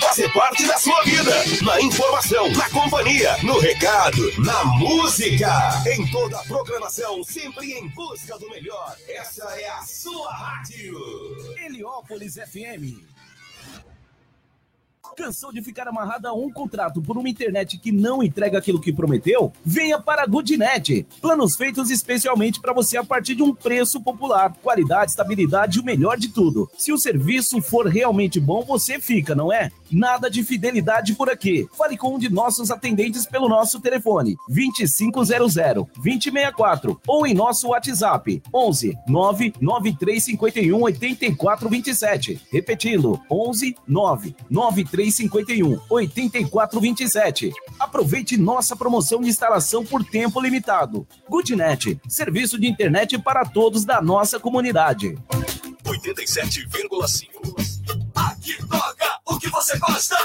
Fazer 0.00 0.32
parte 0.32 0.66
da 0.66 0.76
sua 0.78 1.02
vida, 1.04 1.30
na 1.62 1.80
informação, 1.80 2.50
na 2.52 2.68
companhia, 2.70 3.36
no 3.42 3.58
recado, 3.58 4.22
na 4.40 4.64
música, 4.64 5.48
em 5.86 6.10
toda 6.10 6.38
a 6.38 6.44
programação, 6.44 7.22
sempre 7.24 7.72
em 7.72 7.88
busca 7.90 8.38
do 8.38 8.48
melhor. 8.50 8.96
Essa 9.08 9.44
é 9.58 9.68
a 9.70 9.82
sua 9.82 10.32
rádio. 10.32 10.98
Heliópolis 11.64 12.34
FM. 12.34 13.11
Cansou 15.16 15.52
de 15.52 15.60
ficar 15.60 15.86
amarrado 15.86 16.26
a 16.26 16.32
um 16.32 16.50
contrato 16.50 17.02
por 17.02 17.18
uma 17.18 17.28
internet 17.28 17.78
que 17.78 17.92
não 17.92 18.22
entrega 18.22 18.58
aquilo 18.58 18.80
que 18.80 18.92
prometeu? 18.92 19.52
Venha 19.64 20.00
para 20.00 20.22
a 20.22 20.26
Goodnet. 20.26 21.06
Planos 21.20 21.54
feitos 21.54 21.90
especialmente 21.90 22.60
para 22.60 22.72
você 22.72 22.96
a 22.96 23.04
partir 23.04 23.34
de 23.34 23.42
um 23.42 23.54
preço 23.54 24.00
popular, 24.00 24.56
qualidade, 24.62 25.10
estabilidade 25.10 25.78
e 25.78 25.82
o 25.82 25.84
melhor 25.84 26.16
de 26.16 26.28
tudo. 26.28 26.70
Se 26.78 26.92
o 26.92 26.98
serviço 26.98 27.60
for 27.60 27.86
realmente 27.86 28.40
bom, 28.40 28.64
você 28.64 28.98
fica, 28.98 29.34
não 29.34 29.52
é? 29.52 29.70
Nada 29.92 30.30
de 30.30 30.42
fidelidade 30.42 31.14
por 31.14 31.28
aqui. 31.28 31.68
Fale 31.76 31.96
com 31.96 32.14
um 32.14 32.18
de 32.18 32.30
nossos 32.30 32.70
atendentes 32.70 33.26
pelo 33.26 33.48
nosso 33.48 33.80
telefone 33.80 34.36
2500 34.48 35.28
2064 35.94 37.00
ou 37.06 37.26
em 37.26 37.34
nosso 37.34 37.68
WhatsApp 37.68 38.42
11 38.52 38.96
99351 39.06 40.82
8427. 40.82 42.40
Repetindo 42.50 43.20
11 43.30 43.76
99351 43.86 45.78
8427. 45.90 47.52
Aproveite 47.78 48.36
nossa 48.36 48.74
promoção 48.74 49.20
de 49.20 49.28
instalação 49.28 49.84
por 49.84 50.04
tempo 50.04 50.40
limitado. 50.40 51.06
Goodnet, 51.28 52.00
serviço 52.08 52.58
de 52.58 52.66
internet 52.66 53.18
para 53.18 53.44
todos 53.44 53.84
da 53.84 54.00
nossa 54.00 54.40
comunidade. 54.40 55.18
87,5. 55.84 57.26
Aqui 58.14 58.56
toca 58.68 59.11
o 59.32 59.38
que 59.38 59.48
você 59.48 59.78
gosta. 59.78 60.16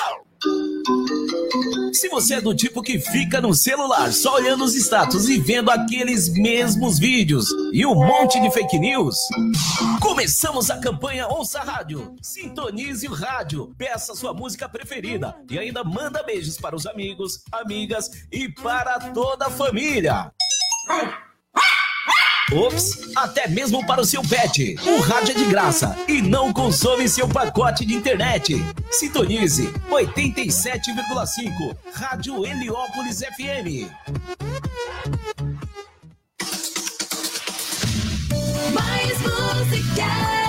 Se 1.94 2.10
você 2.10 2.36
é 2.36 2.42
do 2.42 2.54
tipo 2.54 2.82
que 2.82 3.00
fica 3.00 3.42
no 3.42 3.54
celular 3.54 4.14
só 4.14 4.36
olhando 4.36 4.64
os 4.64 4.76
status 4.76 5.28
e 5.30 5.40
vendo 5.40 5.72
aqueles 5.72 6.30
mesmos 6.30 7.00
vídeos 7.00 7.48
e 7.74 7.86
um 7.86 7.96
monte 7.96 8.40
de 8.40 8.52
fake 8.52 8.78
news, 8.78 9.18
começamos 10.00 10.70
a 10.70 10.78
campanha 10.78 11.28
Ouça 11.28 11.60
Rádio. 11.62 12.16
Sintonize 12.22 13.08
o 13.08 13.14
rádio, 13.14 13.74
peça 13.78 14.14
sua 14.14 14.34
música 14.34 14.70
preferida 14.70 15.36
e 15.50 15.58
ainda 15.58 15.84
manda 15.84 16.22
beijos 16.22 16.58
para 16.58 16.76
os 16.76 16.86
amigos, 16.86 17.42
amigas 17.52 18.12
e 18.32 18.50
para 18.50 19.00
toda 19.12 19.48
a 19.48 19.52
família. 19.52 20.32
Ops, 22.52 23.12
até 23.16 23.48
mesmo 23.50 23.86
para 23.86 24.00
o 24.00 24.06
seu 24.06 24.22
pet. 24.22 24.78
O 24.86 25.00
rádio 25.02 25.32
é 25.32 25.38
de 25.38 25.46
graça 25.46 25.98
e 26.08 26.22
não 26.22 26.54
consome 26.54 27.10
seu 27.10 27.28
pacote 27.28 27.86
de 27.86 27.94
internet. 27.94 28.64
Sintonize 28.90 29.68
87,5 29.90 31.76
Rádio 31.94 32.46
Heliópolis 32.46 33.20
FM. 33.20 33.92
Mais 38.74 39.20
música 39.20 40.47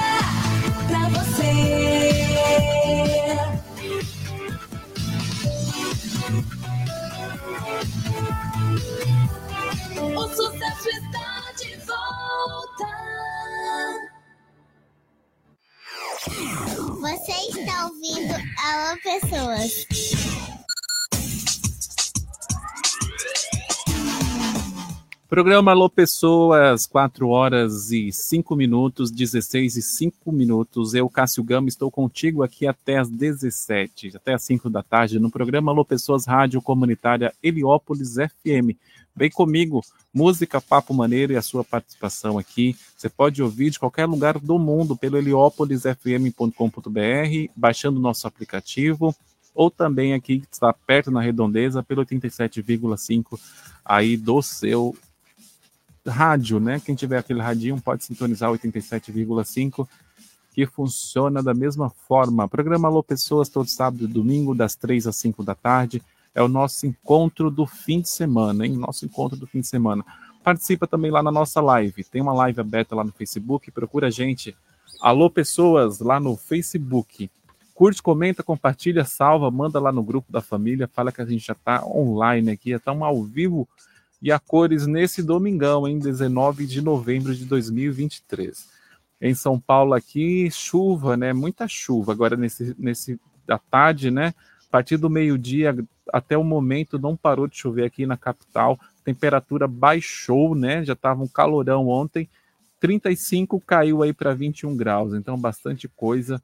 Programa 25.39 25.71
Alô 25.71 25.89
Pessoas, 25.89 26.85
4 26.85 27.29
horas 27.29 27.93
e 27.93 28.11
5 28.11 28.57
minutos, 28.57 29.09
16 29.09 29.77
e 29.77 29.83
5 29.83 30.33
minutos. 30.33 30.95
Eu, 30.95 31.09
Cássio 31.09 31.45
Gama, 31.45 31.69
estou 31.69 31.93
contigo 31.93 32.43
aqui 32.43 32.67
até 32.67 32.99
as 32.99 33.09
17, 33.09 34.17
até 34.17 34.35
as 34.35 34.43
5 34.43 34.69
da 34.69 34.83
tarde, 34.83 35.21
no 35.21 35.31
programa 35.31 35.71
Alô 35.71 35.85
Pessoas 35.85 36.27
Rádio 36.27 36.61
Comunitária 36.61 37.33
Heliópolis 37.41 38.15
FM. 38.15 38.75
Vem 39.15 39.31
comigo, 39.31 39.81
música, 40.13 40.61
papo 40.61 40.93
maneiro 40.93 41.33
e 41.33 41.37
a 41.37 41.43
sua 41.43 41.63
participação 41.63 42.37
aqui. 42.37 42.75
Você 42.97 43.09
pode 43.09 43.41
ouvir 43.41 43.71
de 43.71 43.79
qualquer 43.79 44.07
lugar 44.07 44.41
do 44.41 44.59
mundo 44.59 44.97
pelo 44.97 45.19
heliópolisfm.com.br, 45.19 47.53
baixando 47.55 48.01
nosso 48.01 48.27
aplicativo, 48.27 49.15
ou 49.55 49.71
também 49.71 50.15
aqui, 50.15 50.41
que 50.41 50.49
está 50.51 50.73
perto 50.73 51.13
na 51.13 51.21
redondeza, 51.21 51.81
pelo 51.81 52.05
87,5 52.05 53.39
aí 53.85 54.17
do 54.17 54.43
seu 54.43 54.97
rádio, 56.09 56.59
né? 56.59 56.81
Quem 56.85 56.95
tiver 56.95 57.19
aquele 57.19 57.41
radinho 57.41 57.81
pode 57.81 58.05
sintonizar 58.05 58.51
87,5 58.51 59.87
que 60.53 60.67
funciona 60.67 61.41
da 61.41 61.55
mesma 61.55 61.89
forma. 61.89 62.49
Programa 62.49 62.89
Alô 62.89 63.01
Pessoas 63.03 63.49
todo 63.49 63.69
sábado 63.69 64.05
e 64.05 64.09
domingo 64.09 64.55
das 64.55 64.75
3 64.75 65.07
às 65.07 65.17
5 65.17 65.45
da 65.45 65.55
tarde. 65.55 66.03
É 66.35 66.43
o 66.43 66.49
nosso 66.49 66.87
encontro 66.87 67.51
do 67.51 67.65
fim 67.65 68.01
de 68.01 68.09
semana, 68.09 68.67
hein? 68.67 68.77
Nosso 68.77 69.05
encontro 69.05 69.39
do 69.39 69.47
fim 69.47 69.61
de 69.61 69.69
semana. 69.69 70.05
Participa 70.43 70.87
também 70.87 71.11
lá 71.11 71.23
na 71.23 71.31
nossa 71.31 71.61
live. 71.61 72.03
Tem 72.05 72.21
uma 72.21 72.33
live 72.33 72.61
aberta 72.61 72.97
lá 72.97 73.05
no 73.05 73.13
Facebook. 73.13 73.71
Procura 73.71 74.09
a 74.09 74.11
gente. 74.11 74.57
Alô 75.01 75.31
Pessoas 75.31 76.01
lá 76.01 76.19
no 76.19 76.37
Facebook. 76.37 77.31
Curte, 77.73 78.03
comenta, 78.03 78.43
compartilha, 78.43 79.05
salva, 79.05 79.53
manda 79.53 79.79
lá 79.79 79.93
no 79.93 80.03
grupo 80.03 80.33
da 80.33 80.41
família. 80.41 80.91
Fala 80.93 81.13
que 81.13 81.23
a 81.23 81.25
gente 81.25 81.47
já 81.47 81.53
está 81.53 81.85
online 81.87 82.51
aqui, 82.51 82.73
estamos 82.73 83.07
ao 83.07 83.23
vivo 83.23 83.69
e 84.21 84.33
a 84.33 84.39
cores 84.39 84.87
nesse 84.87 85.23
domingão, 85.23 85.87
em 85.87 85.99
19 85.99 86.67
de 86.67 86.81
novembro 86.81 87.35
de 87.35 87.45
2023. 87.45 88.69
Em 89.21 89.35
São 89.35 89.59
Paulo 89.59 89.95
aqui, 89.95 90.51
chuva, 90.51 91.17
né? 91.17 91.33
Muita 91.33 91.67
chuva. 91.67 92.13
Agora 92.13 92.37
nesse 92.37 92.75
nesse 92.79 93.21
da 93.47 93.59
tarde, 93.59 94.11
né? 94.11 94.35
A 94.69 94.71
partir 94.71 94.97
do 94.97 95.09
meio-dia 95.09 95.77
até 96.13 96.37
o 96.37 96.45
momento 96.45 96.99
não 96.99 97.17
parou 97.17 97.47
de 97.47 97.57
chover 97.57 97.85
aqui 97.85 98.07
na 98.07 98.17
capital. 98.17 98.79
Temperatura 99.05 99.67
baixou, 99.67 100.55
né? 100.55 100.85
Já 100.85 100.93
estava 100.93 101.23
um 101.23 101.29
calorão 101.29 101.89
ontem. 101.89 102.29
35 102.81 103.61
caiu 103.61 104.03
aí 104.03 104.13
para 104.13 104.35
21 104.35 104.77
graus, 104.77 105.15
então 105.15 105.37
bastante 105.39 105.89
coisa. 105.89 106.41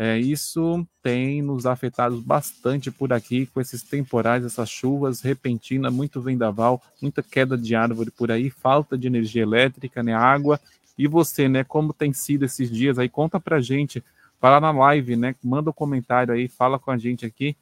É, 0.00 0.16
isso 0.16 0.86
tem 1.02 1.42
nos 1.42 1.66
afetado 1.66 2.20
bastante 2.20 2.88
por 2.88 3.12
aqui 3.12 3.46
com 3.46 3.60
esses 3.60 3.82
temporais, 3.82 4.44
essas 4.44 4.70
chuvas 4.70 5.20
repentinas, 5.20 5.92
muito 5.92 6.20
vendaval, 6.20 6.80
muita 7.02 7.20
queda 7.20 7.58
de 7.58 7.74
árvore 7.74 8.12
por 8.12 8.30
aí, 8.30 8.48
falta 8.48 8.96
de 8.96 9.08
energia 9.08 9.42
elétrica, 9.42 10.00
né, 10.00 10.14
água. 10.14 10.60
E 10.96 11.08
você, 11.08 11.48
né, 11.48 11.64
como 11.64 11.92
tem 11.92 12.12
sido 12.12 12.44
esses 12.44 12.70
dias 12.70 12.96
aí? 12.96 13.08
Conta 13.08 13.40
pra 13.40 13.60
gente, 13.60 14.00
fala 14.40 14.60
na 14.60 14.70
live, 14.70 15.16
né, 15.16 15.34
manda 15.42 15.70
um 15.70 15.72
comentário 15.72 16.32
aí, 16.32 16.46
fala 16.46 16.78
com 16.78 16.92
a 16.92 16.96
gente 16.96 17.26
aqui 17.26 17.56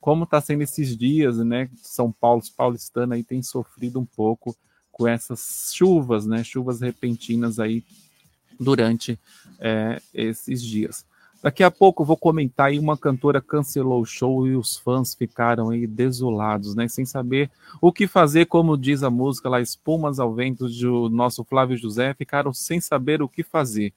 como 0.00 0.26
tá 0.26 0.40
sendo 0.40 0.62
esses 0.62 0.96
dias, 0.96 1.38
né? 1.38 1.70
São 1.80 2.10
Paulo, 2.10 2.42
paulistano 2.56 3.14
aí 3.14 3.22
tem 3.22 3.40
sofrido 3.40 4.00
um 4.00 4.04
pouco 4.04 4.54
com 4.90 5.06
essas 5.06 5.70
chuvas, 5.72 6.26
né? 6.26 6.42
Chuvas 6.42 6.80
repentinas 6.80 7.60
aí 7.60 7.84
durante 8.58 9.16
é, 9.60 10.02
esses 10.12 10.60
dias. 10.60 11.06
Daqui 11.42 11.64
a 11.64 11.72
pouco 11.72 12.04
vou 12.04 12.16
comentar 12.16 12.68
aí 12.68 12.78
uma 12.78 12.96
cantora 12.96 13.40
cancelou 13.40 14.00
o 14.00 14.06
show 14.06 14.46
e 14.46 14.54
os 14.54 14.76
fãs 14.76 15.12
ficaram 15.12 15.70
aí 15.70 15.88
desolados, 15.88 16.76
né? 16.76 16.86
Sem 16.86 17.04
saber 17.04 17.50
o 17.80 17.92
que 17.92 18.06
fazer, 18.06 18.46
como 18.46 18.78
diz 18.78 19.02
a 19.02 19.10
música 19.10 19.48
lá, 19.48 19.60
Espumas 19.60 20.20
ao 20.20 20.32
Vento 20.32 20.68
do 20.68 21.08
nosso 21.08 21.42
Flávio 21.42 21.76
José, 21.76 22.14
ficaram 22.14 22.52
sem 22.52 22.80
saber 22.80 23.20
o 23.20 23.28
que 23.28 23.42
fazer. 23.42 23.92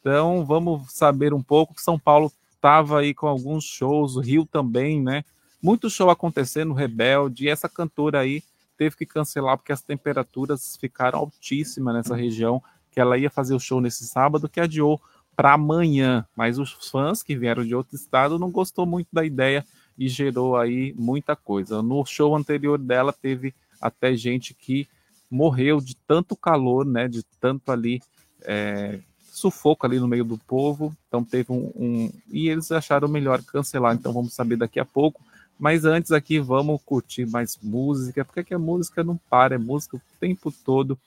Então 0.00 0.46
vamos 0.46 0.90
saber 0.90 1.34
um 1.34 1.42
pouco 1.42 1.74
que 1.74 1.82
São 1.82 1.98
Paulo 1.98 2.32
estava 2.54 3.00
aí 3.00 3.12
com 3.12 3.26
alguns 3.26 3.64
shows, 3.64 4.16
o 4.16 4.20
Rio 4.20 4.46
também, 4.46 4.98
né? 4.98 5.24
Muito 5.62 5.90
show 5.90 6.08
acontecendo, 6.08 6.72
Rebelde, 6.72 7.44
e 7.44 7.48
essa 7.50 7.68
cantora 7.68 8.20
aí 8.20 8.42
teve 8.78 8.96
que 8.96 9.04
cancelar 9.04 9.58
porque 9.58 9.72
as 9.72 9.82
temperaturas 9.82 10.78
ficaram 10.80 11.18
altíssimas 11.18 11.94
nessa 11.94 12.16
região, 12.16 12.62
que 12.90 12.98
ela 12.98 13.18
ia 13.18 13.28
fazer 13.28 13.54
o 13.54 13.60
show 13.60 13.78
nesse 13.78 14.06
sábado, 14.06 14.48
que 14.48 14.58
adiou 14.58 14.98
para 15.38 15.52
amanhã, 15.52 16.26
mas 16.34 16.58
os 16.58 16.72
fãs 16.90 17.22
que 17.22 17.36
vieram 17.36 17.64
de 17.64 17.72
outro 17.72 17.94
estado 17.94 18.40
não 18.40 18.50
gostou 18.50 18.84
muito 18.84 19.06
da 19.12 19.24
ideia 19.24 19.64
e 19.96 20.08
gerou 20.08 20.56
aí 20.56 20.92
muita 20.98 21.36
coisa. 21.36 21.80
No 21.80 22.04
show 22.04 22.34
anterior 22.34 22.76
dela 22.76 23.12
teve 23.12 23.54
até 23.80 24.16
gente 24.16 24.52
que 24.52 24.88
morreu 25.30 25.80
de 25.80 25.94
tanto 25.94 26.34
calor, 26.34 26.84
né, 26.84 27.06
de 27.06 27.22
tanto 27.40 27.70
ali 27.70 28.02
é, 28.42 28.98
sufoco 29.30 29.86
ali 29.86 30.00
no 30.00 30.08
meio 30.08 30.24
do 30.24 30.36
povo. 30.38 30.92
Então 31.06 31.22
teve 31.22 31.52
um, 31.52 31.70
um, 31.76 32.12
e 32.32 32.48
eles 32.48 32.72
acharam 32.72 33.06
melhor 33.06 33.40
cancelar. 33.44 33.94
Então 33.94 34.12
vamos 34.12 34.34
saber 34.34 34.56
daqui 34.56 34.80
a 34.80 34.84
pouco. 34.84 35.22
Mas 35.56 35.84
antes 35.84 36.10
aqui 36.10 36.40
vamos 36.40 36.82
curtir 36.84 37.26
mais 37.26 37.56
música, 37.62 38.24
porque 38.24 38.40
aqui 38.40 38.54
a 38.54 38.58
música 38.58 39.04
não 39.04 39.16
para, 39.30 39.54
é 39.54 39.58
música 39.58 39.98
o 39.98 40.02
tempo 40.18 40.52
todo 40.64 40.98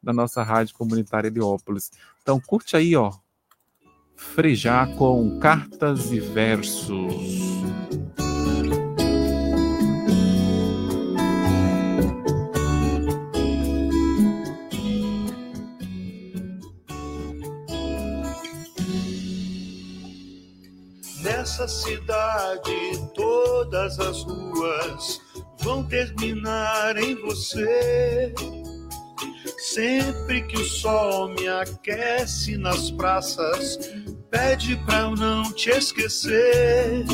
na 0.00 0.12
nossa 0.12 0.44
rádio 0.44 0.76
comunitária 0.76 1.26
Heliópolis. 1.26 1.90
Então 2.22 2.38
curte 2.38 2.76
aí, 2.76 2.94
ó, 2.94 3.12
frejar 4.20 4.94
com 4.96 5.38
cartas 5.40 6.12
e 6.12 6.20
versos. 6.20 7.40
Nessa 21.22 21.66
cidade, 21.66 22.70
todas 23.14 23.98
as 23.98 24.22
ruas 24.22 25.20
vão 25.60 25.82
terminar 25.84 26.96
em 26.96 27.14
você. 27.16 28.32
Sempre 29.60 30.40
que 30.46 30.58
o 30.58 30.64
sol 30.64 31.28
me 31.28 31.46
aquece 31.46 32.56
nas 32.56 32.90
praças, 32.90 33.78
pede 34.30 34.74
pra 34.86 35.00
eu 35.00 35.14
não 35.14 35.52
te 35.52 35.68
esquecer. 35.68 37.04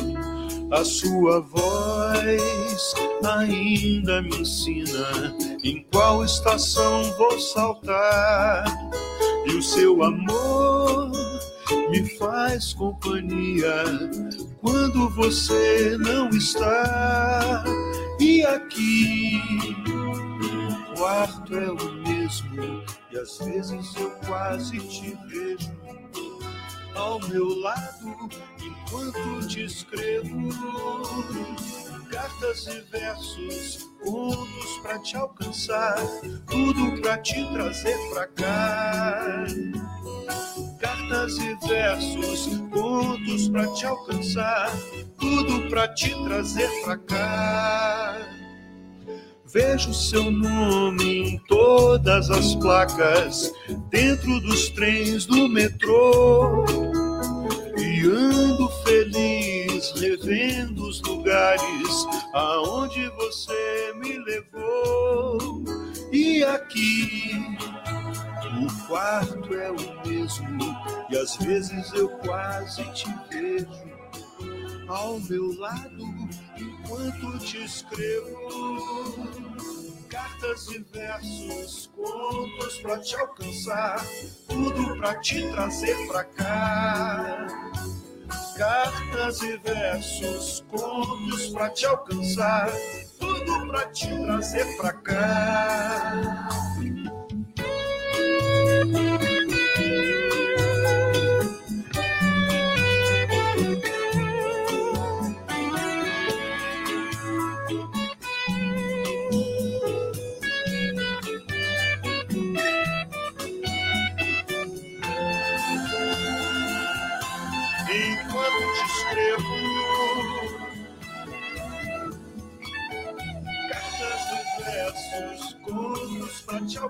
A 0.70 0.84
sua 0.84 1.40
voz 1.40 2.94
ainda 3.24 4.22
me 4.22 4.36
ensina 4.38 5.34
em 5.64 5.84
qual 5.92 6.24
estação 6.24 7.02
vou 7.18 7.36
saltar. 7.40 8.64
E 9.44 9.50
o 9.50 9.62
seu 9.62 10.04
amor 10.04 11.10
me 11.90 12.08
faz 12.16 12.72
companhia 12.74 13.82
quando 14.60 15.10
você 15.10 15.96
não 15.98 16.28
está. 16.28 17.64
E 18.20 18.44
aqui 18.44 19.40
o 19.88 20.96
quarto 20.96 21.56
é 21.56 21.70
o 21.70 22.05
mesmo, 22.26 22.82
e 23.12 23.18
às 23.18 23.38
vezes 23.38 23.94
eu 23.96 24.10
quase 24.26 24.78
te 24.80 25.16
vejo 25.28 25.70
ao 26.96 27.20
meu 27.28 27.60
lado 27.60 28.28
enquanto 28.60 29.46
te 29.46 29.64
escrevo 29.64 30.48
cartas 32.10 32.66
e 32.66 32.80
versos, 32.90 33.90
contos 34.02 34.78
pra 34.82 34.98
te 34.98 35.16
alcançar, 35.16 35.96
tudo 36.48 37.00
pra 37.00 37.18
te 37.18 37.44
trazer 37.52 37.96
pra 38.10 38.26
cá. 38.26 39.44
Cartas 40.80 41.36
e 41.38 41.54
versos, 41.66 42.60
contos 42.70 43.48
pra 43.48 43.66
te 43.74 43.86
alcançar, 43.86 44.72
tudo 45.18 45.68
pra 45.68 45.88
te 45.94 46.10
trazer 46.24 46.70
pra 46.82 46.96
cá. 46.96 48.45
Vejo 49.52 49.94
seu 49.94 50.30
nome 50.30 51.30
em 51.30 51.38
todas 51.46 52.30
as 52.30 52.54
placas, 52.56 53.52
dentro 53.90 54.40
dos 54.40 54.68
trens 54.70 55.24
do 55.24 55.48
metrô. 55.48 56.64
E 57.78 58.00
ando 58.06 58.68
feliz, 58.84 59.92
revendo 59.96 60.88
os 60.88 61.00
lugares 61.02 62.06
aonde 62.34 63.08
você 63.10 63.94
me 63.96 64.18
levou. 64.18 65.62
E 66.12 66.42
aqui, 66.42 67.30
o 68.62 68.86
quarto 68.88 69.54
é 69.54 69.70
o 69.70 70.08
mesmo, 70.08 70.76
e 71.10 71.16
às 71.16 71.36
vezes 71.36 71.92
eu 71.92 72.08
quase 72.08 72.82
te 72.92 73.06
vejo 73.30 73.95
ao 74.88 75.20
meu 75.20 75.58
lado 75.58 76.04
enquanto 76.56 77.38
te 77.38 77.64
escrevo 77.64 78.36
cartas 80.08 80.68
e 80.68 80.78
versos, 80.78 81.90
contos 81.94 82.78
pra 82.80 82.98
te 82.98 83.16
alcançar, 83.16 84.04
tudo 84.48 84.96
pra 84.96 85.14
te 85.16 85.46
trazer 85.50 86.06
pra 86.06 86.24
cá. 86.24 87.46
cartas 88.56 89.42
e 89.42 89.56
versos, 89.58 90.64
contos 90.68 91.48
pra 91.48 91.70
te 91.70 91.86
alcançar, 91.86 92.70
tudo 93.18 93.66
pra 93.66 93.86
te 93.88 94.08
trazer 94.08 94.76
pra 94.76 94.92
cá. 94.92 96.48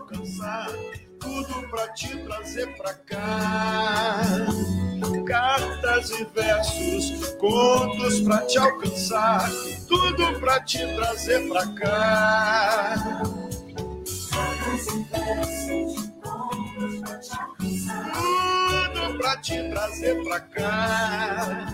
Alcançar, 0.07 0.69
tudo 1.19 1.69
pra 1.69 1.89
te 1.89 2.16
trazer 2.19 2.66
pra 2.77 2.95
cá. 2.95 4.20
Cartas 5.27 6.11
e 6.11 6.24
versos, 6.27 7.35
contos 7.35 8.20
pra 8.20 8.39
te 8.43 8.59
alcançar, 8.59 9.51
tudo 9.89 10.39
pra 10.39 10.61
te 10.61 10.78
trazer 10.95 11.49
pra 11.49 11.66
cá. 11.66 13.23
Tudo 18.12 19.19
pra 19.19 19.37
te 19.39 19.69
trazer 19.70 20.23
pra 20.23 20.41
cá. 20.41 21.66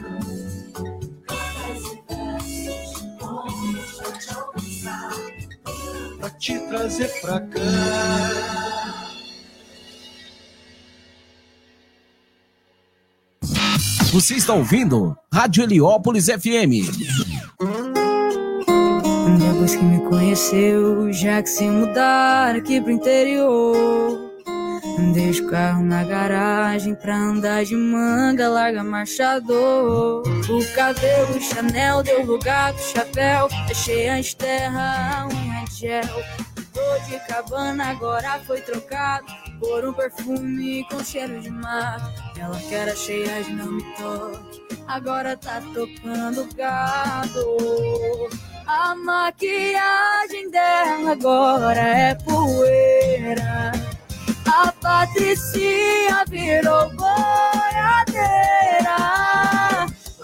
Pra 6.23 6.31
te 6.31 6.57
trazer 6.69 7.09
pra 7.21 7.41
cá. 7.41 7.61
Você 14.13 14.35
está 14.35 14.55
ouvindo 14.55 15.17
Rádio 15.35 15.65
Heliópolis 15.65 16.27
FM. 16.27 16.87
Depois 19.37 19.75
que 19.75 19.83
me 19.83 19.99
conheceu, 20.09 21.13
já 21.13 21.43
que 21.43 21.49
se 21.49 21.65
mudar 21.65 22.55
aqui 22.55 22.81
pro 22.81 22.93
interior. 22.93 24.31
Deixa 25.13 25.43
o 25.43 25.49
carro 25.49 25.83
na 25.83 26.05
garagem 26.05 26.95
pra 26.95 27.17
andar 27.17 27.65
de 27.65 27.75
manga, 27.75 28.49
larga 28.49 28.85
marchador. 28.85 30.23
O 30.23 30.75
cabelo 30.77 31.41
Chanel 31.41 32.05
deu 32.05 32.25
lugar 32.25 32.73
pro 32.75 32.85
chapéu, 32.85 33.49
deixei 33.67 34.09
antes 34.09 34.31
de 34.31 34.37
terra, 34.37 35.27
unha 35.27 35.42
de 35.42 35.42
gel. 35.73 36.03
Tô 36.73 36.99
de 37.07 37.19
cabana, 37.27 37.91
agora 37.91 38.41
foi 38.47 38.61
trocado 38.61 39.27
por 39.61 39.85
um 39.85 39.93
perfume 39.93 40.87
com 40.89 41.05
cheiro 41.05 41.41
de 41.41 41.51
mar. 41.51 42.13
Ela 42.39 42.59
que 42.59 42.75
era 42.75 42.97
cheia 42.97 43.43
de 43.43 43.53
não 43.53 43.73
me 43.73 43.83
toque, 43.95 44.63
agora 44.87 45.37
tá 45.37 45.61
tocando 45.75 46.49
gado. 46.55 47.57
A 48.67 48.95
maquiagem 48.95 50.51
dela 50.51 51.13
agora 51.13 51.81
é 51.81 52.15
poeira. 52.15 53.73
A 54.47 54.73
Patricinha 54.73 56.25
virou 56.29 56.89
boiadeira. 56.91 58.17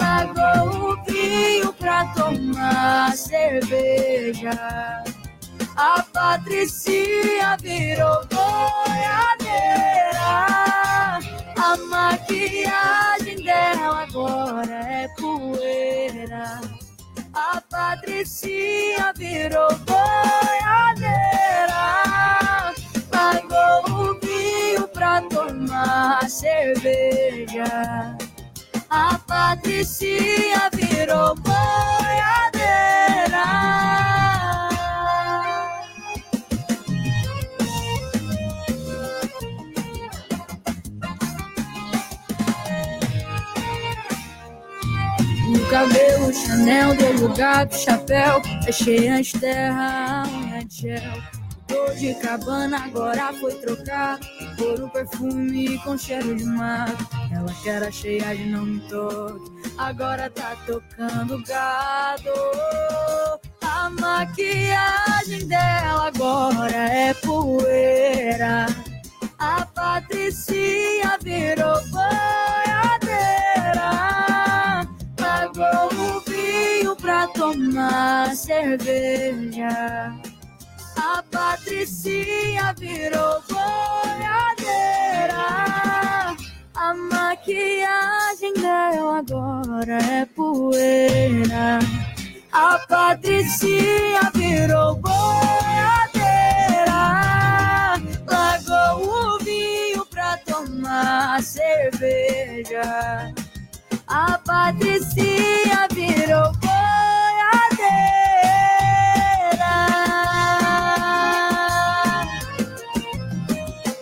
Largou 0.01 0.93
o 0.93 1.05
vinho 1.05 1.73
pra 1.75 2.07
tomar 2.15 3.17
cerveja. 3.17 5.05
A 5.81 6.03
Patricinha 6.13 7.57
virou 7.63 8.27
boiadeira. 8.27 9.61
A 11.57 11.77
maquiagem 11.89 13.45
dela 13.45 14.03
agora 14.03 14.75
é 14.75 15.07
poeira. 15.17 16.61
A 17.33 17.61
Patricinha 17.71 19.13
virou 19.15 19.69
boiadeira. 19.87 21.15
Largou 23.13 23.85
o 23.89 24.19
vinho 24.19 24.89
pra 24.89 25.23
tomar 25.23 26.29
cerveja. 26.29 28.17
A 28.91 29.17
Patricinha 29.29 30.69
virou 30.75 31.37
boiadeira. 31.37 32.49
Cabelo 45.69 46.33
Chanel 46.33 46.95
lugar 47.21 47.67
pro 47.67 47.79
chapéu. 47.79 48.43
Fechei 48.65 49.09
as 49.09 49.33
terra, 49.33 50.25
unha 50.27 50.65
de 50.65 50.81
gel. 50.83 51.23
Tô 51.67 51.93
de 51.95 52.15
cabana, 52.15 52.79
agora 52.85 53.33
foi 53.35 53.55
trocar 53.57 54.19
por 54.57 54.81
um 54.83 54.89
perfume 54.89 55.79
com 55.79 55.99
cheiro 55.99 56.35
de 56.35 56.45
mar. 56.45 56.89
Ela 57.31 57.53
que 57.63 57.69
era 57.69 57.91
cheia 57.91 58.35
de 58.35 58.47
não 58.47 58.65
me 58.65 58.81
toque, 58.89 59.51
agora 59.77 60.31
tá 60.31 60.57
tocando 60.67 61.43
gado. 61.45 62.31
A 63.61 63.91
maquiagem 63.91 65.47
dela 65.47 66.09
agora 66.09 66.75
é 66.75 67.13
poeira. 67.15 68.67
A 69.39 69.67
Patricinha 69.67 71.19
virou 71.23 71.81
boiadeira. 71.89 72.38
Pra 77.09 77.27
tomar 77.29 78.37
cerveja. 78.37 80.13
A 80.95 81.23
Patricinha 81.31 82.75
virou 82.77 83.43
boiadeira. 83.49 84.67
A 86.75 86.95
maquiagem 86.95 88.53
dela 88.53 89.21
agora 89.21 89.99
é 90.05 90.27
poeira. 90.27 91.79
A 92.53 92.79
Patricinha 92.87 94.31
virou 94.35 94.97
boiadeira. 94.97 96.29
Largou 98.27 99.09
o 99.09 99.39
vinho 99.39 100.05
pra 100.11 100.37
tomar 100.45 101.43
cerveja. 101.43 103.33
A 104.07 104.39
Patricinha 104.45 105.89
virou 105.91 106.53
boiadeira. 106.53 106.88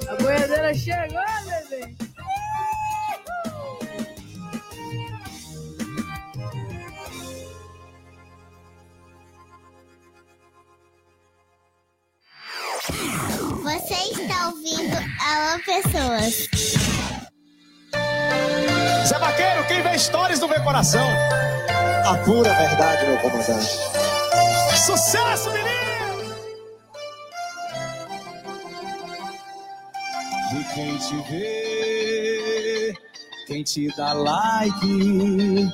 A 0.09 0.15
boiadeira 0.21 0.75
chegou, 0.75 1.21
bebê. 1.47 1.95
Você 13.63 13.95
está 14.13 14.49
ouvindo 14.49 14.97
Alô 15.21 15.59
Pessoas. 15.65 16.86
Zé 19.07 19.19
Vaqueiro, 19.21 19.65
quem 19.69 19.83
vê 19.83 19.95
histórias 19.95 20.41
não 20.41 20.49
vê 20.49 20.59
coração. 20.59 21.07
A 22.05 22.17
pura 22.25 22.53
verdade, 22.53 23.07
meu 23.07 23.19
comandante. 23.19 23.79
Sucesso, 24.85 25.49
menino! 25.53 25.87
E 30.53 30.65
quem 30.75 30.99
te 30.99 31.17
vê, 31.31 32.95
quem 33.47 33.63
te 33.63 33.97
dá 33.97 34.13
like, 34.13 35.71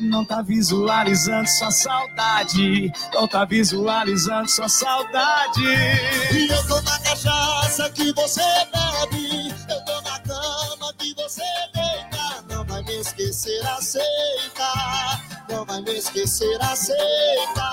não 0.00 0.24
tá 0.24 0.40
visualizando 0.42 1.48
sua 1.48 1.72
saudade, 1.72 2.92
não 3.12 3.26
tá 3.26 3.44
visualizando 3.44 4.48
sua 4.48 4.68
saudade. 4.68 5.64
E 6.32 6.48
eu 6.48 6.66
tô 6.68 6.80
na 6.82 6.98
cachaça 7.00 7.90
que 7.90 8.12
você 8.12 8.42
bebe, 8.72 9.54
eu 9.68 9.85
me 12.96 13.02
esquecer, 13.02 13.66
aceita. 13.66 14.72
Não 15.48 15.64
vai 15.66 15.82
me 15.82 15.98
esquecer, 15.98 16.58
aceita. 16.62 17.72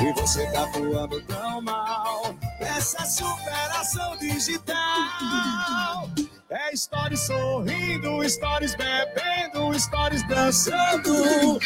E 0.00 0.12
você 0.14 0.46
tá 0.52 0.64
voando 0.66 1.20
tão 1.22 1.60
mal 1.62 2.34
Essa 2.60 3.04
superação 3.04 4.16
digital 4.18 6.08
É 6.50 6.74
stories 6.74 7.26
sorrindo, 7.26 8.28
stories 8.28 8.74
bebendo, 8.74 9.78
stories 9.78 10.26
dançando. 10.28 11.58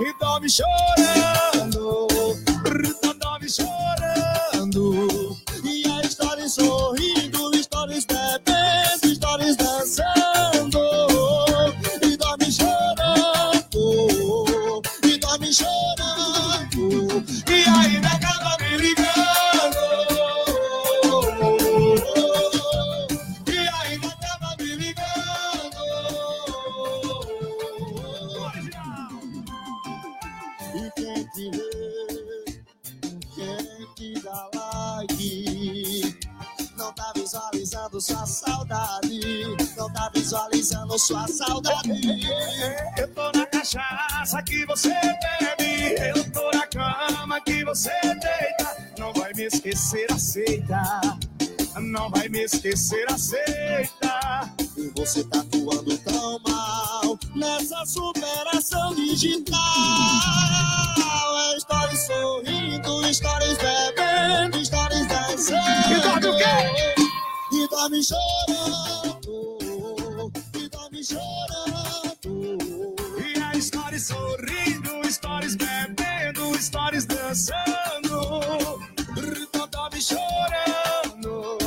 E 0.00 0.12
dorme 0.18 0.48
chorando, 0.50 2.06
dorme 3.20 3.48
chorando. 3.48 5.36
E 5.62 5.84
a 5.88 6.02
stories 6.08 6.54
sorrindo, 6.54 7.62
stories 7.62 8.04
bebendo, 8.04 8.53
saudade, 38.74 39.56
não 39.76 39.90
tá 39.92 40.10
visualizando 40.12 40.98
sua 40.98 41.28
saudade. 41.28 42.26
Eu 42.96 43.08
tô 43.08 43.30
na 43.32 43.46
cachaça 43.46 44.42
que 44.42 44.66
você 44.66 44.90
bebe, 44.90 45.94
eu 46.16 46.30
tô 46.32 46.50
na 46.50 46.66
cama 46.66 47.40
que 47.40 47.64
você 47.64 47.92
deita, 48.02 48.92
não 48.98 49.12
vai 49.12 49.32
me 49.34 49.44
esquecer, 49.44 50.10
aceita. 50.10 51.00
Não 51.80 52.08
vai 52.08 52.28
me 52.28 52.44
esquecer, 52.44 53.04
aceita. 53.10 54.54
E 54.76 54.92
você 54.96 55.24
tá 55.24 55.40
atuando 55.40 55.98
tão 55.98 56.38
mal 56.40 57.18
nessa 57.34 57.84
superação 57.84 58.94
digital. 58.94 60.13
Dorme 67.84 68.02
chorando. 68.02 69.58
E 70.54 70.68
dorme 70.70 71.04
chorando. 71.04 72.58
E 73.18 73.38
a 73.38 73.60
stories 73.60 74.06
sorrindo, 74.06 75.10
stories 75.10 75.54
bebendo, 75.56 76.54
stories 76.58 77.04
dançando. 77.04 78.80
Então 79.18 79.68
dorme 79.68 80.00
chorando. 80.00 81.58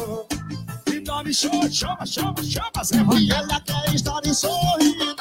E 0.88 1.00
dorme 1.02 1.34
chorando. 1.34 1.72
Chama, 1.72 2.06
chama, 2.06 2.44
chama, 2.44 2.84
Zé 2.84 2.98
E 3.20 3.32
ela 3.32 3.62
quer 3.62 3.96
stories 3.98 4.40
sorrindo, 4.40 5.16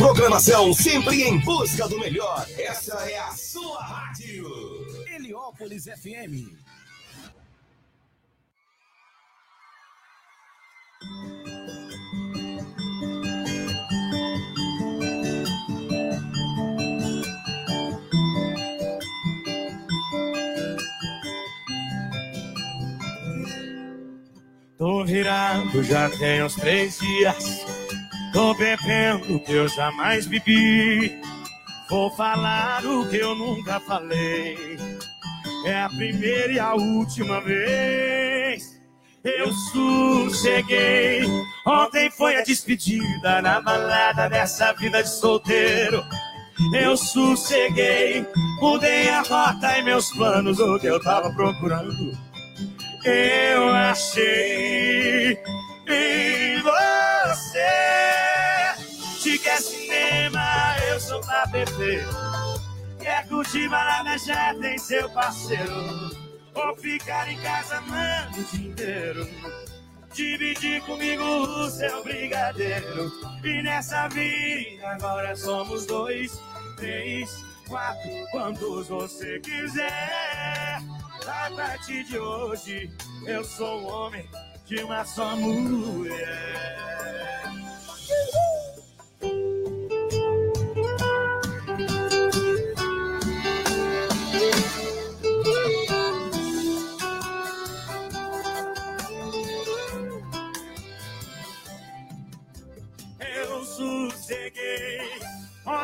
programação, 0.00 0.72
sempre 0.72 1.24
em 1.24 1.38
busca 1.40 1.86
do 1.86 1.98
melhor. 1.98 2.46
Essa 2.56 2.96
é 3.10 3.18
a 3.18 3.32
sua 3.32 3.82
rádio. 3.82 4.48
Heliópolis 5.14 5.84
FM. 5.84 6.56
Tô 24.78 25.04
virado 25.04 25.84
já 25.84 26.08
tem 26.08 26.42
uns 26.42 26.54
três 26.54 26.98
dias. 26.98 27.69
Tô 28.32 28.54
bebendo 28.54 29.36
o 29.36 29.40
que 29.40 29.52
eu 29.52 29.68
jamais 29.68 30.26
bebi. 30.26 31.20
Vou 31.88 32.10
falar 32.12 32.84
o 32.84 33.08
que 33.08 33.16
eu 33.16 33.34
nunca 33.34 33.80
falei. 33.80 34.78
É 35.66 35.82
a 35.82 35.88
primeira 35.88 36.52
e 36.52 36.58
a 36.58 36.74
última 36.74 37.40
vez. 37.40 38.80
Eu 39.24 39.52
sosseguei. 39.52 41.26
Ontem 41.66 42.10
foi 42.10 42.36
a 42.36 42.42
despedida 42.42 43.42
na 43.42 43.60
balada 43.60 44.28
dessa 44.28 44.72
vida 44.72 45.02
de 45.02 45.08
solteiro. 45.08 46.02
Eu 46.74 46.96
sosseguei. 46.96 48.26
Mudei 48.60 49.08
a 49.10 49.22
rota 49.22 49.78
e 49.78 49.82
meus 49.82 50.10
planos, 50.12 50.58
o 50.58 50.78
que 50.78 50.86
eu 50.86 51.00
tava 51.00 51.30
procurando 51.34 52.30
eu 53.04 53.72
achei 53.72 55.32
em 55.88 56.62
você. 56.62 57.09
Se 59.20 59.38
quer 59.38 59.58
cinema, 59.58 60.76
eu 60.88 60.98
sou 60.98 61.20
pra 61.20 61.46
beber. 61.46 62.04
Quer 63.00 63.28
curtir 63.28 63.68
balada, 63.68 64.18
já 64.18 64.52
tem 64.54 64.76
seu 64.76 65.08
parceiro. 65.10 65.72
Ou 66.54 66.76
ficar 66.76 67.30
em 67.30 67.38
casa, 67.40 67.80
mano, 67.82 68.36
o 68.36 68.44
dia 68.44 68.68
inteiro. 68.68 69.28
Dividir 70.12 70.82
comigo 70.82 71.22
o 71.22 71.70
seu 71.70 72.02
brigadeiro. 72.02 73.12
E 73.44 73.62
nessa 73.62 74.08
vida 74.08 74.88
agora 74.88 75.36
somos 75.36 75.86
dois, 75.86 76.36
três, 76.76 77.30
quatro, 77.70 78.10
quantos 78.32 78.88
você 78.88 79.38
quiser. 79.40 80.82
A 81.26 81.50
partir 81.54 82.04
de 82.04 82.18
hoje, 82.18 82.90
eu 83.24 83.44
sou 83.44 83.82
um 83.82 83.86
homem 83.86 84.28
de 84.66 84.82
uma 84.82 85.04
só 85.04 85.36
mulher. 85.36 86.80
Eu 103.20 103.64
sosseguei. 103.64 104.89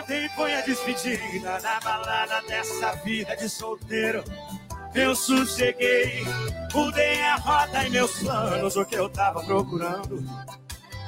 Ontem 0.07 0.29
foi 0.37 0.55
a 0.55 0.61
despedida 0.61 1.59
na 1.59 1.81
balada 1.81 2.41
dessa 2.47 2.93
vida 3.03 3.37
de 3.37 3.49
solteiro. 3.49 4.23
Eu 4.95 5.17
sosseguei, 5.17 6.25
mudei 6.73 7.21
a 7.23 7.35
rota 7.35 7.85
e 7.85 7.91
meus 7.91 8.17
planos, 8.21 8.77
o 8.77 8.85
que 8.85 8.95
eu 8.95 9.09
tava 9.09 9.43
procurando. 9.43 10.25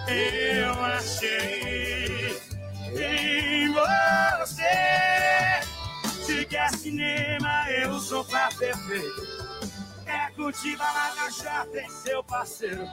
Eu 0.08 0.84
achei 0.84 2.36
em 2.90 3.72
você. 3.72 4.64
Se 6.24 6.44
quer 6.46 6.68
cinema, 6.70 7.70
eu 7.70 8.00
sou 8.00 8.24
pra 8.24 8.48
perfeito. 8.48 9.22
Quer 10.04 10.32
curtir 10.34 10.76
balada, 10.76 11.30
já 11.30 11.64
tem 11.66 11.88
seu 11.88 12.24
parceiro. 12.24 12.84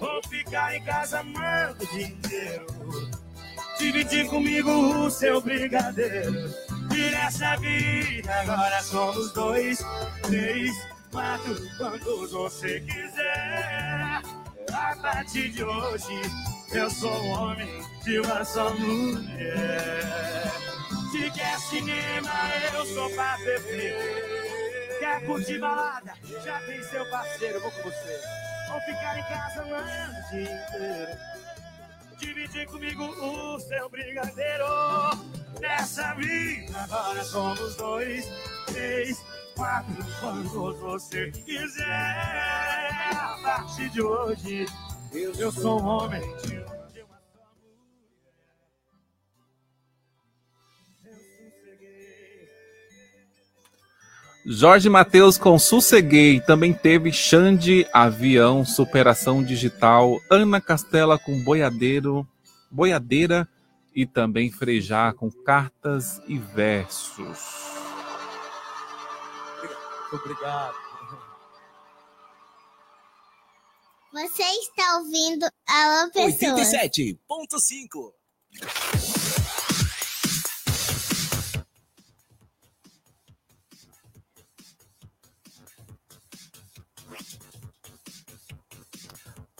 Vou 0.00 0.20
ficar 0.28 0.74
em 0.74 0.82
casa 0.82 1.20
amando 1.20 1.84
o 1.84 1.86
dia 1.86 2.08
inteiro. 2.08 2.66
Dividir 3.78 4.26
comigo 4.26 4.70
o 4.70 5.10
seu 5.10 5.40
brigadeiro. 5.40 6.52
E 6.92 7.10
nessa 7.10 7.56
vida 7.56 8.34
agora 8.40 8.82
somos 8.82 9.32
dois, 9.32 9.78
três, 10.22 10.72
quatro, 11.12 11.56
quantos 11.76 12.32
você 12.32 12.80
quiser. 12.80 14.20
A 14.72 14.96
partir 15.00 15.50
de 15.50 15.62
hoje, 15.62 16.20
eu 16.72 16.90
sou 16.90 17.12
um 17.12 17.30
homem 17.30 17.68
de 18.04 18.18
uma 18.18 18.44
só 18.44 18.74
mulher. 18.74 20.52
Se 21.12 21.30
quer 21.30 21.58
cinema, 21.60 22.50
eu 22.74 22.84
sou 22.86 23.08
pra 23.10 23.36
beber. 23.38 24.98
Quer 24.98 25.24
curtir 25.24 25.58
balada? 25.58 26.14
Já 26.44 26.60
tem 26.62 26.82
seu 26.82 27.08
parceiro, 27.10 27.60
vou 27.60 27.70
com 27.70 27.82
você. 27.84 28.20
Ou 28.74 28.80
ficar 28.80 29.18
em 29.18 29.22
casa 29.22 29.64
o 29.64 30.30
dia 30.30 30.42
inteiro. 30.42 31.47
Dividir 32.18 32.66
comigo 32.66 33.04
o 33.04 33.60
seu 33.60 33.88
brigadeiro. 33.88 34.64
Nessa 35.60 36.14
vida 36.14 36.78
agora 36.82 37.24
somos 37.24 37.76
dois, 37.76 38.26
três, 38.66 39.24
quatro, 39.54 40.04
quantos 40.20 40.78
você 40.80 41.30
quiser. 41.30 41.84
A 43.12 43.38
partir 43.42 43.88
de 43.90 44.02
hoje, 44.02 44.66
eu, 45.12 45.32
eu 45.34 45.52
sou 45.52 45.80
um 45.80 45.86
homem 45.86 46.22
de 46.38 46.77
Jorge 54.50 54.88
Matheus 54.88 55.36
com 55.36 55.58
Sosseguei. 55.58 56.40
Também 56.40 56.72
teve 56.72 57.12
Xande 57.12 57.86
Avião, 57.92 58.64
Superação 58.64 59.44
Digital. 59.44 60.18
Ana 60.30 60.58
Castela 60.58 61.18
com 61.18 61.44
Boiadeiro, 61.44 62.26
Boiadeira. 62.70 63.46
E 63.94 64.06
também 64.06 64.50
Frejá 64.50 65.12
com 65.12 65.30
Cartas 65.30 66.22
e 66.26 66.38
Versos. 66.38 67.38
Obrigado. 70.10 70.74
Você 74.10 74.42
está 74.42 74.98
ouvindo 74.98 75.46
Alô 75.66 76.10
Pessoas. 76.10 76.72
87.5. 76.72 79.17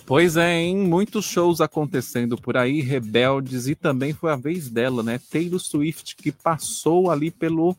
Pois 0.08 0.38
é, 0.38 0.54
em 0.54 0.74
muitos 0.74 1.26
shows 1.26 1.60
acontecendo 1.60 2.38
por 2.38 2.56
aí, 2.56 2.80
rebeldes, 2.80 3.68
e 3.68 3.74
também 3.74 4.14
foi 4.14 4.32
a 4.32 4.36
vez 4.36 4.70
dela, 4.70 5.02
né? 5.02 5.20
Taylor 5.30 5.60
Swift, 5.60 6.16
que 6.16 6.32
passou 6.32 7.10
ali 7.10 7.30
pelo. 7.30 7.76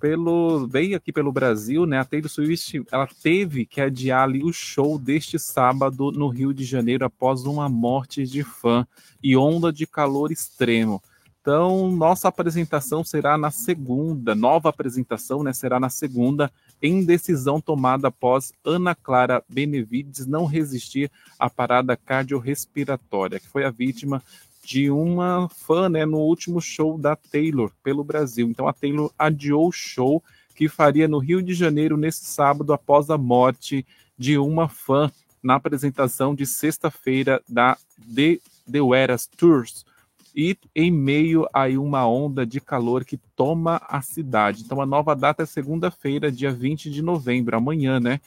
pelo 0.00 0.66
veio 0.66 0.96
aqui 0.96 1.12
pelo 1.12 1.30
Brasil, 1.30 1.86
né? 1.86 2.00
A 2.00 2.04
Taylor 2.04 2.28
Swift 2.28 2.82
ela 2.90 3.06
teve 3.22 3.64
que 3.64 3.80
adiar 3.80 4.24
ali 4.24 4.42
o 4.42 4.52
show 4.52 4.98
deste 4.98 5.38
sábado 5.38 6.10
no 6.10 6.26
Rio 6.26 6.52
de 6.52 6.64
Janeiro 6.64 7.04
após 7.04 7.44
uma 7.44 7.68
morte 7.68 8.24
de 8.24 8.42
fã 8.42 8.84
e 9.22 9.36
onda 9.36 9.72
de 9.72 9.86
calor 9.86 10.32
extremo. 10.32 11.00
Então, 11.40 11.92
nossa 11.92 12.26
apresentação 12.26 13.04
será 13.04 13.38
na 13.38 13.52
segunda, 13.52 14.34
nova 14.34 14.68
apresentação, 14.68 15.44
né? 15.44 15.52
Será 15.52 15.78
na 15.78 15.88
segunda, 15.88 16.50
em 16.82 17.04
decisão 17.04 17.60
tomada 17.60 18.08
após 18.08 18.52
Ana 18.64 18.94
Clara 18.94 19.42
Benevides 19.48 20.26
não 20.26 20.44
resistir 20.44 21.10
à 21.38 21.50
parada 21.50 21.96
cardiorrespiratória, 21.96 23.40
que 23.40 23.48
foi 23.48 23.64
a 23.64 23.70
vítima 23.70 24.22
de 24.62 24.90
uma 24.90 25.48
fã, 25.48 25.88
né, 25.88 26.04
no 26.04 26.18
último 26.18 26.60
show 26.60 26.98
da 26.98 27.16
Taylor 27.16 27.72
pelo 27.82 28.04
Brasil. 28.04 28.48
Então, 28.48 28.68
a 28.68 28.72
Taylor 28.72 29.10
adiou 29.18 29.68
o 29.68 29.72
show 29.72 30.22
que 30.54 30.68
faria 30.68 31.08
no 31.08 31.18
Rio 31.18 31.42
de 31.42 31.54
Janeiro 31.54 31.96
nesse 31.96 32.24
sábado 32.24 32.72
após 32.72 33.08
a 33.10 33.16
morte 33.16 33.86
de 34.18 34.36
uma 34.36 34.68
fã 34.68 35.10
na 35.42 35.54
apresentação 35.54 36.34
de 36.34 36.44
sexta-feira 36.44 37.40
da 37.48 37.78
The, 38.14 38.40
The 38.70 38.78
Eras 38.96 39.26
Tours 39.26 39.86
e 40.40 40.56
em 40.72 40.88
meio 40.88 41.48
a 41.52 41.66
uma 41.66 42.06
onda 42.06 42.46
de 42.46 42.60
calor 42.60 43.04
que 43.04 43.16
toma 43.34 43.82
a 43.88 44.00
cidade. 44.00 44.62
Então 44.62 44.80
a 44.80 44.86
nova 44.86 45.16
data 45.16 45.42
é 45.42 45.46
segunda-feira, 45.46 46.30
dia 46.30 46.52
20 46.52 46.92
de 46.92 47.02
novembro, 47.02 47.56
amanhã, 47.56 47.98
né? 47.98 48.20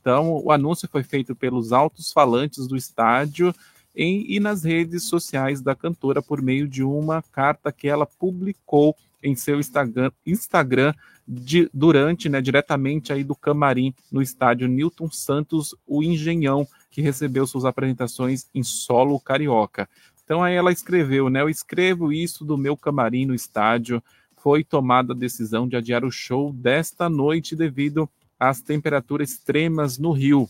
Então 0.00 0.40
o 0.44 0.52
anúncio 0.52 0.88
foi 0.88 1.02
feito 1.02 1.34
pelos 1.34 1.72
altos 1.72 2.12
falantes 2.12 2.68
do 2.68 2.76
estádio 2.76 3.52
em, 3.96 4.24
e 4.32 4.38
nas 4.38 4.62
redes 4.62 5.02
sociais 5.08 5.60
da 5.60 5.74
cantora 5.74 6.22
por 6.22 6.40
meio 6.40 6.68
de 6.68 6.84
uma 6.84 7.20
carta 7.20 7.72
que 7.72 7.88
ela 7.88 8.06
publicou 8.06 8.94
em 9.20 9.34
seu 9.34 9.58
Instagram, 9.58 10.12
Instagram 10.24 10.94
de, 11.26 11.68
durante, 11.74 12.28
né, 12.28 12.40
diretamente 12.40 13.12
aí 13.12 13.24
do 13.24 13.34
camarim 13.34 13.92
no 14.12 14.22
estádio 14.22 14.68
Newton 14.68 15.10
Santos, 15.10 15.74
o 15.84 16.00
Engenhão, 16.00 16.64
que 16.92 17.02
recebeu 17.02 17.44
suas 17.44 17.64
apresentações 17.64 18.46
em 18.54 18.62
solo 18.62 19.18
carioca. 19.18 19.88
Então 20.26 20.42
aí 20.42 20.56
ela 20.56 20.72
escreveu, 20.72 21.30
né? 21.30 21.40
Eu 21.40 21.48
escrevo 21.48 22.12
isso 22.12 22.44
do 22.44 22.58
meu 22.58 22.76
camarim 22.76 23.24
no 23.24 23.34
estádio. 23.34 24.02
Foi 24.36 24.64
tomada 24.64 25.12
a 25.12 25.16
decisão 25.16 25.68
de 25.68 25.76
adiar 25.76 26.04
o 26.04 26.10
show 26.10 26.52
desta 26.52 27.08
noite 27.08 27.54
devido 27.54 28.10
às 28.38 28.60
temperaturas 28.60 29.30
extremas 29.30 29.98
no 29.98 30.10
Rio. 30.10 30.48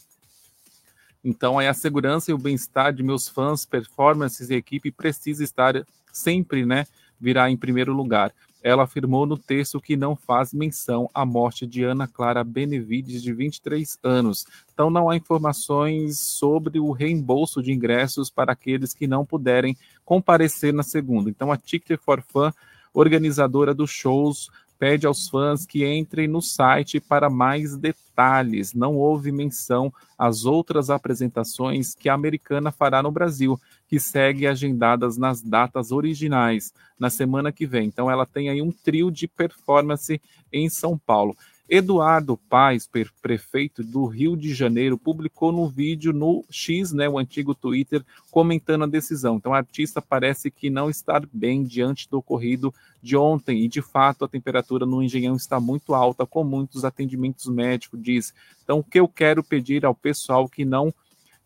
Então 1.23 1.59
aí 1.59 1.69
a 1.69 1.75
segurança 1.75 2.31
e 2.31 2.35
o 2.35 2.39
bem-estar 2.39 2.91
de 2.91 3.03
meus 3.03 3.29
fãs, 3.29 3.67
performances 3.67 4.49
e 4.49 4.55
equipe 4.55 4.91
precisa 4.91 5.45
estar 5.45 5.87
sempre, 6.11 6.65
né? 6.65 6.87
Virá 7.21 7.51
em 7.51 7.57
primeiro 7.57 7.93
lugar. 7.93 8.33
Ela 8.67 8.83
afirmou 8.83 9.27
no 9.27 9.39
texto 9.39 9.81
que 9.81 9.97
não 9.97 10.17
faz 10.17 10.53
menção 10.53 11.09
à 11.15 11.25
morte 11.25 11.65
de 11.65 11.85
Ana 11.85 12.09
Clara 12.09 12.43
Benevides, 12.43 13.23
de 13.23 13.33
23 13.33 13.97
anos. 14.03 14.45
Então, 14.75 14.91
não 14.91 15.09
há 15.09 15.15
informações 15.15 16.19
sobre 16.19 16.81
o 16.81 16.91
reembolso 16.91 17.63
de 17.63 17.73
ingressos 17.73 18.29
para 18.29 18.51
aqueles 18.51 18.93
que 18.93 19.07
não 19.07 19.25
puderem 19.25 19.77
comparecer 20.05 20.75
na 20.75 20.83
segunda. 20.83 21.31
Então, 21.31 21.53
a 21.53 21.57
Ticket 21.57 22.01
for 22.01 22.21
Fun, 22.21 22.51
organizadora 22.93 23.73
dos 23.73 23.91
shows, 23.93 24.51
pede 24.81 25.07
aos 25.07 25.29
fãs 25.29 25.65
que 25.65 25.87
entrem 25.87 26.27
no 26.27 26.43
site 26.43 26.99
para 26.99 27.31
mais 27.31 27.77
detalhes. 27.77 28.75
Não 28.75 28.97
houve 28.97 29.31
menção 29.31 29.95
às 30.19 30.45
outras 30.45 30.91
apresentações 30.91 31.95
que 31.95 32.09
a 32.09 32.15
americana 32.15 32.73
fará 32.73 33.01
no 33.01 33.13
Brasil, 33.13 33.61
que 33.89 34.01
segue 34.01 34.47
agendadas 34.47 35.17
nas 35.17 35.43
datas 35.43 35.93
originais, 35.93 36.73
na 36.99 37.11
semana 37.11 37.53
que 37.53 37.67
vem. 37.67 37.87
Então 37.87 38.11
ela 38.11 38.27
tem 38.27 38.49
aí 38.49 38.61
um 38.61 38.73
trio 38.73 39.11
de 39.11 39.29
performance 39.29 40.21
em 40.53 40.69
São 40.69 40.99
Paulo. 40.99 41.37
Eduardo 41.69 42.37
Paes, 42.49 42.89
prefeito 43.21 43.83
do 43.83 44.07
Rio 44.07 44.37
de 44.37 44.55
Janeiro, 44.55 44.97
publicou 44.97 45.51
no 45.51 45.69
vídeo 45.69 46.13
no 46.13 46.45
X, 46.49 46.93
né, 46.93 47.09
o 47.09 47.19
antigo 47.19 47.57
Twitter, 47.57 48.05
comentando 48.31 48.85
a 48.85 48.87
decisão. 48.87 49.37
Então, 49.37 49.51
o 49.51 49.55
artista 49.55 50.01
parece 50.01 50.49
que 50.49 50.71
não 50.71 50.89
está 50.89 51.21
bem 51.33 51.65
diante 51.65 52.09
do 52.09 52.19
ocorrido 52.19 52.73
de 53.03 53.17
ontem, 53.17 53.65
e 53.65 53.69
de 53.69 53.83
fato 53.83 54.25
a 54.25 54.29
temperatura 54.29 54.87
no 54.87 55.03
Engenhão 55.03 55.35
está 55.35 55.59
muito 55.59 55.93
alta, 55.93 56.25
com 56.25 56.45
muitos 56.45 56.85
atendimentos 56.85 57.47
médicos, 57.47 58.01
diz. 58.01 58.33
Então, 58.63 58.79
o 58.79 58.85
que 58.85 59.01
eu 59.01 59.09
quero 59.09 59.43
pedir 59.43 59.85
ao 59.85 59.95
pessoal 59.95 60.49
que 60.49 60.65
não 60.65 60.95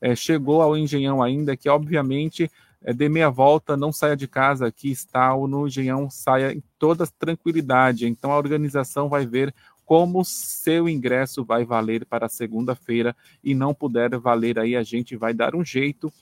é, 0.00 0.14
chegou 0.16 0.62
ao 0.62 0.76
Engenhão 0.76 1.22
ainda, 1.22 1.56
que 1.56 1.68
obviamente 1.68 2.50
é, 2.82 2.92
dê 2.92 3.08
meia 3.08 3.30
volta, 3.30 3.76
não 3.76 3.92
saia 3.92 4.16
de 4.16 4.26
casa, 4.26 4.72
que 4.72 4.90
está 4.90 5.36
no 5.36 5.66
Engenhão, 5.66 6.08
saia 6.08 6.52
em 6.52 6.62
toda 6.78 7.06
tranquilidade. 7.06 8.06
Então, 8.06 8.32
a 8.32 8.38
organização 8.38 9.08
vai 9.08 9.26
ver 9.26 9.54
como 9.84 10.24
seu 10.24 10.88
ingresso 10.88 11.44
vai 11.44 11.64
valer 11.64 12.06
para 12.06 12.28
segunda-feira 12.28 13.14
e 13.42 13.56
não 13.56 13.74
puder 13.74 14.16
valer 14.18 14.56
aí, 14.56 14.76
a 14.76 14.84
gente 14.84 15.16
vai 15.16 15.34
dar 15.34 15.56
um 15.56 15.64
jeito 15.64 16.12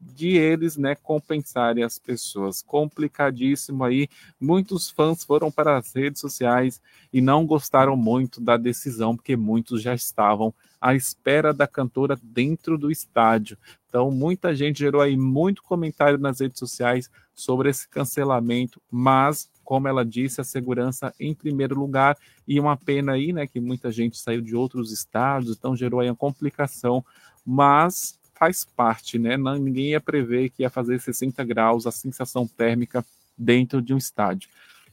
de 0.00 0.36
eles, 0.36 0.76
né, 0.76 0.94
compensarem 0.94 1.82
as 1.82 1.98
pessoas. 1.98 2.62
Complicadíssimo 2.62 3.82
aí. 3.82 4.08
Muitos 4.40 4.90
fãs 4.90 5.24
foram 5.24 5.50
para 5.50 5.76
as 5.76 5.92
redes 5.92 6.20
sociais 6.20 6.80
e 7.12 7.20
não 7.20 7.44
gostaram 7.44 7.96
muito 7.96 8.40
da 8.40 8.56
decisão, 8.56 9.16
porque 9.16 9.36
muitos 9.36 9.82
já 9.82 9.94
estavam 9.94 10.54
à 10.80 10.94
espera 10.94 11.52
da 11.52 11.66
cantora 11.66 12.18
dentro 12.22 12.76
do 12.76 12.90
estádio. 12.90 13.56
Então, 13.88 14.10
muita 14.10 14.54
gente 14.54 14.78
gerou 14.78 15.00
aí 15.00 15.16
muito 15.16 15.62
comentário 15.62 16.18
nas 16.18 16.40
redes 16.40 16.58
sociais 16.58 17.10
sobre 17.34 17.70
esse 17.70 17.88
cancelamento, 17.88 18.80
mas 18.90 19.48
como 19.66 19.88
ela 19.88 20.04
disse, 20.04 20.40
a 20.40 20.44
segurança 20.44 21.12
em 21.18 21.34
primeiro 21.34 21.78
lugar 21.78 22.16
e 22.46 22.60
uma 22.60 22.76
pena 22.76 23.12
aí, 23.12 23.32
né, 23.32 23.48
que 23.48 23.58
muita 23.58 23.90
gente 23.90 24.16
saiu 24.16 24.40
de 24.40 24.54
outros 24.54 24.92
estados, 24.92 25.56
então 25.56 25.74
gerou 25.74 25.98
aí 25.98 26.08
uma 26.08 26.14
complicação, 26.14 27.04
mas 27.44 28.16
faz 28.32 28.64
parte, 28.64 29.18
né? 29.18 29.36
Ninguém 29.36 29.90
ia 29.90 30.00
prever 30.00 30.50
que 30.50 30.62
ia 30.62 30.70
fazer 30.70 31.00
60 31.00 31.42
graus 31.42 31.86
a 31.86 31.90
sensação 31.90 32.46
térmica 32.46 33.04
dentro 33.36 33.82
de 33.82 33.92
um 33.92 33.96
estádio. 33.96 34.48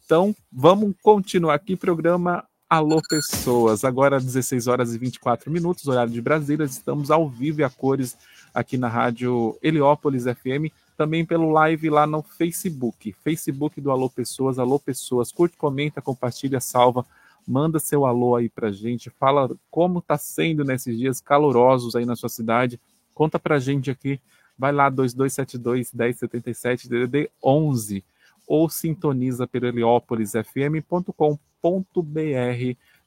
Então, 0.05 0.35
vamos 0.51 0.95
continuar 1.01 1.55
aqui, 1.55 1.75
programa 1.75 2.43
Alô 2.73 2.99
Pessoas. 3.07 3.83
Agora 3.83 4.19
16 4.19 4.65
horas 4.65 4.95
e 4.95 4.97
24 4.97 5.51
minutos, 5.51 5.87
horário 5.87 6.11
de 6.11 6.19
Brasília. 6.19 6.63
Estamos 6.63 7.11
ao 7.11 7.29
vivo 7.29 7.61
e 7.61 7.63
a 7.63 7.69
cores 7.69 8.17
aqui 8.51 8.79
na 8.79 8.87
rádio 8.87 9.55
Heliópolis 9.61 10.23
FM, 10.23 10.73
também 10.97 11.23
pelo 11.23 11.51
live 11.51 11.91
lá 11.91 12.07
no 12.07 12.23
Facebook. 12.23 13.13
Facebook 13.23 13.79
do 13.79 13.91
Alô 13.91 14.09
Pessoas, 14.09 14.57
Alô 14.57 14.79
Pessoas. 14.79 15.31
Curte, 15.31 15.55
comenta, 15.55 16.01
compartilha, 16.01 16.59
salva. 16.59 17.05
Manda 17.47 17.77
seu 17.77 18.07
alô 18.07 18.35
aí 18.35 18.49
pra 18.49 18.71
gente, 18.71 19.11
fala 19.11 19.51
como 19.69 20.01
tá 20.01 20.17
sendo 20.17 20.63
nesses 20.63 20.97
dias 20.97 21.21
calorosos 21.21 21.95
aí 21.95 22.07
na 22.07 22.15
sua 22.15 22.29
cidade. 22.29 22.81
Conta 23.13 23.37
pra 23.37 23.59
gente 23.59 23.91
aqui. 23.91 24.19
Vai 24.57 24.71
lá 24.71 24.89
2272 24.89 25.93
1077 25.93 26.89
DDD 26.89 27.29
11 27.43 28.03
ou 28.47 28.67
sintoniza 28.67 29.45
pelo 29.45 29.67
heliópolisfm.com.br 29.67 31.52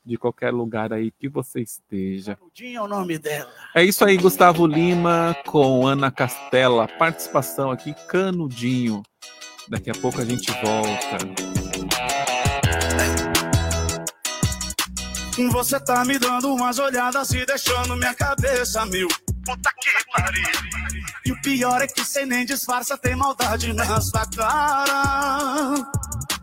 de 0.07 0.16
qualquer 0.16 0.53
lugar 0.53 0.93
aí 0.93 1.11
que 1.11 1.28
você 1.28 1.61
esteja. 1.61 2.39
Dinha 2.55 2.78
é 2.78 2.83
o 2.83 2.87
nome 2.87 3.19
dela. 3.19 3.51
É 3.74 3.83
isso 3.83 4.05
aí, 4.05 4.16
Gustavo 4.16 4.65
Lima 4.65 5.37
com 5.45 5.85
Ana 5.85 6.12
Castela, 6.12 6.87
participação 6.87 7.73
aqui, 7.73 7.93
Canudinho. 8.07 9.03
Daqui 9.69 9.91
a 9.91 9.95
pouco 9.95 10.20
a 10.20 10.24
gente 10.24 10.53
volta. 10.62 11.19
Você 15.51 15.78
tá 15.81 16.05
me 16.05 16.19
dando 16.19 16.55
umas 16.55 16.78
olhadas 16.78 17.31
e 17.33 17.45
deixando 17.45 17.97
minha 17.97 18.15
cabeça 18.15 18.87
mil. 18.87 19.09
Puta 19.45 19.70
que 19.81 19.91
pariu. 20.12 20.43
E 21.27 21.33
o 21.33 21.43
pior 21.43 21.83
é 21.83 21.87
que 21.87 22.05
cê 22.05 22.24
nem 22.24 22.47
disfarça, 22.47 22.97
tem 22.97 23.16
maldade 23.16 23.73
na 23.73 24.01
sua 24.01 24.24
cara. 24.27 25.74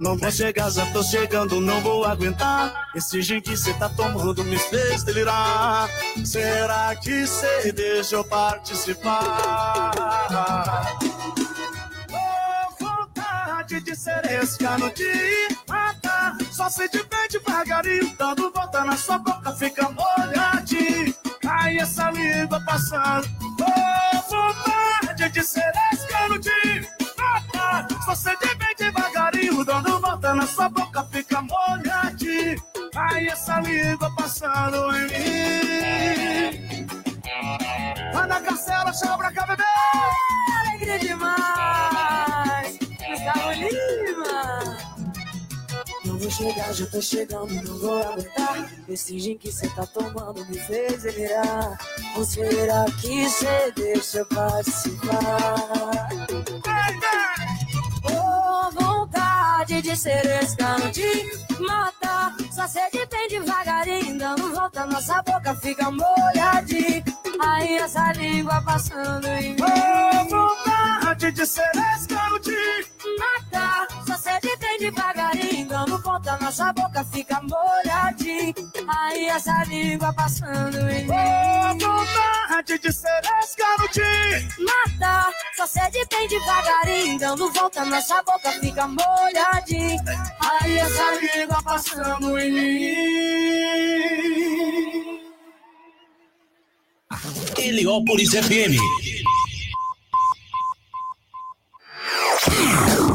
Não 0.04 0.18
vou 0.18 0.30
chegar, 0.30 0.70
já 0.70 0.86
tô 0.88 1.02
chegando, 1.02 1.62
não 1.62 1.80
vou 1.80 2.04
aguentar. 2.04 2.90
Esse 2.94 3.22
gin 3.22 3.40
que 3.40 3.56
cê 3.56 3.74
tá 3.76 3.88
tomando 3.88 4.44
me 4.44 4.60
fez 4.60 5.02
delirar. 5.02 5.90
Será 6.26 6.94
que 6.94 7.26
cê 7.26 7.72
deixa 7.72 8.18
eu 8.18 8.24
participar? 8.26 9.94
Oh, 12.12 12.84
vontade 12.84 13.80
de 13.80 13.96
ser 13.96 14.26
esse 14.26 14.58
cano 14.58 14.92
de 14.92 15.48
matar. 15.70 16.36
Só 16.52 16.70
se 16.70 16.90
de 16.90 17.02
bem 17.04 17.28
devagarinho, 17.32 18.14
dando 18.18 18.52
volta 18.52 18.84
na 18.84 18.98
sua 18.98 19.18
boca, 19.20 19.54
fica 19.54 19.90
molhadinho. 19.90 21.16
Ai, 21.48 21.78
essa 21.78 22.12
língua 22.12 22.60
passando. 22.66 23.26
Oh, 23.62 24.18
vontade 24.30 25.30
de 25.30 25.42
ser 25.42 25.72
esse 25.94 26.06
cano 26.08 26.38
de 26.38 26.90
matar. 27.18 27.88
Só 28.04 28.14
se 28.14 28.36
de 28.36 28.63
dando 29.64 30.00
volta 30.00 30.34
na 30.34 30.46
sua 30.46 30.70
boca, 30.70 31.04
fica 31.12 31.42
molhadinho. 31.42 32.62
Ai, 32.96 33.28
essa 33.28 33.60
língua 33.60 34.12
passando 34.16 34.96
em 34.96 35.08
mim. 35.08 36.88
Ana 38.14 38.42
Castela, 38.42 38.94
chama 38.94 39.18
pra 39.18 39.32
cá, 39.32 39.46
bebê. 39.48 39.64
Alegria 40.60 41.00
demais! 41.00 42.78
Gustavo 42.80 43.52
Lima! 43.54 44.78
Não 46.06 46.18
vou 46.18 46.30
chegar, 46.30 46.74
já 46.74 46.86
tô 46.86 47.02
chegando, 47.02 47.54
não 47.54 47.80
vou 47.80 48.02
aguentar. 48.04 48.70
Esse 48.88 49.20
gin 49.20 49.38
que 49.38 49.52
cê 49.52 49.68
tá 49.70 49.86
tomando 49.88 50.46
me 50.46 50.60
fez 50.60 51.04
delirar. 51.04 51.78
Ou 52.16 52.24
será 52.24 52.86
que 53.02 53.30
cê 53.30 53.72
deixa 53.76 54.20
eu 54.20 54.26
participar? 54.26 56.10
Oh, 56.66 57.13
vontade 59.64 59.82
de 59.82 59.96
ser 59.96 60.26
esse 60.26 60.58
cano 60.58 60.92
de 60.92 61.62
matar. 61.66 62.36
Só 62.52 62.68
sede 62.68 63.06
bem 63.10 63.28
devagarinho, 63.30 64.18
dando 64.18 64.54
volta, 64.54 64.86
nossa 64.86 65.22
boca 65.24 65.56
fica 65.56 65.90
molhadinha. 65.90 67.04
Aí 67.40 67.78
essa 67.78 68.12
língua 68.14 68.62
passando 68.62 69.26
em 69.28 69.56
mim. 69.56 69.58
Oh, 69.62 70.30
vontade 70.30 71.32
de 71.32 71.46
ser 71.46 71.72
esse 71.96 72.08
cano 72.08 72.40
de 72.40 72.86
matar. 73.18 73.88
Só 74.06 74.18
sede 74.18 74.56
bem 74.58 74.80
devagarinho, 74.80 75.68
dando 75.68 75.98
volta, 76.00 76.23
nossa 76.44 76.74
boca 76.74 77.04
fica 77.06 77.42
molhadinha. 77.42 78.54
Aí 78.88 79.28
essa 79.28 79.64
língua 79.64 80.12
passando 80.14 80.78
em 80.90 81.06
mim. 81.06 81.10
Oh, 81.10 81.70
vontade 81.80 82.78
de 82.80 82.92
ser 82.92 83.22
de 83.94 84.64
matar. 84.64 85.32
Só 85.56 85.66
sede 85.66 86.06
bem 86.12 86.28
devagarinho, 86.28 87.18
dando 87.18 87.50
volta, 87.52 87.86
nossa 87.86 88.22
boca 88.24 88.52
fica 88.60 88.86
molhadinha. 88.88 90.04
Aí 90.42 90.78
essa 90.78 91.12
língua 91.16 91.64
passando 91.64 92.38
em 92.38 92.52
mim. 92.52 92.94
Heliópolis 97.58 98.32
FM. 98.32 98.78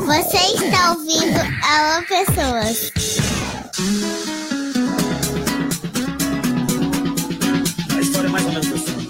Você 0.07 0.37
está 0.37 0.93
ouvindo 0.93 1.39
Alô 1.63 2.03
Pessoas. 2.07 2.93
A 7.95 8.01
história 8.01 8.27
é 8.27 8.31
mais 8.31 8.45
ou 8.47 8.53
menos 8.53 8.73
assim. 8.73 9.09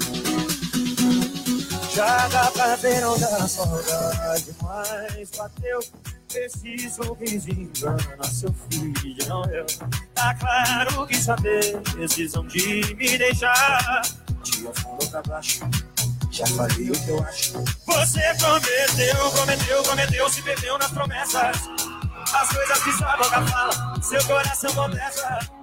Já 1.94 2.28
dá 2.28 2.50
pra 2.50 2.76
ver 2.76 3.06
onde 3.06 3.24
a 3.24 3.48
saudade 3.48 4.54
mais 4.62 5.30
bateu. 5.36 5.80
Preciso 6.28 7.16
engana 7.22 8.24
seu 8.24 8.54
filho, 8.70 9.28
não 9.28 9.44
eu. 9.46 9.64
Tá 10.14 10.34
claro 10.34 11.06
que 11.06 11.16
saber, 11.16 11.80
precisam 11.92 12.46
de 12.46 12.94
me 12.94 13.16
deixar. 13.16 14.02
Te 14.42 14.66
afundou 14.68 15.08
pra 15.10 15.22
baixo, 15.22 15.60
o 16.44 16.92
que 16.92 17.08
eu 17.08 17.22
acho. 17.22 17.52
Você 17.86 18.20
prometeu, 18.38 19.30
prometeu, 19.32 19.82
prometeu, 19.82 20.30
se 20.30 20.42
perdeu 20.42 20.78
nas 20.78 20.90
promessas. 20.90 21.56
As 22.32 22.48
coisas 22.48 22.82
que 22.82 22.92
sua 22.92 23.16
boca 23.16 23.46
fala, 23.46 24.02
seu 24.02 24.24
coração 24.24 24.72
confessa. 24.74 25.57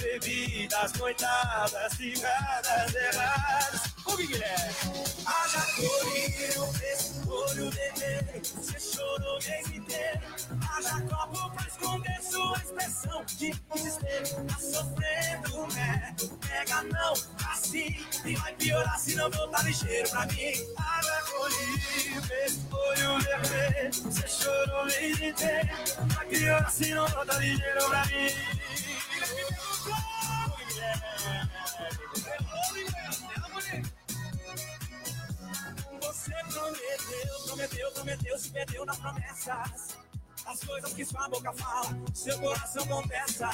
Bebidas, 0.00 0.92
noitadas, 0.92 1.94
ficadas 1.94 2.94
erradas. 2.94 3.82
O 4.04 4.16
Guilherme. 4.16 4.74
Haja 5.26 5.60
cor 5.74 6.16
esse 6.82 7.28
olho 7.28 7.70
bebê. 7.70 8.40
Você 8.42 8.78
chorou 8.78 9.38
o 9.38 9.44
mês 9.44 9.66
inteiro. 9.68 10.20
Haja 10.70 11.00
copo 11.02 11.50
pra 11.50 11.66
esconder 11.66 12.22
sua 12.22 12.56
expressão 12.58 13.24
de 13.24 13.50
desespero. 13.74 14.46
Tá 14.46 14.58
sofrendo, 14.58 15.74
né? 15.74 16.14
Pega 16.46 16.82
não, 16.84 17.12
assim. 17.50 18.06
E 18.24 18.36
vai 18.36 18.54
piorar 18.54 18.98
se 18.98 19.16
não 19.16 19.30
voltar 19.30 19.64
ligeiro 19.64 20.08
pra 20.10 20.26
mim. 20.26 20.52
Haja 20.78 21.22
cor 21.22 21.50
esse 21.50 22.60
olho 22.70 23.18
bebê. 23.18 23.90
Você 23.90 24.28
chorou 24.28 24.82
o 24.82 24.86
mês 24.86 25.20
inteiro. 25.20 25.68
Vai 26.14 26.26
piorar 26.26 26.70
se 26.70 26.94
não 26.94 27.06
voltar 27.08 27.38
ligeiro 27.38 27.88
pra 27.88 28.06
mim. 28.06 28.28
Você 36.00 36.34
prometeu, 36.52 37.42
prometeu, 37.46 37.92
prometeu, 37.92 38.38
se 38.38 38.50
perdeu 38.50 38.84
nas 38.86 38.98
promessas. 38.98 39.96
As 40.46 40.60
coisas 40.60 40.92
que 40.94 41.04
sua 41.04 41.28
boca 41.28 41.52
fala, 41.52 41.90
seu 42.14 42.38
coração 42.38 42.86
confessa. 42.86 43.50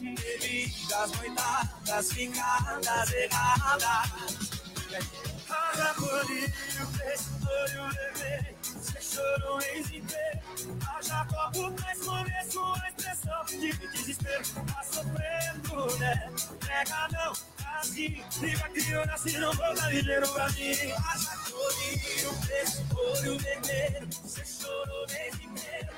Bebidas, 0.00 1.12
noitadas, 1.12 2.12
ficadas 2.12 3.12
erradas. 3.12 4.75
Haja 4.94 5.94
bolinho, 5.94 6.86
fez 6.96 7.28
olho 7.44 7.88
bebê. 7.92 8.54
Você 8.62 9.00
chorou 9.00 9.60
em 9.60 9.80
inteiro. 9.80 10.40
Haja 10.88 11.26
copo 11.26 11.72
pra 11.72 11.92
esconder 11.92 12.44
sua 12.48 12.88
expressão 12.88 13.44
de 13.46 13.72
desespero. 13.72 14.44
Tá 14.66 14.82
sofrendo, 14.84 15.98
né? 15.98 16.32
Pega 16.64 17.08
não, 17.10 17.32
assim. 17.78 18.24
Liga 18.40 18.68
criança 18.68 19.18
se 19.18 19.38
não 19.38 19.52
volta 19.54 19.90
ligeiro 19.90 20.28
pra 20.28 20.48
mim. 20.50 20.70
Haja 20.70 21.36
bolinho, 21.50 22.32
fez 22.46 22.82
olho 22.94 23.38
bebê. 23.38 24.06
Você 24.22 24.44
chorou 24.44 25.06
em 25.10 25.46
inteiro. 25.46 25.88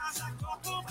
Haja 0.00 0.32
copo 0.40 0.82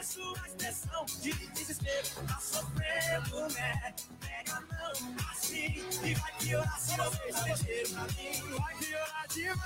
esconder 0.00 0.04
sua 0.04 0.34
expressão 0.46 1.04
de 1.20 1.32
desespero. 1.32 2.06
Tá 2.26 2.38
sofrendo, 2.40 3.54
né? 3.54 3.94
Pega 4.20 4.60
não, 4.60 4.92
assim. 5.30 5.82
E 6.04 6.14
vai 6.14 6.32
piorar 6.38 6.80
se 6.80 6.96
não 6.96 7.10
volta 7.10 7.42
ligeiro 7.48 7.90
pra 7.90 8.02
mim. 8.02 8.58
Vai 8.58 8.76
piorar 8.76 9.28
demais. 9.28 9.58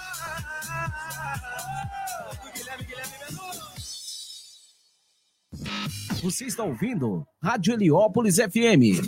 Guilherme, 2.54 2.84
Guilherme 2.84 3.12
Mendonça. 3.30 3.72
Você 6.22 6.44
está 6.44 6.62
ouvindo 6.62 7.26
Rádio 7.42 7.74
Heliópolis 7.74 8.36
FM. 8.36 9.00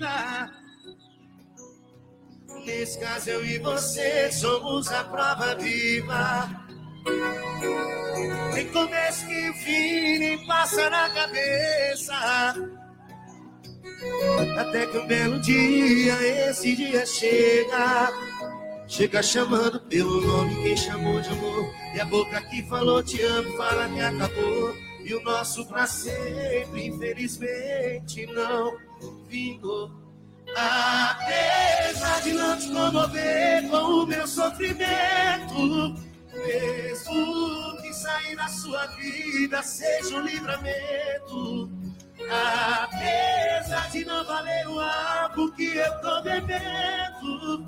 Vida. 0.00 0.50
Nesse 2.64 2.98
caso, 2.98 3.30
eu 3.30 3.44
e 3.44 3.58
você 3.58 4.32
somos 4.32 4.90
a 4.90 5.04
prova 5.04 5.54
viva. 5.56 6.48
Tem 8.54 8.66
começo 8.72 9.26
que 9.26 9.52
fim, 9.64 10.18
nem 10.18 10.46
passa 10.46 10.90
na 10.90 11.08
cabeça. 11.10 12.14
Até 14.58 14.86
que 14.86 14.98
um 14.98 15.06
belo 15.06 15.38
dia, 15.40 16.14
esse 16.48 16.74
dia 16.74 17.04
chega. 17.06 18.12
Chega 18.88 19.22
chamando 19.22 19.80
pelo 19.82 20.20
nome 20.20 20.62
quem 20.62 20.76
chamou 20.76 21.20
de 21.20 21.28
amor. 21.28 21.72
E 21.94 22.00
a 22.00 22.04
boca 22.04 22.40
que 22.42 22.62
falou 22.64 23.02
te 23.02 23.22
amo, 23.22 23.56
fala 23.56 23.88
que 23.88 24.00
acabou. 24.00 24.89
E 25.04 25.14
o 25.14 25.22
nosso 25.22 25.66
pra 25.66 25.86
sempre, 25.86 26.86
infelizmente, 26.86 28.26
não 28.26 28.76
vingou. 29.26 29.90
Apesar 30.56 32.20
de 32.22 32.32
não 32.32 32.58
te 32.58 32.68
comover 32.68 33.68
com 33.68 33.76
o 33.76 34.06
meu 34.06 34.26
sofrimento, 34.26 35.94
mesmo 36.32 37.76
que 37.82 37.92
sair 37.94 38.36
da 38.36 38.48
sua 38.48 38.86
vida 38.86 39.62
seja 39.62 40.16
um 40.16 40.22
livramento. 40.22 41.70
Apesar 42.28 43.90
de 43.90 44.04
não 44.04 44.24
valer 44.24 44.68
o 44.68 44.80
álcool 44.80 45.52
que 45.52 45.76
eu 45.76 46.00
tô 46.00 46.22
bebendo, 46.22 47.64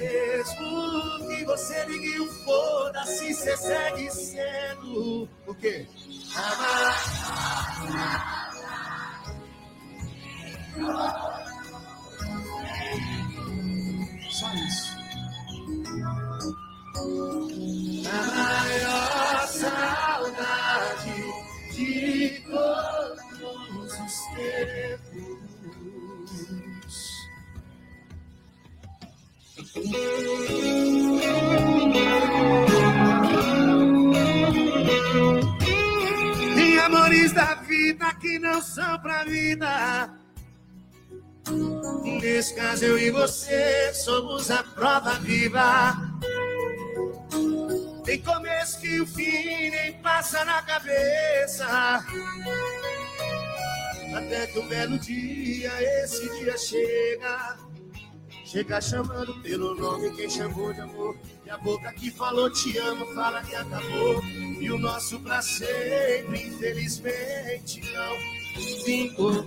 mesmo 0.00 1.28
que 1.28 1.44
você 1.44 1.84
ligue 1.84 2.20
o 2.20 2.26
foda-se, 2.44 3.34
você 3.34 3.56
segue 3.56 4.10
sendo 4.10 5.28
o 5.46 5.54
quê? 5.54 5.86
Só 14.30 14.54
isso. 14.54 14.98
A 18.08 18.22
maior 18.36 19.46
saudade 19.48 21.18
de 21.74 22.40
todos 22.48 23.92
os 24.00 24.14
tempos. 24.34 25.29
E 29.72 29.82
amores 36.80 37.32
da 37.32 37.54
vida 37.54 38.12
que 38.14 38.40
não 38.40 38.60
são 38.60 38.98
pra 38.98 39.22
vida. 39.22 40.12
Nesse 42.20 42.52
caso, 42.56 42.84
eu 42.84 42.98
e 42.98 43.12
você 43.12 43.94
somos 43.94 44.50
a 44.50 44.64
prova 44.64 45.12
viva. 45.20 45.96
Tem 48.04 48.20
começo 48.22 48.80
que 48.80 49.00
o 49.00 49.06
fim 49.06 49.70
nem 49.70 49.92
passa 50.02 50.44
na 50.44 50.62
cabeça. 50.62 52.04
Até 54.16 54.48
que 54.48 54.58
um 54.58 54.66
belo 54.66 54.98
dia, 54.98 55.70
esse 56.02 56.28
dia 56.40 56.58
chega. 56.58 57.69
Chega 58.50 58.80
chamando 58.80 59.32
pelo 59.42 59.76
nome 59.76 60.10
quem 60.16 60.28
chamou 60.28 60.72
de 60.72 60.80
amor. 60.80 61.16
E 61.46 61.50
a 61.50 61.56
boca 61.56 61.92
que 61.92 62.10
falou 62.10 62.50
te 62.50 62.76
amo, 62.78 63.06
fala 63.14 63.40
que 63.44 63.54
acabou. 63.54 64.20
E 64.60 64.68
o 64.72 64.76
nosso 64.76 65.20
pra 65.20 65.40
sempre, 65.40 66.48
infelizmente, 66.48 67.80
não 67.92 68.84
vingou. 68.84 69.46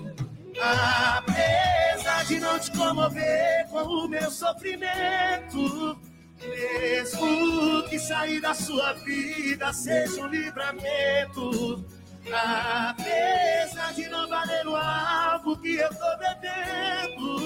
Apesar 0.58 2.24
de 2.28 2.40
não 2.40 2.58
te 2.58 2.72
comover 2.72 3.68
com 3.70 3.84
o 3.84 4.08
meu 4.08 4.32
sofrimento, 4.32 6.00
mesmo 6.40 7.84
que 7.90 8.00
sair 8.00 8.40
da 8.40 8.54
sua 8.54 8.94
vida 8.94 9.74
seja 9.74 10.22
um 10.22 10.28
livramento. 10.28 11.86
Apesar 12.32 13.94
de 13.96 14.08
não 14.08 14.30
valer 14.30 14.66
o 14.66 14.78
álcool 14.78 15.58
que 15.58 15.76
eu 15.76 15.90
tô 15.90 16.18
bebendo, 16.18 17.43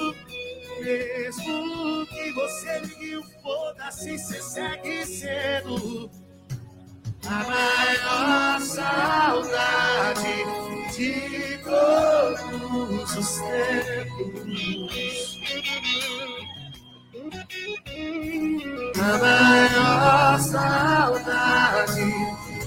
mesmo 0.80 2.06
que 2.08 2.32
você 2.34 2.80
ligue 2.80 3.18
o 3.18 3.24
foda-se, 3.42 4.18
você 4.18 4.42
segue 4.42 5.06
sendo 5.06 6.10
a 7.26 7.44
maior 7.44 8.62
saudade 8.62 10.36
de 10.96 11.58
todos 11.64 13.16
os 13.16 13.42
tempos. 13.42 14.88
A 19.00 19.18
maior 19.18 20.40
saudade 20.40 22.10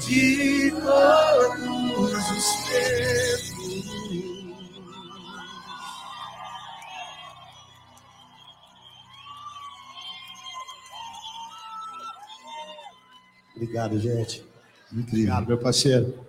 de 0.07 0.71
todos 0.73 2.31
os 2.31 2.47
tempos. 2.69 3.40
Obrigado, 13.61 14.01
gente. 14.01 14.43
Obrigado, 14.91 15.47
meu 15.47 15.59
parceiro. 15.59 16.27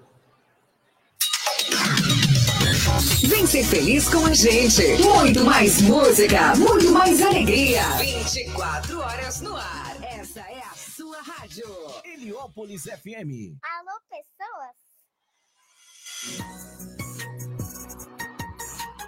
Vem 3.26 3.48
ser 3.48 3.64
feliz 3.64 4.10
com 4.10 4.26
a 4.26 4.34
gente. 4.34 5.02
Muito 5.02 5.46
mais 5.46 5.82
música, 5.82 6.54
muito 6.58 6.92
mais 6.92 7.22
alegria. 7.22 7.84
24 8.00 9.00
horas 9.00 9.40
no 9.40 9.56
ar. 9.56 9.96
Essa 10.04 10.42
é 10.42 10.60
a 10.60 10.74
sua 10.76 11.22
rádio. 11.22 11.66
Heliópolis 12.04 12.84
FM. 12.84 13.56
Alô, 13.64 13.98
pessoas? 14.10 14.76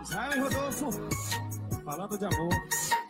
Israel 0.01 0.43
Rodolfo, 0.43 0.91
falando 1.83 2.17
de 2.17 2.25
amor. 2.25 3.02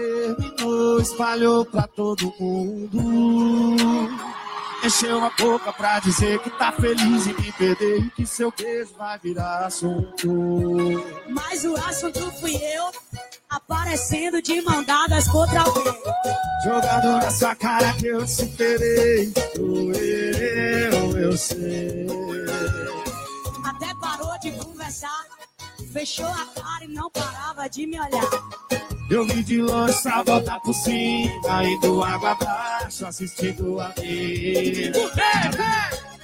Terminou, 0.00 1.00
espalhou 1.00 1.64
pra 1.64 1.86
todo 1.86 2.32
mundo. 2.40 4.08
Encheu 4.82 5.22
a 5.22 5.30
boca 5.38 5.72
pra 5.74 6.00
dizer 6.00 6.38
que 6.38 6.48
tá 6.50 6.72
feliz 6.72 7.26
em 7.26 7.34
me 7.34 7.52
perder 7.52 7.98
e 7.98 8.10
que 8.10 8.26
seu 8.26 8.50
beijo 8.56 8.94
vai 8.96 9.18
virar 9.18 9.66
assunto. 9.66 10.26
Mas 11.28 11.64
o 11.66 11.76
assunto 11.76 12.32
fui 12.40 12.56
eu, 12.56 12.90
aparecendo 13.50 14.40
de 14.40 14.62
mão 14.62 14.82
dadas 14.84 15.28
contra 15.28 15.60
alguém. 15.60 15.84
Jogando 16.64 17.22
na 17.22 17.30
sua 17.30 17.54
cara 17.54 17.92
que 17.92 18.06
eu 18.06 18.24
te 18.24 18.30
superei. 18.30 19.32
Sou 19.54 19.92
eu, 19.92 21.18
eu 21.18 21.36
sei. 21.36 22.06
Até 23.66 23.94
parou 24.00 24.38
de 24.40 24.50
conversar, 24.52 25.26
fechou 25.92 26.26
a 26.26 26.46
cara 26.58 26.84
e 26.84 26.88
não 26.88 27.10
parava 27.10 27.68
de 27.68 27.86
me 27.86 28.00
olhar. 28.00 28.89
Eu 29.10 29.26
vim 29.26 29.42
de 29.42 29.60
longe 29.60 30.00
pra 30.02 30.22
voltar 30.22 30.60
por 30.60 30.72
cima, 30.72 31.64
indo 31.64 32.00
água 32.02 32.30
abaixo, 32.30 33.04
assistindo 33.04 33.80
a 33.80 33.88
mim. 33.98 34.92
Por 34.92 35.12
quê? 35.12 35.20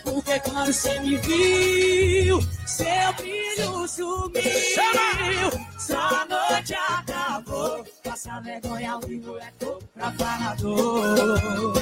Porque 0.05 0.39
quando 0.39 0.73
você 0.73 1.01
me 1.01 1.17
viu, 1.17 2.41
seu 2.65 3.13
brilho 3.17 3.89
sumiu. 3.89 5.51
Sua 5.81 6.27
noite 6.27 6.75
acabou. 6.75 7.85
Passa 8.05 8.41
vergonha 8.41 8.93
ao 8.93 9.01
vivo 9.01 9.37
é 9.37 9.53
pra 9.93 10.13
falador. 10.13 11.73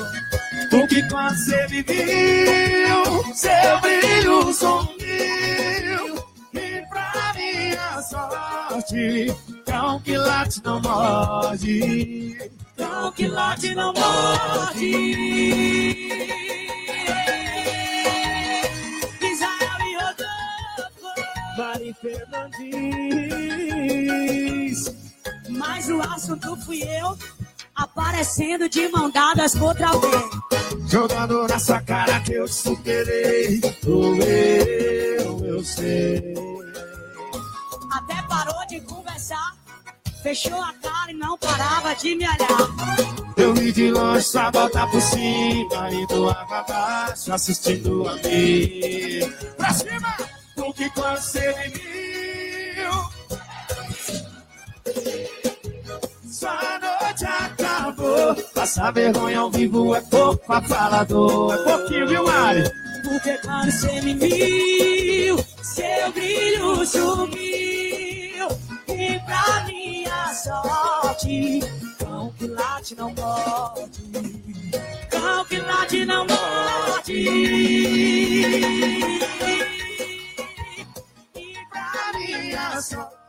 Porque 0.71 1.07
quando 1.11 1.37
você 1.37 1.67
me 1.69 1.83
viu, 1.83 3.35
seu 3.35 3.81
brilho 3.83 4.55
sumiu. 4.55 6.25
Minha 7.75 8.01
sorte, 8.03 9.35
cão 9.67 10.01
que 10.01 10.17
late 10.17 10.63
não 10.65 10.81
morde. 10.81 12.53
Cão 12.77 13.11
que 13.11 13.27
late 13.27 13.75
não 13.75 13.93
morde. 13.93 14.91
Israel 19.21 19.81
e 19.81 19.97
Rodolfo. 19.97 21.11
Mari 21.59 21.93
Fernandes. 22.01 22.55
Mas 25.49 25.89
o 25.89 26.01
assunto 26.01 26.57
fui 26.59 26.81
eu, 26.85 27.19
aparecendo 27.75 28.69
de 28.69 28.87
mão 28.89 29.11
dadas 29.11 29.57
contra 29.57 29.89
alguém. 29.89 30.31
Jogando 30.87 31.49
na 31.49 31.59
sua 31.59 31.81
cara 31.81 32.21
que 32.21 32.35
eu 32.35 32.45
te 32.45 32.55
superei. 32.55 33.61
Sou 33.83 34.15
eu, 34.15 35.45
eu 35.45 35.65
sei. 35.65 36.54
Até 37.95 38.21
parou 38.23 38.67
de 38.67 38.81
conversar, 38.81 39.55
fechou 40.21 40.61
a 40.61 40.73
cara 40.83 41.13
e 41.13 41.15
não 41.15 41.39
parava 41.39 41.95
de 41.95 42.17
me 42.17 42.25
olhar. 42.25 42.49
Eu 43.37 43.55
vim 43.55 43.71
de 43.71 43.91
longe 43.91 44.33
pra 44.33 44.51
voltar 44.51 44.91
por 44.91 45.01
cima, 45.01 45.91
indo 45.93 46.29
água 46.29 46.59
abaixo, 46.59 47.33
assistindo 47.33 48.09
a 48.09 48.15
mim. 48.15 49.33
Pra 49.57 49.73
cima! 49.73 50.17
Porque 50.57 50.91
quando 50.91 51.19
você 51.19 51.55
me 51.57 51.69
viu, 51.69 52.93
sua 56.33 56.81
noite 56.81 57.25
acabou. 57.25 58.35
Passar 58.55 58.93
vergonha 58.93 59.39
ao 59.39 59.51
vivo 59.51 59.95
é 59.95 60.01
pouco 60.01 60.45
falador. 60.67 61.55
É 61.55 61.59
pouquinho, 61.59 62.09
viu, 62.09 62.25
Mari? 62.25 62.65
Porque 63.05 63.39
quando 63.39 63.71
você 63.71 64.01
me 64.01 64.15
viu, 64.15 65.45
seu 65.75 66.13
brilho 66.13 66.87
sumiu. 66.87 68.49
E 68.87 69.19
pra 69.27 69.65
minha 69.67 70.33
sorte, 70.33 71.61
cão 71.99 72.33
que 72.39 72.47
late 72.47 72.95
não 72.95 73.13
pode. 73.13 73.91
Cão 75.11 75.45
que 75.47 75.59
late 75.59 76.05
não 76.05 76.25
morde. 76.27 77.13
E 81.35 81.55
pra 81.71 82.13
minha 82.19 82.81
sorte. 82.81 83.24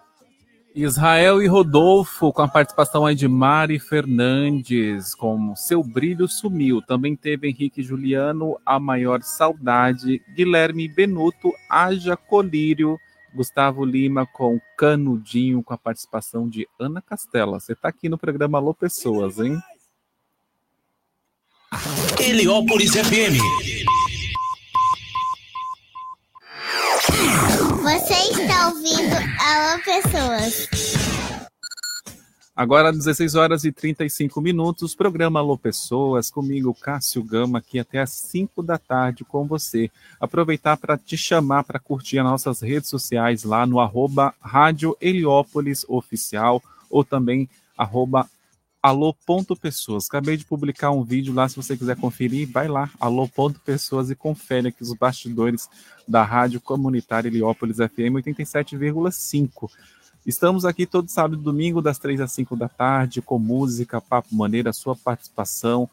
Israel 0.76 1.42
e 1.42 1.48
Rodolfo, 1.48 2.34
com 2.34 2.42
a 2.42 2.50
participação 2.50 3.06
aí 3.06 3.16
de 3.16 3.30
Mari 3.30 3.80
Fernandes, 3.80 5.16
com 5.16 5.56
Seu 5.56 5.82
Brilho 5.82 6.28
Sumiu. 6.28 6.82
Também 6.82 7.16
teve 7.16 7.48
Henrique 7.48 7.82
Juliano, 7.82 8.60
A 8.66 8.78
Maior 8.78 9.22
Saudade, 9.24 10.22
Guilherme 10.36 10.90
Benuto, 10.90 11.54
Haja 11.70 12.18
Colírio, 12.18 13.00
Gustavo 13.34 13.86
Lima 13.86 14.26
com 14.26 14.60
Canudinho, 14.78 15.64
com 15.64 15.74
a 15.74 15.78
participação 15.78 16.50
de 16.50 16.68
Ana 16.78 17.02
Castela. 17.02 17.58
Você 17.58 17.72
está 17.72 17.88
aqui 17.88 18.10
no 18.10 18.18
programa 18.18 18.58
Alô 18.58 18.74
Pessoas, 18.74 19.40
hein? 19.40 19.58
Heliópolis 22.20 22.92
FM. 22.92 23.40
Você 27.86 28.16
está 28.42 28.70
ouvindo 28.70 29.14
Alô 29.40 29.80
Pessoas. 29.84 30.68
Agora, 32.56 32.92
16 32.92 33.36
horas 33.36 33.64
e 33.64 33.72
35 33.72 34.42
minutos, 34.42 34.96
programa 34.96 35.40
Alô 35.40 35.56
Pessoas, 35.56 36.32
comigo, 36.32 36.74
Cássio 36.74 37.24
Gama, 37.24 37.60
aqui 37.60 37.78
até 37.78 38.00
às 38.00 38.10
5 38.10 38.64
da 38.64 38.80
tarde 38.80 39.24
com 39.24 39.46
você. 39.46 39.92
Aproveitar 40.20 40.78
para 40.78 40.98
te 40.98 41.16
chamar 41.16 41.64
para 41.64 41.78
curtir 41.78 42.18
as 42.18 42.26
nossas 42.26 42.62
redes 42.62 42.90
sociais 42.90 43.44
lá 43.44 43.68
no 43.68 43.80
arroba 43.80 44.34
Rádio 44.42 44.98
Heliópolis 45.00 45.86
Oficial 45.88 46.64
ou 46.90 47.04
também 47.04 47.48
arroba 47.78 48.28
alô.pessoas. 48.86 50.06
Acabei 50.06 50.38
de 50.38 50.46
publicar 50.46 50.92
um 50.92 51.04
vídeo 51.04 51.34
lá, 51.34 51.50
se 51.50 51.56
você 51.56 51.76
quiser 51.76 51.98
conferir, 51.98 52.48
vai 52.52 52.68
lá, 52.68 52.88
alô.pessoas 53.00 54.12
e 54.12 54.16
confere 54.16 54.68
aqui 54.68 54.84
os 54.84 54.94
bastidores 54.94 55.68
da 56.08 56.24
Rádio 56.24 56.62
Comunitária 56.62 57.28
Heliópolis 57.28 57.78
FM 57.78 58.22
87,5. 58.24 59.72
Estamos 60.24 60.66
aqui 60.66 60.86
todo 60.86 61.10
sábado 61.10 61.42
e 61.42 61.44
domingo, 61.44 61.82
das 61.82 61.98
3 61.98 62.22
às 62.22 62.32
5 62.34 62.56
da 62.56 62.70
tarde, 62.70 63.24
com 63.24 63.40
música, 63.40 64.00
papo 64.00 64.36
maneira, 64.36 64.72
sua 64.72 64.96
participação, 64.96 65.90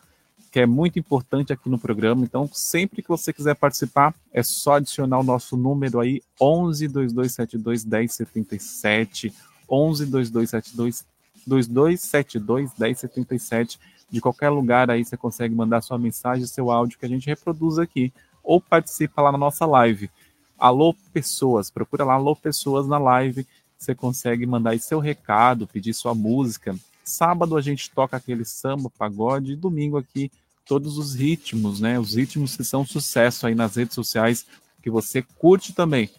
que 0.50 0.60
é 0.60 0.66
muito 0.66 0.98
importante 0.98 1.50
aqui 1.50 1.70
no 1.70 1.78
programa. 1.78 2.24
Então, 2.24 2.46
sempre 2.52 3.00
que 3.00 3.08
você 3.08 3.32
quiser 3.32 3.54
participar, 3.54 4.14
é 4.30 4.42
só 4.42 4.74
adicionar 4.74 5.18
o 5.18 5.24
nosso 5.24 5.56
número 5.56 5.98
aí, 5.98 6.20
11 6.38 6.88
2272 6.88 7.86
1077, 7.86 9.32
11 9.66 10.04
2272 10.04 11.11
2272 11.46 12.72
1077. 12.78 13.78
De 14.10 14.20
qualquer 14.20 14.50
lugar 14.50 14.90
aí 14.90 15.04
você 15.04 15.16
consegue 15.16 15.54
mandar 15.54 15.80
sua 15.80 15.98
mensagem, 15.98 16.46
seu 16.46 16.70
áudio 16.70 16.98
que 16.98 17.06
a 17.06 17.08
gente 17.08 17.26
reproduz 17.26 17.78
aqui, 17.78 18.12
ou 18.42 18.60
participa 18.60 19.22
lá 19.22 19.32
na 19.32 19.38
nossa 19.38 19.64
live. 19.64 20.10
Alô 20.58 20.94
Pessoas, 21.12 21.70
procura 21.70 22.04
lá 22.04 22.14
Alô 22.14 22.36
Pessoas 22.36 22.86
na 22.86 22.98
live, 22.98 23.46
você 23.78 23.94
consegue 23.94 24.46
mandar 24.46 24.70
aí 24.70 24.78
seu 24.78 25.00
recado, 25.00 25.66
pedir 25.66 25.94
sua 25.94 26.14
música. 26.14 26.76
Sábado 27.04 27.56
a 27.56 27.60
gente 27.60 27.90
toca 27.90 28.16
aquele 28.16 28.44
samba, 28.44 28.90
pagode, 28.90 29.52
e 29.52 29.56
domingo 29.56 29.96
aqui 29.96 30.30
todos 30.66 30.98
os 30.98 31.14
ritmos, 31.14 31.80
né? 31.80 31.98
Os 31.98 32.14
ritmos 32.14 32.56
que 32.56 32.64
são 32.64 32.86
sucesso 32.86 33.46
aí 33.46 33.54
nas 33.54 33.76
redes 33.76 33.94
sociais, 33.94 34.46
que 34.82 34.90
você 34.90 35.22
curte 35.22 35.72
também. 35.72 36.10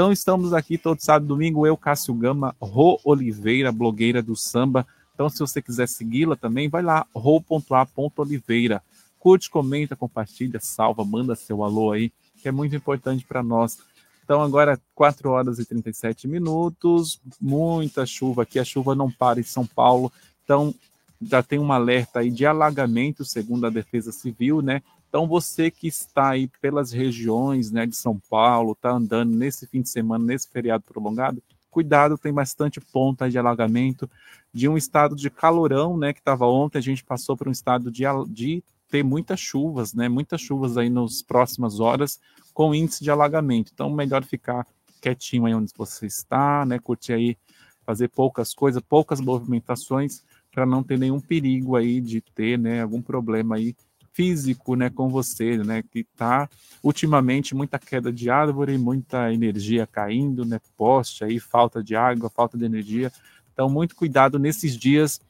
Então 0.00 0.10
estamos 0.10 0.54
aqui 0.54 0.78
todo 0.78 0.98
sábado 0.98 1.26
domingo, 1.26 1.66
eu, 1.66 1.76
Cássio 1.76 2.14
Gama, 2.14 2.56
Rô 2.58 2.98
Oliveira, 3.04 3.70
blogueira 3.70 4.22
do 4.22 4.34
samba. 4.34 4.86
Então 5.12 5.28
se 5.28 5.38
você 5.40 5.60
quiser 5.60 5.86
segui-la 5.86 6.36
também, 6.36 6.70
vai 6.70 6.82
lá, 6.82 7.06
ro.a.oliveira. 7.14 8.82
Curte, 9.18 9.50
comenta, 9.50 9.94
compartilha, 9.94 10.58
salva, 10.58 11.04
manda 11.04 11.36
seu 11.36 11.62
alô 11.62 11.92
aí, 11.92 12.10
que 12.40 12.48
é 12.48 12.50
muito 12.50 12.74
importante 12.74 13.26
para 13.26 13.42
nós. 13.42 13.78
Então 14.24 14.40
agora 14.40 14.80
4 14.94 15.28
horas 15.28 15.58
e 15.58 15.66
37 15.66 16.26
minutos, 16.26 17.20
muita 17.38 18.06
chuva 18.06 18.44
aqui, 18.44 18.58
a 18.58 18.64
chuva 18.64 18.94
não 18.94 19.10
para 19.10 19.38
em 19.38 19.42
São 19.42 19.66
Paulo. 19.66 20.10
Então 20.42 20.74
já 21.20 21.42
tem 21.42 21.58
um 21.58 21.70
alerta 21.70 22.20
aí 22.20 22.30
de 22.30 22.46
alagamento, 22.46 23.22
segundo 23.22 23.66
a 23.66 23.70
Defesa 23.70 24.12
Civil, 24.12 24.62
né? 24.62 24.80
Então, 25.10 25.26
você 25.26 25.72
que 25.72 25.88
está 25.88 26.30
aí 26.30 26.46
pelas 26.60 26.92
regiões 26.92 27.72
né, 27.72 27.84
de 27.84 27.96
São 27.96 28.16
Paulo, 28.30 28.72
está 28.72 28.92
andando 28.92 29.34
nesse 29.34 29.66
fim 29.66 29.82
de 29.82 29.88
semana, 29.88 30.24
nesse 30.24 30.48
feriado 30.48 30.84
prolongado, 30.84 31.42
cuidado, 31.68 32.16
tem 32.16 32.32
bastante 32.32 32.80
ponta 32.80 33.28
de 33.28 33.36
alagamento. 33.36 34.08
De 34.54 34.68
um 34.68 34.76
estado 34.76 35.16
de 35.16 35.28
calorão, 35.28 35.96
né, 35.96 36.12
que 36.12 36.20
estava 36.20 36.46
ontem, 36.46 36.78
a 36.78 36.80
gente 36.80 37.02
passou 37.02 37.36
para 37.36 37.48
um 37.48 37.52
estado 37.52 37.90
de, 37.90 38.04
de 38.28 38.62
ter 38.88 39.02
muitas 39.02 39.40
chuvas, 39.40 39.92
né, 39.92 40.08
muitas 40.08 40.40
chuvas 40.40 40.76
aí 40.76 40.88
nas 40.88 41.22
próximas 41.22 41.80
horas, 41.80 42.20
com 42.54 42.72
índice 42.72 43.02
de 43.02 43.10
alagamento. 43.10 43.72
Então, 43.74 43.90
melhor 43.90 44.22
ficar 44.22 44.64
quietinho 45.00 45.44
aí 45.44 45.54
onde 45.54 45.72
você 45.76 46.06
está, 46.06 46.64
né, 46.64 46.78
curtir 46.78 47.14
aí, 47.14 47.36
fazer 47.84 48.06
poucas 48.06 48.54
coisas, 48.54 48.80
poucas 48.80 49.20
movimentações, 49.20 50.22
para 50.52 50.64
não 50.64 50.84
ter 50.84 51.00
nenhum 51.00 51.20
perigo 51.20 51.74
aí 51.74 52.00
de 52.00 52.20
ter, 52.20 52.56
né, 52.56 52.80
algum 52.80 53.02
problema 53.02 53.56
aí 53.56 53.74
físico, 54.12 54.74
né, 54.74 54.90
com 54.90 55.08
você, 55.08 55.56
né, 55.58 55.82
que 55.82 56.04
tá 56.16 56.48
ultimamente 56.82 57.54
muita 57.54 57.78
queda 57.78 58.12
de 58.12 58.28
árvore, 58.28 58.76
muita 58.76 59.32
energia 59.32 59.86
caindo, 59.86 60.44
né, 60.44 60.60
poste 60.76 61.24
aí, 61.24 61.38
falta 61.38 61.82
de 61.82 61.94
água, 61.94 62.30
falta 62.30 62.58
de 62.58 62.64
energia. 62.64 63.12
Então, 63.52 63.68
muito 63.68 63.94
cuidado 63.94 64.38
nesses 64.38 64.76
dias. 64.76 65.20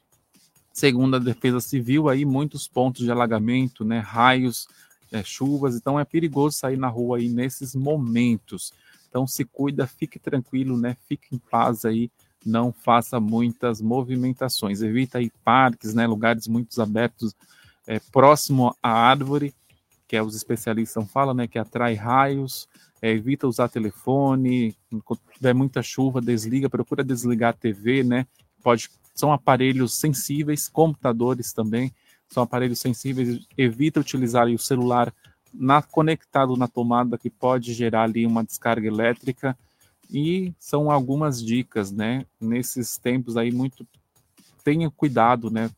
Segundo 0.73 1.17
a 1.17 1.19
Defesa 1.19 1.61
Civil, 1.61 2.09
aí 2.09 2.25
muitos 2.25 2.69
pontos 2.69 3.05
de 3.05 3.11
alagamento, 3.11 3.85
né, 3.85 3.99
raios, 3.99 4.67
é, 5.13 5.23
chuvas. 5.23 5.77
Então, 5.77 5.99
é 5.99 6.05
perigoso 6.05 6.57
sair 6.57 6.77
na 6.77 6.89
rua 6.89 7.19
aí 7.19 7.29
nesses 7.29 7.75
momentos. 7.75 8.73
Então, 9.09 9.27
se 9.27 9.45
cuida, 9.45 9.87
fique 9.87 10.19
tranquilo, 10.19 10.77
né, 10.77 10.97
fique 11.07 11.35
em 11.35 11.39
paz 11.39 11.85
aí 11.85 12.11
não 12.45 12.73
faça 12.73 13.21
muitas 13.21 13.81
movimentações. 13.81 14.83
Evita 14.83 15.19
aí 15.19 15.31
parques, 15.45 15.95
né, 15.95 16.07
lugares 16.07 16.47
muito 16.49 16.81
abertos, 16.81 17.35
é, 17.91 17.99
próximo 18.13 18.73
à 18.81 18.89
árvore, 18.89 19.53
que 20.07 20.17
é 20.17 20.23
os 20.23 20.37
especialistas 20.37 21.11
falam, 21.11 21.35
né, 21.35 21.49
que 21.49 21.59
atrai 21.59 21.95
raios, 21.95 22.69
é, 23.03 23.11
evita 23.11 23.49
usar 23.49 23.69
telefone, 23.69 24.77
quando 25.05 25.21
tiver 25.35 25.53
muita 25.53 25.83
chuva, 25.83 26.21
desliga, 26.21 26.71
procura 26.71 27.03
desligar 27.03 27.51
a 27.51 27.53
TV, 27.53 28.05
né, 28.05 28.27
pode, 28.63 28.89
são 29.13 29.33
aparelhos 29.33 29.95
sensíveis, 29.95 30.69
computadores 30.69 31.53
também, 31.53 31.93
são 32.29 32.45
aparelhos 32.45 32.79
sensíveis, 32.79 33.45
evita 33.59 33.99
utilizar 33.99 34.47
o 34.47 34.59
celular 34.59 35.13
na, 35.53 35.83
conectado 35.83 36.57
na 36.57 36.69
tomada, 36.69 37.19
que 37.19 37.29
pode 37.29 37.75
gerar 37.75 38.05
ali 38.05 38.25
uma 38.25 38.45
descarga 38.45 38.87
elétrica, 38.87 39.59
e 40.09 40.55
são 40.61 40.93
algumas 40.93 41.45
dicas, 41.45 41.91
né, 41.91 42.25
nesses 42.41 42.97
tempos 42.97 43.37
aí, 43.37 43.51
muito, 43.51 43.85
tenha 44.63 44.89
cuidado, 44.93 45.51
né, 45.51 45.69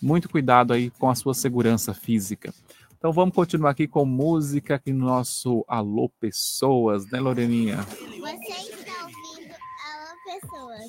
muito 0.00 0.28
cuidado 0.28 0.72
aí 0.72 0.90
com 0.90 1.08
a 1.08 1.14
sua 1.14 1.34
segurança 1.34 1.94
física. 1.94 2.52
Então 2.96 3.12
vamos 3.12 3.34
continuar 3.34 3.70
aqui 3.70 3.86
com 3.86 4.04
música 4.04 4.74
aqui 4.74 4.92
no 4.92 5.06
nosso 5.06 5.64
Alô 5.68 6.08
Pessoas, 6.20 7.06
né, 7.10 7.20
Loreninha? 7.20 7.76
Você 7.76 8.72
está 8.72 9.04
ouvindo 9.04 9.54
Alô 9.86 10.16
Pessoas. 10.24 10.84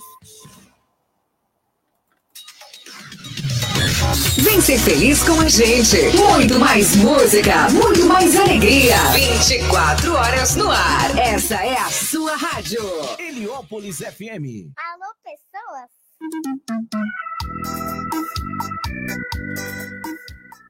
Vem 4.37 4.59
ser 4.59 4.79
feliz 4.79 5.23
com 5.23 5.39
a 5.39 5.47
gente. 5.47 5.97
Muito 6.17 6.57
mais 6.59 6.95
música, 6.95 7.69
muito 7.69 8.05
mais 8.07 8.35
alegria. 8.35 8.97
24 9.13 10.13
horas 10.13 10.55
no 10.55 10.71
ar. 10.71 11.17
Essa 11.17 11.55
é 11.55 11.77
a 11.77 11.89
sua 11.89 12.35
rádio. 12.35 12.81
Heliópolis 13.19 13.97
FM. 13.97 14.73
Alô 14.75 15.13
Pessoas. 15.23 15.89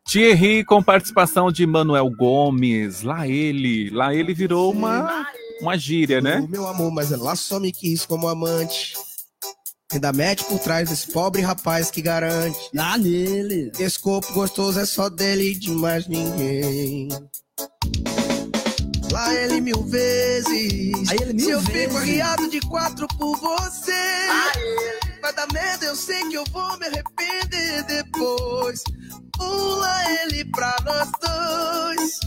Thierry 0.09 0.63
com 0.63 0.81
participação 0.81 1.51
de 1.51 1.67
Manuel 1.67 2.09
Gomes. 2.09 3.03
Lá 3.03 3.27
ele, 3.27 3.89
lá 3.91 4.13
ele 4.13 4.33
virou 4.33 4.71
uma, 4.71 5.27
uma 5.61 5.77
gíria, 5.77 6.19
né? 6.19 6.45
Meu 6.49 6.67
amor, 6.67 6.91
mas 6.91 7.11
ela 7.11 7.35
só 7.35 7.59
me 7.59 7.71
quis 7.71 8.05
como 8.05 8.27
amante. 8.27 8.93
Ainda 9.91 10.11
mete 10.11 10.43
por 10.45 10.59
trás 10.59 10.89
desse 10.89 11.11
pobre 11.11 11.41
rapaz 11.41 11.91
que 11.91 12.01
garante. 12.01 12.57
Lá 12.73 12.97
nele. 12.97 13.71
Esse 13.79 13.99
corpo 13.99 14.33
gostoso 14.33 14.79
é 14.79 14.85
só 14.85 15.09
dele 15.09 15.51
e 15.51 15.55
de 15.55 15.71
mais 15.71 16.07
ninguém. 16.07 17.09
Lá 19.11 19.33
ele 19.33 19.61
mil 19.61 19.83
vezes. 19.83 21.09
Aí 21.09 21.17
ele 21.21 21.33
mil 21.33 21.45
Se 21.45 21.51
eu 21.51 21.61
vezes. 21.61 21.83
fico 21.83 21.97
arriado 21.97 22.49
de 22.49 22.59
quatro 22.61 23.07
por 23.17 23.35
você. 23.37 23.91
Vai 25.21 25.33
dar 25.33 25.47
merda, 25.51 25.85
eu 25.85 25.95
sei 25.95 26.27
que 26.29 26.35
eu 26.35 26.43
vou 26.51 26.77
me 26.77 26.85
arrepender 26.87 27.83
depois. 27.83 28.83
Pula 29.37 30.11
ele 30.23 30.45
pra 30.51 30.75
nós 30.85 31.09
dois. 31.21 32.19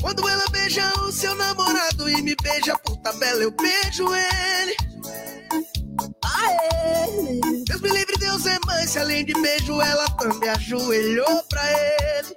Quando 0.00 0.28
ela 0.28 0.44
beija 0.50 0.92
o 1.00 1.12
seu 1.12 1.34
namorado 1.34 2.08
e 2.10 2.22
me 2.22 2.34
beija 2.42 2.78
por 2.78 2.96
tabela, 2.98 3.42
eu 3.42 3.50
beijo 3.52 4.06
ele. 4.14 4.76
Deus 7.66 7.80
me 7.80 7.90
livre, 7.90 8.16
Deus 8.18 8.46
é 8.46 8.58
mãe 8.66 8.72
mais, 8.82 8.96
além 8.96 9.24
de 9.24 9.32
beijo, 9.34 9.80
ela 9.80 10.08
também 10.16 10.48
ajoelhou 10.50 11.42
pra 11.48 11.62
ele. 11.70 12.36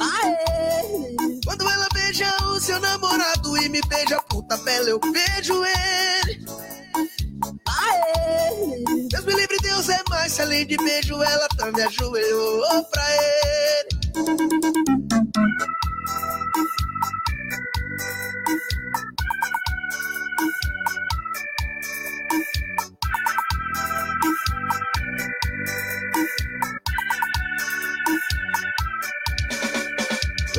Aê. 0.00 1.16
Quando 1.44 1.68
ela 1.68 1.88
beija 1.92 2.34
o 2.46 2.60
seu 2.60 2.80
namorado 2.80 3.56
e 3.58 3.68
me 3.68 3.80
beija 3.82 4.20
por 4.28 4.42
tabela, 4.44 4.88
eu 4.88 4.98
beijo 4.98 5.62
ele. 5.64 6.44
Aê. 7.68 8.84
Deus 9.10 9.24
me 9.24 9.34
livre, 9.34 9.56
Deus 9.62 9.88
é 9.88 10.00
mais, 10.08 10.40
além 10.40 10.66
de 10.66 10.76
beijo, 10.78 11.22
ela 11.22 11.48
também 11.56 11.84
ajoelhou 11.84 12.84
pra 12.84 13.06
ele. 13.12 14.00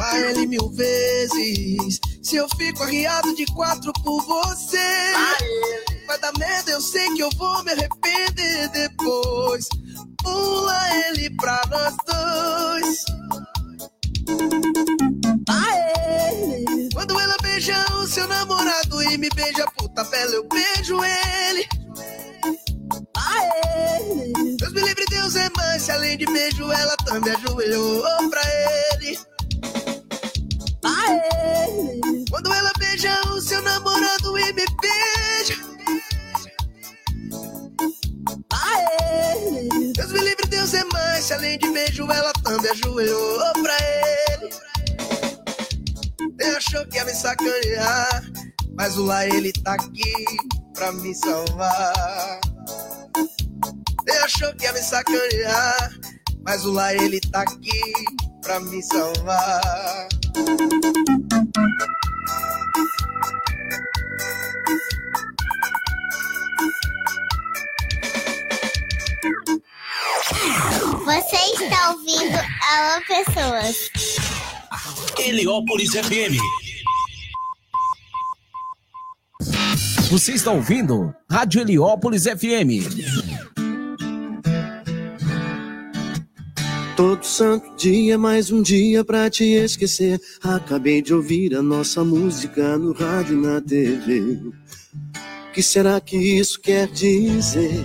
Lá 0.02 0.20
ele 0.20 0.48
mil 0.48 0.68
vezes. 0.72 2.00
Se 2.24 2.36
eu 2.36 2.48
fico 2.58 2.82
arriado 2.82 3.36
de 3.36 3.46
quatro 3.54 3.94
por 4.04 4.20
você, 4.24 5.14
vai 6.08 6.18
dar 6.20 6.34
merda, 6.40 6.72
eu 6.72 6.82
sei 6.82 7.08
que 7.14 7.22
eu 7.22 7.30
vou 7.38 7.64
me 7.64 7.72
arrepender 7.72 8.68
depois. 8.70 9.68
Pula 10.24 10.80
ele 11.06 11.30
pra 11.36 11.62
nós 11.70 11.96
dois. 12.08 13.06
Aê. 15.48 16.90
Quando 16.96 17.20
ela 17.20 17.38
beija 17.44 17.86
o 17.94 18.08
seu 18.08 18.28
namorado 18.28 19.04
e 19.04 19.20
me 19.20 19.30
beija 19.30 19.68
por 19.78 19.88
tabela, 19.90 20.32
eu 20.32 20.48
beijo 20.48 20.98
ele. 21.04 21.68
Aê. 23.18 24.34
Deus 24.58 24.74
me 24.74 24.82
livre, 24.82 25.06
Deus 25.12 25.36
é 25.36 25.48
mais. 25.56 25.84
Se 25.84 25.92
além 25.92 26.18
de 26.18 26.26
beijo, 26.26 26.72
ela 26.72 26.98
também 27.06 27.36
ajoelhou 27.36 28.02
pra 28.32 28.42
ele. 28.96 29.31
Aê. 31.02 32.26
Quando 32.30 32.54
ela 32.54 32.72
beija 32.78 33.22
o 33.30 33.42
seu 33.42 33.62
namorado 33.62 34.38
e 34.38 34.54
me 34.54 34.66
beija. 34.82 35.56
Aê. 38.52 39.70
Deus 39.96 40.12
me 40.12 40.20
livre, 40.20 40.48
Deus 40.48 40.74
é 40.74 40.84
mais. 40.86 41.26
Se 41.26 41.34
além 41.34 41.58
de 41.58 41.70
beijo, 41.70 42.04
ela 42.12 42.32
também 42.44 42.72
ajoelhou 42.72 43.54
pra 43.62 43.78
ele. 44.34 44.50
Ele 46.40 46.56
achou 46.56 46.86
que 46.88 46.98
ia 46.98 47.06
me 47.06 47.14
sacanear, 47.14 48.24
mas 48.76 48.98
o 48.98 49.04
lá 49.06 49.26
ele 49.28 49.52
tá 49.54 49.74
aqui 49.74 50.26
pra 50.74 50.92
me 50.92 51.14
salvar. 51.14 52.42
Ele 54.08 54.18
achou 54.20 54.54
que 54.56 54.66
ia 54.66 54.74
me 54.74 54.82
sacanear, 54.82 55.92
mas 56.44 56.66
o 56.66 56.72
lá 56.72 56.94
ele 56.94 57.20
tá 57.20 57.42
aqui 57.42 57.94
pra 58.42 58.60
me 58.60 58.82
salvar. 58.82 60.08
Você 71.06 71.64
está 71.64 71.92
ouvindo 71.92 72.38
Alô 72.38 73.02
Pessoas. 73.08 73.90
Heliópolis 75.20 75.92
FM. 75.92 76.38
Você 80.10 80.34
está 80.34 80.52
ouvindo 80.52 81.14
Rádio 81.30 81.62
Heliópolis 81.62 82.24
FM. 82.24 82.84
Todo 86.96 87.24
santo 87.24 87.74
dia, 87.76 88.18
mais 88.18 88.52
um 88.52 88.62
dia 88.62 89.04
pra 89.04 89.30
te 89.30 89.46
esquecer. 89.46 90.20
Acabei 90.44 91.02
de 91.02 91.14
ouvir 91.14 91.56
a 91.56 91.62
nossa 91.62 92.04
música 92.04 92.78
no 92.78 92.92
rádio 92.92 93.38
e 93.38 93.42
na 93.42 93.62
TV. 93.62 94.40
O 95.50 95.52
que 95.54 95.64
será 95.64 96.00
que 96.02 96.18
isso 96.18 96.60
quer 96.60 96.88
dizer? 96.88 97.84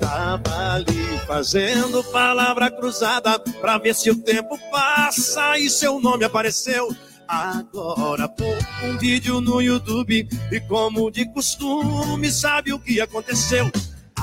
Tava 0.00 0.74
ali 0.74 1.18
fazendo 1.26 2.02
palavra 2.04 2.70
cruzada 2.70 3.38
pra 3.38 3.78
ver 3.78 3.94
se 3.94 4.10
o 4.10 4.16
tempo 4.16 4.58
passa 4.70 5.58
e 5.58 5.70
seu 5.70 6.00
nome 6.00 6.24
apareceu. 6.24 6.94
Agora 7.26 8.28
pô 8.28 8.44
um 8.84 8.98
vídeo 8.98 9.40
no 9.40 9.62
YouTube 9.62 10.28
e 10.52 10.60
como 10.60 11.10
de 11.10 11.24
costume 11.32 12.30
sabe 12.30 12.72
o 12.72 12.78
que 12.78 13.00
aconteceu. 13.00 13.70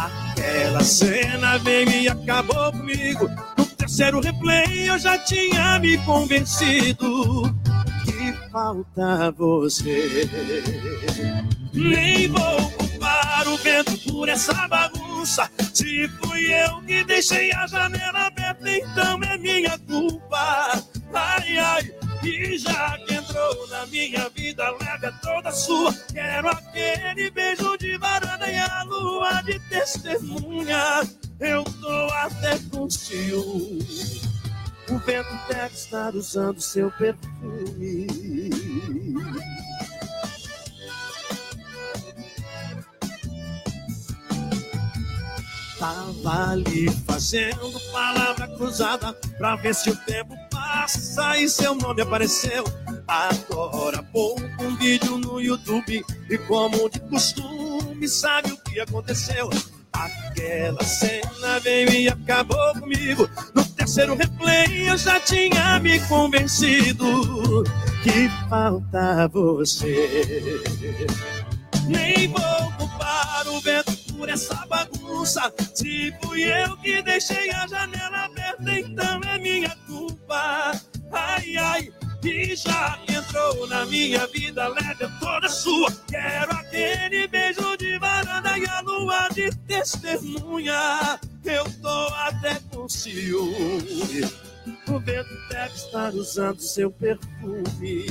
Aquela 0.01 0.83
cena 0.83 1.57
veio 1.59 1.89
e 1.89 2.09
acabou 2.09 2.71
comigo. 2.71 3.29
No 3.57 3.65
terceiro 3.65 4.19
replay 4.19 4.89
eu 4.89 4.97
já 4.97 5.17
tinha 5.19 5.77
me 5.79 5.97
convencido 5.99 7.43
que 8.03 8.33
falta 8.51 9.31
você. 9.31 10.27
Nem 11.73 12.27
vou 12.29 12.71
culpar 12.71 13.47
o 13.47 13.57
vento 13.57 13.97
por 14.11 14.27
essa 14.27 14.67
bagunça. 14.67 15.49
Se 15.73 16.07
fui 16.07 16.51
eu 16.51 16.81
que 16.81 17.03
deixei 17.03 17.51
a 17.53 17.67
janela 17.67 18.27
aberta, 18.27 18.69
então 18.69 19.21
é 19.23 19.37
minha 19.37 19.77
culpa. 19.79 20.83
Ai, 21.13 21.57
ai, 21.57 21.91
e 22.23 22.57
já 22.57 22.97
que 22.99 23.13
entrou 23.13 23.67
na 23.67 23.85
minha 23.87 24.29
vida, 24.29 24.63
leve 24.71 25.11
toda 25.21 25.51
sua. 25.51 25.93
Quero 26.13 26.49
aquele 26.49 27.31
beijo 27.31 27.77
de 27.77 27.97
varanda 27.97 28.49
e 28.49 28.57
a 28.57 28.83
lua 28.83 29.41
de 29.41 29.59
testemunha. 29.69 31.01
Eu 31.39 31.63
tô 31.63 32.13
até 32.13 32.59
com 32.71 32.89
ciúme. 32.89 33.79
O 34.89 34.97
vento 34.99 35.29
deve 35.47 35.73
estar 35.73 36.13
usando 36.15 36.59
seu 36.59 36.91
perfume. 36.91 38.07
Tava 45.81 46.51
ali 46.51 46.91
fazendo 47.07 47.79
palavra 47.91 48.47
cruzada 48.49 49.13
pra 49.39 49.55
ver 49.55 49.73
se 49.73 49.89
o 49.89 49.95
tempo 49.95 50.35
passa 50.51 51.35
e 51.39 51.49
seu 51.49 51.73
nome 51.73 52.03
apareceu. 52.03 52.63
Agora 53.07 54.03
pô 54.13 54.35
um 54.59 54.75
vídeo 54.75 55.17
no 55.17 55.41
YouTube 55.41 56.05
e 56.29 56.37
como 56.37 56.87
de 56.87 56.99
costume 56.99 58.07
sabe 58.07 58.51
o 58.51 58.57
que 58.57 58.79
aconteceu. 58.79 59.49
Aquela 59.91 60.83
cena 60.83 61.59
veio 61.63 61.91
e 61.91 62.07
acabou 62.07 62.73
comigo. 62.79 63.27
No 63.55 63.65
terceiro 63.65 64.15
replay 64.15 64.87
eu 64.87 64.95
já 64.99 65.19
tinha 65.19 65.79
me 65.79 65.99
convencido 66.01 67.63
que 68.03 68.29
falta 68.47 69.27
você. 69.29 70.61
Nem 71.87 72.27
vou 72.27 72.71
culpar 72.77 73.47
o 73.47 73.59
vento 73.61 74.00
por 74.21 74.29
essa 74.29 74.55
bagunça. 74.67 75.51
Se 75.73 76.13
fui 76.21 76.43
eu 76.43 76.77
que 76.77 77.01
deixei 77.01 77.49
a 77.49 77.65
janela 77.65 78.25
aberta, 78.25 78.79
então 78.79 79.19
é 79.23 79.39
minha 79.39 79.75
culpa. 79.87 80.79
Ai, 81.11 81.57
ai, 81.57 81.93
e 82.23 82.55
já 82.55 82.99
que 82.99 83.15
entrou 83.15 83.65
na 83.67 83.83
minha 83.87 84.27
vida, 84.27 84.67
leve 84.67 85.07
toda 85.19 85.49
sua. 85.49 85.91
Quero 86.07 86.51
aquele 86.51 87.27
beijo 87.29 87.75
de 87.77 87.97
varanda 87.97 88.59
e 88.59 88.65
a 88.67 88.81
lua 88.81 89.27
de 89.29 89.49
testemunha. 89.65 91.19
Eu 91.43 91.65
tô 91.81 92.07
até 92.13 92.59
com 92.71 92.87
ciúme. 92.87 94.21
O 94.87 94.99
vento 94.99 95.49
deve 95.49 95.73
estar 95.73 96.13
usando 96.13 96.61
seu 96.61 96.91
perfume. 96.91 98.05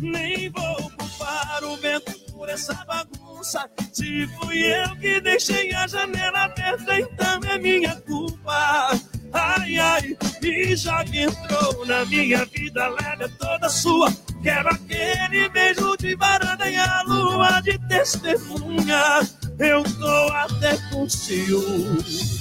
Nem 0.00 0.50
vou 0.50 0.90
culpar 0.90 1.64
o 1.64 1.76
vento 1.76 2.12
por 2.32 2.48
essa 2.48 2.74
bagunça. 2.84 3.68
Se 3.92 4.26
fui 4.38 4.58
eu 4.58 4.96
que 4.96 5.20
deixei 5.20 5.74
a 5.74 5.86
janela 5.86 6.44
aberta, 6.44 6.98
então 6.98 7.40
é 7.50 7.58
minha 7.58 7.96
culpa. 8.02 8.90
Ai, 9.32 9.78
ai, 9.78 10.16
e 10.42 10.76
já 10.76 11.04
que 11.04 11.22
entrou 11.22 11.84
na 11.84 12.04
minha 12.06 12.44
vida, 12.46 12.88
leve 12.88 13.28
toda 13.38 13.68
sua. 13.68 14.10
Quero 14.42 14.68
aquele 14.68 15.48
beijo 15.48 15.96
de 15.96 16.14
varanda 16.14 16.68
e 16.70 16.76
a 16.76 17.02
lua 17.02 17.60
de 17.60 17.78
testemunha. 17.88 19.20
Eu 19.58 19.82
tô 19.82 20.32
até 20.32 20.76
com 20.90 21.08
ciúme. 21.08 22.38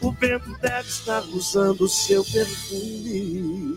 O 0.00 0.12
vento 0.12 0.56
deve 0.60 0.88
estar 0.88 1.22
usando 1.24 1.88
seu 1.88 2.24
perfume. 2.24 3.73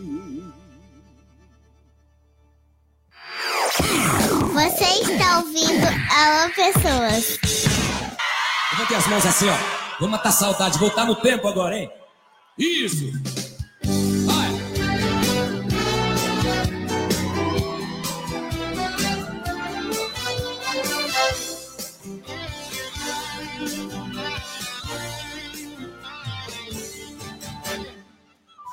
Você 4.52 4.84
está 5.12 5.38
ouvindo 5.38 5.86
Alô 5.86 6.50
Pessoas. 6.54 7.38
Vou 8.76 8.86
ter 8.86 8.94
as 8.96 9.06
mãos 9.06 9.26
assim, 9.26 9.48
ó. 9.48 9.56
Vamos 10.00 10.12
matar 10.12 10.32
saudade, 10.32 10.78
voltar 10.78 11.04
no 11.04 11.16
tempo 11.16 11.48
agora, 11.48 11.76
hein? 11.76 11.90
Isso! 12.58 13.12
Vai! 14.26 14.48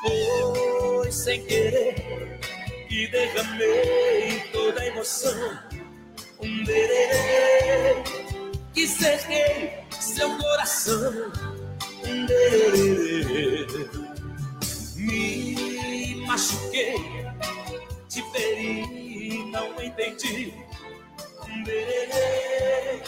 Foi 0.02 1.12
sem 1.12 1.46
querer 1.46 2.05
e 2.96 3.08
derramei 3.08 4.40
toda 4.54 4.80
a 4.80 4.86
emoção. 4.86 5.60
Um 6.40 6.64
dererê 6.64 8.02
que 8.74 8.88
cerquei 8.88 9.74
seu 10.00 10.38
coração. 10.38 11.32
Um 12.06 12.26
dererê 12.26 13.68
me 14.96 16.26
machuquei, 16.26 16.96
te 18.08 18.24
feri, 18.32 19.52
não 19.52 19.82
entendi. 19.82 20.54
Um 21.50 21.64
dererê 21.64 23.04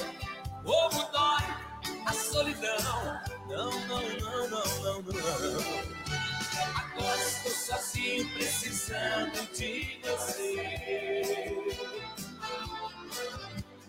como 0.65 1.11
dói 1.13 1.43
a 2.05 2.11
solidão. 2.11 3.21
Não, 3.47 3.71
não, 3.87 4.01
não, 4.19 4.49
não, 4.49 4.65
não, 4.81 5.01
não. 5.01 6.16
Agora 6.75 7.21
estou 7.23 7.51
sozinho, 7.51 8.29
precisando 8.33 9.47
de 9.53 9.99
você. 10.03 11.55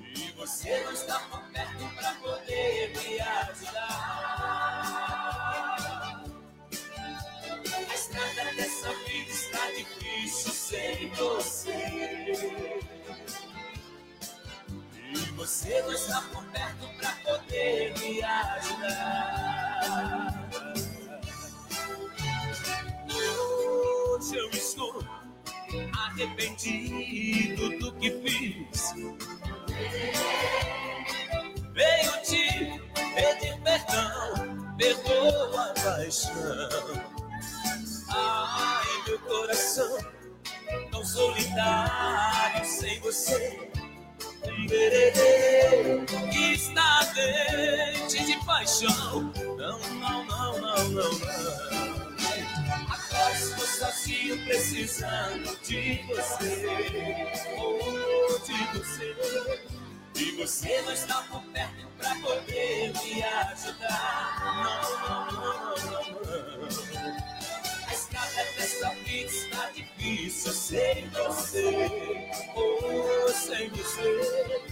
E 0.00 0.32
você 0.36 0.80
não 0.84 0.92
está 0.92 1.18
por 1.30 1.40
perto 1.52 1.84
pra 1.96 2.14
poder 2.14 2.92
me 2.96 3.20
ajudar. 3.20 3.88
A 7.88 7.94
estrada 7.94 8.54
dessa 8.56 8.92
vida 9.04 9.30
está 9.30 9.70
difícil 9.72 10.52
sem 10.52 11.08
você. 11.10 12.80
E 15.10 15.16
você 15.36 15.82
não 15.82 15.92
está 15.92 16.20
por 16.32 16.44
perto 16.46 16.88
pra 16.98 17.12
poder 17.24 17.98
me 17.98 18.22
ajudar. 18.22 19.68
Hoje 24.18 24.36
eu 24.36 24.50
estou 24.50 25.00
arrependido 25.96 27.78
do 27.78 27.92
que 27.94 28.10
fiz. 28.10 28.92
Venho 31.72 32.22
te 32.24 32.82
pedir 33.14 33.60
perdão, 33.62 34.74
perdoa 34.76 35.70
a 35.70 35.74
paixão. 35.74 36.32
Ai, 38.10 38.86
meu 39.06 39.20
coração, 39.20 39.98
tão 40.90 41.04
solitário 41.04 42.64
sem 42.64 42.98
você. 42.98 43.70
Está 46.52 47.04
dente 47.14 48.24
de 48.24 48.44
paixão. 48.44 49.32
Não, 49.56 49.78
não, 49.78 50.24
não, 50.24 50.58
não, 50.60 50.88
não, 50.88 51.12
não. 51.12 51.97
Estou 53.38 53.66
sozinho 53.66 54.44
precisando 54.44 55.56
de 55.62 56.02
você, 56.08 56.66
oh, 57.56 58.38
de 58.44 58.78
você. 58.78 59.16
E 60.16 60.32
você 60.32 60.82
não 60.82 60.92
está 60.92 61.22
por 61.22 61.42
perto 61.52 61.86
pra 61.96 62.14
poder 62.16 62.92
me 62.92 63.22
ajudar. 63.22 64.64
Não, 64.64 64.82
não, 65.00 65.30
não, 65.30 65.76
não, 66.24 66.58
não. 66.58 67.16
A 67.86 67.94
estrada 67.94 68.44
dessa 68.56 68.90
vida 69.04 69.30
está 69.30 69.70
difícil 69.70 70.52
sem 70.52 71.08
você, 71.10 71.90
oh, 72.56 73.32
sem 73.32 73.68
você. 73.70 74.62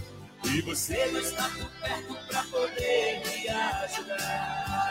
E 0.43 0.61
você 0.61 1.05
não 1.07 1.21
está 1.21 1.49
por 1.49 1.69
perto 1.79 2.15
pra 2.27 2.43
poder 2.43 3.21
me 3.25 3.49
ajudar. 3.49 4.87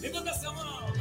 Levanta 0.00 0.30
essa 0.30 0.50
mão. 0.50 0.97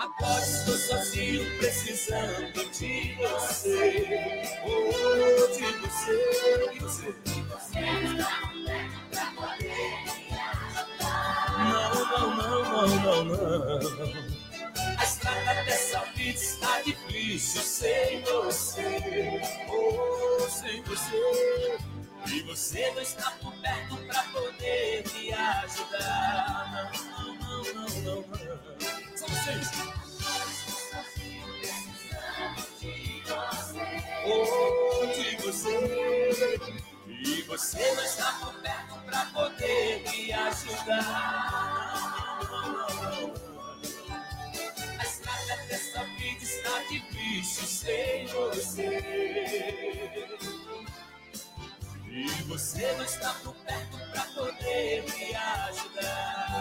Agora 0.00 0.40
estou 0.40 0.78
sozinho, 0.78 1.44
precisando 1.58 2.54
de 2.70 3.14
você. 3.16 4.42
Oh, 4.64 5.46
de 5.54 5.72
você, 5.76 6.70
de 6.72 6.78
você. 6.78 7.14
Não, 11.58 11.94
não, 12.06 12.34
não, 12.34 12.62
não, 12.64 13.24
não, 13.24 13.24
não. 13.24 13.80
A 14.98 15.04
estrada 15.04 15.64
dessa 15.64 16.00
vida 16.14 16.30
está 16.30 16.80
difícil 16.80 17.60
sem 17.60 18.22
você. 18.22 19.42
Oh, 19.68 20.48
sem 20.48 20.82
você. 20.84 21.78
E 22.26 22.40
você 22.44 22.90
não 22.92 23.02
está 23.02 23.32
por 23.32 23.52
perto 23.56 23.98
pra 24.06 24.22
poder 24.32 25.04
me 25.12 25.30
ajudar. 25.34 26.90
Não, 27.10 27.34
não, 27.34 27.62
não, 27.64 27.94
não, 28.02 28.24
não. 28.24 29.09
Só 29.09 29.09
vocês. 29.30 29.70
Oh, 34.26 35.06
de 35.06 35.36
você. 35.36 36.60
E 37.08 37.42
você 37.42 37.92
não 37.94 38.04
está 38.04 38.32
por 38.40 38.54
perto 38.60 38.94
pra 39.06 39.24
poder 39.26 40.02
me 40.10 40.32
ajudar. 40.32 41.00
A 44.98 45.02
estrada 45.02 45.56
dessa 45.68 46.04
vida 46.04 46.42
está 46.42 46.82
difícil 46.90 47.66
sem 47.66 48.26
você. 48.26 48.88
E 52.08 52.26
você 52.48 52.92
não 52.92 53.04
está 53.04 53.34
por 53.44 53.54
perto 53.54 53.98
pra 54.10 54.22
poder 54.34 55.04
me 55.04 55.34
ajudar. 55.34 56.60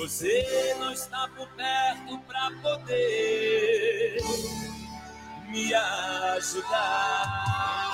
Você 0.00 0.74
não 0.78 0.92
está 0.94 1.28
por 1.36 1.46
perto 1.48 2.18
pra 2.20 2.50
poder 2.62 4.16
me 5.50 5.74
ajudar. 5.74 7.92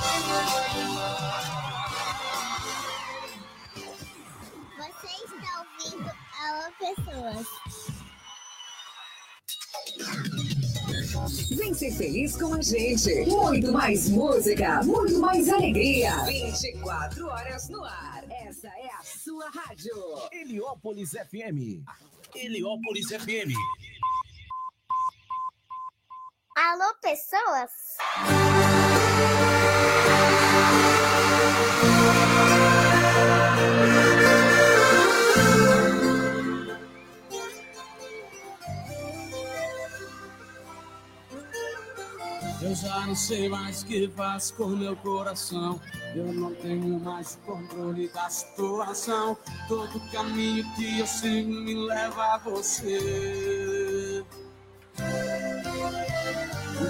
Você 4.78 5.08
está 5.24 5.58
ouvindo 5.58 6.08
Alô 6.44 6.70
Pessoas. 6.78 7.44
Vem 11.56 11.74
ser 11.74 11.90
feliz 11.90 12.36
com 12.36 12.54
a 12.54 12.62
gente. 12.62 13.26
Muito 13.26 13.72
mais 13.72 14.08
música, 14.08 14.80
muito 14.84 15.18
mais 15.18 15.48
alegria. 15.48 16.22
24 16.24 17.26
horas 17.26 17.68
no 17.68 17.82
ar. 17.82 18.15
Essa 18.40 18.68
é 18.68 18.90
a 18.92 19.02
sua 19.02 19.48
rádio. 19.50 19.94
Heliópolis 20.30 21.10
FM. 21.12 21.82
Heliópolis 22.34 23.08
FM. 23.08 23.52
Alô 26.56 26.94
Pessoas. 27.00 27.96
Eu 42.66 42.74
já 42.74 43.06
não 43.06 43.14
sei 43.14 43.48
mais 43.48 43.82
o 43.82 43.86
que 43.86 44.08
faço 44.16 44.52
com 44.54 44.66
meu 44.66 44.96
coração. 44.96 45.80
Eu 46.16 46.32
não 46.32 46.52
tenho 46.52 46.98
mais 46.98 47.34
o 47.34 47.52
controle 47.52 48.08
da 48.08 48.28
situação. 48.28 49.38
Todo 49.68 50.00
caminho 50.10 50.64
que 50.74 50.98
eu 50.98 51.06
sigo 51.06 51.48
me 51.48 51.74
leva 51.74 52.24
a 52.24 52.38
você. 52.38 54.24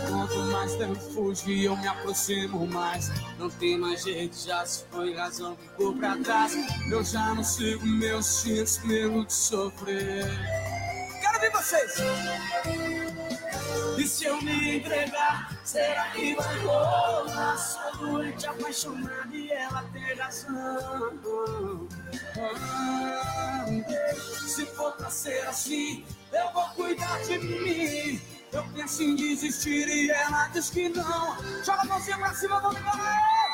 Quanto 0.08 0.38
mais 0.50 0.74
tempo 0.76 1.32
e 1.46 1.64
eu 1.66 1.76
me 1.76 1.88
aproximo 1.88 2.66
mais. 2.66 3.10
Não 3.38 3.50
tem 3.50 3.76
mais 3.76 4.02
jeito, 4.02 4.34
já 4.34 4.64
se 4.64 4.82
foi 4.90 5.14
razão 5.14 5.58
ficou 5.58 5.94
pra 5.94 6.16
trás. 6.16 6.56
Eu 6.90 7.04
já 7.04 7.34
não 7.34 7.44
sigo 7.44 7.84
meus 7.84 8.46
instintos, 8.46 8.82
medo 8.82 9.26
de 9.26 9.32
sofrer. 9.34 10.24
Quero 11.20 11.38
ver 11.38 11.52
vocês. 11.52 13.05
E 13.98 14.06
se 14.06 14.24
eu 14.26 14.40
me 14.42 14.76
entregar, 14.76 15.50
será 15.64 16.10
que 16.10 16.34
vai 16.34 16.58
rolar? 16.60 17.56
Sou 17.56 17.96
doente, 17.96 18.46
apaixonado 18.46 19.34
e 19.34 19.50
ela 19.50 19.82
tem 19.92 20.14
razão. 20.14 21.88
Ah, 22.38 23.66
se 24.46 24.66
for 24.66 24.92
pra 24.92 25.08
ser 25.10 25.46
assim, 25.48 26.04
eu 26.32 26.52
vou 26.52 26.68
cuidar 26.70 27.22
de 27.22 27.38
mim. 27.38 28.20
Eu 28.52 28.64
penso 28.74 29.02
em 29.02 29.14
desistir 29.14 29.88
e 29.88 30.10
ela 30.10 30.48
diz 30.48 30.70
que 30.70 30.88
não. 30.88 31.36
Joga 31.64 31.82
a 31.82 31.84
mãozinha 31.86 32.18
pra 32.18 32.34
cima, 32.34 32.60
vamos 32.60 32.78
embora! 32.78 33.45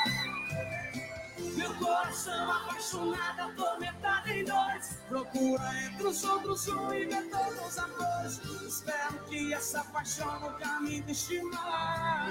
Meu 1.63 1.73
coração 1.77 2.51
apaixonado, 2.51 3.41
atormentado 3.41 4.31
em 4.31 4.45
dores. 4.45 4.99
Procura 5.09 5.63
entre 5.85 6.09
os 6.09 6.25
outros 6.25 6.67
um 6.67 6.93
inventor 6.93 7.55
dos 7.55 7.79
amores. 7.79 8.41
Espero 8.67 9.25
que 9.29 9.55
essa 9.55 9.85
paixão 9.85 10.41
nunca 10.41 10.81
me 10.81 11.01
deixe 11.03 11.41
mal. 11.43 12.27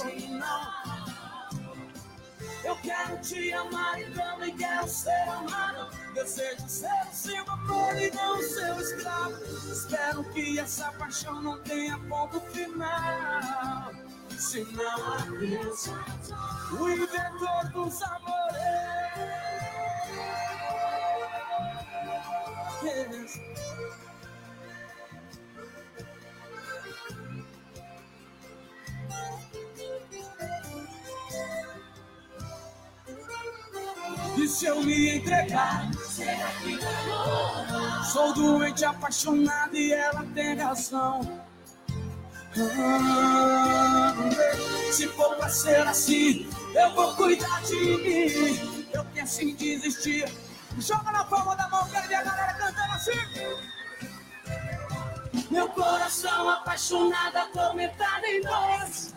Ou 0.00 0.28
não. 0.38 0.92
Eu 2.62 2.76
quero 2.76 3.16
te 3.22 3.54
amar 3.54 3.98
e 3.98 4.10
também 4.10 4.54
quero 4.54 4.86
ser 4.86 5.28
amado. 5.30 5.88
Desejo 6.12 6.68
ser 6.68 7.08
o 7.10 7.14
seu 7.14 7.50
amor 7.50 7.96
e 7.98 8.10
não 8.10 8.38
o 8.38 8.42
seu 8.42 8.78
escravo. 8.78 9.42
Espero 9.72 10.24
que 10.24 10.58
essa 10.58 10.92
paixão 10.92 11.40
não 11.40 11.58
tenha 11.62 11.98
ponto 12.00 12.38
final. 12.52 14.11
Não 14.42 15.14
há 15.14 15.18
Deus, 15.38 15.86
o 16.72 16.88
inventor 16.88 17.70
dos 17.72 18.02
amores. 18.02 18.32
E 34.36 34.48
se 34.48 34.66
eu 34.66 34.82
me 34.82 35.18
entregar? 35.18 35.88
Será 35.94 36.48
que 36.62 36.78
Sou 38.12 38.34
doente, 38.34 38.84
apaixonado 38.84 39.76
e 39.76 39.92
ela 39.92 40.26
tem 40.34 40.56
razão. 40.56 41.41
Se 44.92 45.08
for 45.08 45.36
pra 45.36 45.48
ser 45.48 45.86
assim, 45.86 46.50
eu 46.74 46.94
vou 46.94 47.16
cuidar 47.16 47.62
de 47.62 47.74
mim. 47.74 48.88
Eu 48.92 49.04
penso 49.06 49.42
em 49.42 49.54
desistir. 49.54 50.30
Joga 50.78 51.12
na 51.12 51.24
palma 51.24 51.56
da 51.56 51.66
mão, 51.68 51.88
quero 51.88 52.08
ver 52.08 52.14
a 52.16 52.22
galera 52.22 52.54
cantando 52.54 52.92
assim. 52.92 53.12
Meu 55.50 55.68
coração 55.68 56.48
apaixonado, 56.50 57.36
atormentado 57.36 58.26
em 58.26 58.42
nós. 58.42 59.14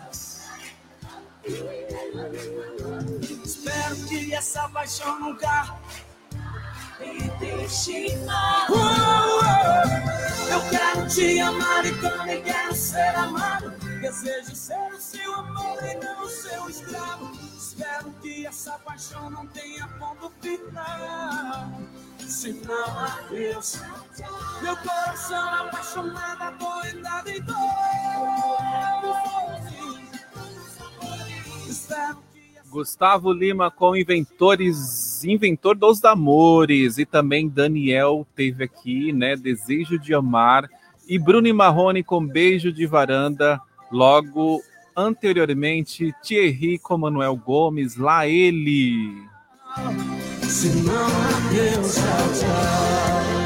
Espero 3.43 3.95
que 4.07 4.33
essa 4.33 4.69
paixão 4.69 5.19
nunca 5.19 5.77
me 6.99 7.29
deixe. 7.39 8.07
Eu 10.51 10.61
quero 10.69 11.07
te 11.07 11.39
amar 11.39 11.85
e 11.85 11.95
também 11.99 12.41
quero 12.43 12.73
ser 12.73 13.15
amado. 13.15 13.71
Desejo 14.01 14.55
ser 14.55 14.93
o 14.93 14.99
seu 14.99 15.33
amor 15.33 15.77
e 15.83 15.95
não 16.03 16.23
o 16.23 16.29
seu 16.29 16.69
escravo. 16.69 17.31
Espero 17.57 18.11
que 18.21 18.45
essa 18.45 18.73
paixão 18.79 19.29
não 19.29 19.47
tenha 19.47 19.87
ponto 19.99 20.31
final. 20.41 21.71
Não 22.65 22.99
há 22.99 23.21
Deus, 23.29 23.79
meu 24.61 24.75
coração 24.77 25.67
apaixonado, 25.67 26.41
atormentado 26.41 27.29
em 27.29 27.41
dor. 27.41 27.55
Gustavo 32.75 33.31
Lima 33.31 33.71
com 33.71 33.95
Inventores, 33.95 35.04
Inventor 35.25 35.75
dos 35.75 36.03
Amores, 36.03 36.97
e 36.97 37.05
também 37.05 37.49
Daniel 37.49 38.25
teve 38.35 38.63
aqui, 38.63 39.11
né? 39.11 39.35
Desejo 39.35 39.99
de 39.99 40.13
Amar, 40.13 40.69
e 41.07 41.19
Bruno 41.19 41.53
Marrone 41.53 42.03
com 42.03 42.25
Beijo 42.25 42.71
de 42.71 42.85
Varanda, 42.85 43.59
logo 43.91 44.61
anteriormente, 44.95 46.13
Thierry 46.23 46.79
com 46.79 46.97
Manuel 46.97 47.35
Gomes, 47.35 47.97
lá 47.97 48.27
ele. 48.27 49.23
Se 50.43 50.69
não 50.83 50.93
há 50.93 51.39
Deus, 51.51 51.95
tchau, 51.95 52.03
tchau. 52.39 53.44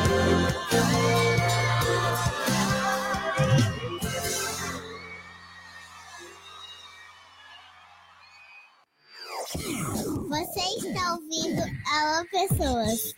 Você 10.30 10.60
está 10.60 11.16
ouvindo 11.16 11.60
Alô 11.92 12.24
Pessoas. 12.30 13.16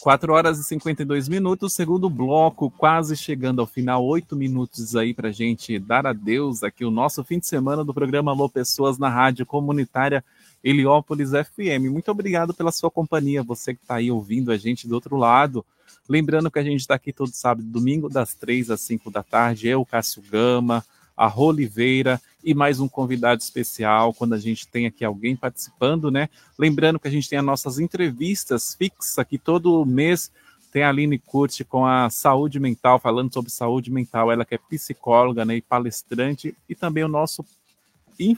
4 0.00 0.32
horas 0.32 0.60
e 0.60 0.62
52 0.62 1.28
minutos, 1.28 1.74
segundo 1.74 2.08
bloco, 2.08 2.70
quase 2.70 3.16
chegando 3.16 3.60
ao 3.60 3.66
final, 3.66 4.04
oito 4.04 4.36
minutos 4.36 4.94
aí 4.94 5.12
para 5.12 5.32
gente 5.32 5.80
dar 5.80 6.06
adeus 6.06 6.62
aqui 6.62 6.84
o 6.84 6.92
nosso 6.92 7.24
fim 7.24 7.40
de 7.40 7.46
semana 7.48 7.84
do 7.84 7.92
programa 7.92 8.30
Alô 8.30 8.48
Pessoas 8.48 8.98
na 8.98 9.08
Rádio 9.08 9.44
Comunitária 9.44 10.24
Heliópolis 10.62 11.30
FM. 11.30 11.90
Muito 11.90 12.08
obrigado 12.12 12.54
pela 12.54 12.70
sua 12.70 12.88
companhia, 12.88 13.42
você 13.42 13.74
que 13.74 13.82
está 13.82 13.96
aí 13.96 14.12
ouvindo 14.12 14.52
a 14.52 14.56
gente 14.56 14.86
do 14.86 14.94
outro 14.94 15.16
lado. 15.16 15.66
Lembrando 16.08 16.52
que 16.52 16.60
a 16.60 16.62
gente 16.62 16.82
está 16.82 16.94
aqui 16.94 17.12
todo 17.12 17.32
sábado 17.32 17.66
e 17.66 17.70
domingo, 17.70 18.08
das 18.08 18.32
3 18.32 18.70
às 18.70 18.80
5 18.82 19.10
da 19.10 19.24
tarde, 19.24 19.66
eu, 19.66 19.84
Cássio 19.84 20.22
Gama, 20.30 20.84
a 21.16 21.26
Rô 21.26 21.46
Oliveira 21.46 22.20
e 22.46 22.54
mais 22.54 22.78
um 22.78 22.86
convidado 22.86 23.42
especial 23.42 24.14
quando 24.14 24.34
a 24.34 24.38
gente 24.38 24.68
tem 24.68 24.86
aqui 24.86 25.04
alguém 25.04 25.34
participando, 25.34 26.12
né? 26.12 26.28
Lembrando 26.56 27.00
que 27.00 27.08
a 27.08 27.10
gente 27.10 27.28
tem 27.28 27.40
as 27.40 27.44
nossas 27.44 27.80
entrevistas 27.80 28.72
fixas 28.72 29.18
aqui 29.18 29.36
todo 29.36 29.84
mês. 29.84 30.30
Tem 30.70 30.84
a 30.84 30.90
Aline 30.90 31.18
Curti 31.18 31.64
com 31.64 31.84
a 31.84 32.08
saúde 32.08 32.60
mental, 32.60 33.00
falando 33.00 33.34
sobre 33.34 33.50
saúde 33.50 33.90
mental, 33.90 34.30
ela 34.30 34.44
que 34.44 34.54
é 34.54 34.58
psicóloga 34.58 35.44
né, 35.44 35.56
e 35.56 35.60
palestrante, 35.60 36.56
e 36.68 36.74
também 36.76 37.02
o 37.02 37.08
nosso, 37.08 37.44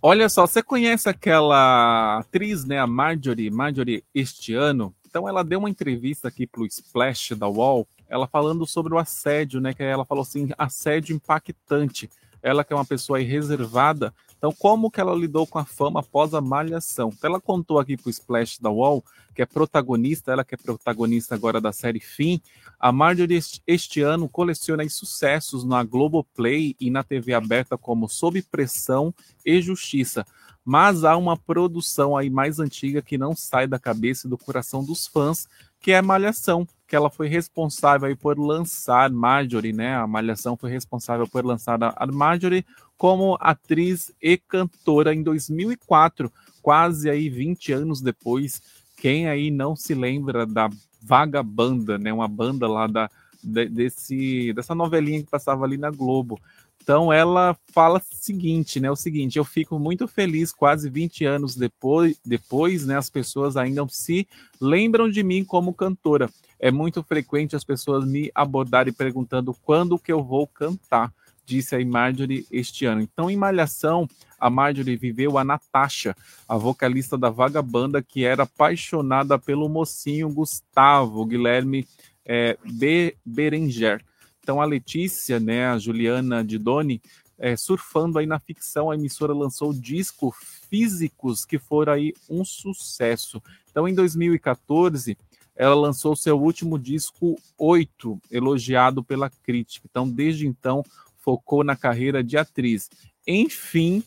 Olha 0.00 0.26
só, 0.30 0.46
você 0.46 0.62
conhece 0.62 1.10
aquela 1.10 2.20
atriz, 2.20 2.64
né, 2.64 2.78
a 2.78 2.86
Marjorie, 2.86 3.50
Marjorie 3.50 4.02
este 4.14 4.54
ano? 4.54 4.94
Então 5.06 5.28
ela 5.28 5.44
deu 5.44 5.58
uma 5.58 5.68
entrevista 5.68 6.28
aqui 6.28 6.46
para 6.46 6.62
o 6.62 6.66
Splash 6.66 7.34
da 7.36 7.46
Wall, 7.46 7.86
ela 8.12 8.26
falando 8.26 8.66
sobre 8.66 8.92
o 8.92 8.98
assédio, 8.98 9.58
né? 9.58 9.72
Que 9.72 9.82
ela 9.82 10.04
falou 10.04 10.20
assim, 10.20 10.50
assédio 10.58 11.16
impactante. 11.16 12.10
Ela 12.42 12.62
que 12.62 12.70
é 12.70 12.76
uma 12.76 12.84
pessoa 12.84 13.18
reservada, 13.20 14.12
então 14.36 14.52
como 14.52 14.90
que 14.90 15.00
ela 15.00 15.14
lidou 15.14 15.46
com 15.46 15.58
a 15.58 15.64
fama 15.64 16.00
após 16.00 16.34
a 16.34 16.40
malhação? 16.40 17.10
Então, 17.16 17.30
ela 17.30 17.40
contou 17.40 17.78
aqui 17.78 17.96
para 17.96 18.08
o 18.08 18.10
Splash 18.10 18.58
da 18.58 18.68
Wall, 18.68 19.02
que 19.34 19.40
é 19.40 19.46
protagonista, 19.46 20.32
ela 20.32 20.44
que 20.44 20.54
é 20.54 20.58
protagonista 20.58 21.34
agora 21.34 21.58
da 21.58 21.72
série 21.72 22.00
Fim, 22.00 22.42
a 22.78 22.92
Marjorie 22.92 23.40
este 23.66 24.02
ano 24.02 24.28
coleciona 24.28 24.86
sucessos 24.90 25.64
na 25.64 25.82
Globoplay 25.82 26.76
e 26.78 26.90
na 26.90 27.02
TV 27.02 27.32
aberta 27.32 27.78
como 27.78 28.08
Sob 28.08 28.42
Pressão 28.42 29.14
e 29.46 29.62
Justiça 29.62 30.26
mas 30.64 31.04
há 31.04 31.16
uma 31.16 31.36
produção 31.36 32.16
aí 32.16 32.30
mais 32.30 32.60
antiga 32.60 33.02
que 33.02 33.18
não 33.18 33.34
sai 33.34 33.66
da 33.66 33.78
cabeça 33.78 34.26
e 34.26 34.30
do 34.30 34.38
coração 34.38 34.84
dos 34.84 35.06
fãs, 35.06 35.48
que 35.82 35.90
é 35.90 36.00
Malhação, 36.00 36.66
que 36.86 36.94
ela 36.94 37.10
foi 37.10 37.26
responsável 37.26 38.16
por 38.16 38.38
lançar 38.38 39.10
Marjorie, 39.10 39.72
né? 39.72 39.96
A 39.96 40.06
Malhação 40.06 40.56
foi 40.56 40.70
responsável 40.70 41.26
por 41.26 41.44
lançar 41.44 41.76
a 41.82 42.06
Marjorie 42.06 42.64
como 42.96 43.36
atriz 43.40 44.12
e 44.22 44.38
cantora 44.38 45.12
em 45.12 45.24
2004, 45.24 46.32
quase 46.62 47.10
aí 47.10 47.28
20 47.28 47.72
anos 47.72 48.00
depois. 48.00 48.62
Quem 48.96 49.28
aí 49.28 49.50
não 49.50 49.74
se 49.74 49.92
lembra 49.92 50.46
da 50.46 50.70
Vagabanda, 51.02 51.98
né? 51.98 52.12
Uma 52.12 52.28
banda 52.28 52.68
lá 52.68 52.86
da, 52.86 53.10
de, 53.42 53.68
desse, 53.68 54.52
dessa 54.52 54.72
novelinha 54.72 55.20
que 55.20 55.30
passava 55.30 55.64
ali 55.64 55.76
na 55.76 55.90
Globo. 55.90 56.38
Então 56.82 57.12
ela 57.12 57.56
fala 57.68 57.98
o 58.00 58.16
seguinte, 58.16 58.80
né? 58.80 58.90
O 58.90 58.96
seguinte, 58.96 59.38
eu 59.38 59.44
fico 59.44 59.78
muito 59.78 60.08
feliz, 60.08 60.52
quase 60.52 60.90
20 60.90 61.24
anos 61.24 61.54
depois, 61.54 62.18
depois, 62.24 62.84
né? 62.84 62.96
As 62.96 63.08
pessoas 63.08 63.56
ainda 63.56 63.86
se 63.88 64.26
lembram 64.60 65.08
de 65.08 65.22
mim 65.22 65.44
como 65.44 65.72
cantora. 65.72 66.28
É 66.58 66.70
muito 66.70 67.02
frequente 67.02 67.54
as 67.54 67.64
pessoas 67.64 68.04
me 68.04 68.30
abordarem 68.34 68.92
perguntando 68.92 69.54
quando 69.62 69.98
que 69.98 70.12
eu 70.12 70.22
vou 70.22 70.46
cantar 70.46 71.12
disse 71.44 71.74
a 71.74 71.84
Marjorie 71.84 72.46
este 72.50 72.86
ano. 72.86 73.02
Então, 73.02 73.28
em 73.28 73.36
Malhação, 73.36 74.08
a 74.38 74.48
Marjorie 74.48 74.96
viveu 74.96 75.36
a 75.38 75.44
Natasha, 75.44 76.16
a 76.48 76.56
vocalista 76.56 77.18
da 77.18 77.30
Vagabanda, 77.30 78.00
que 78.00 78.24
era 78.24 78.44
apaixonada 78.44 79.38
pelo 79.38 79.68
mocinho 79.68 80.32
Gustavo 80.32 81.26
Guilherme 81.26 81.86
é, 82.24 82.56
Be 82.64 83.16
Berenger. 83.26 84.04
Então, 84.42 84.60
a 84.60 84.64
Letícia, 84.64 85.38
né, 85.38 85.66
a 85.66 85.78
Juliana 85.78 86.44
de 86.44 86.58
Doni, 86.58 87.00
é, 87.38 87.56
surfando 87.56 88.18
aí 88.18 88.26
na 88.26 88.38
ficção, 88.38 88.90
a 88.90 88.94
emissora 88.94 89.32
lançou 89.32 89.70
o 89.70 89.80
disco 89.80 90.34
Físicos, 90.68 91.44
que 91.44 91.58
foram 91.58 91.92
aí 91.92 92.12
um 92.28 92.44
sucesso. 92.44 93.42
Então, 93.70 93.86
em 93.86 93.94
2014, 93.94 95.16
ela 95.54 95.74
lançou 95.74 96.16
seu 96.16 96.40
último 96.40 96.78
disco, 96.78 97.36
Oito, 97.58 98.20
elogiado 98.30 99.02
pela 99.02 99.30
crítica. 99.30 99.86
Então, 99.88 100.08
desde 100.08 100.46
então, 100.46 100.84
focou 101.18 101.62
na 101.62 101.76
carreira 101.76 102.22
de 102.22 102.36
atriz. 102.36 102.90
Enfim, 103.26 104.02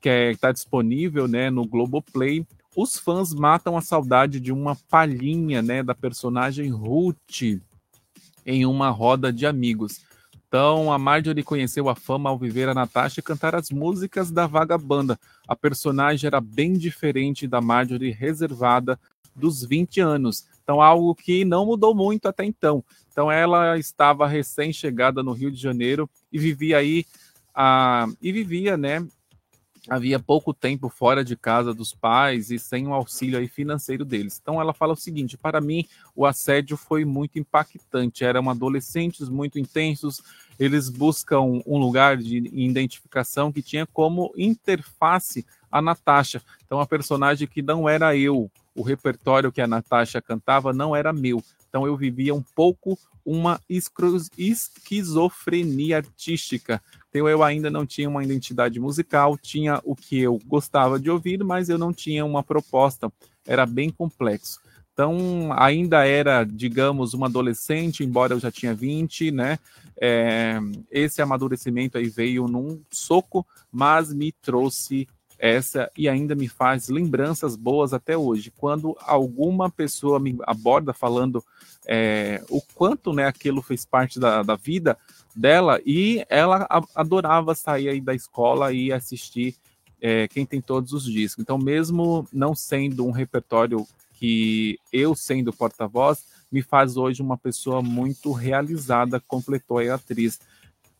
que 0.00 0.08
está 0.08 0.50
é, 0.50 0.52
disponível 0.52 1.26
né, 1.26 1.50
no 1.50 1.66
Globoplay, 1.66 2.46
os 2.76 2.98
fãs 2.98 3.32
matam 3.32 3.76
a 3.76 3.80
saudade 3.80 4.38
de 4.38 4.52
uma 4.52 4.76
palhinha 4.88 5.62
né, 5.62 5.82
da 5.82 5.94
personagem 5.94 6.68
Ruth 6.70 7.60
em 8.46 8.64
uma 8.64 8.88
roda 8.88 9.32
de 9.32 9.44
amigos. 9.44 10.00
Então, 10.48 10.92
a 10.92 10.98
Marjorie 10.98 11.42
conheceu 11.42 11.88
a 11.88 11.94
fama 11.96 12.30
ao 12.30 12.38
viver 12.38 12.68
a 12.68 12.74
Natasha 12.74 13.20
e 13.20 13.22
cantar 13.22 13.54
as 13.56 13.70
músicas 13.70 14.30
da 14.30 14.46
vagabanda. 14.46 15.18
A 15.46 15.56
personagem 15.56 16.28
era 16.28 16.40
bem 16.40 16.74
diferente 16.74 17.48
da 17.48 17.60
Marjorie 17.60 18.12
reservada 18.12 18.98
dos 19.34 19.64
20 19.64 20.00
anos. 20.00 20.46
Então, 20.62 20.80
algo 20.80 21.14
que 21.14 21.44
não 21.44 21.66
mudou 21.66 21.94
muito 21.94 22.26
até 22.26 22.44
então. 22.44 22.82
Então, 23.10 23.30
ela 23.30 23.76
estava 23.76 24.26
recém-chegada 24.26 25.22
no 25.22 25.32
Rio 25.32 25.50
de 25.50 25.60
Janeiro 25.60 26.08
e 26.32 26.38
vivia 26.38 26.78
aí, 26.78 27.04
a, 27.54 28.06
e 28.22 28.30
vivia, 28.30 28.76
né? 28.76 29.06
Havia 29.88 30.18
pouco 30.18 30.52
tempo 30.52 30.88
fora 30.88 31.24
de 31.24 31.36
casa 31.36 31.72
dos 31.72 31.94
pais 31.94 32.50
e 32.50 32.58
sem 32.58 32.88
o 32.88 32.92
auxílio 32.92 33.38
aí 33.38 33.46
financeiro 33.46 34.04
deles. 34.04 34.38
Então, 34.42 34.60
ela 34.60 34.74
fala 34.74 34.94
o 34.94 34.96
seguinte: 34.96 35.36
para 35.36 35.60
mim, 35.60 35.86
o 36.14 36.26
assédio 36.26 36.76
foi 36.76 37.04
muito 37.04 37.38
impactante. 37.38 38.24
Eram 38.24 38.50
adolescentes 38.50 39.28
muito 39.28 39.58
intensos, 39.58 40.20
eles 40.58 40.88
buscam 40.88 41.40
um 41.64 41.78
lugar 41.78 42.16
de 42.16 42.38
identificação 42.52 43.52
que 43.52 43.62
tinha 43.62 43.86
como 43.86 44.32
interface 44.36 45.46
a 45.70 45.80
Natasha. 45.80 46.42
Então, 46.64 46.80
a 46.80 46.86
personagem 46.86 47.46
que 47.46 47.62
não 47.62 47.88
era 47.88 48.16
eu, 48.16 48.50
o 48.74 48.82
repertório 48.82 49.52
que 49.52 49.60
a 49.60 49.66
Natasha 49.66 50.20
cantava 50.20 50.72
não 50.72 50.96
era 50.96 51.12
meu. 51.12 51.42
Então 51.76 51.86
eu 51.86 51.94
vivia 51.94 52.34
um 52.34 52.40
pouco 52.40 52.98
uma 53.22 53.60
esquizofrenia 53.68 55.98
artística. 55.98 56.80
Então 57.10 57.28
eu 57.28 57.42
ainda 57.42 57.70
não 57.70 57.84
tinha 57.84 58.08
uma 58.08 58.24
identidade 58.24 58.80
musical, 58.80 59.36
tinha 59.36 59.78
o 59.84 59.94
que 59.94 60.18
eu 60.18 60.40
gostava 60.46 60.98
de 60.98 61.10
ouvir, 61.10 61.44
mas 61.44 61.68
eu 61.68 61.76
não 61.76 61.92
tinha 61.92 62.24
uma 62.24 62.42
proposta. 62.42 63.12
Era 63.46 63.66
bem 63.66 63.90
complexo. 63.90 64.58
Então, 64.94 65.52
ainda 65.52 66.06
era, 66.06 66.44
digamos, 66.44 67.12
uma 67.12 67.26
adolescente, 67.26 68.02
embora 68.02 68.32
eu 68.32 68.40
já 68.40 68.50
tinha 68.50 68.74
20, 68.74 69.30
né? 69.30 69.58
É, 70.00 70.58
esse 70.90 71.20
amadurecimento 71.20 71.98
aí 71.98 72.08
veio 72.08 72.48
num 72.48 72.80
soco, 72.90 73.46
mas 73.70 74.14
me 74.14 74.32
trouxe 74.32 75.06
essa 75.46 75.90
e 75.96 76.08
ainda 76.08 76.34
me 76.34 76.48
faz 76.48 76.88
lembranças 76.88 77.56
boas 77.56 77.92
até 77.92 78.16
hoje. 78.16 78.52
Quando 78.56 78.96
alguma 79.00 79.70
pessoa 79.70 80.18
me 80.18 80.36
aborda 80.42 80.92
falando 80.92 81.44
é, 81.86 82.42
o 82.50 82.60
quanto 82.74 83.12
né, 83.12 83.26
aquilo 83.26 83.62
fez 83.62 83.84
parte 83.84 84.18
da, 84.18 84.42
da 84.42 84.56
vida 84.56 84.98
dela 85.34 85.80
e 85.86 86.24
ela 86.28 86.66
adorava 86.94 87.54
sair 87.54 87.88
aí 87.88 88.00
da 88.00 88.14
escola 88.14 88.72
e 88.72 88.92
assistir 88.92 89.54
é, 90.00 90.28
quem 90.28 90.44
tem 90.44 90.60
todos 90.60 90.92
os 90.92 91.04
discos. 91.04 91.42
Então, 91.42 91.58
mesmo 91.58 92.26
não 92.32 92.54
sendo 92.54 93.06
um 93.06 93.10
repertório 93.10 93.86
que 94.14 94.78
eu 94.92 95.14
sendo 95.14 95.52
porta-voz, 95.52 96.24
me 96.50 96.62
faz 96.62 96.96
hoje 96.96 97.22
uma 97.22 97.36
pessoa 97.36 97.82
muito 97.82 98.32
realizada, 98.32 99.20
completou 99.20 99.78
a 99.78 99.94
atriz 99.94 100.40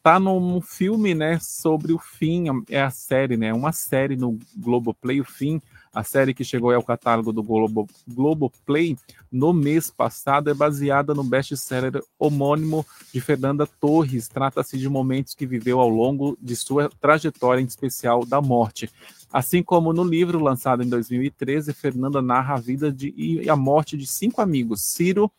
tá 0.06 0.20
num 0.20 0.60
filme, 0.60 1.16
né, 1.16 1.36
sobre 1.40 1.92
o 1.92 1.98
fim, 1.98 2.44
é 2.70 2.80
a 2.80 2.90
série, 2.90 3.36
né, 3.36 3.52
uma 3.52 3.72
série 3.72 4.14
no 4.14 4.38
Globoplay, 4.56 5.20
o 5.20 5.24
fim, 5.24 5.60
a 5.92 6.04
série 6.04 6.32
que 6.32 6.44
chegou 6.44 6.72
ao 6.72 6.82
catálogo 6.84 7.32
do 7.32 7.42
Globo, 7.42 7.88
Globoplay 8.06 8.96
no 9.32 9.52
mês 9.52 9.90
passado 9.90 10.48
é 10.48 10.54
baseada 10.54 11.12
no 11.12 11.24
best-seller 11.24 12.00
homônimo 12.16 12.86
de 13.12 13.20
Fernanda 13.20 13.66
Torres. 13.66 14.28
Trata-se 14.28 14.78
de 14.78 14.88
momentos 14.88 15.34
que 15.34 15.44
viveu 15.44 15.80
ao 15.80 15.88
longo 15.88 16.38
de 16.40 16.54
sua 16.54 16.88
trajetória, 17.00 17.60
em 17.60 17.66
especial 17.66 18.24
da 18.24 18.40
morte. 18.40 18.88
Assim 19.32 19.60
como 19.60 19.92
no 19.92 20.04
livro 20.04 20.38
lançado 20.38 20.84
em 20.84 20.88
2013, 20.88 21.72
Fernanda 21.72 22.22
narra 22.22 22.54
a 22.54 22.60
vida 22.60 22.92
de, 22.92 23.12
e 23.16 23.50
a 23.50 23.56
morte 23.56 23.96
de 23.96 24.06
cinco 24.06 24.40
amigos: 24.40 24.82
Ciro, 24.82 25.32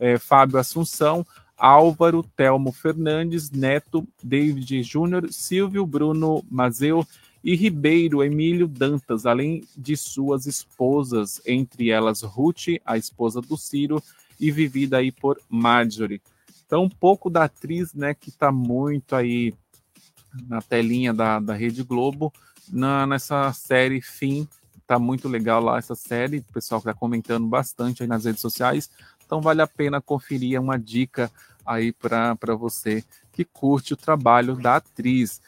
é, 0.00 0.18
Fábio 0.18 0.58
Assunção, 0.58 1.24
Álvaro 1.58 2.22
Telmo 2.22 2.72
Fernandes, 2.72 3.50
Neto, 3.50 4.06
David 4.22 4.82
Júnior, 4.82 5.32
Silvio 5.32 5.84
Bruno 5.84 6.44
Mazeu 6.50 7.06
e 7.42 7.56
Ribeiro 7.56 8.22
Emílio 8.22 8.68
Dantas, 8.68 9.26
além 9.26 9.64
de 9.76 9.96
suas 9.96 10.46
esposas, 10.46 11.40
entre 11.46 11.90
elas 11.90 12.22
Ruth, 12.22 12.78
a 12.84 12.96
esposa 12.96 13.40
do 13.40 13.56
Ciro, 13.56 14.02
e 14.38 14.50
vivida 14.50 14.98
aí 14.98 15.10
por 15.10 15.40
Marjorie. 15.48 16.22
Então, 16.64 16.84
um 16.84 16.88
pouco 16.88 17.30
da 17.30 17.44
atriz, 17.44 17.94
né, 17.94 18.14
que 18.14 18.28
está 18.28 18.52
muito 18.52 19.16
aí 19.16 19.52
na 20.46 20.60
telinha 20.60 21.12
da, 21.12 21.40
da 21.40 21.54
Rede 21.54 21.82
Globo, 21.82 22.32
na, 22.70 23.06
nessa 23.06 23.52
série 23.52 24.00
Fim. 24.00 24.46
Tá 24.86 24.98
muito 24.98 25.28
legal 25.28 25.62
lá 25.62 25.78
essa 25.78 25.94
série, 25.94 26.38
o 26.38 26.52
pessoal 26.52 26.78
está 26.78 26.94
comentando 26.94 27.46
bastante 27.46 28.02
aí 28.02 28.08
nas 28.08 28.24
redes 28.24 28.40
sociais. 28.40 28.90
Então 29.28 29.42
vale 29.42 29.60
a 29.60 29.66
pena 29.66 30.00
conferir 30.00 30.56
é 30.56 30.60
uma 30.60 30.78
dica 30.78 31.30
aí 31.66 31.92
para 31.92 32.56
você 32.58 33.04
que 33.30 33.44
curte 33.44 33.92
o 33.92 33.96
trabalho 33.96 34.56
da 34.56 34.76
atriz. 34.76 35.38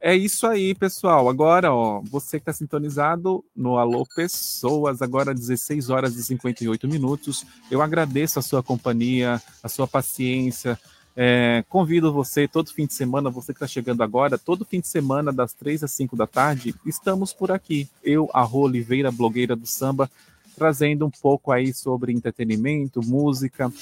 É 0.00 0.12
isso 0.12 0.44
aí, 0.44 0.74
pessoal. 0.74 1.28
Agora, 1.28 1.72
ó, 1.72 2.00
você 2.00 2.40
que 2.40 2.42
está 2.42 2.52
sintonizado 2.52 3.44
no 3.54 3.78
Alô 3.78 4.04
Pessoas, 4.04 5.00
agora 5.00 5.32
16 5.32 5.88
horas 5.88 6.16
e 6.16 6.24
58 6.24 6.88
minutos. 6.88 7.46
Eu 7.70 7.80
agradeço 7.80 8.40
a 8.40 8.42
sua 8.42 8.60
companhia, 8.60 9.40
a 9.62 9.68
sua 9.68 9.86
paciência. 9.86 10.76
É, 11.14 11.64
convido 11.68 12.12
você 12.12 12.48
todo 12.48 12.72
fim 12.72 12.86
de 12.86 12.94
semana, 12.94 13.30
você 13.30 13.52
que 13.52 13.58
está 13.58 13.68
chegando 13.68 14.02
agora, 14.02 14.36
todo 14.36 14.64
fim 14.64 14.80
de 14.80 14.88
semana, 14.88 15.32
das 15.32 15.52
3 15.52 15.84
às 15.84 15.92
5 15.92 16.16
da 16.16 16.26
tarde, 16.26 16.74
estamos 16.84 17.32
por 17.32 17.52
aqui. 17.52 17.88
Eu, 18.02 18.28
a 18.34 18.42
Rô 18.42 18.62
Oliveira, 18.62 19.12
blogueira 19.12 19.54
do 19.54 19.66
samba, 19.66 20.10
trazendo 20.54 21.06
um 21.06 21.10
pouco 21.10 21.50
aí 21.50 21.72
sobre 21.72 22.12
entretenimento, 22.12 23.00
música, 23.02 23.72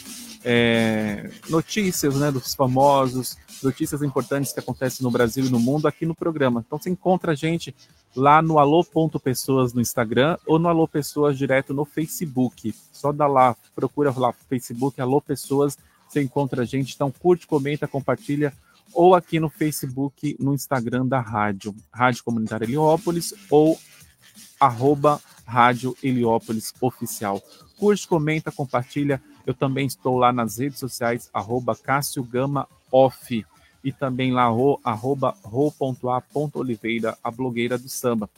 é, 0.44 1.30
notícias 1.48 2.16
né, 2.16 2.30
dos 2.30 2.54
famosos, 2.54 3.36
notícias 3.62 4.02
importantes 4.02 4.52
que 4.52 4.60
acontecem 4.60 5.04
no 5.04 5.10
Brasil 5.10 5.44
e 5.44 5.50
no 5.50 5.60
mundo 5.60 5.86
aqui 5.86 6.06
no 6.06 6.14
programa. 6.14 6.64
Então 6.66 6.78
você 6.78 6.90
encontra 6.90 7.32
a 7.32 7.34
gente 7.34 7.74
lá 8.14 8.40
no 8.42 8.58
alô.pessoas 8.58 9.72
no 9.72 9.80
Instagram 9.80 10.36
ou 10.46 10.58
no 10.58 10.68
Alô 10.68 10.88
Pessoas 10.88 11.36
direto 11.36 11.72
no 11.74 11.84
Facebook. 11.84 12.74
Só 12.92 13.12
dá 13.12 13.26
lá, 13.26 13.56
procura 13.74 14.12
lá 14.16 14.32
Facebook 14.48 15.00
Alô 15.00 15.20
Pessoas, 15.20 15.78
você 16.08 16.22
encontra 16.22 16.62
a 16.62 16.64
gente. 16.64 16.94
Então 16.94 17.10
curte, 17.10 17.46
comenta, 17.46 17.86
compartilha 17.86 18.52
ou 18.92 19.14
aqui 19.14 19.38
no 19.38 19.48
Facebook, 19.48 20.36
no 20.40 20.52
Instagram 20.52 21.06
da 21.06 21.20
rádio, 21.20 21.74
Rádio 21.92 22.24
Comunitária 22.24 22.64
Heliópolis 22.64 23.34
ou 23.48 23.78
arroba 24.60 25.20
Rádio 25.46 25.96
Heliópolis 26.02 26.72
Oficial. 26.80 27.42
Curte, 27.78 28.06
comenta, 28.06 28.52
compartilha. 28.52 29.20
Eu 29.46 29.54
também 29.54 29.86
estou 29.86 30.18
lá 30.18 30.32
nas 30.32 30.58
redes 30.58 30.78
sociais, 30.78 31.30
arroba 31.32 31.74
Cássio 31.74 32.22
Gama 32.22 32.68
Off. 32.92 33.44
E 33.82 33.90
também 33.90 34.30
lá, 34.32 34.46
ro, 34.46 34.78
arroba 34.84 35.34
ro.a.oliveira, 35.42 37.16
a 37.24 37.30
blogueira 37.30 37.78
do 37.78 37.88
samba. 37.88 38.28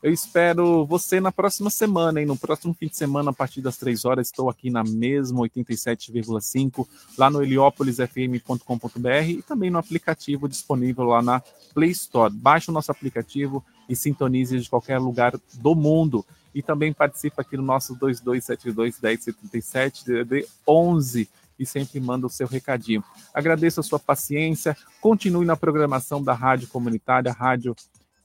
Eu 0.00 0.12
espero 0.12 0.86
você 0.86 1.20
na 1.20 1.32
próxima 1.32 1.70
semana, 1.70 2.20
hein? 2.20 2.26
No 2.26 2.36
próximo 2.36 2.72
fim 2.72 2.86
de 2.86 2.96
semana, 2.96 3.30
a 3.30 3.34
partir 3.34 3.60
das 3.60 3.76
três 3.76 4.04
horas, 4.04 4.28
estou 4.28 4.48
aqui 4.48 4.70
na 4.70 4.84
mesma 4.84 5.40
87,5, 5.40 6.86
lá 7.16 7.28
no 7.28 7.42
heliópolisfm.com.br 7.42 9.28
e 9.28 9.42
também 9.42 9.70
no 9.70 9.78
aplicativo 9.78 10.48
disponível 10.48 11.02
lá 11.04 11.20
na 11.20 11.42
Play 11.74 11.90
Store. 11.90 12.32
Baixe 12.32 12.70
o 12.70 12.74
nosso 12.74 12.92
aplicativo 12.92 13.64
e 13.88 13.96
sintonize 13.96 14.60
de 14.60 14.70
qualquer 14.70 14.98
lugar 14.98 15.34
do 15.54 15.74
mundo. 15.74 16.24
E 16.54 16.62
também 16.62 16.92
participa 16.92 17.42
aqui 17.42 17.56
no 17.56 17.62
nosso 17.64 17.96
2272 17.96 19.00
1077 19.00 20.04
DDD 20.04 20.46
11 20.66 21.28
e 21.58 21.66
sempre 21.66 21.98
manda 21.98 22.24
o 22.24 22.30
seu 22.30 22.46
recadinho. 22.46 23.02
Agradeço 23.34 23.80
a 23.80 23.82
sua 23.82 23.98
paciência, 23.98 24.76
continue 25.00 25.44
na 25.44 25.56
programação 25.56 26.22
da 26.22 26.32
Rádio 26.32 26.68
Comunitária, 26.68 27.32
Rádio 27.32 27.74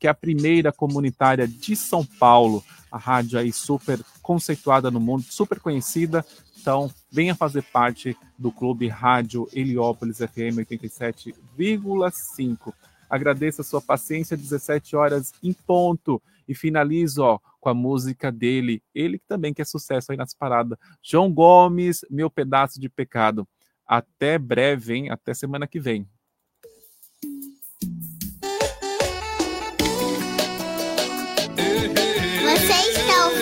que 0.04 0.08
é 0.08 0.10
a 0.10 0.14
primeira 0.14 0.70
comunitária 0.70 1.48
de 1.48 1.78
São 1.78 2.06
Paulo, 2.06 2.62
a 2.92 2.98
rádio 2.98 3.40
aí 3.40 3.54
super 3.54 4.02
conceituada 4.22 4.92
no 4.92 5.00
mundo, 5.00 5.24
super 5.30 5.62
conhecida. 5.62 6.26
Então, 6.60 6.92
venha 7.10 7.34
fazer 7.34 7.64
parte 7.64 8.14
do 8.38 8.52
Clube 8.52 8.90
Rádio 8.90 9.48
Heliópolis 9.54 10.18
FM 10.18 10.60
87,5. 10.60 12.74
Agradeço 13.10 13.62
a 13.62 13.64
sua 13.64 13.82
paciência, 13.82 14.36
17 14.36 14.94
horas 14.98 15.32
em 15.42 15.54
ponto. 15.54 16.22
E 16.46 16.54
finalizo 16.54 17.24
ó, 17.24 17.40
com 17.62 17.70
a 17.70 17.74
música 17.74 18.30
dele, 18.30 18.84
ele 18.94 19.18
que 19.18 19.26
também 19.26 19.54
quer 19.54 19.66
sucesso 19.66 20.12
aí 20.12 20.18
nas 20.18 20.34
paradas. 20.34 20.78
João 21.02 21.32
Gomes, 21.32 22.02
Meu 22.10 22.30
Pedaço 22.30 22.78
de 22.78 22.90
Pecado. 22.90 23.48
Até 23.88 24.38
breve, 24.38 24.96
hein? 24.96 25.12
Até 25.12 25.34
semana 25.34 25.66
que 25.66 25.80
vem. 25.80 26.06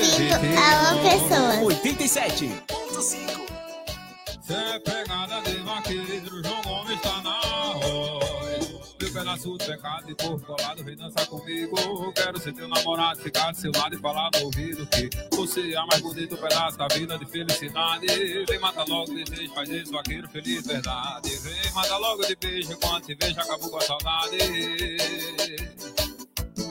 Está 0.02 0.38
ouvindo 0.38 0.58
Alô 0.58 1.00
Pessoas. 1.02 1.64
87. 1.64 2.52
Cê 4.42 4.54
é 4.54 4.80
pegada 4.80 5.42
de 5.42 5.58
vaqueiro, 5.58 6.44
João 6.44 6.62
Gomes 6.64 7.02
tá 7.02 7.22
na 7.22 7.40
voz. 7.74 8.96
Meu 9.00 9.14
pedaço 9.14 9.58
de 9.58 9.66
pecado 9.66 10.12
e 10.12 10.16
corpo 10.16 10.46
colado, 10.46 10.84
vem 10.84 10.96
dançar 10.96 11.26
comigo. 11.28 12.12
Quero 12.14 12.40
ser 12.40 12.54
teu 12.54 12.68
namorado, 12.68 13.22
ficar 13.22 13.52
do 13.52 13.58
seu 13.58 13.72
lado 13.76 13.96
e 13.96 14.00
falar 14.00 14.30
no 14.36 14.46
ouvido 14.46 14.86
que 14.88 15.10
você 15.36 15.72
é 15.72 15.78
a 15.78 15.86
mais 15.86 16.02
bonito 16.02 16.38
pedaço 16.38 16.78
da 16.78 16.88
vida 16.88 17.18
de 17.18 17.26
felicidade. 17.26 18.08
Vem 18.48 18.60
mata 18.60 18.84
logo 18.88 19.14
de 19.14 19.24
desejo, 19.24 19.54
faz 19.54 19.70
esse 19.70 19.92
vaqueiro 19.92 20.28
feliz, 20.30 20.66
verdade. 20.66 21.30
Vem 21.30 21.72
mata 21.74 21.98
logo 21.98 22.26
de 22.26 22.36
beijo, 22.36 22.78
quando 22.78 23.06
te 23.06 23.16
vejo 23.16 23.40
acabou 23.40 23.70
com 23.70 23.78
a 23.78 23.82
saudade. 23.82 24.38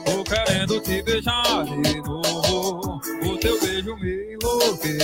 Tô 0.05 0.23
querendo 0.23 0.81
te 0.81 1.01
beijar 1.01 1.65
de 1.65 2.01
novo. 2.01 3.01
O 3.23 3.37
teu 3.37 3.59
beijo 3.59 3.95
me 3.97 4.33
enlouquece. 4.33 5.01